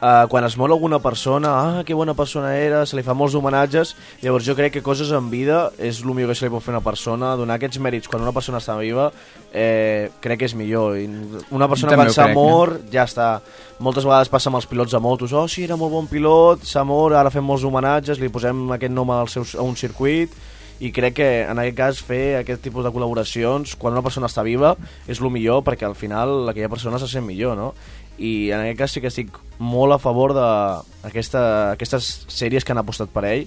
uh, 0.00 0.28
quan 0.28 0.44
es 0.44 0.56
mor 0.56 0.70
alguna 0.70 0.98
persona, 0.98 1.52
ah, 1.78 1.84
que 1.84 1.94
bona 1.94 2.14
persona 2.14 2.56
era, 2.56 2.84
se 2.86 2.96
li 2.96 3.04
fa 3.06 3.14
molts 3.14 3.36
homenatges, 3.38 3.94
llavors 4.22 4.46
jo 4.46 4.56
crec 4.58 4.74
que 4.76 4.82
coses 4.84 5.12
en 5.14 5.30
vida 5.30 5.70
és 5.78 6.02
el 6.02 6.14
millor 6.14 6.32
que 6.32 6.38
se 6.38 6.46
li 6.46 6.52
pot 6.52 6.64
fer 6.64 6.74
a 6.74 6.78
una 6.78 6.84
persona, 6.84 7.34
donar 7.36 7.58
aquests 7.60 7.80
mèrits 7.82 8.10
quan 8.10 8.24
una 8.24 8.34
persona 8.36 8.60
està 8.62 8.76
viva, 8.80 9.10
eh, 9.52 10.10
crec 10.20 10.42
que 10.42 10.50
és 10.50 10.56
millor. 10.58 10.98
I 10.98 11.06
una 11.50 11.68
persona 11.68 11.94
També 11.94 12.06
quan 12.06 12.16
s'ha 12.16 12.30
eh? 12.30 12.36
mort, 12.36 12.82
ja 12.92 13.06
està. 13.08 13.30
Moltes 13.78 14.04
vegades 14.04 14.32
passa 14.32 14.50
amb 14.50 14.60
els 14.60 14.68
pilots 14.68 14.92
de 14.92 15.00
motos, 15.00 15.32
oh, 15.32 15.46
sí, 15.48 15.64
era 15.64 15.76
molt 15.76 15.92
bon 15.92 16.10
pilot, 16.10 16.64
s'ha 16.64 16.84
mort, 16.84 17.16
ara 17.16 17.32
fem 17.32 17.44
molts 17.44 17.64
homenatges, 17.64 18.20
li 18.20 18.32
posem 18.32 18.66
aquest 18.76 18.92
nom 18.92 19.10
al 19.14 19.32
seu, 19.32 19.46
a 19.56 19.64
un 19.64 19.76
circuit, 19.76 20.32
i 20.78 20.90
crec 20.92 21.14
que 21.16 21.28
en 21.48 21.58
aquest 21.60 21.76
cas 21.76 22.00
fer 22.04 22.36
aquest 22.42 22.60
tipus 22.66 22.84
de 22.84 22.92
col·laboracions 22.92 23.76
quan 23.80 23.94
una 23.96 24.04
persona 24.04 24.28
està 24.28 24.44
viva 24.44 24.74
és 25.08 25.22
el 25.22 25.30
millor 25.32 25.62
perquè 25.64 25.86
al 25.88 25.96
final 25.96 26.50
aquella 26.50 26.68
persona 26.68 27.00
se 27.00 27.08
sent 27.08 27.24
millor, 27.24 27.56
no? 27.56 27.70
I 28.18 28.50
en 28.50 28.62
aquest 28.62 28.78
cas 28.80 28.94
sí 28.96 29.02
que 29.04 29.12
estic 29.12 29.38
molt 29.58 29.96
a 29.96 30.00
favor 30.00 30.34
d'aquestes 30.36 31.72
aquesta, 31.74 32.00
sèries 32.00 32.64
que 32.64 32.74
han 32.74 32.82
apostat 32.82 33.12
per 33.12 33.24
ell 33.28 33.46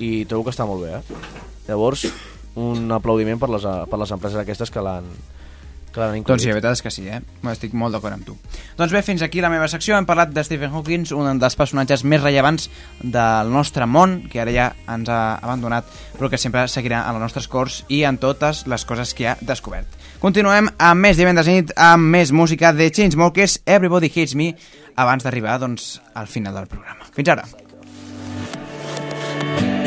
i 0.00 0.24
trobo 0.28 0.48
que 0.48 0.54
està 0.54 0.66
molt 0.68 0.84
bé, 0.86 1.00
eh? 1.00 1.20
Llavors, 1.68 2.06
un 2.60 2.90
aplaudiment 2.92 3.38
per 3.40 3.50
les, 3.52 3.66
per 3.90 4.00
les 4.00 4.16
empreses 4.16 4.40
aquestes 4.40 4.72
que 4.72 4.82
l'han. 4.84 5.06
Doncs 5.90 6.44
sí, 6.44 6.46
la 6.46 6.54
veritat 6.54 6.76
és 6.76 6.82
que 6.84 6.90
sí, 6.94 7.08
eh? 7.10 7.18
Estic 7.50 7.72
molt 7.74 7.96
d'acord 7.96 8.14
amb 8.14 8.22
tu. 8.22 8.36
Doncs 8.78 8.92
bé, 8.94 9.00
fins 9.02 9.24
aquí 9.26 9.42
la 9.42 9.50
meva 9.50 9.66
secció. 9.68 9.96
Hem 9.98 10.06
parlat 10.06 10.30
de 10.30 10.44
Stephen 10.46 10.70
Hawking, 10.70 11.08
un 11.18 11.40
dels 11.42 11.58
personatges 11.58 12.04
més 12.06 12.22
rellevants 12.22 12.68
del 13.02 13.50
nostre 13.50 13.88
món, 13.90 14.20
que 14.30 14.38
ara 14.38 14.54
ja 14.54 14.68
ens 14.86 15.10
ha 15.10 15.40
abandonat, 15.42 15.90
però 16.14 16.30
que 16.30 16.38
sempre 16.38 16.68
seguirà 16.70 17.02
a 17.02 17.16
les 17.16 17.24
nostres 17.26 17.50
cors 17.50 17.82
i 17.88 18.04
en 18.06 18.20
totes 18.22 18.68
les 18.70 18.86
coses 18.86 19.16
que 19.18 19.32
ha 19.32 19.36
descobert. 19.42 19.98
Continuem 20.20 20.66
amb 20.76 21.00
més 21.00 21.16
divendres 21.16 21.46
nit, 21.48 21.70
amb 21.80 22.12
més 22.12 22.28
música 22.30 22.74
de 22.76 22.90
Chainsmokers, 22.92 23.62
Everybody 23.64 24.10
Hates 24.12 24.34
Me, 24.36 24.50
abans 24.92 25.24
d'arribar 25.24 25.54
doncs, 25.62 25.94
al 26.12 26.28
final 26.28 26.58
del 26.60 26.66
programa. 26.68 27.08
Fins 27.16 27.30
ara. 27.32 27.46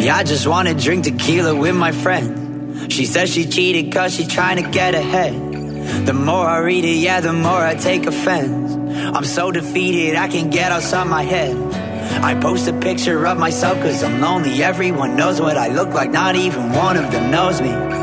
Yeah, 0.02 0.18
I 0.18 0.24
just 0.24 0.48
wanna 0.48 0.74
drink 0.74 1.06
tequila 1.06 1.54
with 1.54 1.76
my 1.76 1.92
friend. 1.92 2.92
She 2.92 3.06
says 3.06 3.30
she 3.30 3.46
cheated 3.46 3.94
cause 3.94 4.16
she 4.16 4.26
trying 4.26 4.58
to 4.58 4.68
get 4.72 4.96
ahead. 4.96 5.34
The 6.08 6.14
more 6.14 6.48
I 6.48 6.58
read 6.58 6.84
it, 6.84 6.98
yeah, 6.98 7.22
the 7.22 7.32
more 7.32 7.64
I 7.64 7.76
take 7.76 8.08
offense. 8.08 8.74
I'm 9.16 9.26
so 9.26 9.52
defeated, 9.52 10.16
I 10.16 10.28
can't 10.30 10.52
get 10.52 10.72
outside 10.72 11.06
my 11.08 11.22
head. 11.22 11.56
I 12.24 12.34
post 12.42 12.68
a 12.68 12.74
picture 12.74 13.24
of 13.28 13.38
myself 13.38 13.80
cause 13.82 14.04
I'm 14.04 14.20
lonely. 14.20 14.64
Everyone 14.64 15.16
knows 15.16 15.40
what 15.40 15.58
I 15.58 15.68
look 15.68 15.94
like, 15.94 16.10
not 16.10 16.36
even 16.36 16.72
one 16.74 16.98
of 16.98 17.12
them 17.12 17.30
knows 17.30 17.62
me. 17.62 18.03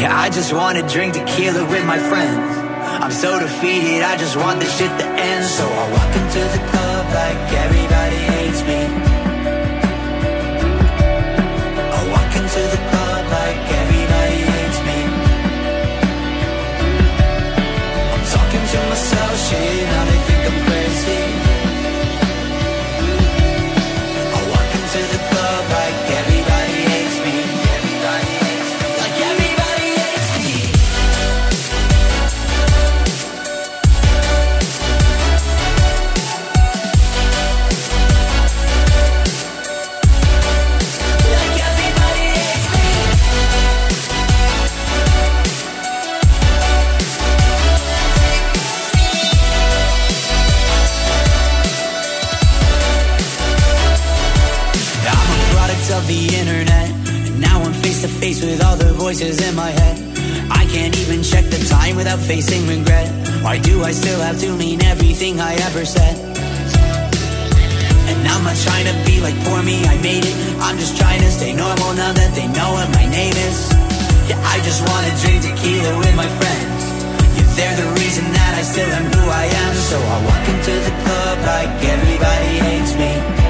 Yeah, 0.00 0.18
I 0.18 0.30
just 0.30 0.54
wanna 0.54 0.80
drink 0.88 1.12
tequila 1.12 1.62
with 1.68 1.84
my 1.84 1.98
friends. 1.98 2.56
I'm 3.04 3.12
so 3.12 3.38
defeated, 3.38 4.00
I 4.02 4.16
just 4.16 4.34
want 4.34 4.58
this 4.58 4.72
shit 4.78 4.88
to 4.88 5.04
end. 5.04 5.44
So 5.44 5.64
I 5.82 5.84
walk 5.92 6.12
into 6.20 6.40
the 6.56 6.62
club 6.70 7.04
like 7.20 7.40
everybody 7.64 8.16
hates 8.32 8.62
me. 8.64 8.80
I 11.98 12.00
walk 12.14 12.32
into 12.40 12.62
the 12.74 12.80
club 12.88 13.22
like 13.38 13.60
everybody 13.82 14.38
hates 14.50 14.80
me. 14.88 14.98
I'm 18.14 18.24
talking 18.36 18.64
to 18.72 18.78
myself, 18.88 19.32
shit, 19.48 19.88
I'm 20.00 20.09
face 58.18 58.42
with 58.42 58.62
all 58.64 58.76
the 58.76 58.92
voices 58.94 59.40
in 59.46 59.54
my 59.54 59.70
head. 59.70 59.96
I 60.50 60.66
can't 60.66 60.96
even 60.98 61.22
check 61.22 61.44
the 61.46 61.62
time 61.68 61.96
without 61.96 62.18
facing 62.18 62.66
regret. 62.66 63.08
Why 63.42 63.58
do 63.58 63.82
I 63.82 63.92
still 63.92 64.20
have 64.20 64.38
to 64.40 64.50
mean 64.56 64.82
everything 64.84 65.40
I 65.40 65.54
ever 65.68 65.84
said? 65.84 66.16
And 68.10 68.18
I'm 68.26 68.42
not 68.42 68.56
trying 68.66 68.86
to 68.90 68.96
be 69.06 69.20
like 69.20 69.36
poor 69.44 69.62
me, 69.62 69.84
I 69.84 69.96
made 70.02 70.24
it. 70.24 70.36
I'm 70.60 70.76
just 70.78 70.96
trying 70.98 71.20
to 71.20 71.30
stay 71.30 71.52
normal 71.54 71.94
now 71.94 72.12
that 72.12 72.34
they 72.34 72.48
know 72.48 72.70
what 72.74 72.88
my 72.92 73.06
name 73.06 73.36
is. 73.48 73.58
Yeah, 74.28 74.40
I 74.54 74.58
just 74.66 74.80
wanna 74.88 75.12
drink 75.22 75.42
tequila 75.46 75.98
with 75.98 76.14
my 76.16 76.28
friends. 76.40 76.80
Yeah, 77.36 77.48
they're 77.56 77.78
the 77.84 77.88
reason 78.00 78.24
that 78.32 78.52
I 78.58 78.62
still 78.62 78.90
am 78.90 79.06
who 79.12 79.22
I 79.30 79.46
am. 79.46 79.74
So 79.88 79.96
I 79.98 80.16
walk 80.26 80.44
into 80.48 80.74
the 80.86 80.94
club 81.04 81.36
like 81.46 81.72
everybody 81.84 82.52
hates 82.58 82.94
me. 82.98 83.49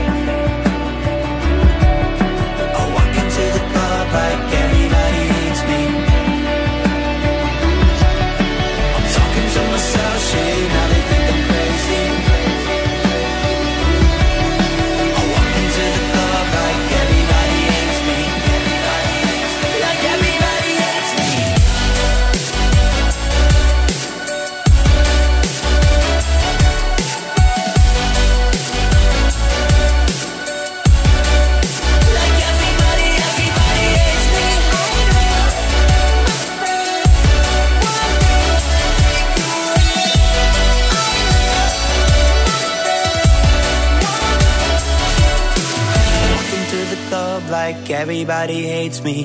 Everybody 48.01 48.63
hates 48.63 49.03
me. 49.03 49.25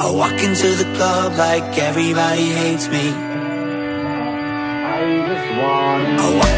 I 0.00 0.10
walk 0.10 0.38
into 0.42 0.66
the 0.82 0.88
club 0.96 1.34
like 1.38 1.78
everybody 1.78 2.46
hates 2.60 2.88
me. 2.88 3.10
I 4.92 4.98
walk 5.60 6.44
into 6.44 6.49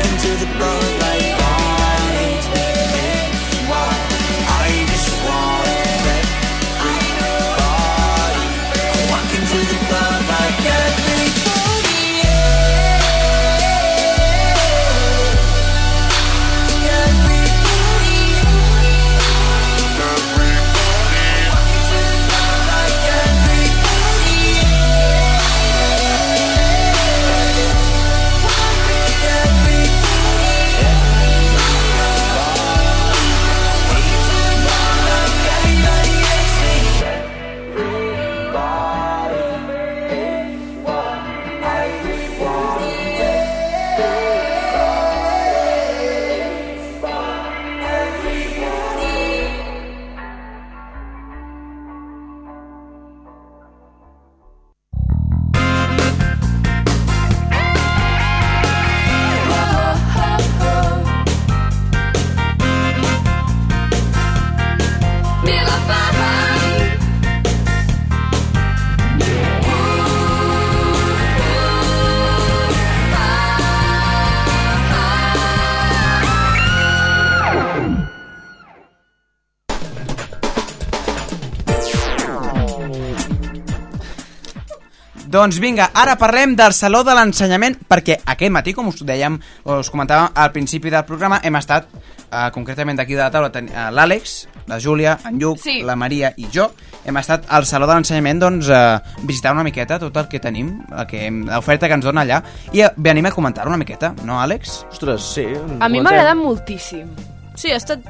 Doncs 85.32 85.56
vinga, 85.62 85.86
ara 85.96 86.12
parlem 86.20 86.52
del 86.58 86.74
Saló 86.76 87.00
de 87.06 87.14
l'Ensenyament, 87.16 87.78
perquè 87.88 88.18
aquest 88.28 88.52
matí, 88.52 88.74
com 88.76 88.90
us 88.90 88.98
dèiem, 89.08 89.38
us 89.72 89.88
comentàvem 89.88 90.34
al 90.36 90.50
principi 90.52 90.90
del 90.92 91.06
programa, 91.08 91.38
hem 91.42 91.56
estat, 91.56 91.86
eh, 92.28 92.50
concretament 92.52 92.98
d'aquí 93.00 93.14
de 93.16 93.22
la 93.22 93.30
taula, 93.30 93.48
eh, 93.54 93.86
l'Àlex, 93.96 94.34
la 94.66 94.78
Júlia, 94.78 95.18
en 95.24 95.38
Lluc, 95.40 95.58
Sí. 95.58 95.80
la 95.82 95.96
Maria 95.96 96.34
i 96.36 96.48
jo, 96.52 96.72
hem 97.06 97.16
estat 97.16 97.46
al 97.48 97.64
Saló 97.64 97.86
de 97.86 97.94
l'Ensenyament 97.94 98.40
doncs, 98.40 98.68
eh, 98.68 99.00
visitant 99.22 99.54
una 99.54 99.64
miqueta 99.64 99.98
tot 99.98 100.14
el 100.18 100.28
que 100.28 100.38
tenim, 100.38 100.82
el 100.98 101.06
que 101.06 101.26
hem- 101.26 101.46
l'oferta 101.48 101.88
que 101.88 101.94
ens 101.94 102.04
dona 102.04 102.22
allà, 102.26 102.42
i 102.72 102.82
eh, 102.82 102.90
venim 102.96 103.24
a 103.26 103.30
comentar 103.32 103.66
una 103.66 103.78
miqueta, 103.78 104.14
no, 104.24 104.38
Àlex? 104.38 104.84
Ostres, 104.92 105.22
sí. 105.22 105.46
A 105.80 105.88
mi 105.88 106.00
m'ha 106.02 106.10
agradat 106.10 106.36
moltíssim. 106.36 107.08
Sí, 107.54 107.70
ha 107.72 107.76
estat... 107.76 108.00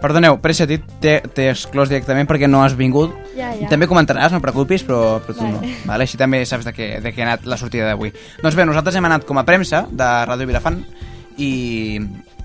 Perdoneu, 0.00 0.36
Pressa, 0.42 0.66
a 0.66 0.70
ti 0.70 0.76
t'he 1.00 1.48
exclòs 1.50 1.88
directament 1.90 2.28
perquè 2.28 2.48
no 2.50 2.62
has 2.64 2.76
vingut. 2.76 3.14
Ja, 3.36 3.50
ja. 3.56 3.68
També 3.72 3.88
comentaràs, 3.88 4.32
no 4.34 4.42
preocupis, 4.44 4.84
però, 4.86 5.18
però 5.24 5.34
tu 5.38 5.44
Vale. 5.44 5.56
no. 5.56 5.74
Vale? 5.88 6.06
Així 6.06 6.20
també 6.20 6.42
saps 6.46 6.68
de 6.68 6.74
què, 6.76 6.88
de 7.02 7.12
què 7.14 7.24
ha 7.24 7.30
anat 7.30 7.48
la 7.48 7.58
sortida 7.60 7.88
d'avui. 7.88 8.12
Doncs 8.42 8.56
bé, 8.58 8.66
nosaltres 8.68 8.96
hem 8.98 9.08
anat 9.08 9.26
com 9.28 9.40
a 9.40 9.46
premsa 9.48 9.86
de 9.90 10.10
Ràdio 10.28 10.48
Vilafant 10.50 10.78
i, 11.38 11.50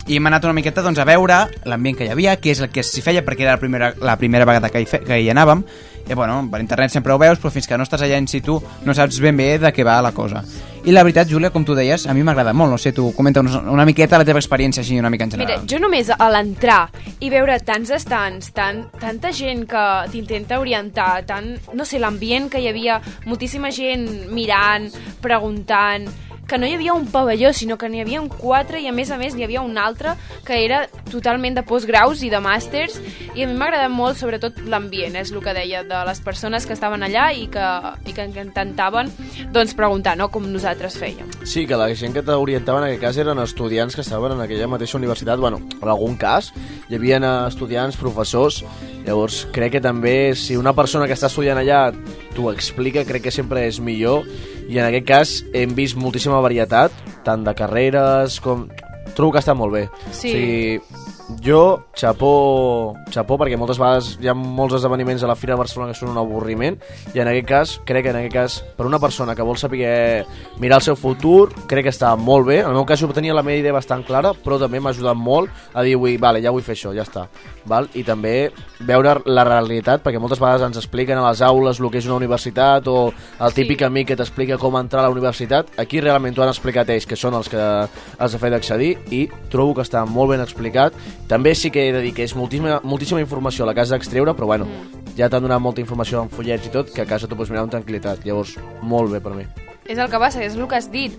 i 0.07 0.17
hem 0.17 0.31
anat 0.31 0.47
una 0.47 0.55
miqueta 0.57 0.83
doncs, 0.83 0.99
a 0.99 1.07
veure 1.07 1.43
l'ambient 1.69 1.99
que 1.99 2.07
hi 2.07 2.13
havia, 2.15 2.37
què 2.41 2.55
és 2.55 2.63
el 2.63 2.71
que 2.73 2.83
s'hi 2.87 3.03
feia, 3.05 3.23
perquè 3.27 3.45
era 3.45 3.55
la 3.57 3.61
primera, 3.61 3.93
la 4.01 4.17
primera 4.17 4.47
vegada 4.47 4.71
que 4.71 4.81
hi, 4.81 4.89
fe, 4.89 5.03
que 5.05 5.19
hi 5.21 5.29
anàvem. 5.33 5.63
I, 6.07 6.15
bueno, 6.15 6.41
per 6.51 6.59
internet 6.63 6.91
sempre 6.91 7.13
ho 7.13 7.19
veus, 7.21 7.39
però 7.39 7.51
fins 7.53 7.69
que 7.69 7.77
no 7.77 7.85
estàs 7.85 8.01
allà 8.01 8.17
in 8.19 8.27
situ 8.27 8.57
no 8.87 8.95
saps 8.97 9.19
ben 9.21 9.37
bé 9.37 9.57
de 9.61 9.69
què 9.75 9.85
va 9.85 10.01
la 10.01 10.15
cosa. 10.15 10.41
I 10.83 10.89
la 10.89 11.03
veritat, 11.05 11.29
Júlia, 11.29 11.51
com 11.53 11.61
tu 11.61 11.75
deies, 11.77 12.07
a 12.09 12.13
mi 12.17 12.23
m'agrada 12.25 12.55
molt. 12.57 12.71
No 12.73 12.77
sé, 12.81 12.89
tu 12.91 13.11
comenta 13.13 13.43
una, 13.43 13.59
una 13.69 13.85
miqueta 13.85 14.17
la 14.17 14.25
teva 14.25 14.41
experiència 14.41 14.81
així 14.81 14.97
una 14.97 15.11
mica 15.13 15.27
en 15.27 15.29
Mira, 15.35 15.59
general. 15.59 15.67
jo 15.69 15.77
només 15.77 16.09
a 16.09 16.29
l'entrar 16.33 16.89
i 17.21 17.29
veure 17.29 17.59
tants 17.61 17.91
estants, 17.93 18.49
tant, 18.55 18.87
tanta 18.97 19.29
gent 19.31 19.67
que 19.69 19.83
t'intenta 20.09 20.57
orientar, 20.59 21.21
tant, 21.29 21.53
no 21.77 21.85
sé, 21.85 21.99
l'ambient 22.01 22.49
que 22.49 22.63
hi 22.63 22.67
havia, 22.71 22.97
moltíssima 23.29 23.69
gent 23.69 24.07
mirant, 24.33 24.89
preguntant, 25.21 26.09
que 26.51 26.57
no 26.59 26.67
hi 26.67 26.73
havia 26.75 26.91
un 26.91 27.05
pavelló, 27.07 27.53
sinó 27.55 27.77
que 27.79 27.87
n'hi 27.87 28.01
havia 28.03 28.19
un 28.19 28.27
quatre 28.27 28.81
i 28.83 28.87
a 28.89 28.91
més 28.91 29.07
a 29.07 29.15
més 29.15 29.37
n'hi 29.37 29.45
havia 29.45 29.61
un 29.63 29.77
altre 29.79 30.17
que 30.43 30.57
era 30.65 30.81
totalment 31.07 31.55
de 31.55 31.63
postgraus 31.63 32.25
i 32.27 32.31
de 32.33 32.41
màsters 32.43 32.97
i 33.37 33.45
a 33.45 33.47
mi 33.47 33.55
m'agrada 33.55 33.87
molt 33.87 34.19
sobretot 34.19 34.59
l'ambient, 34.67 35.15
és 35.15 35.31
el 35.31 35.39
que 35.39 35.53
deia, 35.55 35.85
de 35.87 36.01
les 36.09 36.19
persones 36.19 36.67
que 36.67 36.75
estaven 36.75 37.07
allà 37.07 37.29
i 37.31 37.47
que, 37.51 37.67
i 38.03 38.15
que 38.17 38.27
intentaven 38.27 39.13
doncs, 39.55 39.77
preguntar, 39.79 40.17
no?, 40.19 40.27
com 40.27 40.43
nosaltres 40.51 40.99
fèiem. 40.99 41.31
Sí, 41.47 41.63
que 41.69 41.79
la 41.79 41.87
gent 41.95 42.17
que 42.17 42.25
t'orientava 42.27 42.83
en 42.83 42.89
aquest 42.89 43.05
cas 43.05 43.23
eren 43.23 43.39
estudiants 43.39 43.95
que 43.95 44.03
estaven 44.03 44.35
en 44.35 44.43
aquella 44.43 44.67
mateixa 44.67 44.99
universitat. 44.99 45.39
Bueno, 45.39 45.61
en 45.79 45.87
algun 45.87 46.19
cas 46.19 46.51
hi 46.89 46.99
havia 46.99 47.21
estudiants, 47.47 47.95
professors. 47.95 48.65
Llavors, 49.05 49.45
crec 49.55 49.77
que 49.77 49.81
també 49.81 50.35
si 50.35 50.59
una 50.59 50.75
persona 50.77 51.07
que 51.07 51.15
està 51.15 51.31
estudiant 51.31 51.57
allà 51.57 51.87
t'ho 52.35 52.51
explica, 52.51 53.07
crec 53.07 53.29
que 53.29 53.33
sempre 53.33 53.63
és 53.69 53.79
millor. 53.79 54.27
I 54.69 54.79
en 54.79 54.85
aquest 54.87 55.07
cas 55.07 55.33
hem 55.57 55.75
vist 55.77 55.97
moltíssima 55.99 56.41
varietat, 56.43 56.95
tant 57.25 57.45
de 57.47 57.55
carreres 57.57 58.39
com... 58.43 58.67
Trobo 59.11 59.33
que 59.35 59.41
està 59.41 59.53
molt 59.57 59.73
bé. 59.75 59.81
Sí. 60.15 60.29
O 60.29 60.31
sigui, 60.31 61.10
jo, 61.41 61.87
xapó, 61.95 62.93
xapó, 63.13 63.37
perquè 63.39 63.57
moltes 63.59 63.79
vegades 63.81 64.15
hi 64.21 64.29
ha 64.29 64.35
molts 64.37 64.75
esdeveniments 64.77 65.23
a 65.23 65.29
la 65.29 65.35
Fira 65.39 65.55
de 65.55 65.61
Barcelona 65.61 65.91
que 65.91 65.99
són 65.99 66.11
un 66.11 66.19
avorriment, 66.21 66.77
i 67.13 67.21
en 67.23 67.29
aquest 67.31 67.47
cas, 67.47 67.73
crec 67.87 68.05
que 68.05 68.13
en 68.13 68.19
aquest 68.19 68.33
cas, 68.33 68.57
per 68.77 68.87
una 68.87 68.99
persona 68.99 69.35
que 69.35 69.45
vol 69.45 69.57
saber 69.57 70.25
mirar 70.59 70.81
el 70.81 70.85
seu 70.85 70.97
futur, 70.99 71.51
crec 71.67 71.87
que 71.87 71.93
està 71.93 72.13
molt 72.17 72.47
bé. 72.47 72.59
En 72.61 72.71
el 72.71 72.77
meu 72.77 72.85
cas 72.85 72.99
jo 73.01 73.09
tenia 73.13 73.35
la 73.37 73.43
meva 73.45 73.59
idea 73.59 73.75
bastant 73.75 74.03
clara, 74.07 74.33
però 74.33 74.59
també 74.61 74.79
m'ha 74.79 74.93
ajudat 74.93 75.17
molt 75.17 75.49
a 75.73 75.83
dir, 75.85 75.95
ui, 75.95 76.17
vale, 76.17 76.41
ja 76.43 76.53
vull 76.53 76.65
fer 76.65 76.75
això, 76.75 76.93
ja 76.95 77.05
està. 77.05 77.27
Val? 77.65 77.89
I 77.93 78.03
també 78.03 78.51
veure 78.87 79.19
la 79.25 79.45
realitat, 79.45 80.01
perquè 80.03 80.19
moltes 80.19 80.41
vegades 80.41 80.65
ens 80.65 80.79
expliquen 80.81 81.19
a 81.19 81.27
les 81.29 81.41
aules 81.45 81.79
el 81.79 81.89
que 81.91 82.01
és 82.01 82.07
una 82.09 82.17
universitat 82.17 82.87
o 82.89 83.11
el 83.11 83.53
típic 83.53 83.83
amic 83.85 84.11
que 84.11 84.17
t'explica 84.19 84.57
com 84.61 84.77
entrar 84.79 85.03
a 85.03 85.09
la 85.09 85.13
universitat. 85.13 85.69
Aquí 85.81 86.01
realment 86.01 86.35
t'ho 86.35 86.45
han 86.45 86.53
explicat 86.53 86.89
ells, 86.89 87.05
que 87.05 87.19
són 87.19 87.37
els 87.37 87.49
que 87.51 87.61
has 87.61 88.33
de 88.33 88.41
fer 88.41 88.51
d'accedir, 88.53 88.95
i 89.13 89.27
trobo 89.51 89.75
que 89.77 89.85
està 89.85 90.05
molt 90.05 90.33
ben 90.33 90.41
explicat. 90.41 90.97
També 91.27 91.53
sí 91.55 91.71
que 91.71 91.87
he 91.87 91.93
de 91.93 92.01
dir 92.03 92.13
que 92.13 92.23
és 92.27 92.33
moltíssima, 92.35 92.81
moltíssima 92.83 93.21
informació 93.21 93.63
a 93.63 93.67
la 93.69 93.75
casa 93.77 93.95
d'extreure, 93.95 94.33
però 94.35 94.49
bueno, 94.49 94.67
ja 95.15 95.29
t'han 95.29 95.43
donat 95.45 95.61
molta 95.63 95.79
informació 95.81 96.21
en 96.23 96.29
fullets 96.29 96.67
i 96.67 96.71
tot, 96.73 96.91
que 96.93 97.01
a 97.01 97.07
casa 97.07 97.27
t'ho 97.27 97.37
pots 97.39 97.49
mirar 97.49 97.63
amb 97.63 97.71
tranquil·litat. 97.71 98.25
Llavors, 98.27 98.57
molt 98.81 99.11
bé 99.13 99.21
per 99.23 99.31
mi. 99.37 99.45
És 99.87 99.97
el 99.97 100.09
que 100.11 100.19
passa, 100.19 100.43
és 100.43 100.55
el 100.55 100.67
que 100.67 100.75
has 100.75 100.89
dit. 100.91 101.15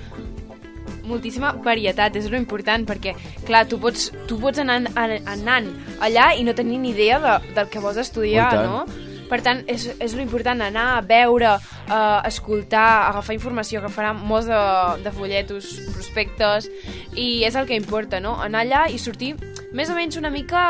Moltíssima 1.08 1.52
varietat, 1.64 2.14
és 2.16 2.28
lo 2.30 2.36
important, 2.38 2.84
perquè, 2.86 3.14
clar, 3.46 3.64
tu 3.68 3.78
pots, 3.82 4.10
tu 4.28 4.36
pots 4.38 4.60
anar 4.62 4.76
an- 4.94 5.24
anant 5.26 5.72
allà 6.00 6.28
i 6.38 6.44
no 6.46 6.54
tenir 6.54 6.78
ni 6.78 6.92
idea 6.92 7.18
de, 7.18 7.32
del 7.56 7.68
que 7.72 7.80
vols 7.82 7.96
estudiar, 7.98 8.52
no? 8.68 8.84
Per 9.32 9.40
tant, 9.42 9.62
és, 9.66 9.88
és 9.98 10.12
lo 10.14 10.20
important 10.22 10.60
anar 10.62 10.98
a 10.98 11.00
veure, 11.00 11.54
uh, 11.56 12.20
escoltar, 12.28 13.08
agafar 13.08 13.34
informació, 13.34 13.80
agafar 13.80 14.12
molts 14.14 14.46
de, 14.46 14.60
de 15.02 15.10
folletos, 15.16 15.72
prospectes, 15.94 16.68
i 17.16 17.42
és 17.48 17.56
el 17.56 17.66
que 17.66 17.74
importa, 17.80 18.20
no? 18.20 18.36
Anar 18.44 18.60
allà 18.66 18.82
i 18.92 18.98
sortir 19.00 19.34
més 19.72 19.88
o 19.90 19.94
menys 19.96 20.18
una 20.20 20.30
mica 20.30 20.62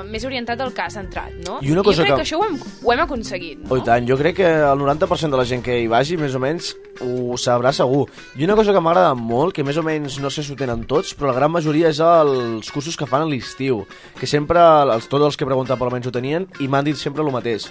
uh, 0.00 0.04
més 0.10 0.24
orientat 0.26 0.60
al 0.60 0.72
que 0.74 0.82
has 0.82 0.96
entrat, 1.00 1.32
no? 1.46 1.58
I 1.62 1.70
una 1.72 1.84
cosa 1.86 2.02
jo 2.02 2.06
crec 2.08 2.16
que- 2.16 2.22
que... 2.22 2.26
això 2.28 2.40
ho 2.40 2.46
hem, 2.48 2.56
ho 2.84 2.92
hem 2.92 3.02
aconseguit. 3.04 3.60
Oh, 3.70 3.78
i 3.78 3.84
tant, 3.86 4.06
jo 4.08 4.16
crec 4.18 4.36
que 4.40 4.48
el 4.48 4.78
90% 4.82 5.30
de 5.30 5.36
la 5.40 5.44
gent 5.46 5.62
que 5.62 5.78
hi 5.82 5.86
vagi, 5.90 6.16
més 6.18 6.34
o 6.34 6.40
menys, 6.42 6.72
ho 7.00 7.38
sabrà 7.40 7.72
segur. 7.72 8.08
I 8.36 8.44
una 8.44 8.56
cosa 8.58 8.72
que 8.74 8.80
m'agrada 8.82 9.14
molt, 9.14 9.54
que 9.56 9.64
més 9.64 9.78
o 9.80 9.84
menys 9.86 10.18
no 10.20 10.30
sé 10.30 10.42
si 10.42 10.52
ho 10.52 10.58
tenen 10.58 10.84
tots, 10.90 11.14
però 11.14 11.30
la 11.30 11.38
gran 11.38 11.52
majoria 11.54 11.88
és 11.94 12.00
els 12.04 12.70
cursos 12.74 12.96
que 12.98 13.06
fan 13.06 13.22
a 13.22 13.30
l'estiu, 13.30 13.84
que 14.18 14.26
sempre, 14.26 14.60
els, 14.60 15.06
tots 15.08 15.24
els 15.30 15.36
que 15.38 15.44
he 15.46 15.48
preguntat 15.48 15.78
per 15.78 15.86
almenys 15.88 16.10
ho 16.10 16.12
tenien, 16.12 16.48
i 16.60 16.68
m'han 16.68 16.84
dit 16.84 16.96
sempre 16.98 17.22
el 17.24 17.32
mateix. 17.32 17.68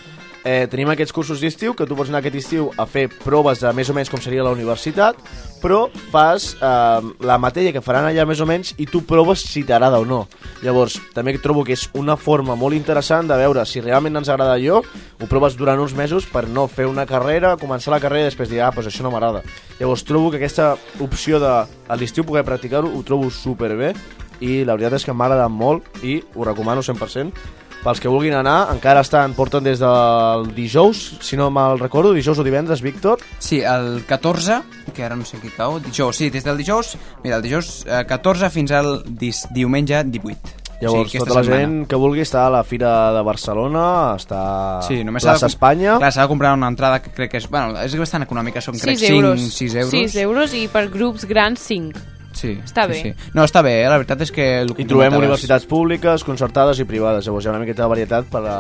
Eh, 0.47 0.68
tenim 0.72 0.88
aquests 0.88 1.11
cursos 1.11 1.41
d'estiu, 1.43 1.73
que 1.76 1.85
tu 1.85 1.97
pots 1.99 2.07
anar 2.10 2.22
aquest 2.23 2.35
estiu 2.39 2.69
a 2.80 2.85
fer 2.88 3.10
proves 3.11 3.60
de 3.60 3.73
més 3.76 3.89
o 3.91 3.93
menys 3.93 4.07
com 4.10 4.22
seria 4.23 4.45
la 4.47 4.53
universitat, 4.56 5.19
però 5.60 5.89
fas 6.14 6.53
eh, 6.56 7.10
la 7.27 7.38
matèria 7.38 7.73
que 7.76 7.81
faran 7.84 8.07
allà 8.07 8.23
més 8.26 8.39
o 8.39 8.47
menys 8.47 8.72
i 8.80 8.88
tu 8.88 9.01
proves 9.03 9.43
si 9.43 9.65
t'agrada 9.68 9.99
o 9.99 10.06
no. 10.07 10.22
Llavors, 10.64 10.68
també 11.13 11.37
trobo 11.39 11.63
que 11.63 11.73
és 11.73 11.87
una 11.93 12.15
forma 12.17 12.55
molt 12.55 12.75
interessant 12.75 13.27
de 13.27 13.37
veure 13.37 13.65
si 13.65 13.81
realment 13.81 14.19
ens 14.19 14.29
agrada 14.29 14.55
allò, 14.57 14.81
ho 14.81 15.27
proves 15.29 15.57
durant 15.57 15.79
uns 15.79 15.95
mesos 15.97 16.25
per 16.29 16.47
no 16.47 16.67
fer 16.67 16.87
una 16.87 17.05
carrera, 17.05 17.57
començar 17.57 17.93
la 17.93 17.99
carrera 17.99 18.27
i 18.27 18.29
després 18.31 18.49
dir, 18.49 18.61
ah, 18.61 18.71
doncs 18.75 18.87
això 18.87 19.03
no 19.03 19.11
m'agrada. 19.11 19.43
Llavors, 19.79 20.03
trobo 20.03 20.31
que 20.31 20.37
aquesta 20.37 20.75
opció 20.99 21.39
de 21.39 21.49
a 21.49 21.95
l'estiu 21.97 22.23
poder 22.23 22.45
practicar-ho 22.45 22.89
ho 22.89 23.03
trobo 23.03 23.29
superbé 23.29 23.93
i 24.39 24.63
la 24.63 24.75
veritat 24.75 24.99
és 24.99 25.07
que 25.07 25.13
m'ha 25.13 25.27
agradat 25.27 25.51
molt 25.51 26.03
i 26.03 26.19
ho 26.35 26.45
recomano 26.47 26.83
100%. 26.85 27.57
Pels 27.79 28.01
que 28.03 28.11
vulguin 28.11 28.33
anar, 28.35 28.73
encara 28.73 28.99
estan, 29.05 29.31
porten 29.37 29.63
des 29.63 29.79
del 29.79 30.49
dijous, 30.55 30.99
si 31.23 31.39
no 31.39 31.47
mal 31.47 31.79
recordo, 31.79 32.11
dijous 32.11 32.41
o 32.41 32.43
divendres, 32.43 32.83
Víctor. 32.83 33.23
Sí, 33.39 33.61
el 33.63 34.03
14, 34.07 34.59
que 34.91 35.07
ara 35.07 35.15
no 35.15 35.23
sé 35.23 35.39
què 35.39 35.53
cau, 35.55 35.79
dijous, 35.79 36.19
sí, 36.19 36.27
des 36.29 36.43
del 36.43 36.59
dijous, 36.59 36.97
mira, 37.23 37.39
el 37.39 37.47
dijous 37.47 37.85
eh, 37.87 38.03
14 38.03 38.51
fins 38.51 38.75
al 38.75 38.97
dis, 39.07 39.45
diumenge 39.55 40.03
18. 40.03 40.59
Llavors, 40.81 41.10
aquesta 41.10 41.26
tota 41.26 41.39
la 41.39 41.43
setmana. 41.43 41.61
gent 41.61 41.88
que 41.91 41.95
vulgui 41.99 42.22
estar 42.23 42.45
a 42.47 42.51
la 42.53 42.64
Fira 42.64 42.91
de 43.15 43.22
Barcelona, 43.27 44.15
està 44.15 44.43
Sí, 44.88 45.03
només 45.03 45.23
plaça 45.23 45.47
de, 45.47 45.51
Espanya. 45.51 45.97
Clar, 45.99 46.11
s'ha 46.15 46.23
de 46.23 46.31
comprar 46.31 46.53
una 46.56 46.69
entrada 46.72 47.01
que 47.01 47.11
crec 47.11 47.31
que 47.31 47.38
és, 47.41 47.49
bueno, 47.49 47.76
és 47.81 47.97
bastant 47.99 48.23
econòmica, 48.23 48.61
són 48.61 48.80
crec 48.80 48.97
5, 48.97 49.11
euros. 49.15 49.49
6 49.57 49.76
euros. 49.76 49.91
6 49.91 50.15
euros 50.23 50.53
i 50.56 50.68
per 50.72 50.88
grups 50.89 51.26
grans 51.27 51.60
5. 51.60 51.99
Sí, 52.31 52.53
Està 52.64 52.85
sí, 52.85 52.91
bé. 52.91 53.01
Sí. 53.01 53.31
No, 53.34 53.43
està 53.43 53.61
bé, 53.65 53.81
eh? 53.81 53.89
la 53.89 53.97
veritat 53.97 54.22
és 54.22 54.31
que... 54.31 54.45
I 54.64 54.85
trobem 54.88 55.18
universitats 55.18 55.65
públiques, 55.68 56.23
concertades 56.23 56.80
i 56.80 56.85
privades. 56.88 57.26
Llavors 57.26 57.43
hi 57.43 57.49
ha 57.49 57.51
una 57.51 57.60
miqueta 57.60 57.84
de 57.84 57.89
varietat 57.89 58.30
per 58.31 58.43
a, 58.47 58.60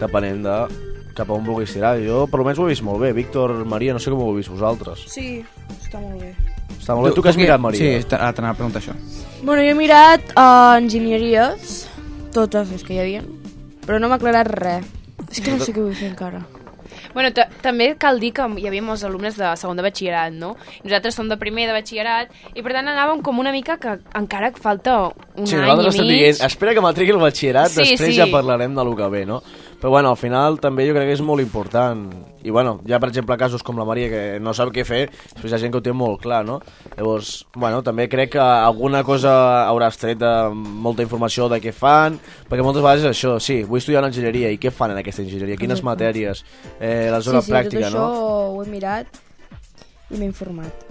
depenent 0.00 0.42
de 0.42 0.56
cap 1.14 1.30
a 1.30 1.36
on 1.36 1.44
vulguis 1.46 1.70
tirar. 1.76 1.94
Jo 2.02 2.24
per 2.26 2.40
almenys 2.40 2.58
ho 2.58 2.66
he 2.66 2.72
vist 2.72 2.82
molt 2.82 2.98
bé. 3.04 3.12
Víctor, 3.14 3.54
Maria, 3.70 3.94
no 3.94 4.02
sé 4.02 4.10
com 4.10 4.24
ho 4.24 4.32
heu 4.32 4.40
vist 4.40 4.50
vosaltres. 4.50 5.06
Sí, 5.12 5.44
està 5.78 6.00
molt 6.00 6.18
bé. 6.24 6.34
Està 6.78 6.94
molt 6.96 7.08
bé. 7.08 7.14
Tu, 7.14 7.22
què 7.24 7.28
has 7.32 7.36
mirat, 7.40 7.60
Maria? 7.60 7.78
Sí, 8.00 8.06
ara 8.16 8.32
t'anava 8.32 8.54
a 8.54 8.58
preguntar 8.58 8.82
això. 8.82 8.94
Bueno, 9.42 9.60
jo 9.62 9.70
he 9.70 9.74
mirat 9.78 10.32
uh, 10.36 10.76
enginyeries, 10.80 11.78
totes 12.34 12.70
les 12.72 12.82
que 12.84 12.94
hi 12.96 13.00
havia, 13.02 13.22
però 13.86 13.98
no 14.00 14.08
m'ha 14.10 14.16
aclarat 14.20 14.48
res. 14.56 14.84
És 15.30 15.40
que 15.40 15.50
no 15.54 15.62
sé 15.64 15.72
què 15.74 15.80
vull 15.82 15.94
fer 15.96 16.10
encara. 16.12 16.42
Bueno, 17.14 17.30
ta- 17.34 17.46
també 17.62 17.92
cal 17.98 18.18
dir 18.18 18.32
que 18.34 18.42
hi 18.58 18.66
havia 18.66 18.82
molts 18.82 19.04
alumnes 19.06 19.36
de 19.38 19.46
segon 19.58 19.76
de 19.78 19.82
batxillerat, 19.86 20.32
no? 20.34 20.56
Nosaltres 20.82 21.14
som 21.14 21.28
de 21.30 21.36
primer 21.38 21.66
de 21.68 21.74
batxillerat 21.76 22.32
i 22.54 22.62
per 22.62 22.72
tant 22.74 22.88
anàvem 22.90 23.20
com 23.22 23.38
una 23.38 23.52
mica 23.54 23.76
que 23.78 23.96
encara 24.18 24.50
falta 24.58 24.96
un 25.36 25.46
Sí, 25.46 25.54
any 25.54 25.62
nosaltres 25.62 25.86
i 25.86 25.88
estem 25.94 26.08
mig. 26.10 26.18
dient, 26.24 26.40
espera 26.48 26.74
que 26.74 26.82
matriqui 26.82 27.14
el 27.14 27.20
batxillerat, 27.22 27.70
Sí, 27.70 27.80
després 27.84 28.10
sí. 28.14 28.18
ja 28.18 28.26
parlarem 28.32 28.74
de 28.74 28.84
lo 28.84 28.96
que 28.98 29.08
ve, 29.14 29.24
no? 29.26 29.42
Però 29.84 29.90
bueno, 29.90 30.08
al 30.08 30.16
final 30.16 30.54
també 30.64 30.86
jo 30.88 30.94
crec 30.96 31.10
que 31.10 31.12
és 31.12 31.20
molt 31.20 31.42
important. 31.44 32.06
I 32.40 32.48
bueno, 32.48 32.78
hi 32.88 32.94
ha 32.96 32.98
per 33.02 33.10
exemple 33.10 33.36
casos 33.36 33.60
com 33.60 33.76
la 33.76 33.84
Maria 33.84 34.08
que 34.08 34.20
no 34.40 34.54
sap 34.56 34.70
què 34.72 34.80
fer, 34.88 35.02
després 35.34 35.52
hi 35.52 35.58
ha 35.58 35.58
gent 35.60 35.74
que 35.74 35.76
ho 35.76 35.84
té 35.84 35.92
molt 35.92 36.22
clar, 36.22 36.38
no? 36.48 36.54
Llavors, 36.94 37.34
bueno, 37.52 37.82
també 37.84 38.06
crec 38.08 38.32
que 38.38 38.40
alguna 38.40 39.02
cosa 39.04 39.34
hauràs 39.66 40.00
tret 40.00 40.22
de 40.22 40.30
molta 40.56 41.04
informació 41.04 41.50
de 41.52 41.60
què 41.60 41.74
fan, 41.76 42.16
perquè 42.48 42.64
moltes 42.64 42.80
vegades 42.80 43.04
és 43.04 43.10
això, 43.10 43.34
sí, 43.36 43.58
vull 43.68 43.82
estudiar 43.82 44.00
una 44.00 44.08
enginyeria, 44.08 44.54
i 44.56 44.62
què 44.62 44.72
fan 44.72 44.96
en 44.96 45.02
aquesta 45.02 45.20
enginyeria? 45.20 45.60
Quines 45.60 45.82
Exacte. 45.82 45.90
matèries? 45.90 46.42
Eh, 46.80 47.10
la 47.12 47.20
zona 47.20 47.44
sí, 47.44 47.50
sí, 47.50 47.56
pràctica, 47.58 47.84
tot 47.84 47.90
això 47.90 48.08
no? 48.08 48.56
ho 48.56 48.64
he 48.64 48.72
mirat 48.72 49.20
i 50.08 50.16
m'he 50.16 50.30
informat. 50.30 50.88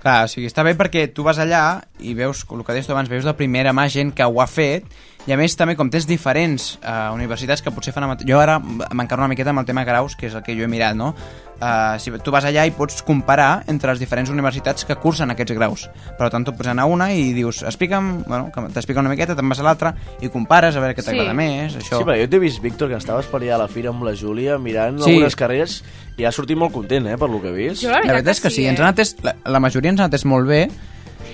Clar, 0.00 0.16
o 0.24 0.32
sigui, 0.32 0.48
està 0.48 0.64
bé 0.64 0.72
perquè 0.80 1.10
tu 1.12 1.28
vas 1.28 1.36
allà 1.44 1.82
i 2.00 2.16
veus, 2.16 2.46
el 2.48 2.64
que 2.64 2.72
deies 2.72 2.88
tu 2.88 2.96
abans, 2.96 3.12
veus 3.12 3.28
de 3.28 3.36
primera 3.36 3.76
mà 3.76 3.84
gent 3.92 4.16
que 4.16 4.24
ho 4.24 4.40
ha 4.40 4.48
fet 4.48 4.88
i 5.28 5.32
a 5.32 5.36
més 5.36 5.52
també 5.56 5.76
com 5.76 5.90
tens 5.92 6.06
diferents 6.08 6.78
uh, 6.80 7.10
universitats 7.14 7.60
que 7.62 7.70
potser 7.74 7.92
fan... 7.92 8.06
mate- 8.08 8.24
Jo 8.28 8.40
ara 8.40 8.58
m'encarno 8.60 9.24
una 9.26 9.28
miqueta 9.28 9.50
amb 9.52 9.60
el 9.60 9.66
tema 9.68 9.84
graus, 9.84 10.16
que 10.16 10.26
és 10.30 10.34
el 10.34 10.42
que 10.42 10.54
jo 10.56 10.64
he 10.64 10.68
mirat, 10.70 10.96
no? 10.96 11.14
Uh, 11.60 11.98
si 12.00 12.08
tu 12.24 12.32
vas 12.32 12.46
allà 12.48 12.62
i 12.64 12.70
pots 12.72 13.02
comparar 13.04 13.64
entre 13.68 13.90
les 13.92 14.00
diferents 14.00 14.30
universitats 14.32 14.86
que 14.88 14.96
cursen 14.96 15.28
aquests 15.30 15.52
graus. 15.52 15.82
Per 16.16 16.30
tant, 16.32 16.46
tu 16.46 16.54
pots 16.56 16.70
anar 16.72 16.86
a 16.86 16.88
una 16.88 17.10
i 17.12 17.34
dius, 17.36 17.60
explica'm, 17.68 18.22
bueno, 18.24 18.48
que 18.54 18.64
t'explica 18.72 19.02
una 19.04 19.12
miqueta, 19.12 19.36
te'n 19.36 19.48
vas 19.52 19.60
a 19.60 19.66
l'altra 19.66 19.92
i 20.24 20.30
compares 20.32 20.74
a 20.76 20.80
veure 20.80 20.96
què 20.96 21.04
t'agrada 21.04 21.34
més, 21.36 21.76
això. 21.76 21.98
Sí, 22.00 22.06
però 22.08 22.16
jo 22.16 22.30
t'he 22.32 22.40
vist, 22.40 22.62
Víctor, 22.64 22.88
que 22.88 22.96
estaves 22.96 23.28
per 23.28 23.42
allà 23.42 23.58
a 23.58 23.62
la 23.66 23.68
fira 23.68 23.92
amb 23.92 24.02
la 24.08 24.14
Júlia 24.16 24.56
mirant 24.56 25.02
Sí. 25.04 25.10
algunes 25.12 25.36
carreres 25.36 25.82
i 26.16 26.24
ha 26.24 26.32
sortit 26.32 26.56
molt 26.56 26.72
content, 26.72 27.06
eh, 27.12 27.18
per 27.20 27.28
lo 27.28 27.42
que 27.44 27.52
he 27.52 27.58
vist. 27.68 27.82
Jo 27.84 27.90
la 27.92 27.98
veritat 28.00 28.14
veritat 28.16 28.32
és 28.38 28.40
que 28.40 28.50
sí, 28.50 28.62
sí, 28.62 28.66
ens 28.66 28.80
eh? 28.80 28.82
han 28.82 28.94
atès, 28.94 29.16
la, 29.22 29.36
la 29.44 29.60
majoria 29.60 29.92
ens 29.92 30.00
han 30.00 30.08
atès 30.08 30.24
molt 30.24 30.48
bé. 30.48 30.62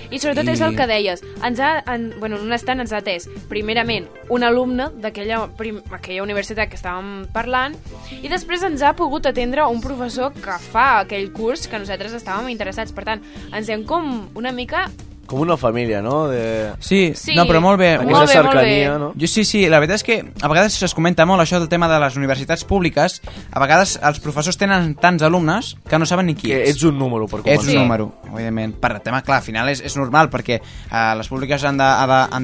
I 0.09 0.19
sobretot 0.19 0.47
I- 0.47 0.51
és 0.55 0.61
el 0.61 0.75
que 0.77 0.87
deies. 0.87 1.23
Ens 1.43 1.59
ha, 1.59 1.83
en, 1.93 2.13
bueno, 2.19 2.37
en 2.37 2.45
un 2.47 2.53
estant 2.53 2.79
ens 2.79 2.93
ha 2.93 3.01
atès, 3.01 3.27
primerament, 3.49 4.07
un 4.29 4.43
alumne 4.43 4.89
d'aquella 5.01 5.49
aquella 5.91 6.23
universitat 6.23 6.69
que 6.69 6.77
estàvem 6.79 7.27
parlant, 7.33 7.75
i 8.21 8.27
després 8.31 8.63
ens 8.63 8.81
ha 8.81 8.93
pogut 8.95 9.25
atendre 9.25 9.67
un 9.67 9.81
professor 9.81 10.31
que 10.33 10.57
fa 10.71 10.99
aquell 11.01 11.31
curs 11.33 11.67
que 11.67 11.79
nosaltres 11.79 12.13
estàvem 12.13 12.49
interessats. 12.49 12.93
Per 12.95 13.03
tant, 13.03 13.21
ens 13.53 13.69
hem 13.69 13.83
com 13.83 14.29
una 14.35 14.51
mica... 14.51 14.87
Com 15.27 15.41
una 15.43 15.57
família, 15.59 16.01
no? 16.01 16.27
De... 16.31 16.71
Sí, 16.79 17.11
Sí, 17.15 17.35
no, 17.35 17.43
però 17.45 17.59
molt 17.61 17.77
bé. 17.81 17.89
Aquesta 17.97 18.05
molt 18.07 18.15
bé, 18.15 18.17
molt 18.23 18.31
cercania, 18.31 18.91
bé. 18.93 18.99
no? 18.99 19.09
Jo 19.19 19.27
sí, 19.27 19.43
sí, 19.45 19.65
la 19.69 19.79
veritat 19.83 19.99
és 19.99 20.05
que 20.07 20.17
a 20.41 20.47
vegades 20.47 20.77
es 20.87 20.93
comenta 20.95 21.25
molt 21.27 21.43
això 21.43 21.59
del 21.59 21.67
tema 21.69 21.89
de 21.91 21.99
les 21.99 22.15
universitats 22.15 22.63
públiques. 22.63 23.19
A 23.51 23.59
vegades 23.59 23.97
els 24.01 24.21
professors 24.23 24.57
tenen 24.57 24.93
tants 24.95 25.23
alumnes 25.27 25.75
que 25.87 25.99
no 25.99 26.05
saben 26.07 26.25
ni 26.31 26.35
qui 26.35 26.47
Que 26.49 26.63
és. 26.63 26.75
ets 26.77 26.83
un 26.87 26.97
número, 26.97 27.27
per 27.27 27.41
començar. 27.41 27.59
Ets 27.59 27.73
un 27.75 27.81
número, 27.83 28.09
evidentment. 28.31 28.77
Per 28.79 28.99
tema, 29.03 29.21
clar, 29.21 29.41
al 29.41 29.43
final 29.43 29.69
és, 29.69 29.81
és 29.83 29.97
normal, 29.99 30.29
perquè 30.31 30.61
eh, 30.61 31.15
les 31.19 31.27
públiques 31.27 31.63
han 31.67 31.77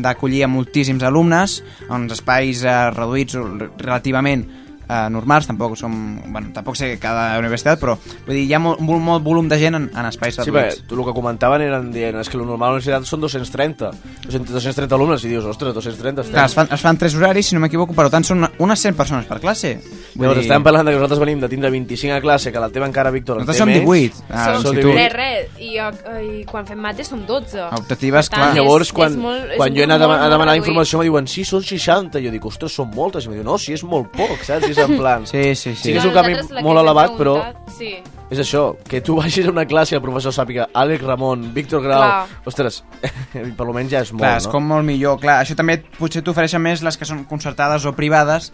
d'acollir 0.03 0.43
a 0.43 0.51
moltíssims 0.51 1.03
alumnes, 1.07 1.63
uns 1.89 2.11
espais 2.19 2.63
eh, 2.67 2.75
reduïts 2.91 3.37
relativament 3.79 4.43
eh, 4.89 5.09
normals, 5.09 5.47
tampoc 5.47 5.75
som... 5.77 5.93
Bueno, 6.31 6.49
tampoc 6.53 6.75
sé 6.75 6.97
cada 6.99 7.37
universitat, 7.39 7.79
però 7.79 7.97
vull 8.25 8.35
dir, 8.35 8.45
hi 8.49 8.53
ha 8.53 8.59
molt, 8.59 8.79
molt, 8.79 9.01
molt 9.03 9.23
volum 9.23 9.47
de 9.49 9.57
gent 9.59 9.75
en, 9.75 9.89
en 9.95 10.05
espais 10.09 10.35
Sí, 10.35 10.41
reduïts. 10.49 10.83
tu 10.87 10.95
el 10.99 11.05
que 11.05 11.13
comentaven 11.13 11.61
eren 11.61 11.91
dient, 11.91 12.19
és 12.19 12.29
que 12.29 12.37
el 12.37 12.45
normal 12.45 12.69
a 12.69 12.71
la 12.73 12.77
universitat 12.79 13.05
són 13.05 13.21
230. 13.21 13.91
230 14.27 14.95
alumnes, 14.95 15.23
i 15.25 15.29
dius, 15.29 15.45
ostres, 15.45 15.73
230. 15.73 16.23
Clar, 16.31 16.45
es 16.45 16.53
fan, 16.55 16.67
es 16.71 16.81
fan 16.81 16.97
tres 16.97 17.15
horaris, 17.15 17.47
si 17.47 17.55
no 17.55 17.61
m'equivoco, 17.63 17.93
per 17.93 18.09
tant 18.13 18.23
són 18.25 18.43
unes 18.59 18.79
100 18.79 18.95
persones 18.97 19.25
per 19.29 19.39
classe. 19.43 19.75
Vull 20.13 20.27
Llavors 20.27 20.39
dir- 20.41 20.45
estàvem 20.47 20.63
parlant 20.63 20.85
de 20.87 20.91
que 20.93 20.97
nosaltres 20.99 21.19
venim 21.19 21.39
de 21.41 21.49
tindre 21.49 21.69
25 21.73 22.13
a 22.17 22.21
classe, 22.21 22.51
que 22.51 22.59
la 22.59 22.69
teva 22.69 22.85
encara, 22.87 23.11
Víctor, 23.11 23.39
en 23.41 23.45
Nosaltres 23.47 23.57
té 23.57 23.63
som 23.63 23.69
menys. 23.69 24.19
18. 24.19 24.25
Ah, 24.29 24.59
som 24.61 24.75
si 24.75 24.81
tu- 24.81 24.91
res, 24.93 25.13
res, 25.13 25.47
i, 25.59 25.77
eh, 25.77 26.41
i 26.41 26.43
quan 26.45 26.65
fem 26.67 26.79
mates 26.79 27.07
som 27.07 27.25
12. 27.25 27.61
Optatives, 27.79 28.29
tant, 28.29 28.41
clar. 28.43 28.55
Llavors, 28.55 28.87
és- 28.87 28.93
quan, 28.93 29.11
és 29.11 29.17
molt- 29.17 29.51
és 29.51 29.57
quan 29.57 29.71
un 29.71 29.75
jo 29.75 29.81
he 29.81 29.85
anat 29.85 30.01
a, 30.01 30.07
molt, 30.07 30.19
a 30.19 30.21
molt 30.23 30.31
demanar 30.35 30.55
informació, 30.57 30.99
me 30.99 31.05
diuen, 31.05 31.27
sí, 31.27 31.43
són 31.43 31.63
60. 31.63 32.19
Jo 32.21 32.31
dic, 32.31 32.45
ostres, 32.45 32.71
són 32.73 32.91
moltes. 32.93 33.25
I 33.25 33.27
em 33.27 33.33
diuen, 33.39 33.45
no, 33.45 33.57
sí, 33.57 33.73
és 33.73 33.83
molt 33.83 34.11
poc, 34.11 34.43
saps? 34.43 34.69
És 34.73 34.83
en 34.89 34.97
plan... 34.97 35.25
Sí, 35.29 35.43
sí, 35.55 35.75
sí. 35.75 35.75
Sí 35.75 35.91
que 35.93 35.99
és 36.01 36.05
un 36.05 36.11
nosaltres 36.13 36.49
la 36.51 36.59
que 36.59 36.63
molt 36.65 36.77
ens 36.77 36.83
hem 36.83 36.87
elevat, 36.87 37.15
però 37.17 37.33
preguntat, 37.39 37.73
Sí. 37.77 37.91
és 38.33 38.39
això, 38.43 38.63
que 38.89 39.01
tu 39.01 39.15
vagis 39.17 39.47
a 39.47 39.51
una 39.53 39.65
classe 39.69 39.93
i 39.95 39.97
el 39.97 40.01
professor 40.03 40.33
sàpiga 40.35 40.67
Àlex 40.73 41.03
Ramon, 41.05 41.49
Víctor 41.53 41.81
Grau... 41.83 42.01
Clar. 42.03 42.27
Ostres, 42.49 42.83
per 43.57 43.65
almenys 43.67 43.91
ja 43.91 44.01
és 44.05 44.11
molt, 44.13 44.21
Clar, 44.25 44.37
és 44.41 44.47
no? 44.49 44.51
com 44.57 44.67
molt 44.75 44.85
millor. 44.87 45.19
Clar, 45.21 45.39
això 45.45 45.55
també 45.59 45.79
potser 45.99 46.21
t'ofereixen 46.25 46.61
més 46.61 46.83
les 46.85 46.97
que 46.97 47.05
són 47.09 47.23
concertades 47.29 47.85
o 47.85 47.93
privades 47.97 48.51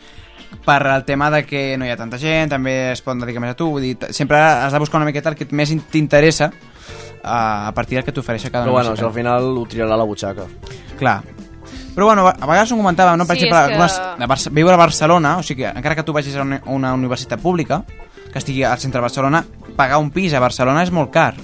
per 0.65 0.79
el 0.87 1.03
tema 1.05 1.27
de 1.29 1.43
que 1.45 1.75
no 1.77 1.85
hi 1.85 1.91
ha 1.93 1.97
tanta 1.99 2.17
gent, 2.17 2.49
també 2.49 2.91
es 2.95 3.01
poden 3.05 3.19
dedicar 3.21 3.41
més 3.43 3.51
a 3.53 3.57
tu, 3.59 3.67
vull 3.69 3.83
dir, 3.85 3.95
t- 4.01 4.13
sempre 4.17 4.39
has 4.39 4.73
de 4.73 4.79
buscar 4.81 4.97
una 4.97 5.05
miqueta 5.05 5.29
el 5.29 5.35
que 5.37 5.45
més 5.51 5.69
in- 5.71 5.83
t'interessa 5.91 6.49
a 7.21 7.67
a 7.67 7.73
partir 7.75 7.97
del 7.99 8.05
que 8.07 8.11
t'ofereix 8.15 8.47
cada 8.49 8.63
Però 8.65 8.71
bueno, 8.73 8.95
universitat. 8.95 9.07
al 9.09 9.13
final 9.13 9.57
ho 9.59 9.65
tirarà 9.69 9.93
a 9.93 9.97
la 9.99 10.05
butxaca. 10.07 10.47
Clar. 10.97 11.19
Però 11.99 12.05
bueno, 12.05 12.29
a 12.29 12.45
vegades 12.47 12.71
ho 12.71 12.77
comentàvem, 12.79 13.17
no? 13.19 13.25
Per 13.27 13.35
Sí, 13.35 13.43
exemple, 13.43 13.75
que- 13.75 14.23
a 14.23 14.49
viure 14.55 14.73
a 14.73 14.77
Barcelona, 14.77 15.37
o 15.39 15.43
sigui, 15.43 15.63
que 15.63 15.67
encara 15.75 15.95
que 15.97 16.03
tu 16.03 16.13
vagis 16.13 16.33
a 16.37 16.43
una, 16.43 16.61
una 16.67 16.93
universitat 16.93 17.41
pública, 17.41 17.83
que 18.31 18.39
estigui 18.39 18.63
al 18.63 18.79
centre 18.79 18.99
de 18.99 19.01
Barcelona, 19.01 19.43
pagar 19.75 19.97
un 19.99 20.09
pis 20.09 20.31
a 20.33 20.39
Barcelona 20.39 20.83
és 20.83 20.91
molt 20.91 21.11
car. 21.11 21.35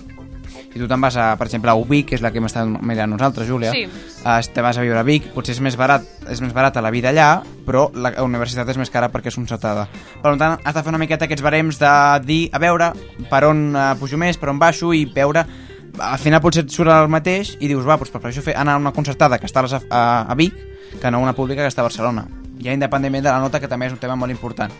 Si 0.71 0.79
tu 0.79 0.87
te'n 0.87 1.01
vas, 1.01 1.17
a, 1.17 1.35
per 1.35 1.47
exemple, 1.47 1.69
a 1.71 1.75
Ubic, 1.75 2.07
que 2.07 2.15
és 2.15 2.21
la 2.21 2.31
que 2.31 2.37
hem 2.39 2.45
estat 2.45 2.65
mirant 2.67 3.11
nosaltres, 3.11 3.47
Júlia, 3.49 3.71
Sí. 3.73 3.83
eh, 3.83 4.41
te 4.53 4.61
vas 4.61 4.77
a 4.77 4.81
viure 4.81 4.99
a 4.99 5.03
Vic, 5.03 5.27
potser 5.33 5.51
és 5.55 5.59
més 5.59 5.75
barat, 5.75 6.03
és 6.29 6.39
més 6.39 6.53
barata 6.53 6.81
la 6.81 6.89
vida 6.89 7.09
allà, 7.09 7.41
però 7.65 7.91
la 7.93 8.13
universitat 8.23 8.69
és 8.69 8.77
més 8.77 8.89
cara 8.89 9.11
perquè 9.11 9.27
és 9.27 9.35
concertada. 9.35 9.89
Per 10.21 10.37
tant, 10.37 10.57
has 10.63 10.73
de 10.73 10.83
fer 10.83 10.89
una 10.89 10.97
miqueta 10.97 11.25
aquests 11.25 11.43
barems 11.43 11.79
de 11.79 12.21
dir, 12.25 12.49
a 12.53 12.59
veure, 12.59 12.93
per 13.29 13.43
on 13.43 13.75
eh, 13.75 13.95
pujo 13.99 14.15
més, 14.17 14.37
per 14.37 14.49
on 14.49 14.59
baixo, 14.59 14.93
i 14.93 15.03
veure 15.03 15.45
al 15.99 16.19
final 16.19 16.41
potser 16.41 16.63
et 16.65 16.71
surt 16.73 16.91
el 16.91 17.07
mateix 17.11 17.55
i 17.59 17.67
dius, 17.67 17.85
va, 17.87 17.97
doncs 17.97 18.11
prefereixo 18.13 18.41
fer, 18.45 18.55
anar 18.57 18.75
a 18.75 18.81
una 18.81 18.91
concertada 18.95 19.39
que 19.39 19.45
està 19.47 19.61
a, 19.65 19.81
a, 19.89 20.03
a 20.31 20.35
Vic 20.35 20.53
que 21.01 21.11
no 21.11 21.17
a 21.17 21.21
una 21.21 21.33
pública 21.35 21.61
que 21.61 21.67
està 21.71 21.81
a 21.83 21.89
Barcelona. 21.89 22.25
Ja 22.63 22.71
independentment 22.73 23.23
de 23.25 23.29
la 23.31 23.39
nota, 23.43 23.59
que 23.59 23.67
també 23.67 23.87
és 23.87 23.93
un 23.93 23.99
tema 23.99 24.15
molt 24.15 24.31
important. 24.31 24.71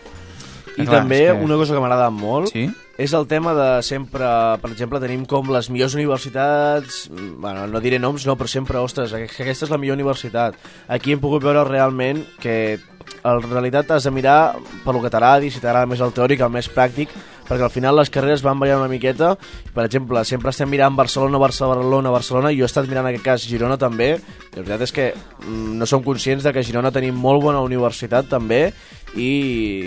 I 0.76 0.84
Clar, 0.84 1.00
també 1.02 1.22
que- 1.26 1.32
una 1.44 1.56
cosa 1.56 1.72
que 1.74 1.80
m'agrada 1.80 2.10
molt 2.10 2.48
Sí? 2.52 2.66
és 2.98 3.12
el 3.12 3.26
tema 3.26 3.52
de 3.54 3.82
sempre, 3.82 4.24
per 4.60 4.70
exemple, 4.70 5.00
tenim 5.00 5.24
com 5.28 5.48
les 5.52 5.68
millors 5.70 5.94
universitats, 5.96 7.10
bueno, 7.12 7.66
no 7.66 7.80
diré 7.80 7.98
noms, 7.98 8.26
no, 8.26 8.36
però 8.36 8.46
sempre, 8.48 8.78
ostres, 8.78 9.12
que 9.12 9.24
aquesta 9.44 9.66
és 9.66 9.70
la 9.70 9.78
millor 9.78 9.96
universitat. 9.96 10.54
Aquí 10.88 11.12
hem 11.12 11.20
pogut 11.20 11.42
veure 11.44 11.64
realment 11.64 12.24
que 12.40 12.78
en 13.24 13.42
realitat 13.50 13.90
has 13.90 14.04
de 14.04 14.10
mirar 14.10 14.56
per 14.84 14.94
lo 14.94 15.02
que 15.02 15.10
t'agradi, 15.10 15.50
si 15.50 15.60
t'agrada 15.60 15.86
més 15.86 16.00
el 16.00 16.12
teòric, 16.12 16.40
el 16.40 16.50
més 16.50 16.68
pràctic, 16.72 17.08
perquè 17.48 17.66
al 17.66 17.72
final 17.72 17.96
les 17.98 18.10
carreres 18.12 18.44
van 18.44 18.58
variant 18.60 18.82
una 18.82 18.90
miqueta. 18.92 19.34
Per 19.74 19.84
exemple, 19.86 20.24
sempre 20.28 20.52
estem 20.52 20.70
mirant 20.70 20.96
Barcelona, 20.98 21.40
Barcelona, 21.42 22.12
Barcelona, 22.14 22.52
i 22.52 22.60
jo 22.60 22.66
he 22.66 22.70
estat 22.70 22.90
mirant 22.90 23.06
en 23.06 23.14
aquest 23.14 23.26
cas 23.26 23.46
Girona 23.48 23.78
també. 23.80 24.14
La 24.54 24.60
veritat 24.60 24.86
és 24.88 24.94
que 24.94 25.08
mm, 25.14 25.78
no 25.80 25.88
som 25.88 26.04
conscients 26.04 26.46
de 26.46 26.52
que 26.52 26.66
Girona 26.66 26.94
tenim 26.94 27.16
molt 27.16 27.44
bona 27.44 27.64
universitat 27.64 28.28
també, 28.30 28.68
i... 29.16 29.32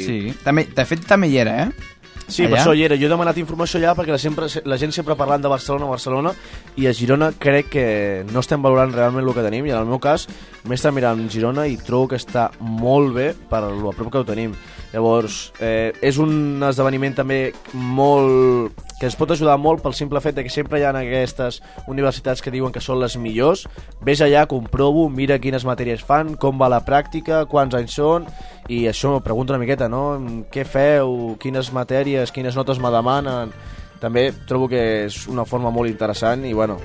Sí, 0.06 0.20
també, 0.44 0.66
de 0.76 0.86
fet 0.90 1.06
també 1.08 1.30
hi 1.30 1.42
era, 1.44 1.64
eh? 1.68 1.96
Sí, 2.30 2.44
per 2.44 2.52
Allà? 2.52 2.62
això 2.62 2.74
hi 2.78 2.84
era. 2.86 2.98
Jo 3.00 3.08
he 3.08 3.12
demanat 3.12 3.40
informació 3.42 3.80
allà 3.80 3.96
perquè 3.98 4.14
la, 4.14 4.20
sempre, 4.22 4.48
la 4.70 4.78
gent 4.78 4.94
sempre 4.94 5.18
parlant 5.18 5.42
de 5.42 5.50
Barcelona, 5.52 5.90
Barcelona, 5.90 6.34
i 6.78 6.86
a 6.88 6.94
Girona 6.94 7.32
crec 7.34 7.72
que 7.74 7.86
no 8.30 8.44
estem 8.44 8.62
valorant 8.62 8.94
realment 8.94 9.26
el 9.26 9.34
que 9.34 9.46
tenim, 9.46 9.66
i 9.66 9.74
en 9.74 9.82
el 9.82 9.90
meu 9.90 10.00
cas 10.04 10.28
m'he 10.66 10.78
estat 10.78 10.94
mirant 10.94 11.26
Girona 11.34 11.66
i 11.68 11.80
trobo 11.82 12.12
que 12.12 12.20
està 12.22 12.50
molt 12.60 13.16
bé 13.18 13.32
per 13.50 13.64
lo 13.66 13.96
prop 13.98 14.14
que 14.14 14.22
ho 14.22 14.28
tenim. 14.28 14.54
Llavors, 14.90 15.52
eh, 15.62 15.94
és 16.02 16.18
un 16.18 16.64
esdeveniment 16.66 17.14
també 17.20 17.40
molt... 17.74 18.86
que 19.00 19.08
ens 19.08 19.16
pot 19.16 19.32
ajudar 19.32 19.54
molt 19.62 19.80
pel 19.80 19.94
simple 19.96 20.20
fet 20.20 20.36
de 20.36 20.44
que 20.44 20.52
sempre 20.52 20.80
hi 20.80 20.84
ha 20.84 20.90
aquestes 20.92 21.62
universitats 21.88 22.42
que 22.44 22.52
diuen 22.52 22.74
que 22.76 22.82
són 22.84 23.00
les 23.00 23.16
millors. 23.16 23.64
Ves 24.04 24.20
allà, 24.26 24.44
comprovo, 24.50 25.08
mira 25.08 25.40
quines 25.40 25.64
matèries 25.64 26.04
fan, 26.04 26.34
com 26.36 26.60
va 26.60 26.68
la 26.68 26.82
pràctica, 26.84 27.46
quants 27.48 27.78
anys 27.78 27.96
són, 27.96 28.28
i 28.68 28.88
això 28.90 29.14
m'ho 29.14 29.24
pregunto 29.24 29.54
una 29.54 29.62
miqueta, 29.62 29.88
no? 29.88 30.20
Què 30.52 30.66
feu, 30.68 31.38
quines 31.40 31.72
matèries, 31.72 32.34
quines 32.36 32.58
notes 32.60 32.82
me 32.82 32.92
demanen... 32.94 33.54
També 34.00 34.30
trobo 34.48 34.70
que 34.72 34.82
és 35.10 35.26
una 35.28 35.44
forma 35.44 35.74
molt 35.76 35.92
interessant 35.92 36.46
i, 36.48 36.54
bueno, 36.56 36.78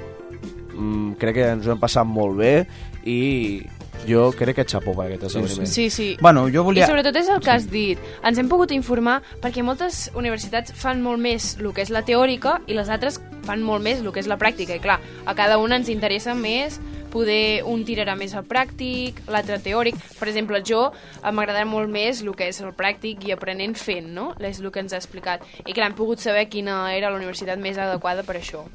mm, 0.74 1.12
crec 1.20 1.36
que 1.36 1.44
ens 1.52 1.68
ho 1.68 1.70
hem 1.70 1.78
passat 1.78 2.08
molt 2.10 2.34
bé 2.40 2.54
i 3.06 3.20
jo 4.08 4.30
crec 4.36 4.58
que 4.60 4.66
xapó 4.68 4.94
per 4.96 5.06
aquest 5.08 5.28
esdeveniment. 5.30 5.70
Sí, 5.70 5.88
sí. 5.90 6.08
Bueno, 6.20 6.46
jo 6.52 6.64
volia... 6.66 6.84
I 6.84 6.90
sobretot 6.90 7.16
és 7.20 7.30
el 7.32 7.42
que 7.44 7.52
has 7.54 7.68
dit. 7.70 8.00
Ens 8.26 8.40
hem 8.40 8.50
pogut 8.50 8.74
informar 8.76 9.20
perquè 9.42 9.64
moltes 9.64 10.08
universitats 10.14 10.74
fan 10.76 11.02
molt 11.04 11.22
més 11.22 11.54
el 11.60 11.70
que 11.76 11.84
és 11.84 11.92
la 11.94 12.04
teòrica 12.06 12.58
i 12.66 12.76
les 12.76 12.90
altres 12.92 13.20
fan 13.44 13.62
molt 13.64 13.84
més 13.84 14.02
el 14.02 14.12
que 14.12 14.20
és 14.22 14.28
la 14.30 14.38
pràctica. 14.40 14.76
I 14.76 14.82
clar, 14.84 14.98
a 15.24 15.36
cada 15.38 15.60
una 15.62 15.80
ens 15.80 15.92
interessa 15.92 16.34
més 16.36 16.80
poder 17.14 17.62
un 17.70 17.84
tirarà 17.86 18.16
més 18.18 18.34
al 18.34 18.46
pràctic, 18.48 19.20
l'altre 19.30 19.60
teòric. 19.62 19.98
Per 20.18 20.26
exemple, 20.28 20.58
jo 20.66 20.88
eh, 20.90 21.30
m'agradarà 21.30 21.66
molt 21.68 21.90
més 21.90 22.24
el 22.24 22.34
que 22.34 22.50
és 22.50 22.58
el 22.64 22.74
pràctic 22.74 23.28
i 23.28 23.34
aprenent 23.34 23.76
fent, 23.78 24.10
no? 24.16 24.32
És 24.42 24.58
el 24.60 24.72
que 24.74 24.82
ens 24.82 24.96
ha 24.96 25.00
explicat. 25.00 25.46
I 25.62 25.70
clar, 25.70 25.92
hem 25.92 25.98
pogut 25.98 26.22
saber 26.22 26.48
quina 26.50 26.88
era 26.94 27.12
la 27.12 27.20
universitat 27.20 27.62
més 27.62 27.78
adequada 27.78 28.26
per 28.26 28.40
això. 28.40 28.66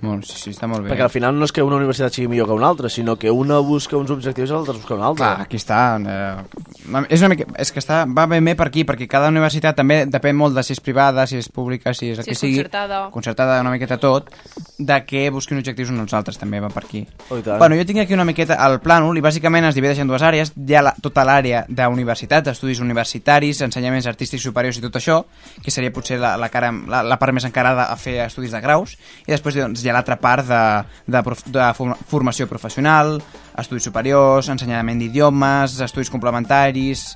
Bueno, 0.00 0.22
sí, 0.22 0.36
sí, 0.38 0.50
està 0.54 0.68
molt 0.70 0.84
bé. 0.84 0.92
Perquè 0.92 1.02
al 1.06 1.10
final 1.10 1.34
no 1.34 1.46
és 1.48 1.52
que 1.54 1.62
una 1.66 1.76
universitat 1.76 2.14
sigui 2.14 2.28
millor 2.30 2.46
que 2.46 2.54
una 2.54 2.68
altra, 2.68 2.88
sinó 2.88 3.16
que 3.18 3.32
una 3.34 3.58
busca 3.58 3.96
uns 3.98 4.10
objectius 4.14 4.50
i 4.50 4.54
l'altra 4.54 4.76
busca 4.76 4.94
una 4.94 5.08
altra. 5.10 5.32
Clar, 5.34 5.46
aquí 5.46 5.58
està. 5.58 5.80
Eh, 5.98 7.02
és, 7.08 7.20
una 7.20 7.32
mica, 7.32 7.48
és 7.58 7.72
que 7.74 7.82
està, 7.82 8.04
va 8.06 8.28
ben 8.30 8.44
bé 8.46 8.54
per 8.58 8.68
aquí, 8.70 8.84
perquè 8.86 9.08
cada 9.10 9.30
universitat 9.32 9.76
també 9.80 10.04
depèn 10.06 10.38
molt 10.38 10.54
de 10.54 10.62
si 10.62 10.76
és 10.76 10.80
privada, 10.84 11.26
si 11.26 11.40
és 11.40 11.48
pública, 11.50 11.94
si 11.94 12.12
és 12.12 12.18
el 12.22 12.24
Si 12.24 12.30
que 12.30 12.36
és 12.36 12.42
sigui. 12.44 12.56
concertada. 12.60 13.00
Concertada 13.10 13.60
una 13.60 13.72
miqueta 13.74 13.98
tot, 13.98 14.30
de 14.78 15.00
què 15.08 15.24
busquin 15.34 15.58
objectius 15.58 15.90
uns 15.90 16.14
altres, 16.14 16.38
també 16.38 16.60
va 16.60 16.70
per 16.70 16.84
aquí. 16.84 17.06
Oh. 17.30 17.40
Bueno, 17.58 17.74
jo 17.74 17.84
tinc 17.88 18.00
aquí 18.04 18.14
una 18.14 18.24
miqueta 18.28 18.58
el 18.68 18.78
plànol 18.84 19.18
i 19.18 19.24
bàsicament 19.24 19.66
es 19.68 19.74
divideix 19.74 19.98
en 19.98 20.08
dues 20.08 20.22
àrees. 20.22 20.52
Hi 20.54 20.78
ha 20.78 20.82
la, 20.86 20.94
tota 21.02 21.24
l'àrea 21.26 21.64
d'universitat, 21.68 22.52
estudis 22.54 22.80
universitaris, 22.84 23.60
ensenyaments 23.66 24.06
artístics 24.06 24.42
superiors 24.46 24.78
i 24.78 24.84
tot 24.84 24.96
això, 25.00 25.24
que 25.64 25.74
seria 25.74 25.90
potser 25.92 26.20
la, 26.22 26.36
la, 26.36 26.48
cara, 26.48 26.70
la, 26.70 27.02
la 27.02 27.18
part 27.18 27.34
més 27.34 27.44
encarada 27.48 27.88
a 27.90 27.96
fer 27.98 28.20
estudis 28.26 28.54
de 28.54 28.60
graus, 28.62 28.94
i 29.26 29.32
després 29.32 29.58
doncs, 29.58 29.82
hi 29.88 29.90
ha 29.90 29.96
l'altra 29.96 30.18
part 30.20 30.44
de, 30.44 30.62
de, 31.08 31.22
de 31.48 31.66
form- 31.78 31.96
formació 32.10 32.44
professional, 32.50 33.16
estudis 33.58 33.88
superiors, 33.88 34.50
ensenyament 34.52 35.00
d'idiomes, 35.00 35.78
estudis 35.80 36.12
complementaris 36.12 37.14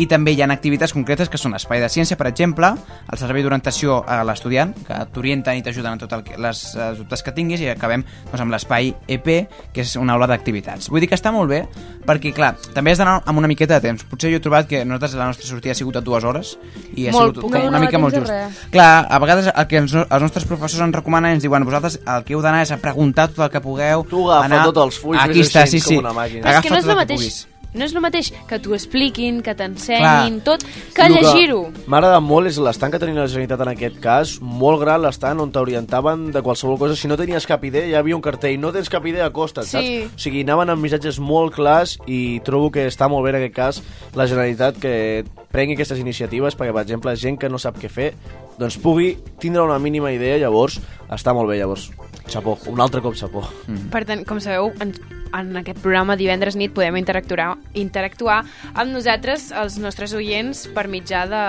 i 0.00 0.06
també 0.08 0.32
hi 0.32 0.40
ha 0.42 0.48
activitats 0.50 0.94
concretes 0.96 1.28
que 1.28 1.38
són 1.40 1.52
l'espai 1.54 1.82
de 1.82 1.88
ciència, 1.92 2.16
per 2.16 2.28
exemple, 2.30 2.72
el 3.12 3.20
servei 3.20 3.44
d'orientació 3.44 4.00
a 4.08 4.22
l'estudiant, 4.26 4.72
que 4.86 4.98
t'orienten 5.14 5.58
i 5.60 5.64
t'ajuden 5.66 5.96
en 5.98 6.02
totes 6.02 6.36
les 6.40 6.62
dubtes 6.98 7.22
que 7.26 7.34
tinguis 7.36 7.60
i 7.60 7.68
acabem 7.72 8.04
doncs, 8.30 8.40
amb 8.40 8.54
l'espai 8.54 8.94
EP, 9.08 9.28
que 9.74 9.84
és 9.84 9.94
una 10.00 10.16
aula 10.16 10.28
d'activitats. 10.30 10.88
Vull 10.90 11.04
dir 11.04 11.10
que 11.10 11.18
està 11.18 11.32
molt 11.34 11.50
bé 11.52 11.64
perquè, 12.06 12.32
clar, 12.34 12.54
també 12.74 12.94
has 12.94 13.00
d'anar 13.02 13.18
amb 13.28 13.42
una 13.42 13.50
miqueta 13.50 13.76
de 13.78 13.88
temps. 13.90 14.06
Potser 14.08 14.32
jo 14.32 14.40
he 14.40 14.44
trobat 14.44 14.68
que 14.70 14.82
nosaltres 14.84 15.18
la 15.20 15.28
nostra 15.28 15.46
sortida 15.46 15.76
ha 15.76 15.78
sigut 15.78 15.98
de 15.98 16.02
dues 16.06 16.24
hores 16.24 16.56
i 16.96 17.06
ha 17.08 17.12
Molt 17.14 17.36
sigut 17.36 17.42
com 17.44 17.50
No 17.50 17.58
una 17.58 17.66
donava 17.66 17.84
mica 17.84 17.96
temps 17.98 18.02
molt 18.06 18.16
just. 18.16 18.32
res. 18.32 18.64
Clar, 18.72 18.90
a 19.10 19.20
vegades 19.22 19.52
el 19.52 19.68
que 19.68 19.82
ens, 19.84 19.94
els 20.00 20.22
nostres 20.24 20.48
professors 20.48 20.86
ens 20.86 20.96
recomanen 20.96 21.36
ens 21.36 21.44
diuen 21.44 21.66
vosaltres 21.68 22.00
el 22.06 22.24
que 22.24 22.34
heu 22.34 22.42
d'anar 22.42 22.64
és 22.64 22.72
a 22.72 22.80
preguntar 22.80 23.28
tot 23.28 23.44
el 23.46 23.52
que 23.52 23.60
pugueu. 23.60 24.06
Tu 24.08 24.24
agafa 24.30 24.48
anar... 24.48 24.64
tots 24.70 24.84
els 24.86 25.00
fulls, 25.04 25.22
Aquí 25.22 25.44
està, 25.44 25.66
així 25.68 25.78
sí, 25.78 25.86
sí. 25.86 25.96
com 26.00 26.06
una 26.08 26.16
màquina. 26.16 26.46
Però 26.46 26.58
és 26.58 26.64
que 26.64 26.70
no 26.70 26.80
és 26.80 26.88
el 26.88 27.02
mateix. 27.04 27.40
No 27.72 27.84
és 27.86 27.92
el 27.94 28.02
mateix 28.02 28.32
que 28.50 28.58
t'ho 28.58 28.74
expliquin, 28.74 29.40
que 29.46 29.54
t'ensenyin, 29.54 30.40
tot, 30.42 30.64
que 30.94 31.06
llegir-ho. 31.12 31.60
M'ha 31.86 32.00
agradat 32.00 32.24
molt 32.24 32.50
és 32.50 32.58
l'estant 32.58 32.90
que 32.90 32.98
tenia 32.98 33.20
la 33.22 33.28
Generalitat 33.30 33.62
en 33.62 33.70
aquest 33.72 34.00
cas, 34.02 34.32
molt 34.42 34.80
gran 34.82 35.02
l'estant 35.04 35.38
on 35.38 35.52
t'orientaven 35.54 36.30
de 36.34 36.42
qualsevol 36.42 36.78
cosa. 36.80 36.96
Si 36.98 37.06
no 37.10 37.18
tenies 37.20 37.46
cap 37.46 37.62
idea, 37.64 37.86
ja 37.86 37.94
hi 37.94 37.98
havia 38.00 38.16
un 38.18 38.24
cartell, 38.24 38.58
no 38.58 38.72
tens 38.74 38.90
cap 38.90 39.06
idea, 39.06 39.28
acosta't, 39.30 39.68
Sí. 39.68 39.76
saps? 39.76 40.16
O 40.16 40.18
sigui, 40.18 40.42
anaven 40.42 40.70
amb 40.70 40.82
missatges 40.82 41.20
molt 41.20 41.54
clars 41.54 41.96
i 42.06 42.40
trobo 42.44 42.72
que 42.74 42.88
està 42.88 43.08
molt 43.08 43.24
bé 43.24 43.30
en 43.30 43.36
aquest 43.42 43.54
cas 43.54 43.82
la 44.18 44.26
Generalitat 44.26 44.78
que 44.82 45.24
prengui 45.50 45.74
aquestes 45.74 45.98
iniciatives 45.98 46.56
perquè, 46.58 46.72
per 46.72 46.82
exemple, 46.82 47.14
gent 47.16 47.38
que 47.38 47.48
no 47.48 47.58
sap 47.58 47.78
què 47.78 47.88
fer 47.88 48.14
doncs 48.58 48.76
pugui 48.78 49.16
tindre 49.38 49.62
una 49.62 49.78
mínima 49.78 50.12
idea, 50.12 50.36
llavors 50.38 50.80
està 51.08 51.32
molt 51.32 51.48
bé, 51.48 51.56
llavors. 51.58 51.90
Xapó, 52.30 52.58
un 52.66 52.80
altre 52.80 53.00
cop 53.00 53.14
xapó. 53.14 53.42
Mm. 53.66 53.88
Per 53.90 54.04
tant, 54.04 54.24
com 54.28 54.38
sabeu, 54.38 54.70
en, 54.80 54.92
en 55.36 55.56
aquest 55.60 55.78
programa 55.82 56.16
divendres 56.18 56.56
nit 56.58 56.72
podem 56.74 56.96
interactuar, 57.00 57.54
interactuar 57.74 58.42
amb 58.74 58.90
nosaltres, 58.92 59.50
els 59.52 59.78
nostres 59.78 60.14
oients, 60.16 60.66
per 60.74 60.88
mitjà 60.88 61.24
de 61.30 61.44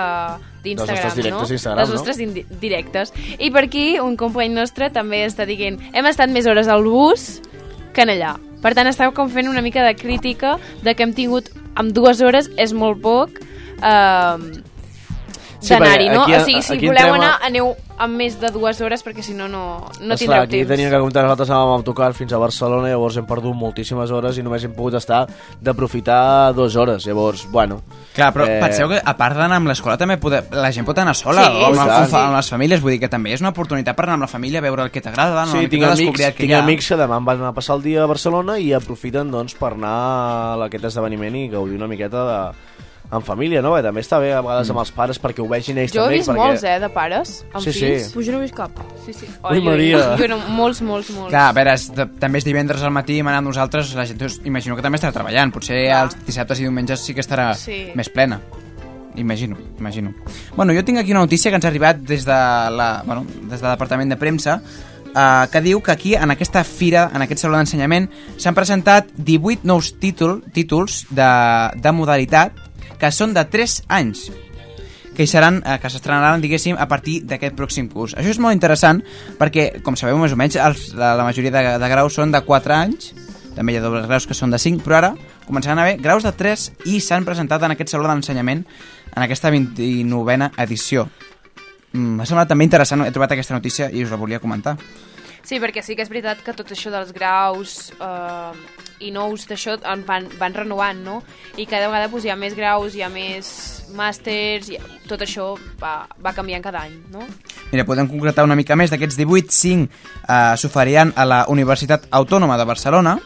d'Instagram, 0.62 0.94
nostres 0.94 1.16
directes 1.18 1.64
no? 1.66 1.74
no? 1.74 1.86
nostres 1.90 2.20
indi- 2.22 2.46
directes. 2.60 3.12
I 3.38 3.50
per 3.50 3.64
aquí, 3.66 3.98
un 3.98 4.16
company 4.16 4.52
nostre 4.54 4.90
també 4.94 5.24
està 5.26 5.46
dient 5.48 5.80
hem 5.92 6.06
estat 6.06 6.30
més 6.30 6.46
hores 6.46 6.70
al 6.70 6.86
bus 6.86 7.40
que 7.92 8.06
en 8.06 8.14
allà. 8.14 8.36
Per 8.62 8.74
tant, 8.78 8.86
esteu 8.86 9.10
com 9.12 9.30
fent 9.30 9.50
una 9.50 9.62
mica 9.62 9.82
de 9.82 9.96
crítica 9.98 10.56
de 10.82 10.94
que 10.94 11.02
hem 11.02 11.14
tingut 11.14 11.50
amb 11.74 11.90
dues 11.92 12.20
hores, 12.22 12.50
és 12.56 12.72
molt 12.72 13.02
poc, 13.02 13.40
eh, 13.82 14.62
Sí, 15.62 15.72
d'anar-hi, 15.74 16.08
no? 16.10 16.24
aquí- 16.24 16.34
o 16.34 16.40
sigui, 16.44 16.62
si 16.62 16.72
aquí 16.74 16.86
voleu 16.88 17.06
entrem 17.06 17.14
a- 17.22 17.24
anar, 17.24 17.38
aneu 17.46 17.72
amb 18.02 18.16
més 18.18 18.34
de 18.40 18.48
dues 18.50 18.80
hores, 18.80 19.04
perquè 19.06 19.22
si 19.22 19.32
no, 19.32 19.46
no, 19.48 19.86
no 20.00 20.16
tindreu 20.18 20.42
aquí 20.42 20.58
temps. 20.64 20.68
tenia 20.72 20.90
que 20.90 20.98
comptar, 20.98 21.22
nosaltres 21.22 21.50
anàvem 21.50 21.68
amb 21.70 21.76
autocar 21.78 22.12
fins 22.18 22.32
a 22.34 22.38
Barcelona, 22.42 22.88
llavors 22.90 23.16
hem 23.20 23.26
perdut 23.26 23.54
moltíssimes 23.54 24.10
hores 24.10 24.36
i 24.38 24.42
només 24.42 24.64
hem 24.66 24.72
pogut 24.74 24.94
estar 24.98 25.26
d'aprofitar 25.62 26.52
dues 26.54 26.74
hores, 26.76 27.06
llavors, 27.06 27.46
bueno... 27.50 27.80
Clar, 28.12 28.32
però 28.34 28.44
Eh, 28.48 28.58
penseu 28.60 28.88
que 28.90 28.98
a 29.02 29.14
part 29.16 29.36
d'anar 29.38 29.56
amb 29.56 29.70
l'escola 29.70 29.96
també 29.96 30.18
pode... 30.20 30.42
la 30.50 30.70
gent 30.74 30.84
pot 30.84 30.98
anar 30.98 31.14
sola 31.16 31.46
Sí, 31.46 31.62
o 31.62 31.66
amb, 31.70 31.76
i 31.76 31.80
amb, 31.80 32.34
les 32.36 32.50
famílies, 32.50 32.82
vull 32.82 32.92
dir 32.92 33.00
que 33.00 33.08
també 33.08 33.32
és 33.32 33.40
una 33.40 33.54
oportunitat 33.54 33.96
per 33.96 34.04
anar 34.04 34.18
amb 34.18 34.26
la 34.26 34.32
família 34.34 34.58
a 34.60 34.66
veure 34.66 34.82
el 34.82 34.90
que 34.90 35.00
t'agrada, 35.00 35.46
no? 35.46 35.52
Sí, 35.54 35.68
tinc 35.72 35.84
amics, 35.84 36.20
el 36.20 36.34
que 36.34 36.42
tinc 36.42 36.52
ha. 36.52 36.62
amics 36.64 36.88
que 36.92 36.98
demà 37.00 37.16
em 37.22 37.24
van 37.24 37.38
anar 37.40 37.54
a 37.54 37.56
passar 37.56 37.76
el 37.78 37.82
dia 37.86 38.02
a 38.02 38.10
Barcelona 38.10 38.58
i 38.58 38.72
aprofiten 38.76 39.30
doncs, 39.30 39.54
per 39.54 39.72
anar 39.78 39.94
a 40.58 40.64
aquest 40.66 40.84
esdeveniment 40.90 41.36
i 41.38 41.46
gaudir 41.48 41.78
una 41.78 41.88
miqueta 41.88 42.26
de, 42.28 42.40
en 43.12 43.22
família, 43.22 43.60
no? 43.60 43.74
Perquè 43.74 43.82
també 43.84 44.00
està 44.00 44.18
bé 44.22 44.30
a 44.32 44.40
vegades 44.40 44.70
amb 44.72 44.80
els 44.80 44.90
pares 44.96 45.18
perquè 45.20 45.42
ho 45.44 45.48
vegin 45.50 45.76
ells 45.82 45.92
Jo 45.92 46.00
he 46.00 46.04
també. 46.06 46.16
vist 46.18 46.30
perquè... 46.30 46.38
molts, 46.38 46.62
eh, 46.64 46.78
de 46.80 46.88
pares, 46.94 47.32
amb 47.52 47.62
Sí, 47.64 47.72
sí. 47.72 47.80
fills. 47.84 48.08
Pues 48.14 48.26
jo 48.26 48.32
no 48.32 48.38
he 48.38 48.42
vist 48.46 48.54
cap. 48.56 48.70
Sí, 49.04 49.12
sí. 49.12 49.28
Ui, 49.50 49.60
Maria. 49.60 49.98
Jo, 49.98 50.16
jo 50.22 50.28
no, 50.32 50.38
molts, 50.48 50.80
molts, 50.82 51.10
molts. 51.12 51.30
Clar, 51.30 51.48
a 51.50 51.52
veure, 51.52 51.74
és 51.76 51.86
de, 51.92 52.06
també 52.22 52.40
és 52.40 52.44
divendres 52.48 52.82
al 52.82 52.90
matí 52.96 53.18
hem 53.20 53.28
anat 53.28 53.44
nosaltres, 53.44 53.92
la 53.98 54.06
gent 54.08 54.18
doncs, 54.24 54.40
imagino 54.48 54.74
que 54.76 54.82
també 54.82 54.96
estarà 54.98 55.12
treballant, 55.12 55.52
potser 55.52 55.84
Clar. 55.84 56.02
els 56.06 56.16
dissabtes 56.26 56.58
i 56.60 56.66
diumenges 56.66 57.00
sí 57.04 57.12
que 57.14 57.20
estarà 57.20 57.52
Sí. 57.54 57.84
més 57.94 58.08
plena. 58.08 58.40
Imagino, 59.14 59.58
imagino. 59.78 60.14
Bueno, 60.56 60.72
jo 60.72 60.82
tinc 60.84 60.96
aquí 60.98 61.10
una 61.12 61.20
notícia 61.20 61.50
que 61.50 61.56
ens 61.56 61.66
ha 61.66 61.68
arribat 61.68 61.98
des 61.98 62.24
de 62.24 62.32
la, 62.32 63.02
bueno, 63.04 63.26
des 63.42 63.60
del 63.60 63.70
Departament 63.70 64.08
de 64.08 64.16
Premsa, 64.16 64.62
eh, 65.14 65.46
que 65.52 65.60
diu 65.64 65.82
que 65.82 65.92
aquí, 65.92 66.14
en 66.14 66.30
aquesta 66.34 66.64
fira, 66.64 67.08
en 67.14 67.24
aquest 67.24 67.44
saló 67.44 67.58
d'ensenyament, 67.58 68.08
s'han 68.36 68.56
presentat 68.56 69.10
18 69.16 69.68
nous 69.68 69.92
títol, 70.00 70.40
títols 70.52 71.04
de, 71.10 71.32
de 71.76 71.92
modalitat 71.92 72.56
que 73.00 73.10
són 73.12 73.34
de 73.34 73.44
3 73.44 73.82
anys 73.88 74.30
que 75.12 75.26
seran, 75.26 75.60
eh, 75.66 75.78
que 75.80 75.90
s'estrenaran, 75.92 76.40
diguéssim, 76.40 76.76
a 76.78 76.88
partir 76.88 77.20
d'aquest 77.28 77.56
pròxim 77.56 77.88
curs. 77.92 78.14
Això 78.16 78.32
és 78.32 78.40
molt 78.40 78.56
interessant 78.56 79.02
perquè, 79.38 79.82
com 79.84 79.96
sabeu, 79.96 80.16
més 80.18 80.32
o 80.32 80.38
menys, 80.40 80.56
els, 80.56 80.92
la, 80.96 81.12
la 81.18 81.26
majoria 81.26 81.52
de, 81.52 81.64
de 81.82 81.92
graus 81.92 82.16
són 82.16 82.32
de 82.32 82.40
4 82.46 82.76
anys, 82.76 83.12
també 83.52 83.74
hi 83.74 83.80
ha 83.80 83.84
dobles 83.84 84.08
graus 84.08 84.26
que 84.26 84.36
són 84.36 84.52
de 84.52 84.60
5, 84.60 84.80
però 84.84 84.98
ara 85.02 85.12
començaran 85.44 85.78
a 85.78 85.84
haver 85.84 85.98
graus 86.00 86.24
de 86.24 86.32
3 86.32 86.70
i 86.88 87.00
s'han 87.04 87.26
presentat 87.28 87.62
en 87.66 87.74
aquest 87.74 87.92
saló 87.92 88.08
d'ensenyament 88.08 88.64
en 89.12 89.26
aquesta 89.26 89.52
29a 89.52 90.52
edició. 90.64 91.08
Mm, 91.92 92.18
M'ha 92.18 92.26
semblat 92.28 92.48
també 92.48 92.64
interessant, 92.64 93.04
he 93.04 93.12
trobat 93.14 93.34
aquesta 93.36 93.56
notícia 93.56 93.90
i 93.92 94.04
us 94.04 94.12
la 94.12 94.20
volia 94.20 94.40
comentar. 94.40 94.76
Sí, 95.42 95.58
perquè 95.58 95.82
sí 95.82 95.96
que 95.98 96.04
és 96.04 96.10
veritat 96.10 96.38
que 96.46 96.54
tot 96.54 96.70
això 96.70 96.90
dels 96.92 97.10
graus 97.14 97.90
eh, 97.98 98.52
i 99.02 99.10
nous 99.10 99.42
d'això 99.50 99.74
van, 100.06 100.28
van 100.38 100.54
renovant, 100.54 101.00
no? 101.02 101.16
I 101.58 101.66
cada 101.66 101.88
vegada 101.90 102.08
pues, 102.12 102.24
hi 102.24 102.30
ha 102.30 102.38
més 102.38 102.54
graus, 102.54 102.94
hi 102.94 103.02
ha 103.02 103.10
més 103.10 103.50
màsters, 103.98 104.70
i 104.70 104.78
tot 105.10 105.24
això 105.26 105.50
va, 105.82 106.06
va 106.22 106.34
canviant 106.36 106.62
cada 106.62 106.84
any, 106.86 106.94
no? 107.10 107.26
Mira, 107.72 107.84
podem 107.88 108.06
concretar 108.08 108.46
una 108.46 108.56
mica 108.56 108.78
més. 108.78 108.94
D'aquests 108.94 109.18
18, 109.18 109.50
5 109.58 109.88
eh, 109.90 110.54
s'oferiran 110.62 111.12
a 111.18 111.26
la 111.26 111.42
Universitat 111.50 112.06
Autònoma 112.14 112.56
de 112.60 112.68
Barcelona, 112.68 113.18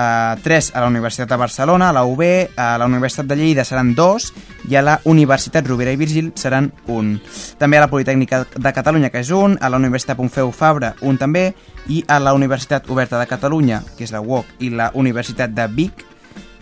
eh, 0.00 0.40
3 0.42 0.72
a 0.74 0.80
la 0.80 0.88
Universitat 0.88 1.28
de 1.28 1.36
Barcelona, 1.36 1.90
a 1.90 1.92
la 1.92 2.04
UB, 2.04 2.22
a 2.56 2.78
la 2.78 2.86
Universitat 2.86 3.26
de 3.26 3.36
Lleida 3.36 3.64
seran 3.64 3.94
2 3.94 4.32
i 4.70 4.76
a 4.76 4.82
la 4.82 5.00
Universitat 5.04 5.66
Rovira 5.66 5.92
i 5.92 6.00
Virgili 6.00 6.32
seran 6.34 6.72
1. 6.86 7.18
També 7.58 7.78
a 7.78 7.84
la 7.84 7.90
Politècnica 7.90 8.44
de 8.56 8.72
Catalunya, 8.72 9.10
que 9.10 9.22
és 9.24 9.30
un, 9.30 9.58
a 9.60 9.70
la 9.70 9.80
Universitat 9.80 10.16
Pompeu 10.16 10.52
Fabra, 10.52 10.94
un 11.02 11.18
també, 11.18 11.50
i 11.88 12.04
a 12.08 12.20
la 12.20 12.34
Universitat 12.34 12.88
Oberta 12.90 13.18
de 13.20 13.26
Catalunya, 13.26 13.82
que 13.96 14.04
és 14.04 14.14
la 14.14 14.22
UOC, 14.22 14.56
i 14.60 14.70
la 14.70 14.90
Universitat 14.94 15.52
de 15.56 15.68
Vic, 15.74 16.06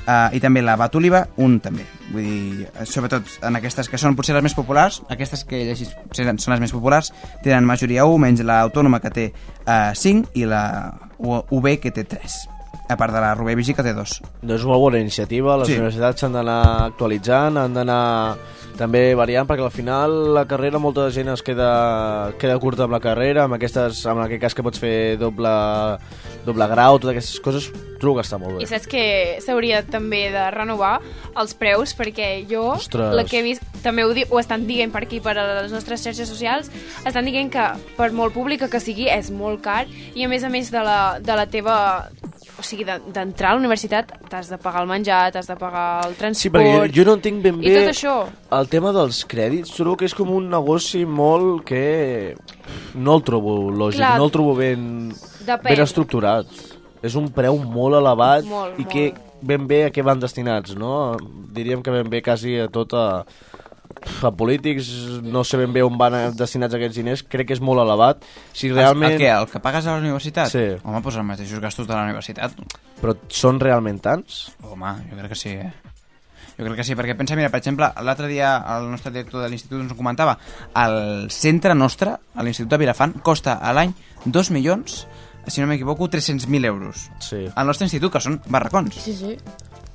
Uh, 0.08 0.32
i 0.32 0.38
també 0.40 0.62
la 0.64 0.72
Bat 0.80 0.94
Oliva, 0.96 1.18
un 1.44 1.58
també. 1.60 1.84
Vull 2.14 2.24
dir, 2.24 2.64
eh, 2.64 2.86
sobretot 2.88 3.28
en 3.44 3.58
aquestes 3.58 3.92
que 3.92 4.00
són 4.00 4.16
potser 4.16 4.32
les 4.32 4.46
més 4.46 4.56
populars, 4.56 5.02
aquestes 5.12 5.44
que 5.44 5.60
potser 6.08 6.24
són 6.24 6.54
les 6.54 6.64
més 6.64 6.72
populars, 6.72 7.12
tenen 7.44 7.68
majoria 7.68 8.08
1, 8.08 8.16
menys 8.24 8.40
l'Autònoma 8.40 9.02
que 9.04 9.12
té 9.12 9.26
uh, 9.66 9.92
5 9.92 10.32
i 10.32 10.48
la 10.48 10.62
UB 11.20 11.74
que 11.82 11.92
té 11.92 12.08
3 12.08 12.57
a 12.88 12.96
part 12.96 13.12
de 13.14 13.20
la 13.20 13.34
Rubé 13.34 13.54
Vigi 13.54 13.74
que 13.74 13.82
té 13.84 13.92
2 13.94 14.20
Doncs 14.42 14.64
molt 14.64 14.80
bona 14.80 14.98
iniciativa, 14.98 15.56
les 15.58 15.68
Sí. 15.68 15.74
universitats 15.76 16.20
s'han 16.20 16.32
d'anar 16.32 16.86
actualitzant, 16.86 17.56
han 17.58 17.74
d'anar 17.74 18.36
també 18.78 19.12
variant, 19.18 19.46
perquè 19.48 19.64
al 19.64 19.72
final 19.74 20.34
la 20.34 20.44
carrera 20.46 20.78
molta 20.78 21.10
gent 21.10 21.28
es 21.32 21.42
queda, 21.42 22.32
queda 22.38 22.58
curta 22.62 22.84
amb 22.84 22.92
la 22.92 23.00
carrera, 23.00 23.44
amb, 23.44 23.54
aquestes, 23.54 24.04
en 24.06 24.20
aquest 24.22 24.40
cas 24.40 24.54
que 24.54 24.62
pots 24.62 24.78
fer 24.78 25.16
doble, 25.18 25.50
doble 26.46 26.68
grau, 26.70 26.98
totes 27.00 27.10
aquestes 27.16 27.40
coses, 27.42 27.66
trobo 27.98 28.20
que 28.20 28.22
està 28.26 28.38
molt 28.38 28.60
I 28.60 28.64
bé. 28.64 28.68
saps 28.70 28.86
que 28.86 29.02
s'hauria 29.44 29.82
també 29.82 30.28
de 30.30 30.44
renovar 30.54 31.00
els 31.36 31.54
preus, 31.58 31.92
perquè 31.98 32.46
jo, 32.48 32.68
Ostres. 32.76 33.14
la 33.18 33.24
que 33.24 33.40
he 33.40 33.42
vist, 33.42 33.62
també 33.82 34.04
ho, 34.04 34.14
di 34.14 34.24
ho 34.30 34.38
estan 34.38 34.66
dient 34.68 34.92
per 34.94 35.02
aquí, 35.02 35.18
per 35.20 35.36
a 35.36 35.62
les 35.62 35.72
nostres 35.72 36.00
xarxes 36.04 36.28
socials, 36.28 36.70
estan 37.04 37.24
dient 37.26 37.50
que 37.50 37.66
per 37.96 38.12
molt 38.12 38.32
pública 38.32 38.68
que 38.70 38.78
sigui 38.80 39.08
és 39.10 39.32
molt 39.34 39.60
car 39.60 39.86
i 40.14 40.22
a 40.24 40.28
més 40.28 40.44
a 40.44 40.48
més 40.48 40.70
de 40.70 40.78
la, 40.86 41.18
de 41.18 41.34
la 41.34 41.46
teva 41.46 42.08
o 42.58 42.62
sigui, 42.66 42.84
de- 42.84 42.98
d'entrar 43.14 43.52
a 43.52 43.54
la 43.54 43.60
universitat 43.62 44.10
t'has 44.28 44.48
de 44.50 44.58
pagar 44.58 44.82
el 44.82 44.88
menjar, 44.90 45.30
t'has 45.32 45.46
de 45.46 45.56
pagar 45.56 46.06
el 46.08 46.14
transport... 46.18 46.40
Sí, 46.42 46.50
perquè 46.50 46.72
jo, 46.74 46.88
jo 46.96 47.04
no 47.06 47.14
entenc 47.18 47.42
ben 47.44 47.60
bé 47.60 47.76
això. 47.92 48.16
el 48.58 48.68
tema 48.68 48.92
dels 48.92 49.24
crèdits, 49.30 49.70
trobo 49.76 49.96
que 49.96 50.04
és 50.08 50.14
com 50.14 50.30
un 50.34 50.48
negoci 50.50 51.04
molt 51.06 51.64
que 51.68 52.34
no 52.94 53.16
el 53.16 53.22
trobo 53.22 53.70
lògic, 53.70 54.00
Clar. 54.02 54.16
no 54.18 54.26
el 54.26 54.34
trobo 54.34 54.54
ben, 54.58 55.12
Depèn. 55.46 55.70
ben 55.70 55.80
estructurat. 55.86 56.46
És 57.00 57.14
un 57.14 57.28
preu 57.30 57.54
molt 57.62 57.94
elevat 57.94 58.42
Molt, 58.44 58.74
i 58.78 58.82
molt. 58.82 58.92
que 58.92 59.14
ben 59.40 59.68
bé 59.70 59.84
a 59.86 59.90
què 59.94 60.02
van 60.02 60.18
destinats, 60.18 60.74
no? 60.74 61.14
Diríem 61.54 61.80
que 61.80 61.92
ben 61.94 62.08
bé 62.10 62.20
quasi 62.26 62.56
a 62.58 62.66
tot 62.66 62.92
a, 63.98 64.30
polítics, 64.36 64.88
no 65.24 65.44
sé 65.46 65.60
ben 65.60 65.74
bé 65.74 65.82
on 65.86 65.98
van 66.00 66.16
destinats 66.36 66.76
aquests 66.78 67.00
diners, 67.00 67.24
crec 67.26 67.50
que 67.50 67.56
és 67.56 67.62
molt 67.64 67.82
elevat. 67.84 68.24
Si 68.52 68.72
realment... 68.72 69.12
El, 69.12 69.18
el, 69.18 69.24
què? 69.24 69.34
el 69.34 69.50
que 69.52 69.62
pagues 69.64 69.86
a 69.86 69.96
la 69.96 70.04
universitat? 70.04 70.52
Sí. 70.54 70.64
Home, 70.82 71.02
doncs 71.02 71.20
els 71.20 71.28
mateixos 71.32 71.62
gastos 71.64 71.88
de 71.90 71.94
la 71.96 72.06
universitat. 72.08 72.58
Però 73.02 73.14
són 73.32 73.60
realment 73.62 74.02
tants? 74.04 74.48
Home, 74.62 74.96
jo 75.10 75.20
crec 75.20 75.34
que 75.34 75.40
sí, 75.42 75.54
eh? 75.58 75.72
Jo 76.58 76.66
crec 76.66 76.80
que 76.80 76.88
sí, 76.88 76.96
perquè 76.98 77.14
pensa, 77.14 77.36
mira, 77.38 77.52
per 77.52 77.60
exemple, 77.60 77.86
l'altre 78.02 78.26
dia 78.26 78.56
el 78.74 78.88
nostre 78.90 79.12
director 79.14 79.44
de 79.44 79.50
l'institut 79.52 79.78
ens 79.78 79.94
ho 79.94 79.96
comentava, 79.98 80.34
el 80.82 81.28
centre 81.30 81.76
nostre, 81.78 82.16
a 82.18 82.42
l'Institut 82.42 82.72
de 82.72 82.80
Vilafant, 82.82 83.14
costa 83.22 83.60
a 83.62 83.70
l'any 83.76 83.94
2 84.26 84.50
milions, 84.56 85.04
si 85.46 85.62
no 85.62 85.68
m'equivoco, 85.70 86.08
300.000 86.10 86.66
euros. 86.66 87.06
Sí. 87.22 87.44
Al 87.54 87.70
nostre 87.70 87.86
institut, 87.86 88.10
que 88.12 88.24
són 88.24 88.40
barracons. 88.50 88.98
Sí, 88.98 89.14
sí. 89.14 89.36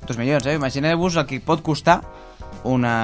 2 0.08 0.18
milions, 0.20 0.48
eh? 0.48 0.56
Imagineu-vos 0.56 1.20
el 1.20 1.28
que 1.28 1.42
pot 1.44 1.60
costar 1.64 2.00
una... 2.64 2.96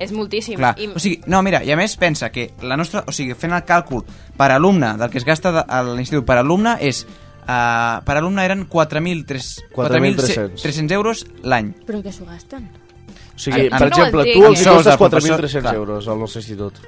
És 0.00 0.12
moltíssim. 0.16 0.56
Clar, 0.56 0.74
I... 0.80 0.86
o 0.96 0.98
sigui, 1.02 1.20
no, 1.28 1.42
mira, 1.44 1.60
i 1.62 1.70
a 1.70 1.76
més 1.76 1.92
pensa 2.00 2.30
que 2.32 2.50
la 2.64 2.78
nostra, 2.80 3.02
o 3.06 3.12
sigui, 3.12 3.34
fent 3.36 3.52
el 3.52 3.66
càlcul 3.68 4.00
per 4.38 4.50
alumne 4.54 4.94
del 4.96 5.10
que 5.12 5.20
es 5.20 5.26
gasta 5.28 5.52
de- 5.52 5.64
a 5.68 5.82
l'institut 5.84 6.24
per 6.24 6.38
alumne 6.40 6.78
és 6.80 7.02
uh, 7.04 8.00
per 8.06 8.16
alumne 8.16 8.44
eren 8.48 8.64
4.300 8.68 9.60
4.300. 9.76 10.56
4.300 10.56 10.92
euros 10.96 11.26
l'any. 11.44 11.74
Però 11.86 12.00
que 12.02 12.12
s'ho 12.16 12.24
gasten. 12.24 12.70
O 13.36 13.38
sigui, 13.40 13.68
Ah, 13.72 13.76
per 13.78 13.88
no 13.88 13.92
exemple, 13.94 14.24
tu 14.32 14.42
els 14.44 14.64
costes 14.64 14.84
del 14.84 14.98
professor, 14.98 15.40
4.300 15.44 15.60
clar. 15.62 15.74
euros 15.74 16.08
al 16.08 16.18
nostre 16.20 16.40
institut. 16.42 16.80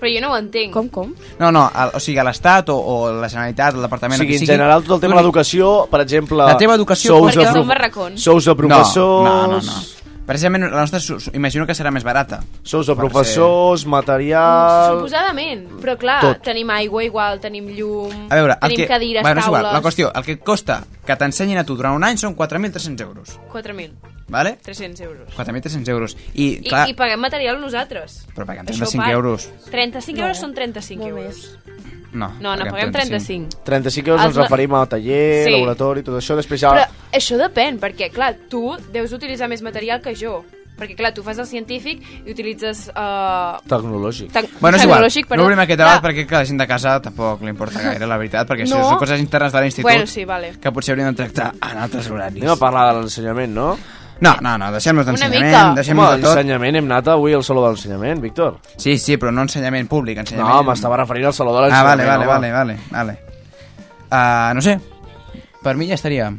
Però 0.00 0.08
jo 0.08 0.20
no 0.24 0.30
ho 0.32 0.36
entenc. 0.38 0.72
Com, 0.72 0.88
com? 0.88 1.10
No, 1.38 1.50
no, 1.52 1.66
el, 1.76 1.90
o 1.98 2.00
sigui, 2.00 2.16
a 2.18 2.24
l'Estat 2.24 2.70
o, 2.72 2.76
o 2.78 2.94
la 3.12 3.28
Generalitat, 3.28 3.74
el 3.76 3.82
O 3.82 3.84
Departament... 3.84 4.18
sigui, 4.22 4.32
el 4.32 4.40
en 4.40 4.46
sigui, 4.46 4.54
general, 4.54 4.82
tot 4.86 4.94
el 4.96 5.00
tema 5.04 5.14
de 5.18 5.20
l'educació, 5.20 5.72
per 5.92 6.00
exemple... 6.06 6.38
La 6.40 6.56
teva 6.56 6.74
educació... 6.78 7.18
sous 7.18 7.34
de 7.34 7.40
Perquè 7.42 7.50
prof- 7.50 7.58
som 7.60 7.68
barracons. 7.74 8.22
Sous 8.24 8.48
de 8.48 8.54
professors... 8.56 9.24
No, 9.28 9.34
no, 9.46 9.58
no. 9.58 9.62
no. 9.66 9.99
Precisament 10.30 10.62
la 10.70 10.84
nostra 10.86 11.00
imagino 11.34 11.66
que 11.66 11.74
serà 11.74 11.90
més 11.90 12.04
barata. 12.06 12.38
Sous 12.62 12.86
de 12.86 12.94
professors, 12.94 13.82
material... 13.90 14.92
Suposadament, 15.00 15.64
però 15.82 15.96
clar, 15.98 16.20
Tot. 16.22 16.42
tenim 16.46 16.70
aigua 16.70 17.02
igual, 17.02 17.40
tenim 17.42 17.66
llum, 17.74 18.14
A 18.30 18.38
veure, 18.38 18.54
tenim 18.62 18.78
que... 18.78 18.86
cadires, 18.86 19.24
bueno, 19.26 19.40
és 19.42 19.48
igual, 19.50 19.64
taules... 19.66 19.74
la 19.74 19.82
qüestió, 19.88 20.12
el 20.14 20.24
que 20.28 20.38
costa 20.38 20.76
que 21.06 21.16
t'ensenyin 21.18 21.58
a 21.58 21.66
tu 21.66 21.74
durant 21.74 21.98
un 21.98 22.06
any 22.06 22.20
són 22.22 22.36
4.300 22.38 23.02
euros, 23.08 23.34
4.000, 23.50 23.90
vale? 24.30 24.54
300 24.62 25.00
euros. 25.08 25.34
4.300 25.34 25.88
euros. 25.96 26.14
I, 26.34 26.46
I, 26.62 26.68
clar, 26.68 26.86
I 26.86 26.94
paguem 26.94 27.18
material 27.26 27.58
nosaltres. 27.60 28.20
però 28.30 28.46
paguem 28.46 28.70
Això 28.70 28.86
35 28.86 29.02
part. 29.02 29.18
euros. 29.18 29.48
35 29.74 30.14
No, 30.20 30.28
euros 30.28 30.38
són 30.46 30.54
35 30.54 31.10
euros. 31.10 31.42
No, 32.12 32.32
No, 32.40 32.56
no, 32.56 32.64
paguem 32.70 32.90
35. 32.92 33.62
35 33.64 34.08
euros 34.10 34.24
ens 34.26 34.36
referim 34.36 34.74
a 34.74 34.84
taller, 34.86 35.44
Sí. 35.44 35.50
laboratori, 35.52 36.02
tot 36.02 36.16
això. 36.18 36.34
Després 36.36 36.60
ja... 36.60 36.70
Però 36.74 36.86
això 37.12 37.36
depèn, 37.38 37.78
perquè, 37.78 38.10
clar, 38.10 38.34
tu 38.50 38.76
deus 38.92 39.12
utilitzar 39.12 39.48
més 39.48 39.62
material 39.62 40.00
que 40.02 40.14
jo. 40.14 40.44
Perquè, 40.80 40.96
clar, 40.96 41.12
tu 41.12 41.22
fas 41.22 41.36
el 41.38 41.44
científic 41.46 42.00
i 42.24 42.30
utilitzes... 42.32 42.86
Uh, 42.96 43.60
Tecnològic. 43.68 44.30
tec 44.32 44.46
Bueno, 44.62 44.78
és 44.78 44.84
igual, 44.86 45.02
tecnològic, 45.02 45.24
no 45.26 45.28
perdó. 45.28 45.44
obrim 45.44 45.58
aquest 45.60 45.76
Clar, 45.78 45.88
debat 45.90 46.04
perquè 46.06 46.26
que 46.26 46.34
la 46.38 46.44
gent 46.48 46.58
de 46.62 46.66
casa 46.66 46.94
tampoc 47.04 47.42
li 47.42 47.50
importa 47.52 47.82
gaire, 47.84 48.06
la 48.08 48.16
veritat, 48.16 48.48
perquè 48.48 48.64
això 48.64 48.78
No. 48.80 48.88
són 48.88 48.98
coses 48.98 49.20
internes 49.20 49.52
de 49.52 49.60
l'institut 49.60 49.90
Bueno, 49.90 50.06
sí, 50.06 50.24
vale. 50.24 50.54
que 50.58 50.72
potser 50.72 50.94
hauríem 50.94 51.10
de 51.14 51.16
tractar 51.22 51.52
en 51.60 51.78
altres 51.84 52.08
horaris. 52.10 52.40
Anem 52.42 52.54
a 52.54 52.56
parlar 52.56 52.94
de 52.94 53.00
l'ensenyament, 53.02 53.52
no? 53.54 53.78
No, 54.20 54.34
no, 54.44 54.56
no, 54.60 54.66
deixem-nos 54.74 55.06
d'ensenyament, 55.08 55.74
deixem-nos 55.78 56.06
Home, 56.06 56.16
de 56.18 56.22
tot. 56.26 56.36
ensenyament, 56.36 56.76
hem 56.76 56.90
anat 56.90 57.08
avui 57.14 57.32
al 57.32 57.44
Saló 57.46 57.62
de 57.64 57.70
l'Ensenyament, 57.72 58.20
Víctor. 58.20 58.58
Sí, 58.76 58.98
sí, 58.98 59.16
però 59.16 59.32
no 59.32 59.46
ensenyament 59.46 59.88
públic, 59.88 60.18
ensenyament... 60.20 60.52
No, 60.58 60.62
m'estava 60.68 60.98
referint 61.00 61.30
al 61.30 61.32
Saló 61.36 61.54
de 61.56 61.70
Ah, 61.72 61.82
vale, 61.82 62.04
l'Ensenyament. 62.04 62.28
vale, 62.28 62.50
home. 62.50 62.52
vale, 62.52 62.78
vale, 62.90 63.16
vale. 63.16 63.18
Uh, 64.10 64.54
no 64.54 64.60
sé, 64.60 64.78
per 65.62 65.76
mi 65.76 65.88
ja 65.88 65.94
estaria. 65.94 66.30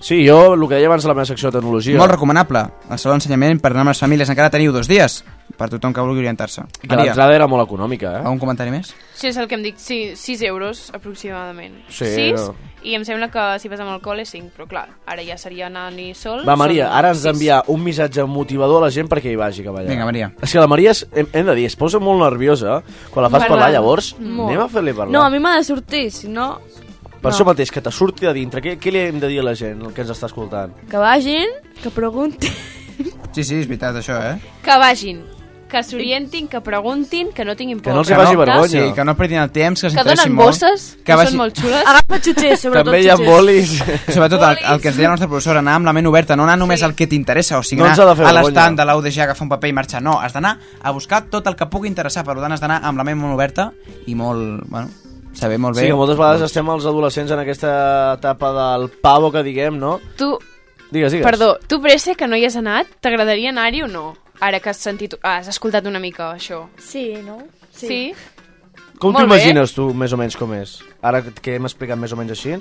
Sí, 0.00 0.22
jo, 0.26 0.54
el 0.54 0.62
que 0.68 0.76
deia 0.78 0.86
abans 0.88 1.02
de 1.04 1.08
la 1.10 1.14
meva 1.14 1.26
secció 1.28 1.50
de 1.50 1.58
tecnologia... 1.58 1.98
Molt 1.98 2.12
recomanable. 2.14 2.62
El 2.90 2.98
saló 2.98 3.12
d'ensenyament 3.14 3.60
per 3.60 3.72
anar 3.74 3.82
amb 3.84 3.90
les 3.92 4.00
famílies 4.00 4.30
encara 4.32 4.48
teniu 4.50 4.72
dos 4.72 4.88
dies 4.88 5.20
per 5.58 5.68
tothom 5.68 5.92
que 5.92 6.00
vulgui 6.00 6.22
orientar-se. 6.22 6.62
Que 6.80 6.96
l'entrada 6.96 7.34
era 7.36 7.46
molt 7.50 7.66
econòmica, 7.66 8.14
eh? 8.20 8.22
Algun 8.24 8.38
comentari 8.40 8.70
més? 8.72 8.94
Sí, 9.14 9.28
és 9.28 9.36
el 9.36 9.48
que 9.50 9.58
em 9.58 9.64
dic, 9.66 9.76
sí, 9.82 10.14
6 10.16 10.42
euros 10.48 10.86
aproximadament. 10.96 11.74
Sí, 11.90 12.06
6, 12.06 12.32
no. 12.38 12.54
I 12.82 12.94
em 12.96 13.04
sembla 13.04 13.28
que 13.32 13.44
si 13.60 13.68
vas 13.68 13.80
amb 13.82 13.92
alcohol 13.92 14.22
és 14.22 14.30
5, 14.32 14.52
però 14.56 14.66
clar, 14.68 14.84
ara 15.08 15.24
ja 15.26 15.36
seria 15.40 15.66
anar-hi 15.68 16.10
sol. 16.16 16.42
Va, 16.48 16.56
Maria, 16.58 16.86
són 16.88 16.98
ara 16.98 17.12
ens 17.12 17.20
sis. 17.20 17.26
d'enviar 17.28 17.60
un 17.72 17.82
missatge 17.84 18.24
motivador 18.24 18.80
a 18.80 18.86
la 18.86 18.92
gent 18.94 19.10
perquè 19.10 19.32
hi 19.32 19.38
vagi 19.40 19.64
cap 19.66 19.76
allà. 19.76 19.88
Vinga, 19.90 20.06
Maria. 20.08 20.30
És 20.40 20.52
que 20.52 20.62
la 20.62 20.68
Maria, 20.70 20.94
és, 20.96 21.04
hem, 21.12 21.28
hem 21.32 21.50
de 21.50 21.56
dir, 21.58 21.66
es 21.68 21.76
posa 21.76 22.00
molt 22.02 22.22
nerviosa 22.24 22.80
quan 23.10 23.26
la 23.26 23.30
fas 23.30 23.44
Parlant. 23.44 23.56
parlar, 23.56 23.70
llavors 23.76 24.14
Molt. 24.18 24.48
anem 24.48 24.64
a 24.64 24.68
fer-li 24.72 24.94
parlar. 24.96 25.12
No, 25.14 25.24
a 25.26 25.30
mi 25.32 25.42
m'ha 25.42 25.56
de 25.58 25.66
sortir, 25.68 26.06
si 26.14 26.28
no... 26.28 26.52
Per 27.20 27.28
no. 27.28 27.34
això 27.34 27.44
mateix, 27.44 27.68
que 27.70 27.82
te 27.84 27.92
surti 27.92 28.24
de 28.24 28.32
dintre, 28.32 28.62
què, 28.64 28.78
què 28.80 28.92
li 28.94 29.02
hem 29.10 29.18
de 29.20 29.28
dir 29.28 29.42
a 29.42 29.48
la 29.50 29.52
gent, 29.58 29.82
el 29.84 29.92
que 29.92 30.00
ens 30.06 30.14
està 30.14 30.30
escoltant? 30.30 30.72
Que 30.88 31.02
vagin, 31.02 31.52
que 31.82 31.92
preguntin... 31.92 32.56
Sí, 33.30 33.44
sí, 33.44 33.60
és 33.60 33.68
veritat, 33.68 33.94
això, 34.00 34.16
eh? 34.26 34.56
Que 34.64 34.74
vagin, 34.80 35.20
que 35.70 35.82
s'orientin, 35.82 36.48
que 36.48 36.60
preguntin, 36.60 37.30
que 37.32 37.44
no 37.46 37.54
tinguin 37.56 37.78
por. 37.80 37.94
Que 38.04 38.68
Sí, 38.68 38.92
que 38.94 39.04
no 39.04 39.16
perdin 39.16 39.38
el 39.38 39.50
temps, 39.50 39.80
que 39.80 39.86
Que 39.86 39.90
s'interessin 39.94 40.24
donen 40.24 40.36
molt. 40.36 40.48
bosses, 40.50 40.98
que 41.04 41.16
són 41.16 41.36
molt 41.38 41.56
xules. 41.58 41.86
Agafa 41.86 42.18
xutxers, 42.20 42.60
sobretot 42.60 42.84
També 42.90 43.00
hi 43.02 43.08
ha 43.08 43.16
xutxers. 43.16 43.30
bolis. 43.30 43.72
Sobretot 44.12 44.42
el, 44.42 44.58
el 44.74 44.80
que 44.82 44.88
ens 44.88 44.96
deia 44.98 45.08
la 45.08 45.14
nostra 45.14 45.28
professora, 45.28 45.60
anar 45.60 45.74
amb 45.78 45.86
la 45.86 45.92
ment 45.94 46.06
oberta, 46.10 46.36
no 46.36 46.42
anar 46.44 46.58
només 46.58 46.82
al 46.82 46.94
que 46.94 47.06
t'interessa, 47.06 47.58
o 47.58 47.62
sigui, 47.62 47.80
No 47.80 47.86
anar 47.86 47.96
fer 47.96 48.04
a 48.04 48.14
vergonya. 48.14 48.42
l'estant 48.42 48.76
de 48.76 48.84
l'UDG, 48.84 49.20
agafar 49.22 49.42
un 49.46 49.48
paper 49.54 49.68
i 49.70 49.72
marxar. 49.72 50.02
No, 50.02 50.18
has 50.20 50.32
d'anar 50.34 50.58
a 50.82 50.90
buscar 50.90 51.22
tot 51.30 51.46
el 51.46 51.56
que 51.56 51.66
pugui 51.66 51.88
interessar, 51.88 52.24
per 52.24 52.34
tant 52.36 52.52
has 52.52 52.60
d'anar 52.60 52.80
amb 52.84 52.98
la 52.98 53.04
ment 53.04 53.16
molt 53.18 53.34
oberta 53.34 53.72
i 54.06 54.14
molt, 54.14 54.64
bueno, 54.68 54.88
saber 55.32 55.58
molt 55.58 55.76
bé. 55.76 55.82
Sí, 55.82 55.86
que 55.88 55.94
moltes 55.94 56.16
vegades 56.18 56.42
estem 56.42 56.68
els 56.68 56.84
adolescents 56.84 57.30
en 57.30 57.38
aquesta 57.38 58.14
etapa 58.18 58.50
del 58.52 58.88
pavo 58.90 59.30
que 59.30 59.42
diguem, 59.42 59.78
no? 59.78 60.00
Tu, 60.16 60.36
Digues, 60.90 61.12
digues. 61.12 61.24
perdó, 61.24 61.56
tu 61.68 61.80
Presse, 61.80 62.16
que 62.16 62.26
no 62.26 62.34
hi 62.36 62.44
has 62.46 62.56
anat, 62.56 62.86
t'agradaria 63.00 63.50
anar-hi 63.50 63.82
o 63.82 63.86
no? 63.86 64.16
Ara 64.40 64.60
que 64.60 64.70
has 64.72 64.80
sentit, 64.80 65.16
has 65.22 65.48
escoltat 65.52 65.86
una 65.86 66.00
mica 66.00 66.30
això. 66.34 66.64
Sí, 66.80 67.12
no? 67.24 67.42
Sí. 67.70 67.86
sí? 67.86 68.00
Com 69.00 69.16
t'imagines 69.16 69.72
tu, 69.72 69.90
més 69.96 70.12
o 70.12 70.18
menys, 70.20 70.36
com 70.36 70.52
és? 70.56 70.78
Ara 71.00 71.22
que 71.24 71.56
hem 71.56 71.68
explicat 71.68 71.96
més 72.00 72.12
o 72.12 72.18
menys 72.20 72.34
així, 72.34 72.56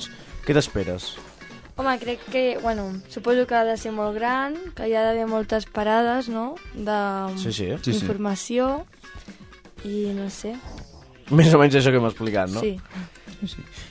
què 0.45 0.55
t'esperes? 0.55 1.13
Home, 1.79 1.95
crec 1.99 2.23
que, 2.31 2.43
bueno, 2.61 2.89
suposo 3.11 3.45
que 3.47 3.55
ha 3.55 3.63
de 3.67 3.77
ser 3.79 3.91
molt 3.95 4.15
gran, 4.15 4.55
que 4.75 4.87
hi 4.87 4.95
ha 4.95 5.03
d'haver 5.07 5.27
moltes 5.31 5.65
parades, 5.65 6.27
no?, 6.31 6.55
Sí, 7.39 7.51
sí. 7.51 7.69
Sí, 7.71 7.77
sí. 7.77 7.91
d'informació, 7.91 8.85
i 9.87 10.11
no 10.15 10.27
sé. 10.29 10.55
Més 11.31 11.53
o 11.53 11.59
menys 11.61 11.77
això 11.79 11.91
que 11.93 11.99
hem 12.01 12.07
explicat, 12.09 12.51
no? 12.51 12.63
Sí. 12.63 12.75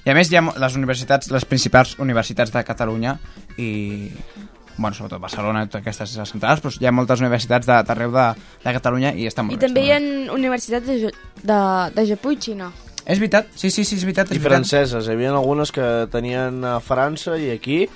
I 0.04 0.12
a 0.12 0.16
més 0.16 0.28
hi 0.28 0.36
ha 0.36 0.42
les 0.60 0.76
universitats, 0.76 1.30
les 1.32 1.46
principals 1.48 1.94
universitats 2.02 2.52
de 2.52 2.64
Catalunya 2.66 3.16
i, 3.56 3.68
bueno, 4.78 4.94
sobretot 4.96 5.20
Barcelona 5.20 5.64
i 5.64 5.68
totes 5.68 5.82
aquestes 5.82 6.30
centrals, 6.30 6.60
però 6.62 6.72
hi 6.80 6.86
ha 6.86 6.92
moltes 6.94 7.20
universitats 7.20 7.66
de- 7.66 7.82
d'arreu 7.88 8.12
de, 8.14 8.26
de 8.64 8.72
Catalunya 8.78 9.12
i 9.18 9.26
està 9.28 9.42
molt 9.42 9.56
I 9.56 9.58
bé. 9.58 9.66
també 9.66 9.82
està 9.82 9.88
hi 9.88 9.90
ha 9.96 10.34
universitats 10.34 10.86
de, 10.86 11.10
de, 11.42 11.58
de 11.96 12.06
Japó 12.12 12.32
i 12.32 12.38
Xina. 12.40 12.70
És 13.08 13.18
veritat, 13.18 13.46
sí, 13.56 13.70
sí, 13.70 13.84
sí, 13.88 13.96
és 13.96 14.04
veritat. 14.04 14.28
És 14.30 14.36
I 14.36 14.38
veritat. 14.38 14.52
franceses, 14.52 15.06
hi 15.08 15.12
havia 15.16 15.30
algunes 15.32 15.72
que 15.72 15.84
tenien 16.12 16.62
a 16.64 16.78
França 16.84 17.38
i 17.40 17.50
aquí, 17.54 17.86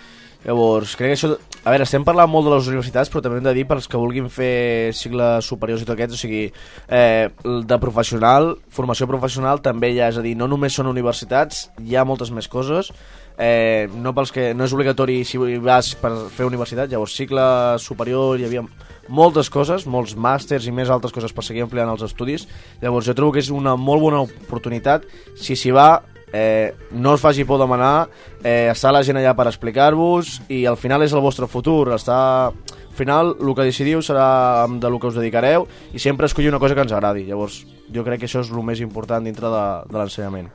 llavors 0.44 0.96
crec 0.96 1.12
que 1.14 1.18
això... 1.20 1.34
A 1.62 1.70
veure, 1.70 1.84
estem 1.86 2.02
parlant 2.02 2.26
molt 2.26 2.48
de 2.48 2.56
les 2.56 2.66
universitats, 2.66 3.06
però 3.06 3.20
també 3.22 3.36
hem 3.39 3.44
de 3.47 3.52
dir 3.55 3.62
pels 3.70 3.84
que 3.86 3.98
vulguin 4.01 4.26
fer 4.34 4.90
cicles 4.98 5.47
superiors 5.47 5.84
i 5.84 5.86
tot 5.86 5.94
aquest, 5.94 6.16
o 6.16 6.18
sigui, 6.18 6.48
eh, 6.90 7.28
de 7.70 7.78
professional, 7.78 8.56
formació 8.66 9.06
professional 9.06 9.62
també 9.62 9.93
hi 9.93 10.01
ha, 10.01 10.09
és 10.10 10.18
a 10.18 10.24
dir, 10.26 10.34
no 10.34 10.48
només 10.51 10.74
són 10.74 10.90
universitats, 10.90 11.68
hi 11.78 11.94
ha 11.94 12.02
moltes 12.02 12.34
més 12.34 12.51
coses, 12.51 12.90
eh, 13.39 13.86
no 13.94 14.10
pels 14.10 14.34
que 14.34 14.51
no 14.59 14.66
és 14.66 14.74
obligatori 14.74 15.20
si 15.22 15.39
vas 15.62 15.94
per 16.02 16.10
fer 16.34 16.51
universitat, 16.51 16.90
llavors 16.90 17.14
cicle 17.14 17.47
superior 17.78 18.43
hi 18.43 18.51
havia 18.51 18.66
moltes 19.06 19.47
coses, 19.47 19.86
molts 19.86 20.16
màsters 20.18 20.66
i 20.66 20.74
més 20.74 20.90
altres 20.90 21.14
coses 21.14 21.30
per 21.30 21.47
seguir 21.47 21.62
ampliant 21.62 21.94
els 21.94 22.02
estudis, 22.02 22.48
llavors 22.82 23.06
jo 23.06 23.14
trobo 23.14 23.39
que 23.39 23.43
és 23.43 23.55
una 23.55 23.76
molt 23.78 24.02
bona 24.02 24.26
oportunitat 24.26 25.06
si 25.39 25.55
s'hi 25.55 25.70
va 25.70 26.02
eh, 26.32 26.74
no 26.92 27.12
us 27.12 27.20
faci 27.20 27.44
por 27.44 27.60
demanar, 27.60 28.09
eh, 28.42 28.68
està 28.72 28.92
la 28.92 29.02
gent 29.04 29.20
allà 29.20 29.34
per 29.36 29.46
explicar-vos 29.50 30.40
i 30.48 30.64
al 30.66 30.78
final 30.80 31.04
és 31.04 31.12
el 31.12 31.24
vostre 31.24 31.46
futur, 31.46 31.92
està... 31.94 32.52
Al 32.92 32.96
final 32.96 33.30
el 33.40 33.54
que 33.56 33.64
decidiu 33.64 34.02
serà 34.04 34.66
de 34.68 34.88
lo 34.92 34.98
que 35.00 35.09
us 35.09 35.14
dedicareu 35.16 35.64
i 35.96 35.98
sempre 35.98 36.28
escollir 36.28 36.50
una 36.50 36.60
cosa 36.60 36.74
que 36.76 36.84
ens 36.84 36.92
agradi, 36.92 37.24
llavors 37.24 37.62
jo 37.88 38.04
crec 38.04 38.20
que 38.20 38.28
això 38.28 38.42
és 38.44 38.50
el 38.52 38.60
més 38.68 38.82
important 38.84 39.24
dintre 39.24 39.48
de, 39.48 39.62
de 39.88 39.96
l'ensenyament. 39.96 40.50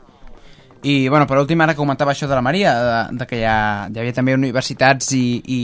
I, 0.84 1.08
bueno, 1.10 1.26
per 1.26 1.40
últim, 1.42 1.62
ara 1.66 1.74
comentava 1.76 2.14
això 2.14 2.30
de 2.30 2.38
la 2.38 2.46
Maria, 2.46 2.76
de, 2.78 3.18
de 3.18 3.26
que 3.26 3.42
hi, 3.42 3.44
ha, 3.50 3.90
hi 3.90 4.00
havia 4.00 4.14
també 4.14 4.38
universitats 4.38 5.10
i, 5.18 5.26
i 5.50 5.62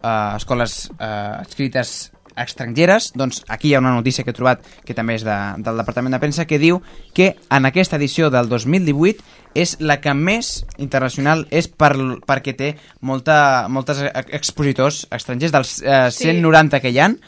uh, 0.00 0.36
escoles 0.38 0.86
uh, 0.96 1.42
escrites 1.44 2.11
estrangeres, 2.36 3.12
doncs 3.18 3.42
aquí 3.48 3.70
hi 3.70 3.74
ha 3.74 3.82
una 3.82 3.94
notícia 3.94 4.24
que 4.24 4.32
he 4.32 4.36
trobat 4.36 4.64
que 4.86 4.94
també 4.94 5.16
és 5.18 5.26
de, 5.26 5.36
del 5.58 5.78
Departament 5.80 6.14
de 6.14 6.20
Premsa 6.22 6.46
que 6.48 6.60
diu 6.62 6.80
que 7.14 7.34
en 7.50 7.68
aquesta 7.68 7.98
edició 8.00 8.30
del 8.30 8.48
2018 8.48 9.22
és 9.54 9.76
la 9.80 9.98
que 10.00 10.14
més 10.16 10.64
internacional 10.78 11.46
és 11.50 11.68
per, 11.68 11.92
perquè 12.26 12.56
té 12.56 12.74
molta, 13.00 13.68
moltes 13.68 14.00
expositors 14.24 15.06
estrangers 15.12 15.52
dels 15.52 15.78
eh, 15.82 16.10
Sí. 16.12 16.30
190 16.32 16.80
que 16.80 16.90
hi 16.90 17.00
han 17.00 17.18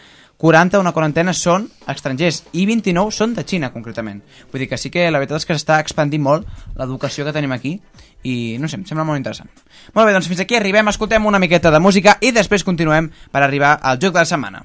40, 0.44 0.80
una 0.82 0.92
quarantena 0.92 1.32
són 1.32 1.68
estrangers 1.88 2.42
i 2.52 2.66
29 2.66 3.14
són 3.14 3.36
de 3.36 3.44
Xina, 3.46 3.70
concretament. 3.72 4.20
Vull 4.50 4.64
dir 4.64 4.68
que 4.68 4.78
sí 4.80 4.90
que 4.90 5.06
la 5.10 5.20
veritat 5.22 5.40
és 5.40 5.46
que 5.48 5.56
s'està 5.56 5.78
expandint 5.80 6.22
molt 6.24 6.48
l'educació 6.76 7.24
que 7.24 7.32
tenim 7.32 7.54
aquí 7.54 7.78
i 8.24 8.56
no 8.58 8.68
sé, 8.68 8.80
em 8.80 8.84
sembla 8.88 9.06
molt 9.06 9.20
interessant. 9.20 9.50
Molt 9.94 10.08
bé, 10.08 10.12
doncs 10.16 10.28
fins 10.28 10.42
aquí 10.44 10.58
arribem, 10.58 10.90
escoltem 10.90 11.26
una 11.26 11.40
miqueta 11.40 11.70
de 11.70 11.80
música 11.80 12.18
i 12.20 12.32
després 12.34 12.66
continuem 12.66 13.12
per 13.30 13.44
arribar 13.44 13.78
al 13.80 14.00
joc 14.00 14.16
de 14.16 14.24
la 14.24 14.28
setmana. 14.28 14.64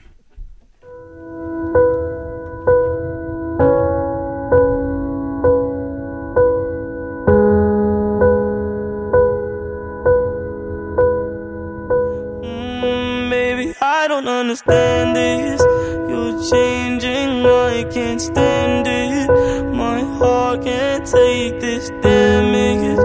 Understand 14.40 15.18
this. 15.18 15.62
You're 16.10 16.42
changing, 16.50 17.46
I 17.46 17.84
can't 17.92 18.22
stand 18.22 18.88
it. 18.88 19.28
My 19.76 20.00
heart 20.18 20.64
can't 20.64 21.06
take 21.06 21.60
this 21.60 21.90
damage. 22.02 23.00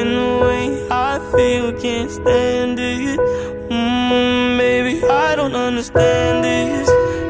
And 0.00 0.10
the 0.18 0.30
way 0.44 0.88
I 0.90 1.20
feel, 1.30 1.72
can't 1.80 2.10
stand 2.10 2.80
it. 2.80 3.20
Mm, 3.70 4.58
baby, 4.58 5.04
I 5.04 5.36
don't 5.36 5.54
understand 5.54 6.42
this. 6.44 6.88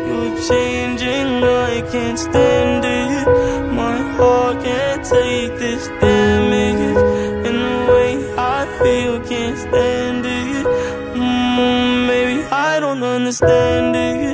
You're 0.09 0.41
changing, 0.49 1.45
I 1.45 1.83
can't 1.93 2.19
stand 2.19 2.83
it. 2.87 3.73
My 3.75 3.99
heart 4.17 4.65
can't 4.65 5.05
take 5.05 5.59
this 5.59 5.87
damage. 6.01 6.40
Don't 13.39 14.30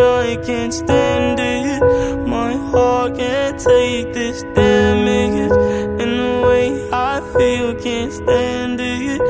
I 0.00 0.36
can't 0.46 0.72
stand 0.72 1.38
it. 1.38 1.82
My 2.26 2.54
heart 2.70 3.18
can't 3.18 3.58
take 3.58 4.12
this 4.12 4.42
damage. 4.54 5.52
And 6.00 6.12
the 6.18 6.32
way 6.46 6.66
I 6.92 7.20
feel 7.36 7.74
can't 7.74 8.12
stand 8.12 8.80
it. 8.80 9.20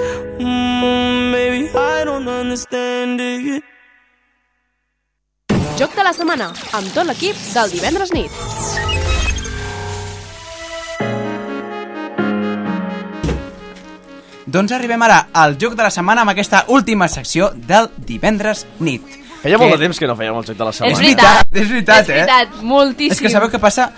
Mm, 0.40 1.32
baby, 1.32 1.68
I 1.74 2.04
don't 2.04 2.28
understand 2.28 3.20
it. 3.20 3.64
Joc 5.78 5.94
de 5.96 6.04
la 6.04 6.12
setmana, 6.12 6.50
amb 6.76 6.92
tot 6.92 7.08
l'equip 7.08 7.38
del 7.54 7.70
divendres 7.72 8.12
nit. 8.12 8.30
Doncs 14.50 14.72
arribem 14.74 15.02
ara 15.06 15.28
al 15.32 15.54
joc 15.62 15.76
de 15.78 15.84
la 15.86 15.92
setmana 15.94 16.24
amb 16.24 16.32
aquesta 16.32 16.64
última 16.74 17.06
secció 17.08 17.52
del 17.54 17.86
divendres 17.96 18.66
nit. 18.80 19.29
Feia 19.40 19.58
molt 19.60 19.72
de 19.72 19.80
temps 19.86 19.98
que 20.00 20.08
no 20.08 20.16
fèiem 20.18 20.36
el 20.36 20.44
joc 20.44 20.58
de 20.58 20.66
la 20.68 20.72
setmana. 20.76 20.92
És 20.92 21.00
veritat, 21.00 21.54
és 21.54 21.68
veritat, 21.70 22.02
és 22.04 22.10
veritat, 22.12 22.56
eh? 22.58 22.64
moltíssim. 22.66 23.14
És 23.16 23.22
que 23.24 23.32
sabeu 23.32 23.48
què 23.52 23.60
passa? 23.62 23.88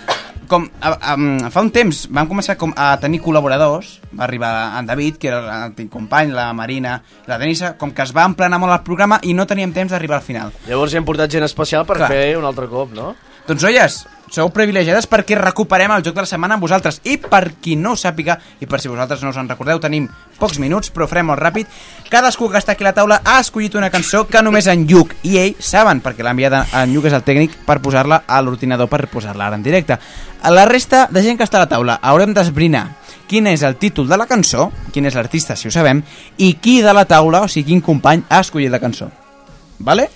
Com, 0.47 0.65
a, 0.83 0.91
a, 0.93 1.15
fa 1.51 1.63
un 1.63 1.69
temps 1.73 2.03
vam 2.13 2.27
començar 2.29 2.55
com 2.59 2.73
a 2.77 2.91
tenir 3.01 3.21
col·laboradors, 3.23 3.97
va 4.13 4.25
arribar 4.27 4.51
en 4.79 4.87
David, 4.87 5.17
que 5.19 5.31
era 5.31 5.39
l'antic 5.43 5.89
company, 5.91 6.33
la 6.35 6.49
Marina, 6.55 6.97
la 7.27 7.39
Denisa, 7.41 7.73
com 7.79 7.91
que 7.95 8.03
es 8.05 8.11
va 8.15 8.27
emplenar 8.29 8.59
molt 8.61 8.75
el 8.75 8.83
programa 8.87 9.19
i 9.23 9.35
no 9.35 9.47
teníem 9.49 9.73
temps 9.75 9.95
d'arribar 9.95 10.19
al 10.19 10.25
final. 10.25 10.51
Llavors 10.67 10.95
hem 10.95 11.07
portat 11.07 11.31
gent 11.31 11.47
especial 11.47 11.87
per 11.89 11.97
Clar. 12.01 12.11
fer 12.11 12.25
un 12.39 12.47
altre 12.47 12.67
cop, 12.71 12.91
no? 12.95 13.13
Doncs 13.47 13.65
noies, 13.65 14.03
sou 14.33 14.49
privilegiades 14.49 15.05
perquè 15.05 15.37
recuperem 15.37 15.91
el 15.93 16.01
joc 16.01 16.15
de 16.17 16.23
la 16.23 16.29
setmana 16.29 16.55
amb 16.57 16.63
vosaltres 16.65 16.99
i 17.05 17.19
per 17.21 17.51
qui 17.61 17.75
no 17.77 17.91
ho 17.93 17.99
sàpiga 17.99 18.39
i 18.63 18.65
per 18.65 18.79
si 18.81 18.89
vosaltres 18.89 19.21
no 19.21 19.29
us 19.29 19.37
en 19.37 19.49
recordeu 19.51 19.77
tenim 19.83 20.07
pocs 20.39 20.57
minuts 20.57 20.89
però 20.93 21.05
farem 21.09 21.27
molt 21.29 21.41
ràpid 21.43 21.69
cadascú 22.09 22.49
que 22.49 22.57
està 22.57 22.73
aquí 22.73 22.81
a 22.81 22.89
la 22.89 22.95
taula 22.97 23.19
ha 23.23 23.37
escollit 23.43 23.77
una 23.77 23.91
cançó 23.93 24.23
que 24.25 24.41
només 24.41 24.65
en 24.71 24.87
Lluc 24.89 25.13
i 25.29 25.37
ell 25.37 25.53
saben 25.61 26.01
perquè 26.01 26.25
l'ha 26.25 26.33
enviada 26.33 26.63
en 26.81 26.95
Lluc 26.95 27.05
és 27.11 27.13
el 27.13 27.21
tècnic 27.27 27.59
per 27.67 27.77
posar-la 27.85 28.23
a 28.25 28.41
l'ordinador 28.41 28.89
per 28.89 29.05
posar-la 29.11 29.51
ara 29.51 29.59
en 29.61 29.67
directe 29.69 29.99
a 29.99 30.51
la 30.51 30.65
resta 30.65 31.05
de 31.11 31.21
gent 31.21 31.37
que 31.37 31.45
està 31.45 31.61
a 31.61 31.67
la 31.67 31.69
taula 31.69 31.99
haurem 32.01 32.33
d'esbrinar 32.33 32.87
quin 33.29 33.45
és 33.53 33.61
el 33.61 33.77
títol 33.77 34.09
de 34.09 34.17
la 34.17 34.25
cançó 34.25 34.71
quin 34.91 35.05
és 35.05 35.13
l'artista 35.13 35.55
si 35.55 35.69
ho 35.69 35.71
sabem 35.71 36.01
i 36.37 36.55
qui 36.57 36.81
de 36.81 36.93
la 36.93 37.05
taula, 37.05 37.45
o 37.45 37.47
sigui 37.47 37.69
quin 37.69 37.85
company 37.85 38.25
ha 38.29 38.41
escollit 38.41 38.73
la 38.73 38.81
cançó 38.81 39.11
vale? 39.77 40.09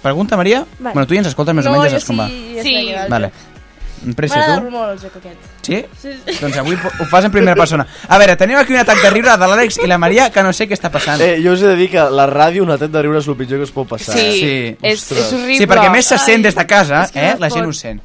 Pregunta, 0.00 0.34
Maria? 0.34 0.64
Vale. 0.78 0.94
Bueno, 0.94 1.06
tu 1.06 1.12
ja 1.12 1.20
ens 1.20 1.28
escoltes 1.28 1.54
més 1.54 1.66
No, 1.66 1.74
o 1.74 1.76
menys, 1.76 1.92
ja 1.92 1.98
saps 2.00 2.08
com 2.08 2.22
va. 2.22 2.28
sí, 2.64 2.72
Vale. 3.12 3.28
Pressa, 4.16 4.36
M'ha 4.38 4.44
tu? 4.46 4.52
agradat 4.52 4.72
molt 4.72 4.92
el 4.92 4.98
joc 5.02 5.16
aquest. 5.20 5.48
Sí? 5.66 5.80
Sí, 6.00 6.12
sí. 6.24 6.36
Doncs 6.40 6.56
avui 6.62 6.74
ho 6.74 7.04
fas 7.10 7.24
en 7.28 7.30
primera 7.34 7.54
persona. 7.56 7.86
A 8.08 8.18
veure, 8.18 8.36
tenim 8.40 8.56
aquí 8.56 8.72
un 8.72 8.78
atac 8.80 9.02
de 9.02 9.10
riure 9.10 9.36
de 9.36 9.46
l'Àlex 9.50 9.76
i 9.84 9.86
la 9.90 9.98
Maria 9.98 10.30
que 10.30 10.42
no 10.42 10.52
sé 10.56 10.66
què 10.68 10.72
està 10.78 10.90
passant. 10.90 11.20
Eh, 11.20 11.36
jo 11.44 11.52
us 11.52 11.60
he 11.62 11.66
de 11.68 11.76
dir 11.76 11.90
que 11.92 12.06
la 12.10 12.26
ràdio, 12.30 12.62
un 12.64 12.70
atac 12.72 12.90
de 12.90 13.02
riure 13.02 13.18
és 13.20 13.28
el 13.28 13.36
pitjor 13.36 13.58
que 13.60 13.68
es 13.68 13.74
pot 13.76 13.88
passar. 13.88 14.14
Sí, 14.16 14.40
eh? 14.42 14.76
és- 14.82 15.02
Ostres. 15.02 15.26
és 15.26 15.32
horrible. 15.32 15.58
Sí, 15.58 15.66
perquè 15.66 15.90
més 15.92 16.06
se 16.06 16.18
sent 16.18 16.38
Ai, 16.40 16.42
des 16.48 16.54
de 16.56 16.66
casa, 16.66 17.04
és 17.04 17.12
que 17.12 17.20
eh? 17.28 17.32
no 17.34 17.40
La 17.40 17.50
gent 17.50 17.64
pot. 17.64 17.68
ho 17.68 17.72
sent. 17.72 18.00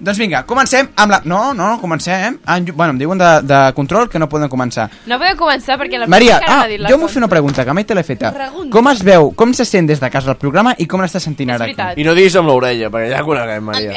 Doncs 0.00 0.16
vinga, 0.16 0.46
comencem 0.48 0.86
amb 0.96 1.12
la... 1.12 1.18
No, 1.28 1.52
no, 1.52 1.66
no, 1.74 1.80
comencem. 1.80 2.38
Ah, 2.46 2.56
en 2.56 2.64
Llu- 2.64 2.72
bueno, 2.72 2.92
em 2.94 2.98
diuen 2.98 3.18
de, 3.18 3.42
de 3.42 3.58
control 3.74 4.08
que 4.08 4.18
no 4.18 4.30
poden 4.30 4.48
començar. 4.48 4.86
No 5.04 5.18
podeu 5.20 5.36
començar 5.36 5.76
perquè 5.76 5.98
la 6.00 6.06
Maria, 6.08 6.38
encara 6.38 6.62
ah, 6.62 6.68
dit 6.68 6.80
la 6.80 6.88
jo 6.88 6.96
m'ho 6.96 7.06
fer 7.06 7.18
una 7.20 7.28
pregunta, 7.28 7.66
que 7.66 7.72
mai 7.76 7.84
te 7.84 7.94
l'he 7.94 8.02
feta. 8.02 8.30
Pregunta. 8.32 8.70
Com 8.72 8.88
es 8.88 9.02
veu, 9.04 9.28
com 9.36 9.52
se 9.52 9.66
sent 9.68 9.86
des 9.92 10.00
de 10.00 10.08
casa 10.08 10.30
el 10.32 10.38
programa 10.40 10.72
i 10.78 10.86
com 10.86 11.02
l'estàs 11.04 11.20
sentint 11.28 11.50
ara 11.50 11.66
aquí? 11.66 11.74
veritat. 11.76 11.98
I 12.00 12.04
no 12.08 12.14
diguis 12.16 12.34
amb 12.40 12.48
l'orella, 12.48 12.88
perquè 12.88 13.10
ja 13.12 13.22
coneguem, 13.22 13.62
Maria. 13.62 13.92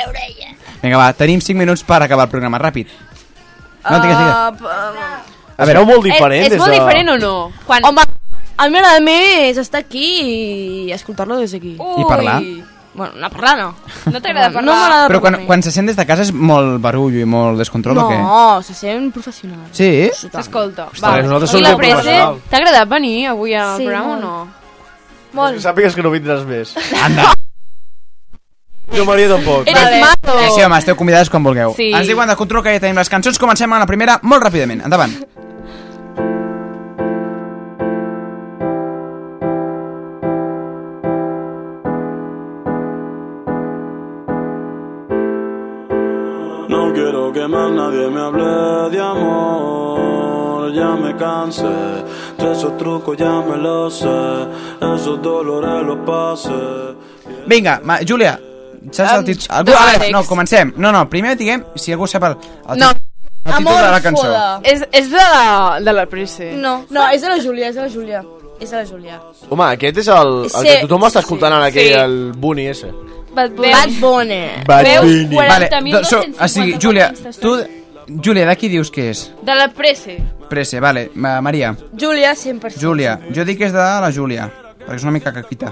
Vinga, 0.83 0.97
va, 0.99 1.13
tenim 1.15 1.39
5 1.41 1.57
minuts 1.57 1.83
per 1.87 2.01
acabar 2.03 2.25
el 2.27 2.31
programa, 2.33 2.59
ràpid. 2.59 2.89
No, 3.89 3.99
digues, 4.03 4.17
digues. 4.19 4.61
Uh, 4.61 5.55
A 5.57 5.65
veure, 5.69 5.83
molt 5.85 6.03
És, 6.47 6.53
és 6.53 6.59
molt 6.59 6.73
diferent 6.75 7.09
o 7.13 7.17
no? 7.21 7.33
Quan... 7.67 7.83
Home, 7.87 8.03
a 8.57 8.67
mi 8.67 8.73
m'agrada 8.75 8.99
més 9.03 9.57
estar 9.61 9.81
aquí 9.83 10.05
i 10.87 10.91
escoltar-lo 10.95 11.37
des 11.39 11.51
d'aquí. 11.55 11.75
I 11.79 12.05
parlar? 12.09 12.39
Bueno, 12.93 13.13
no 13.17 13.29
parlar 13.33 13.53
no. 13.57 13.67
No 14.11 14.19
t'agrada 14.21 14.49
No, 14.49 14.53
parlar? 14.53 14.65
no 14.65 14.73
m'agrada 14.77 15.07
Però 15.09 15.19
quan, 15.23 15.37
quan 15.47 15.63
se 15.65 15.71
sent 15.73 15.87
des 15.89 15.95
de 15.97 16.05
casa 16.05 16.21
és 16.27 16.31
molt 16.33 16.77
barullo 16.83 17.17
i 17.17 17.25
molt 17.25 17.57
descontrol 17.57 17.97
o 17.97 18.03
què? 18.11 18.17
No, 18.21 18.61
se 18.61 18.75
sent 18.77 19.07
professional. 19.15 19.63
Sí? 19.73 20.09
S'escolta. 20.13 20.89
Ostres, 20.91 21.25
nosaltres 21.25 21.55
som 21.55 21.63
professionals. 21.79 22.43
t'ha 22.51 22.59
agradat 22.61 22.91
venir 22.91 23.15
avui 23.31 23.55
al 23.57 23.77
Sí, 23.79 23.87
programa 23.87 24.13
molt. 24.13 24.23
o 24.23 24.27
no? 24.27 24.47
Molt. 25.33 25.55
Que 25.57 25.65
sàpigues 25.65 25.95
que 25.97 26.03
no 26.05 26.11
vindràs 26.13 26.45
més. 26.45 26.75
Anda. 27.01 27.31
Jo, 28.91 29.05
Maria, 29.05 29.29
tampoc. 29.29 29.67
Eres 29.67 29.99
mato. 30.01 30.39
Sí, 30.39 30.49
sí, 30.55 30.61
home, 30.61 30.77
esteu 30.77 30.95
convidades 30.95 31.29
quan 31.29 31.43
vulgueu. 31.43 31.73
Sí. 31.77 31.91
Ens 31.93 32.07
diuen 32.07 32.29
de 32.29 32.35
control 32.35 32.63
que 32.63 32.75
ja 32.75 32.83
tenim 32.83 32.99
les 32.99 33.09
cançons. 33.09 33.39
Comencem 33.41 33.71
amb 33.71 33.81
la 33.81 33.89
primera 33.89 34.19
molt 34.21 34.43
ràpidament. 34.43 34.83
Endavant. 34.85 35.15
No 46.69 46.91
quiero 46.93 47.31
que 47.33 47.47
más 47.47 47.71
nadie 47.71 48.09
me 48.09 48.21
hable 48.21 48.89
de 48.91 48.99
amor, 49.01 50.73
ya 50.73 50.95
me 50.95 51.15
cansé. 51.17 52.03
De 52.37 52.51
esos 52.51 52.77
trucos 52.77 53.17
ya 53.17 53.41
me 53.41 53.57
los 53.57 53.99
sé, 53.99 54.47
esos 54.95 55.21
dolores 55.21 55.85
los 55.85 55.97
pasé. 56.05 56.95
Vinga, 57.47 57.81
ma, 57.83 57.99
Júlia, 58.07 58.39
saps 58.91 59.13
el 59.19 59.23
títol? 59.25 59.45
Algú, 59.49 59.71
no, 59.71 59.77
a 59.77 59.85
veure, 59.91 60.11
no, 60.11 60.23
comencem. 60.25 60.73
No, 60.77 60.91
no, 60.91 61.07
primer 61.09 61.37
diguem 61.37 61.63
si 61.75 61.91
algú 61.93 62.07
sap 62.07 62.23
el, 62.23 62.37
el, 62.69 62.77
No. 62.79 62.89
títol- 62.91 63.01
el 63.45 63.57
títol 63.57 63.75
de 63.75 63.91
la 63.91 64.01
cançó. 64.01 64.29
És, 64.63 64.85
és 64.91 65.09
de 65.11 65.17
la, 65.17 65.79
de 65.83 65.93
la 65.93 66.05
Presse. 66.07 66.51
No, 66.55 66.85
no, 66.89 67.09
és 67.11 67.21
de 67.21 67.29
la 67.29 67.39
Júlia, 67.41 67.69
és 67.69 67.75
de 67.75 67.81
la 67.81 67.89
Júlia. 67.89 68.23
És 68.59 68.71
de 68.71 68.77
la 68.77 68.85
Júlia. 68.85 69.19
Home, 69.49 69.63
aquest 69.73 69.97
és 69.97 70.07
el, 70.07 70.43
el 70.45 70.49
Sí, 70.49 70.67
que 70.67 70.81
tothom 70.85 71.03
està 71.09 71.19
escoltant 71.19 71.51
ara, 71.53 71.65
aquell, 71.71 71.87
sí. 71.91 71.99
el 71.99 72.31
Bunny 72.37 72.67
ese. 72.67 72.91
Bad 73.33 73.51
Bunny. 73.57 73.71
Bad 73.73 73.89
Bunny. 73.99 74.41
Bad 74.67 74.83
Veus? 74.85 75.05
Bunny. 75.05 75.35
Vale, 75.35 75.69
40.250 75.69 75.91
doncs, 75.91 76.09
so, 76.09 76.19
o 76.43 76.47
sigui, 76.47 76.77
Júlia, 76.79 77.11
tu... 77.41 77.55
Júlia, 78.21 78.45
de 78.45 78.55
qui 78.59 78.67
dius 78.69 78.89
que 78.91 79.09
és? 79.09 79.31
De 79.41 79.55
la 79.55 79.69
Presse. 79.73 80.17
Presse, 80.49 80.79
vale. 80.79 81.09
Ma, 81.15 81.39
Maria, 81.41 81.73
Júlia, 81.97 82.33
100%. 82.35 82.77
Júlia. 82.79 83.17
Jo 83.33 83.43
dic 83.47 83.57
que 83.57 83.65
és 83.65 83.73
de 83.73 83.79
la 83.79 84.11
Júlia, 84.11 84.49
perquè 84.85 84.95
és 84.99 85.03
una 85.07 85.13
mica 85.15 85.31
caquita. 85.33 85.71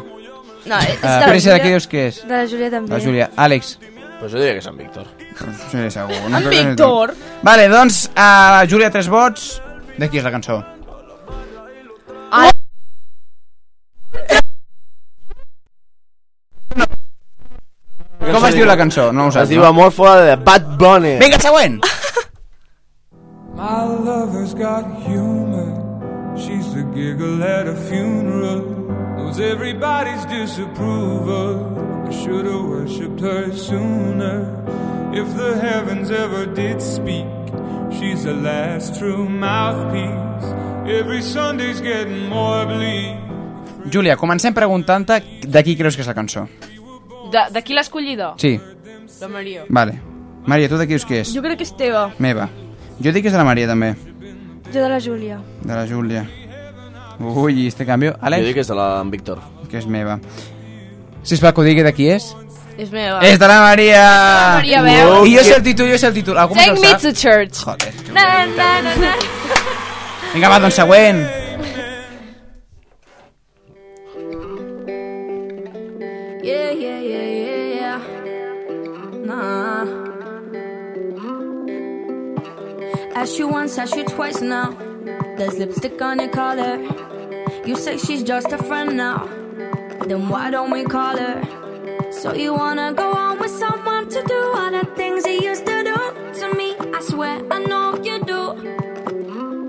No, 0.65 0.77
és 0.77 0.97
Uh, 0.97 1.01
de 1.01 1.07
la 1.07 1.25
Presse, 1.27 1.49
de 1.49 1.55
Júlia. 1.57 1.71
dius 1.71 1.88
que 1.88 2.07
és? 2.07 2.21
De 2.27 2.35
la 2.35 2.45
Júlia 2.45 2.69
també. 2.69 2.91
La 2.93 2.99
Júlia. 2.99 3.29
Àlex. 3.35 3.77
Pues 4.19 4.31
jo 4.31 4.38
diria 4.38 4.53
que 4.53 4.59
és 4.59 4.67
en 4.67 4.77
Víctor. 4.77 5.07
Sí, 5.71 5.89
segur. 5.89 6.13
En 6.29 6.49
Víctor. 6.49 7.15
Vale, 7.41 7.67
doncs, 7.69 8.03
uh, 8.13 8.61
Júlia, 8.69 8.91
tres 8.91 9.07
vots. 9.09 9.61
De 9.97 10.07
qui 10.09 10.17
és 10.21 10.23
la 10.23 10.31
cançó? 10.31 10.61
Com 18.21 18.45
es 18.47 18.53
diu 18.55 18.67
la 18.69 18.77
cançó? 18.77 19.09
No 19.11 19.27
ho 19.27 19.31
saps, 19.33 19.47
Es 19.47 19.49
diu 19.49 19.61
no? 19.63 19.69
Amor 19.71 19.91
fora 19.91 20.21
de 20.27 20.35
Bad 20.45 20.75
Bunny. 20.77 21.15
Vinga, 21.21 21.39
següent! 21.41 21.81
My 23.57 23.81
lover's 24.05 24.53
got 24.53 24.85
humor. 25.05 25.73
She's 26.38 26.69
the 26.73 26.85
giggle 26.95 27.43
at 27.43 27.67
a 27.67 27.75
funeral. 27.75 28.81
Knows 29.32 29.40
everybody's 29.40 30.26
disapproval. 30.26 31.56
I 32.06 32.12
should 32.12 32.45
have 32.45 32.66
worshipped 32.68 33.22
her 33.22 33.53
sooner. 33.56 34.44
If 35.14 35.28
the 35.38 35.56
heavens 35.56 36.12
ever 36.12 36.45
did 36.45 36.82
speak, 36.82 37.26
she's 37.91 38.26
the 38.26 38.34
last 38.34 38.99
true 38.99 39.30
mouthpiece. 39.30 40.52
Every 40.86 41.22
Sunday's 41.22 41.80
getting 41.80 42.28
more 42.28 42.66
bleak. 42.66 43.16
Júlia, 43.90 44.18
comencem 44.18 44.53
preguntant-te 44.53 45.22
de 45.48 45.64
qui 45.64 45.78
creus 45.80 45.95
que 45.95 46.03
és 46.03 46.12
la 46.12 46.14
cançó. 46.18 46.44
De, 47.32 47.45
de 47.56 47.64
qui 47.64 47.74
l'escollidor? 47.74 48.36
Sí, 48.38 48.58
La 49.22 49.30
Maria. 49.30 49.64
vale. 49.70 49.95
Maria, 50.45 50.68
tu 50.68 50.76
de 50.76 50.88
qui 50.88 50.98
dius 50.98 51.06
que 51.08 51.22
és? 51.24 51.32
Jo 51.32 51.41
crec 51.41 51.62
que 51.64 51.64
és 51.64 51.72
teva. 51.78 52.10
Meva. 52.20 52.49
Jo 52.99 53.16
dic 53.16 53.24
que 53.24 53.32
és 53.32 53.34
de 53.34 53.40
la 53.40 53.48
Maria, 53.48 53.68
també. 53.72 53.95
Jo 54.74 54.82
de 54.84 54.90
la 54.90 54.99
Júlia. 54.99 55.40
De 55.64 55.72
la 55.74 55.88
Júlia. 55.88 56.28
Ui, 57.22 57.68
este 57.68 57.85
canvi. 57.85 58.11
Àlex? 58.19 58.41
Jo 58.41 58.48
dic 58.49 58.57
que 58.57 58.64
és 58.65 58.72
de 58.72 58.76
la 58.77 58.88
Víctor. 59.11 59.41
Que 59.69 59.77
és 59.77 59.85
meva. 59.85 60.19
Sisplau, 61.23 61.53
que 61.53 61.61
ho 61.61 61.65
digui 61.68 61.84
de 61.85 61.93
qui 61.93 62.10
és. 62.10 62.31
És 62.81 62.89
meva. 62.89 63.19
És 63.27 63.38
de 63.38 63.48
la 63.48 63.60
Maria! 63.61 64.02
La 64.02 64.56
Maria, 64.57 64.81
veus? 64.81 65.27
I 65.30 65.35
jo 65.38 65.43
sé 65.45 65.53
el 65.60 65.64
títol, 65.64 65.91
jo 65.91 65.98
sé 66.02 66.07
el 66.07 66.15
títol. 66.15 66.39
Algú 66.41 66.56
Take 66.57 66.80
me 66.81 66.93
to 66.98 67.14
church. 67.14 67.61
Joder. 67.61 67.93
Na, 68.15 68.45
na, 68.57 68.81
na, 68.81 68.95
na. 68.98 69.14
Vinga, 70.34 70.49
va, 70.49 70.60
doncs 70.64 70.80
següent. 70.80 71.22
Yeah, 76.41 76.72
yeah, 76.72 76.99
yeah, 77.06 77.27
yeah, 77.38 77.64
yeah. 77.77 77.99
Nah. 79.27 79.85
Asked 83.14 83.38
you 83.38 83.48
once, 83.48 83.77
asked 83.77 83.95
you 83.95 84.06
twice 84.06 84.41
now. 84.41 84.73
There's 85.38 85.57
lipstick 85.60 86.02
on 86.02 86.19
your 86.19 86.30
collar. 86.30 86.80
You 87.65 87.75
say 87.75 87.97
she's 87.97 88.23
just 88.23 88.51
a 88.51 88.57
friend 88.57 88.97
now. 88.97 89.27
Then 90.07 90.29
why 90.29 90.49
don't 90.49 90.71
we 90.71 90.83
call 90.83 91.15
her? 91.17 91.41
So 92.11 92.33
you 92.33 92.53
wanna 92.53 92.91
go 92.93 93.11
on 93.13 93.39
with 93.39 93.51
someone 93.51 94.09
to 94.09 94.23
do 94.23 94.39
all 94.57 94.71
the 94.71 94.85
things 94.95 95.25
he 95.25 95.43
used 95.45 95.65
to 95.67 95.83
do 95.83 95.95
to 96.39 96.55
me? 96.57 96.75
I 96.93 96.99
swear 97.01 97.38
I 97.51 97.59
know 97.59 97.95
you 98.01 98.17
do. 98.25 98.41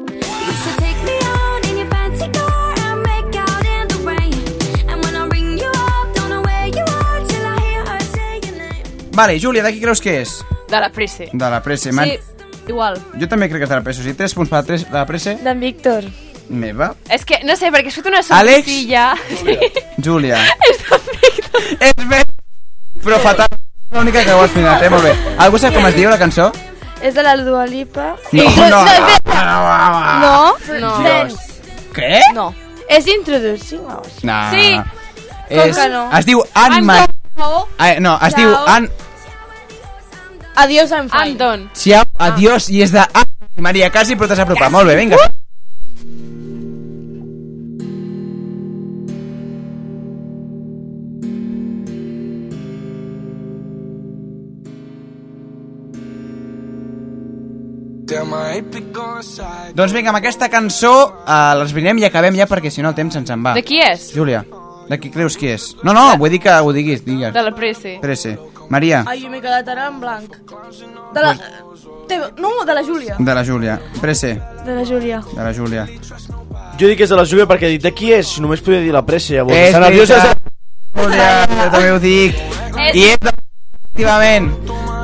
You 0.09 0.36
used 0.51 0.64
to 0.69 0.74
take 0.81 0.98
me 1.05 1.16
out 1.36 1.69
in 1.69 1.77
your 1.78 1.90
fancy 1.90 2.28
car 2.32 2.74
and 2.89 3.02
make 3.02 3.36
out 3.36 3.64
in 3.77 3.85
the 3.93 4.01
rain. 4.09 4.35
And 4.89 5.05
when 5.05 5.14
I 5.14 5.27
ring 5.28 5.59
you 5.59 5.70
up, 5.70 6.14
don't 6.14 6.31
know 6.31 6.40
where 6.40 6.69
you 6.69 6.85
are 6.85 7.20
till 7.28 7.47
I 7.47 7.60
hear 7.60 7.85
her 7.85 8.01
say 8.01 8.40
your 8.43 8.56
name. 8.56 8.85
Vale, 9.12 9.39
Júlia, 9.39 9.62
de 9.62 9.73
qui 9.73 9.81
creus 9.81 10.01
que 10.01 10.20
és? 10.23 10.43
De 10.69 10.81
la 10.81 10.89
Prece. 10.90 11.28
De 11.32 11.51
la 11.51 11.60
Presse. 11.62 11.93
Man. 11.93 12.09
igual. 12.69 12.97
Jo 13.20 13.28
també 13.28 13.48
crec 13.51 13.60
que 13.60 13.69
és 13.69 13.70
de 13.70 13.77
la 13.77 13.85
Presse. 13.85 14.01
O 14.01 14.05
sigui, 14.05 14.16
3 14.16 14.35
punts 14.35 14.51
per 14.51 14.62
la, 14.62 14.64
tres, 14.64 14.86
la 14.90 15.05
Presse. 15.06 15.36
D'en 15.44 15.60
Víctor. 15.60 16.09
Meva. 16.48 16.94
És 17.09 17.24
que, 17.24 17.39
no 17.44 17.55
sé, 17.56 17.70
perquè 17.73 17.89
has 17.89 17.94
fet 17.94 18.06
una 18.10 18.20
Àlex? 18.20 18.66
sonrisilla. 18.66 19.14
Júlia. 20.02 20.39
és 21.89 22.06
bé. 22.09 22.23
Però 23.02 23.19
fatal. 23.23 23.48
És 23.52 23.97
l'única 23.98 24.23
que 24.24 24.32
ho 24.35 24.43
has 24.43 24.51
finat, 24.55 24.82
eh? 24.82 24.90
Molt 24.93 25.05
bé. 25.05 25.12
Algú 25.39 25.59
sap 25.60 25.74
com 25.74 25.86
es 25.89 25.94
diu 25.97 26.10
la 26.10 26.19
cançó? 26.20 26.51
És 27.02 27.14
de 27.14 27.23
la 27.24 27.36
Dua 27.36 27.64
Lipa. 27.66 28.12
No, 28.32 28.44
no, 28.44 28.85
no, 28.85 28.85
No? 30.23 30.36
no. 30.81 30.93
Friends. 31.01 31.35
Què? 31.97 32.20
No. 32.35 32.52
És 32.89 33.06
Introducing 33.09 33.82
Us. 33.89 34.20
No. 34.24 34.39
Sí. 34.52 34.69
És, 35.48 35.74
Com 35.74 35.82
que 35.82 35.89
no? 35.93 36.05
Es 36.19 36.27
diu 36.28 36.43
Anne 36.55 36.82
Marie. 36.82 37.09
Ah, 37.78 37.94
no, 38.01 38.19
es 38.27 38.35
diu. 38.36 38.55
Anne... 38.66 38.89
Adiós, 40.62 40.90
I'm 40.93 41.09
fine. 41.09 41.32
Anton. 41.32 41.70
Ciao, 41.74 42.05
adiós, 42.20 42.69
i 42.70 42.82
és 42.85 42.93
de 42.93 43.02
Maria 43.64 43.89
Casi, 43.90 44.14
però 44.16 44.28
t'has 44.28 44.43
apropat. 44.44 44.70
Molt 44.70 44.86
bé, 44.89 44.97
vinga. 44.98 45.16
Damn, 45.16 45.32
Doncs 59.74 59.93
vinga, 59.95 60.11
amb 60.12 60.19
aquesta 60.20 60.49
cançó 60.53 60.93
uh, 61.09 61.55
l'esbrinem 61.61 61.99
i 62.03 62.05
acabem 62.09 62.37
ja 62.37 62.47
perquè 62.51 62.70
si 62.70 62.83
no 62.85 62.91
el 62.93 62.97
temps 62.99 63.15
se'ns 63.16 63.31
en 63.33 63.43
va. 63.45 63.55
De 63.57 63.62
qui 63.66 63.81
és? 63.83 64.11
Júlia, 64.15 64.45
de 64.89 64.99
qui 65.01 65.11
creus 65.15 65.37
que 65.41 65.55
és? 65.55 65.70
No, 65.83 65.93
no, 65.97 66.12
vull 66.20 66.31
dir 66.33 66.41
que 66.43 66.53
ho 66.53 66.73
diguis, 66.74 67.05
digues. 67.05 67.33
De 67.35 67.43
la 67.43 67.55
Prece. 67.57 67.99
Presse. 68.03 68.37
Maria, 68.73 69.03
Ai, 69.07 69.19
jo 69.20 69.29
m'he 69.29 69.41
quedat 69.43 69.66
ara 69.69 69.89
en 69.91 69.99
blanc. 70.01 70.37
De 71.12 71.20
la... 71.20 71.33
Teva... 72.09 72.31
No, 72.41 72.53
de 72.65 72.74
la 72.74 72.83
Júlia. 72.83 73.16
de 73.19 73.35
la 73.35 73.45
Júlia. 73.45 73.74
Presse, 74.01 74.31
De 74.65 74.74
la 74.74 74.85
Júlia. 74.85 75.20
de 75.35 75.43
la 75.43 75.53
Júlia. 75.53 75.87
Jo 76.81 76.89
dic 76.89 76.97
que 76.97 77.05
és 77.05 77.11
de 77.12 77.16
la 77.19 77.24
Júlia 77.29 77.47
perquè 77.47 77.69
he 77.69 77.74
dit 77.77 77.83
de 77.85 77.93
qui 77.93 78.12
és, 78.16 78.39
només 78.41 78.62
podia 78.65 78.81
dir 78.81 78.93
la 78.95 79.03
pressa, 79.05 79.35
llavors. 79.35 79.57
És 79.59 79.77
nerviosa. 79.77 80.20
Júlia, 80.97 81.29
jo 81.53 81.69
també 81.74 81.91
ho 81.93 81.99
dic. 82.01 82.41
I 82.95 83.05
és 83.12 83.19
de... 83.20 83.35
efectivament. 83.35 84.49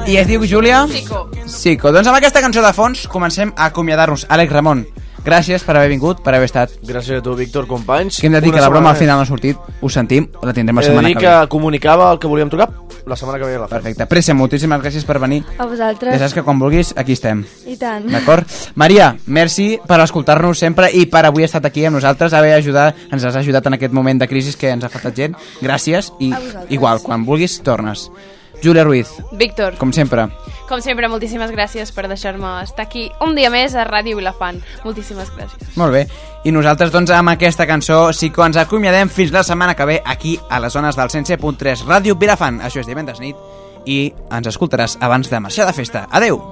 I 0.08 0.16
es 0.22 0.26
diu 0.30 0.46
Júlia? 0.48 0.86
Sico. 0.88 1.26
Sico. 1.48 1.90
Doncs 1.92 2.06
amb 2.08 2.18
aquesta 2.18 2.42
cançó 2.44 2.62
de 2.62 2.72
fons 2.76 3.06
comencem 3.10 3.52
a 3.56 3.70
acomiadar-nos. 3.72 4.26
Àlex 4.28 4.52
Ramon, 4.52 4.82
gràcies 5.24 5.64
per 5.64 5.76
haver 5.78 5.88
vingut, 5.90 6.20
per 6.24 6.34
haver 6.36 6.46
estat. 6.48 6.74
Gràcies 6.84 7.18
a 7.18 7.22
tu, 7.24 7.34
Víctor, 7.36 7.66
companys. 7.66 8.18
Que 8.20 8.28
hem 8.28 8.34
de 8.36 8.40
dir 8.42 8.50
Una 8.52 8.58
que 8.58 8.62
la 8.66 8.68
broma 8.72 8.90
al 8.90 8.96
final 9.00 9.16
no 9.16 9.24
ha 9.24 9.28
sortit, 9.28 9.56
ho 9.80 9.88
sentim, 9.88 10.28
la 10.42 10.52
tindrem 10.52 10.76
la 10.76 10.82
He 10.82 10.90
setmana 10.90 11.08
que 11.08 11.18
que 11.24 11.26
ve. 11.28 11.48
comunicava 11.48 12.12
el 12.12 12.18
que 12.18 12.26
volíem 12.28 12.50
tocar 12.50 12.68
la 13.06 13.16
setmana 13.16 13.38
que 13.38 13.46
ve 13.46 13.54
la 13.58 13.66
festa. 13.66 13.76
Perfecte. 13.76 14.06
Pressa, 14.06 14.34
moltíssimes 14.34 14.82
gràcies 14.82 15.04
per 15.08 15.18
venir. 15.18 15.42
A 15.58 15.64
vosaltres. 15.66 16.12
Ja 16.12 16.18
saps 16.20 16.34
que 16.34 16.42
quan 16.44 16.58
vulguis, 16.60 16.92
aquí 16.96 17.12
estem. 17.16 17.44
I 17.66 17.76
tant. 17.80 18.06
D'acord? 18.12 18.44
Maria, 18.76 19.14
merci 19.26 19.78
per 19.88 20.00
escoltar-nos 20.04 20.58
sempre 20.58 20.90
i 20.92 21.06
per 21.06 21.24
avui 21.26 21.44
estar 21.44 21.64
aquí 21.64 21.86
amb 21.86 21.96
nosaltres, 21.96 22.34
haver 22.34 22.52
ajudat, 22.54 22.94
ens 23.10 23.24
has 23.24 23.36
ajudat 23.36 23.66
en 23.66 23.74
aquest 23.80 23.92
moment 23.92 24.20
de 24.20 24.28
crisi 24.28 24.52
que 24.56 24.70
ens 24.70 24.84
ha 24.84 24.88
afectat 24.92 25.16
gent. 25.16 25.36
Gràcies 25.62 26.12
i 26.20 26.32
igual, 26.68 27.00
quan 27.02 27.24
vulguis, 27.24 27.62
tornes. 27.62 28.10
Júlia 28.62 28.84
Ruiz, 28.84 29.08
Víctor, 29.32 29.76
com 29.78 29.92
sempre. 29.92 30.26
com 30.68 30.80
sempre, 30.82 31.08
moltíssimes 31.08 31.50
gràcies 31.50 31.92
per 31.94 32.08
deixar-me 32.08 32.62
estar 32.62 32.84
aquí 32.84 33.10
un 33.24 33.34
dia 33.34 33.48
més 33.50 33.74
a 33.74 33.84
Ràdio 33.88 34.16
Vilafant. 34.18 34.60
Moltíssimes 34.84 35.30
gràcies. 35.36 35.76
Molt 35.76 35.92
bé. 35.92 36.06
I 36.44 36.52
nosaltres, 36.52 36.92
doncs, 36.92 37.10
amb 37.10 37.30
aquesta 37.30 37.66
cançó 37.66 38.12
sí 38.12 38.30
que 38.30 38.42
ens 38.44 38.56
acomiadem 38.56 39.08
fins 39.08 39.32
la 39.32 39.42
setmana 39.42 39.74
que 39.74 39.84
ve 39.86 40.02
aquí 40.04 40.38
a 40.50 40.60
les 40.60 40.72
zones 40.72 40.96
del 40.96 41.08
107.3 41.08 41.86
Ràdio 41.86 42.18
Vilafant. 42.18 42.60
Això 42.60 42.80
és 42.80 42.86
divendres 42.86 43.20
nit 43.20 43.36
i 43.86 44.12
ens 44.30 44.46
escoltaràs 44.50 44.98
abans 45.00 45.30
de 45.30 45.40
marxar 45.40 45.66
de 45.66 45.72
festa. 45.72 46.06
Adeu! 46.10 46.42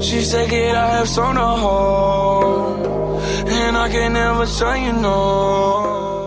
She 0.00 0.22
said, 0.22 0.48
Kid, 0.48 0.76
I 0.76 0.98
have 0.98 1.08
so 1.08 1.32
no 1.32 1.42
home. 1.42 2.86
And 3.50 3.76
I 3.76 3.88
can 3.90 4.12
never 4.12 4.46
tell 4.46 4.76
you 4.76 4.92
no. 4.92 6.17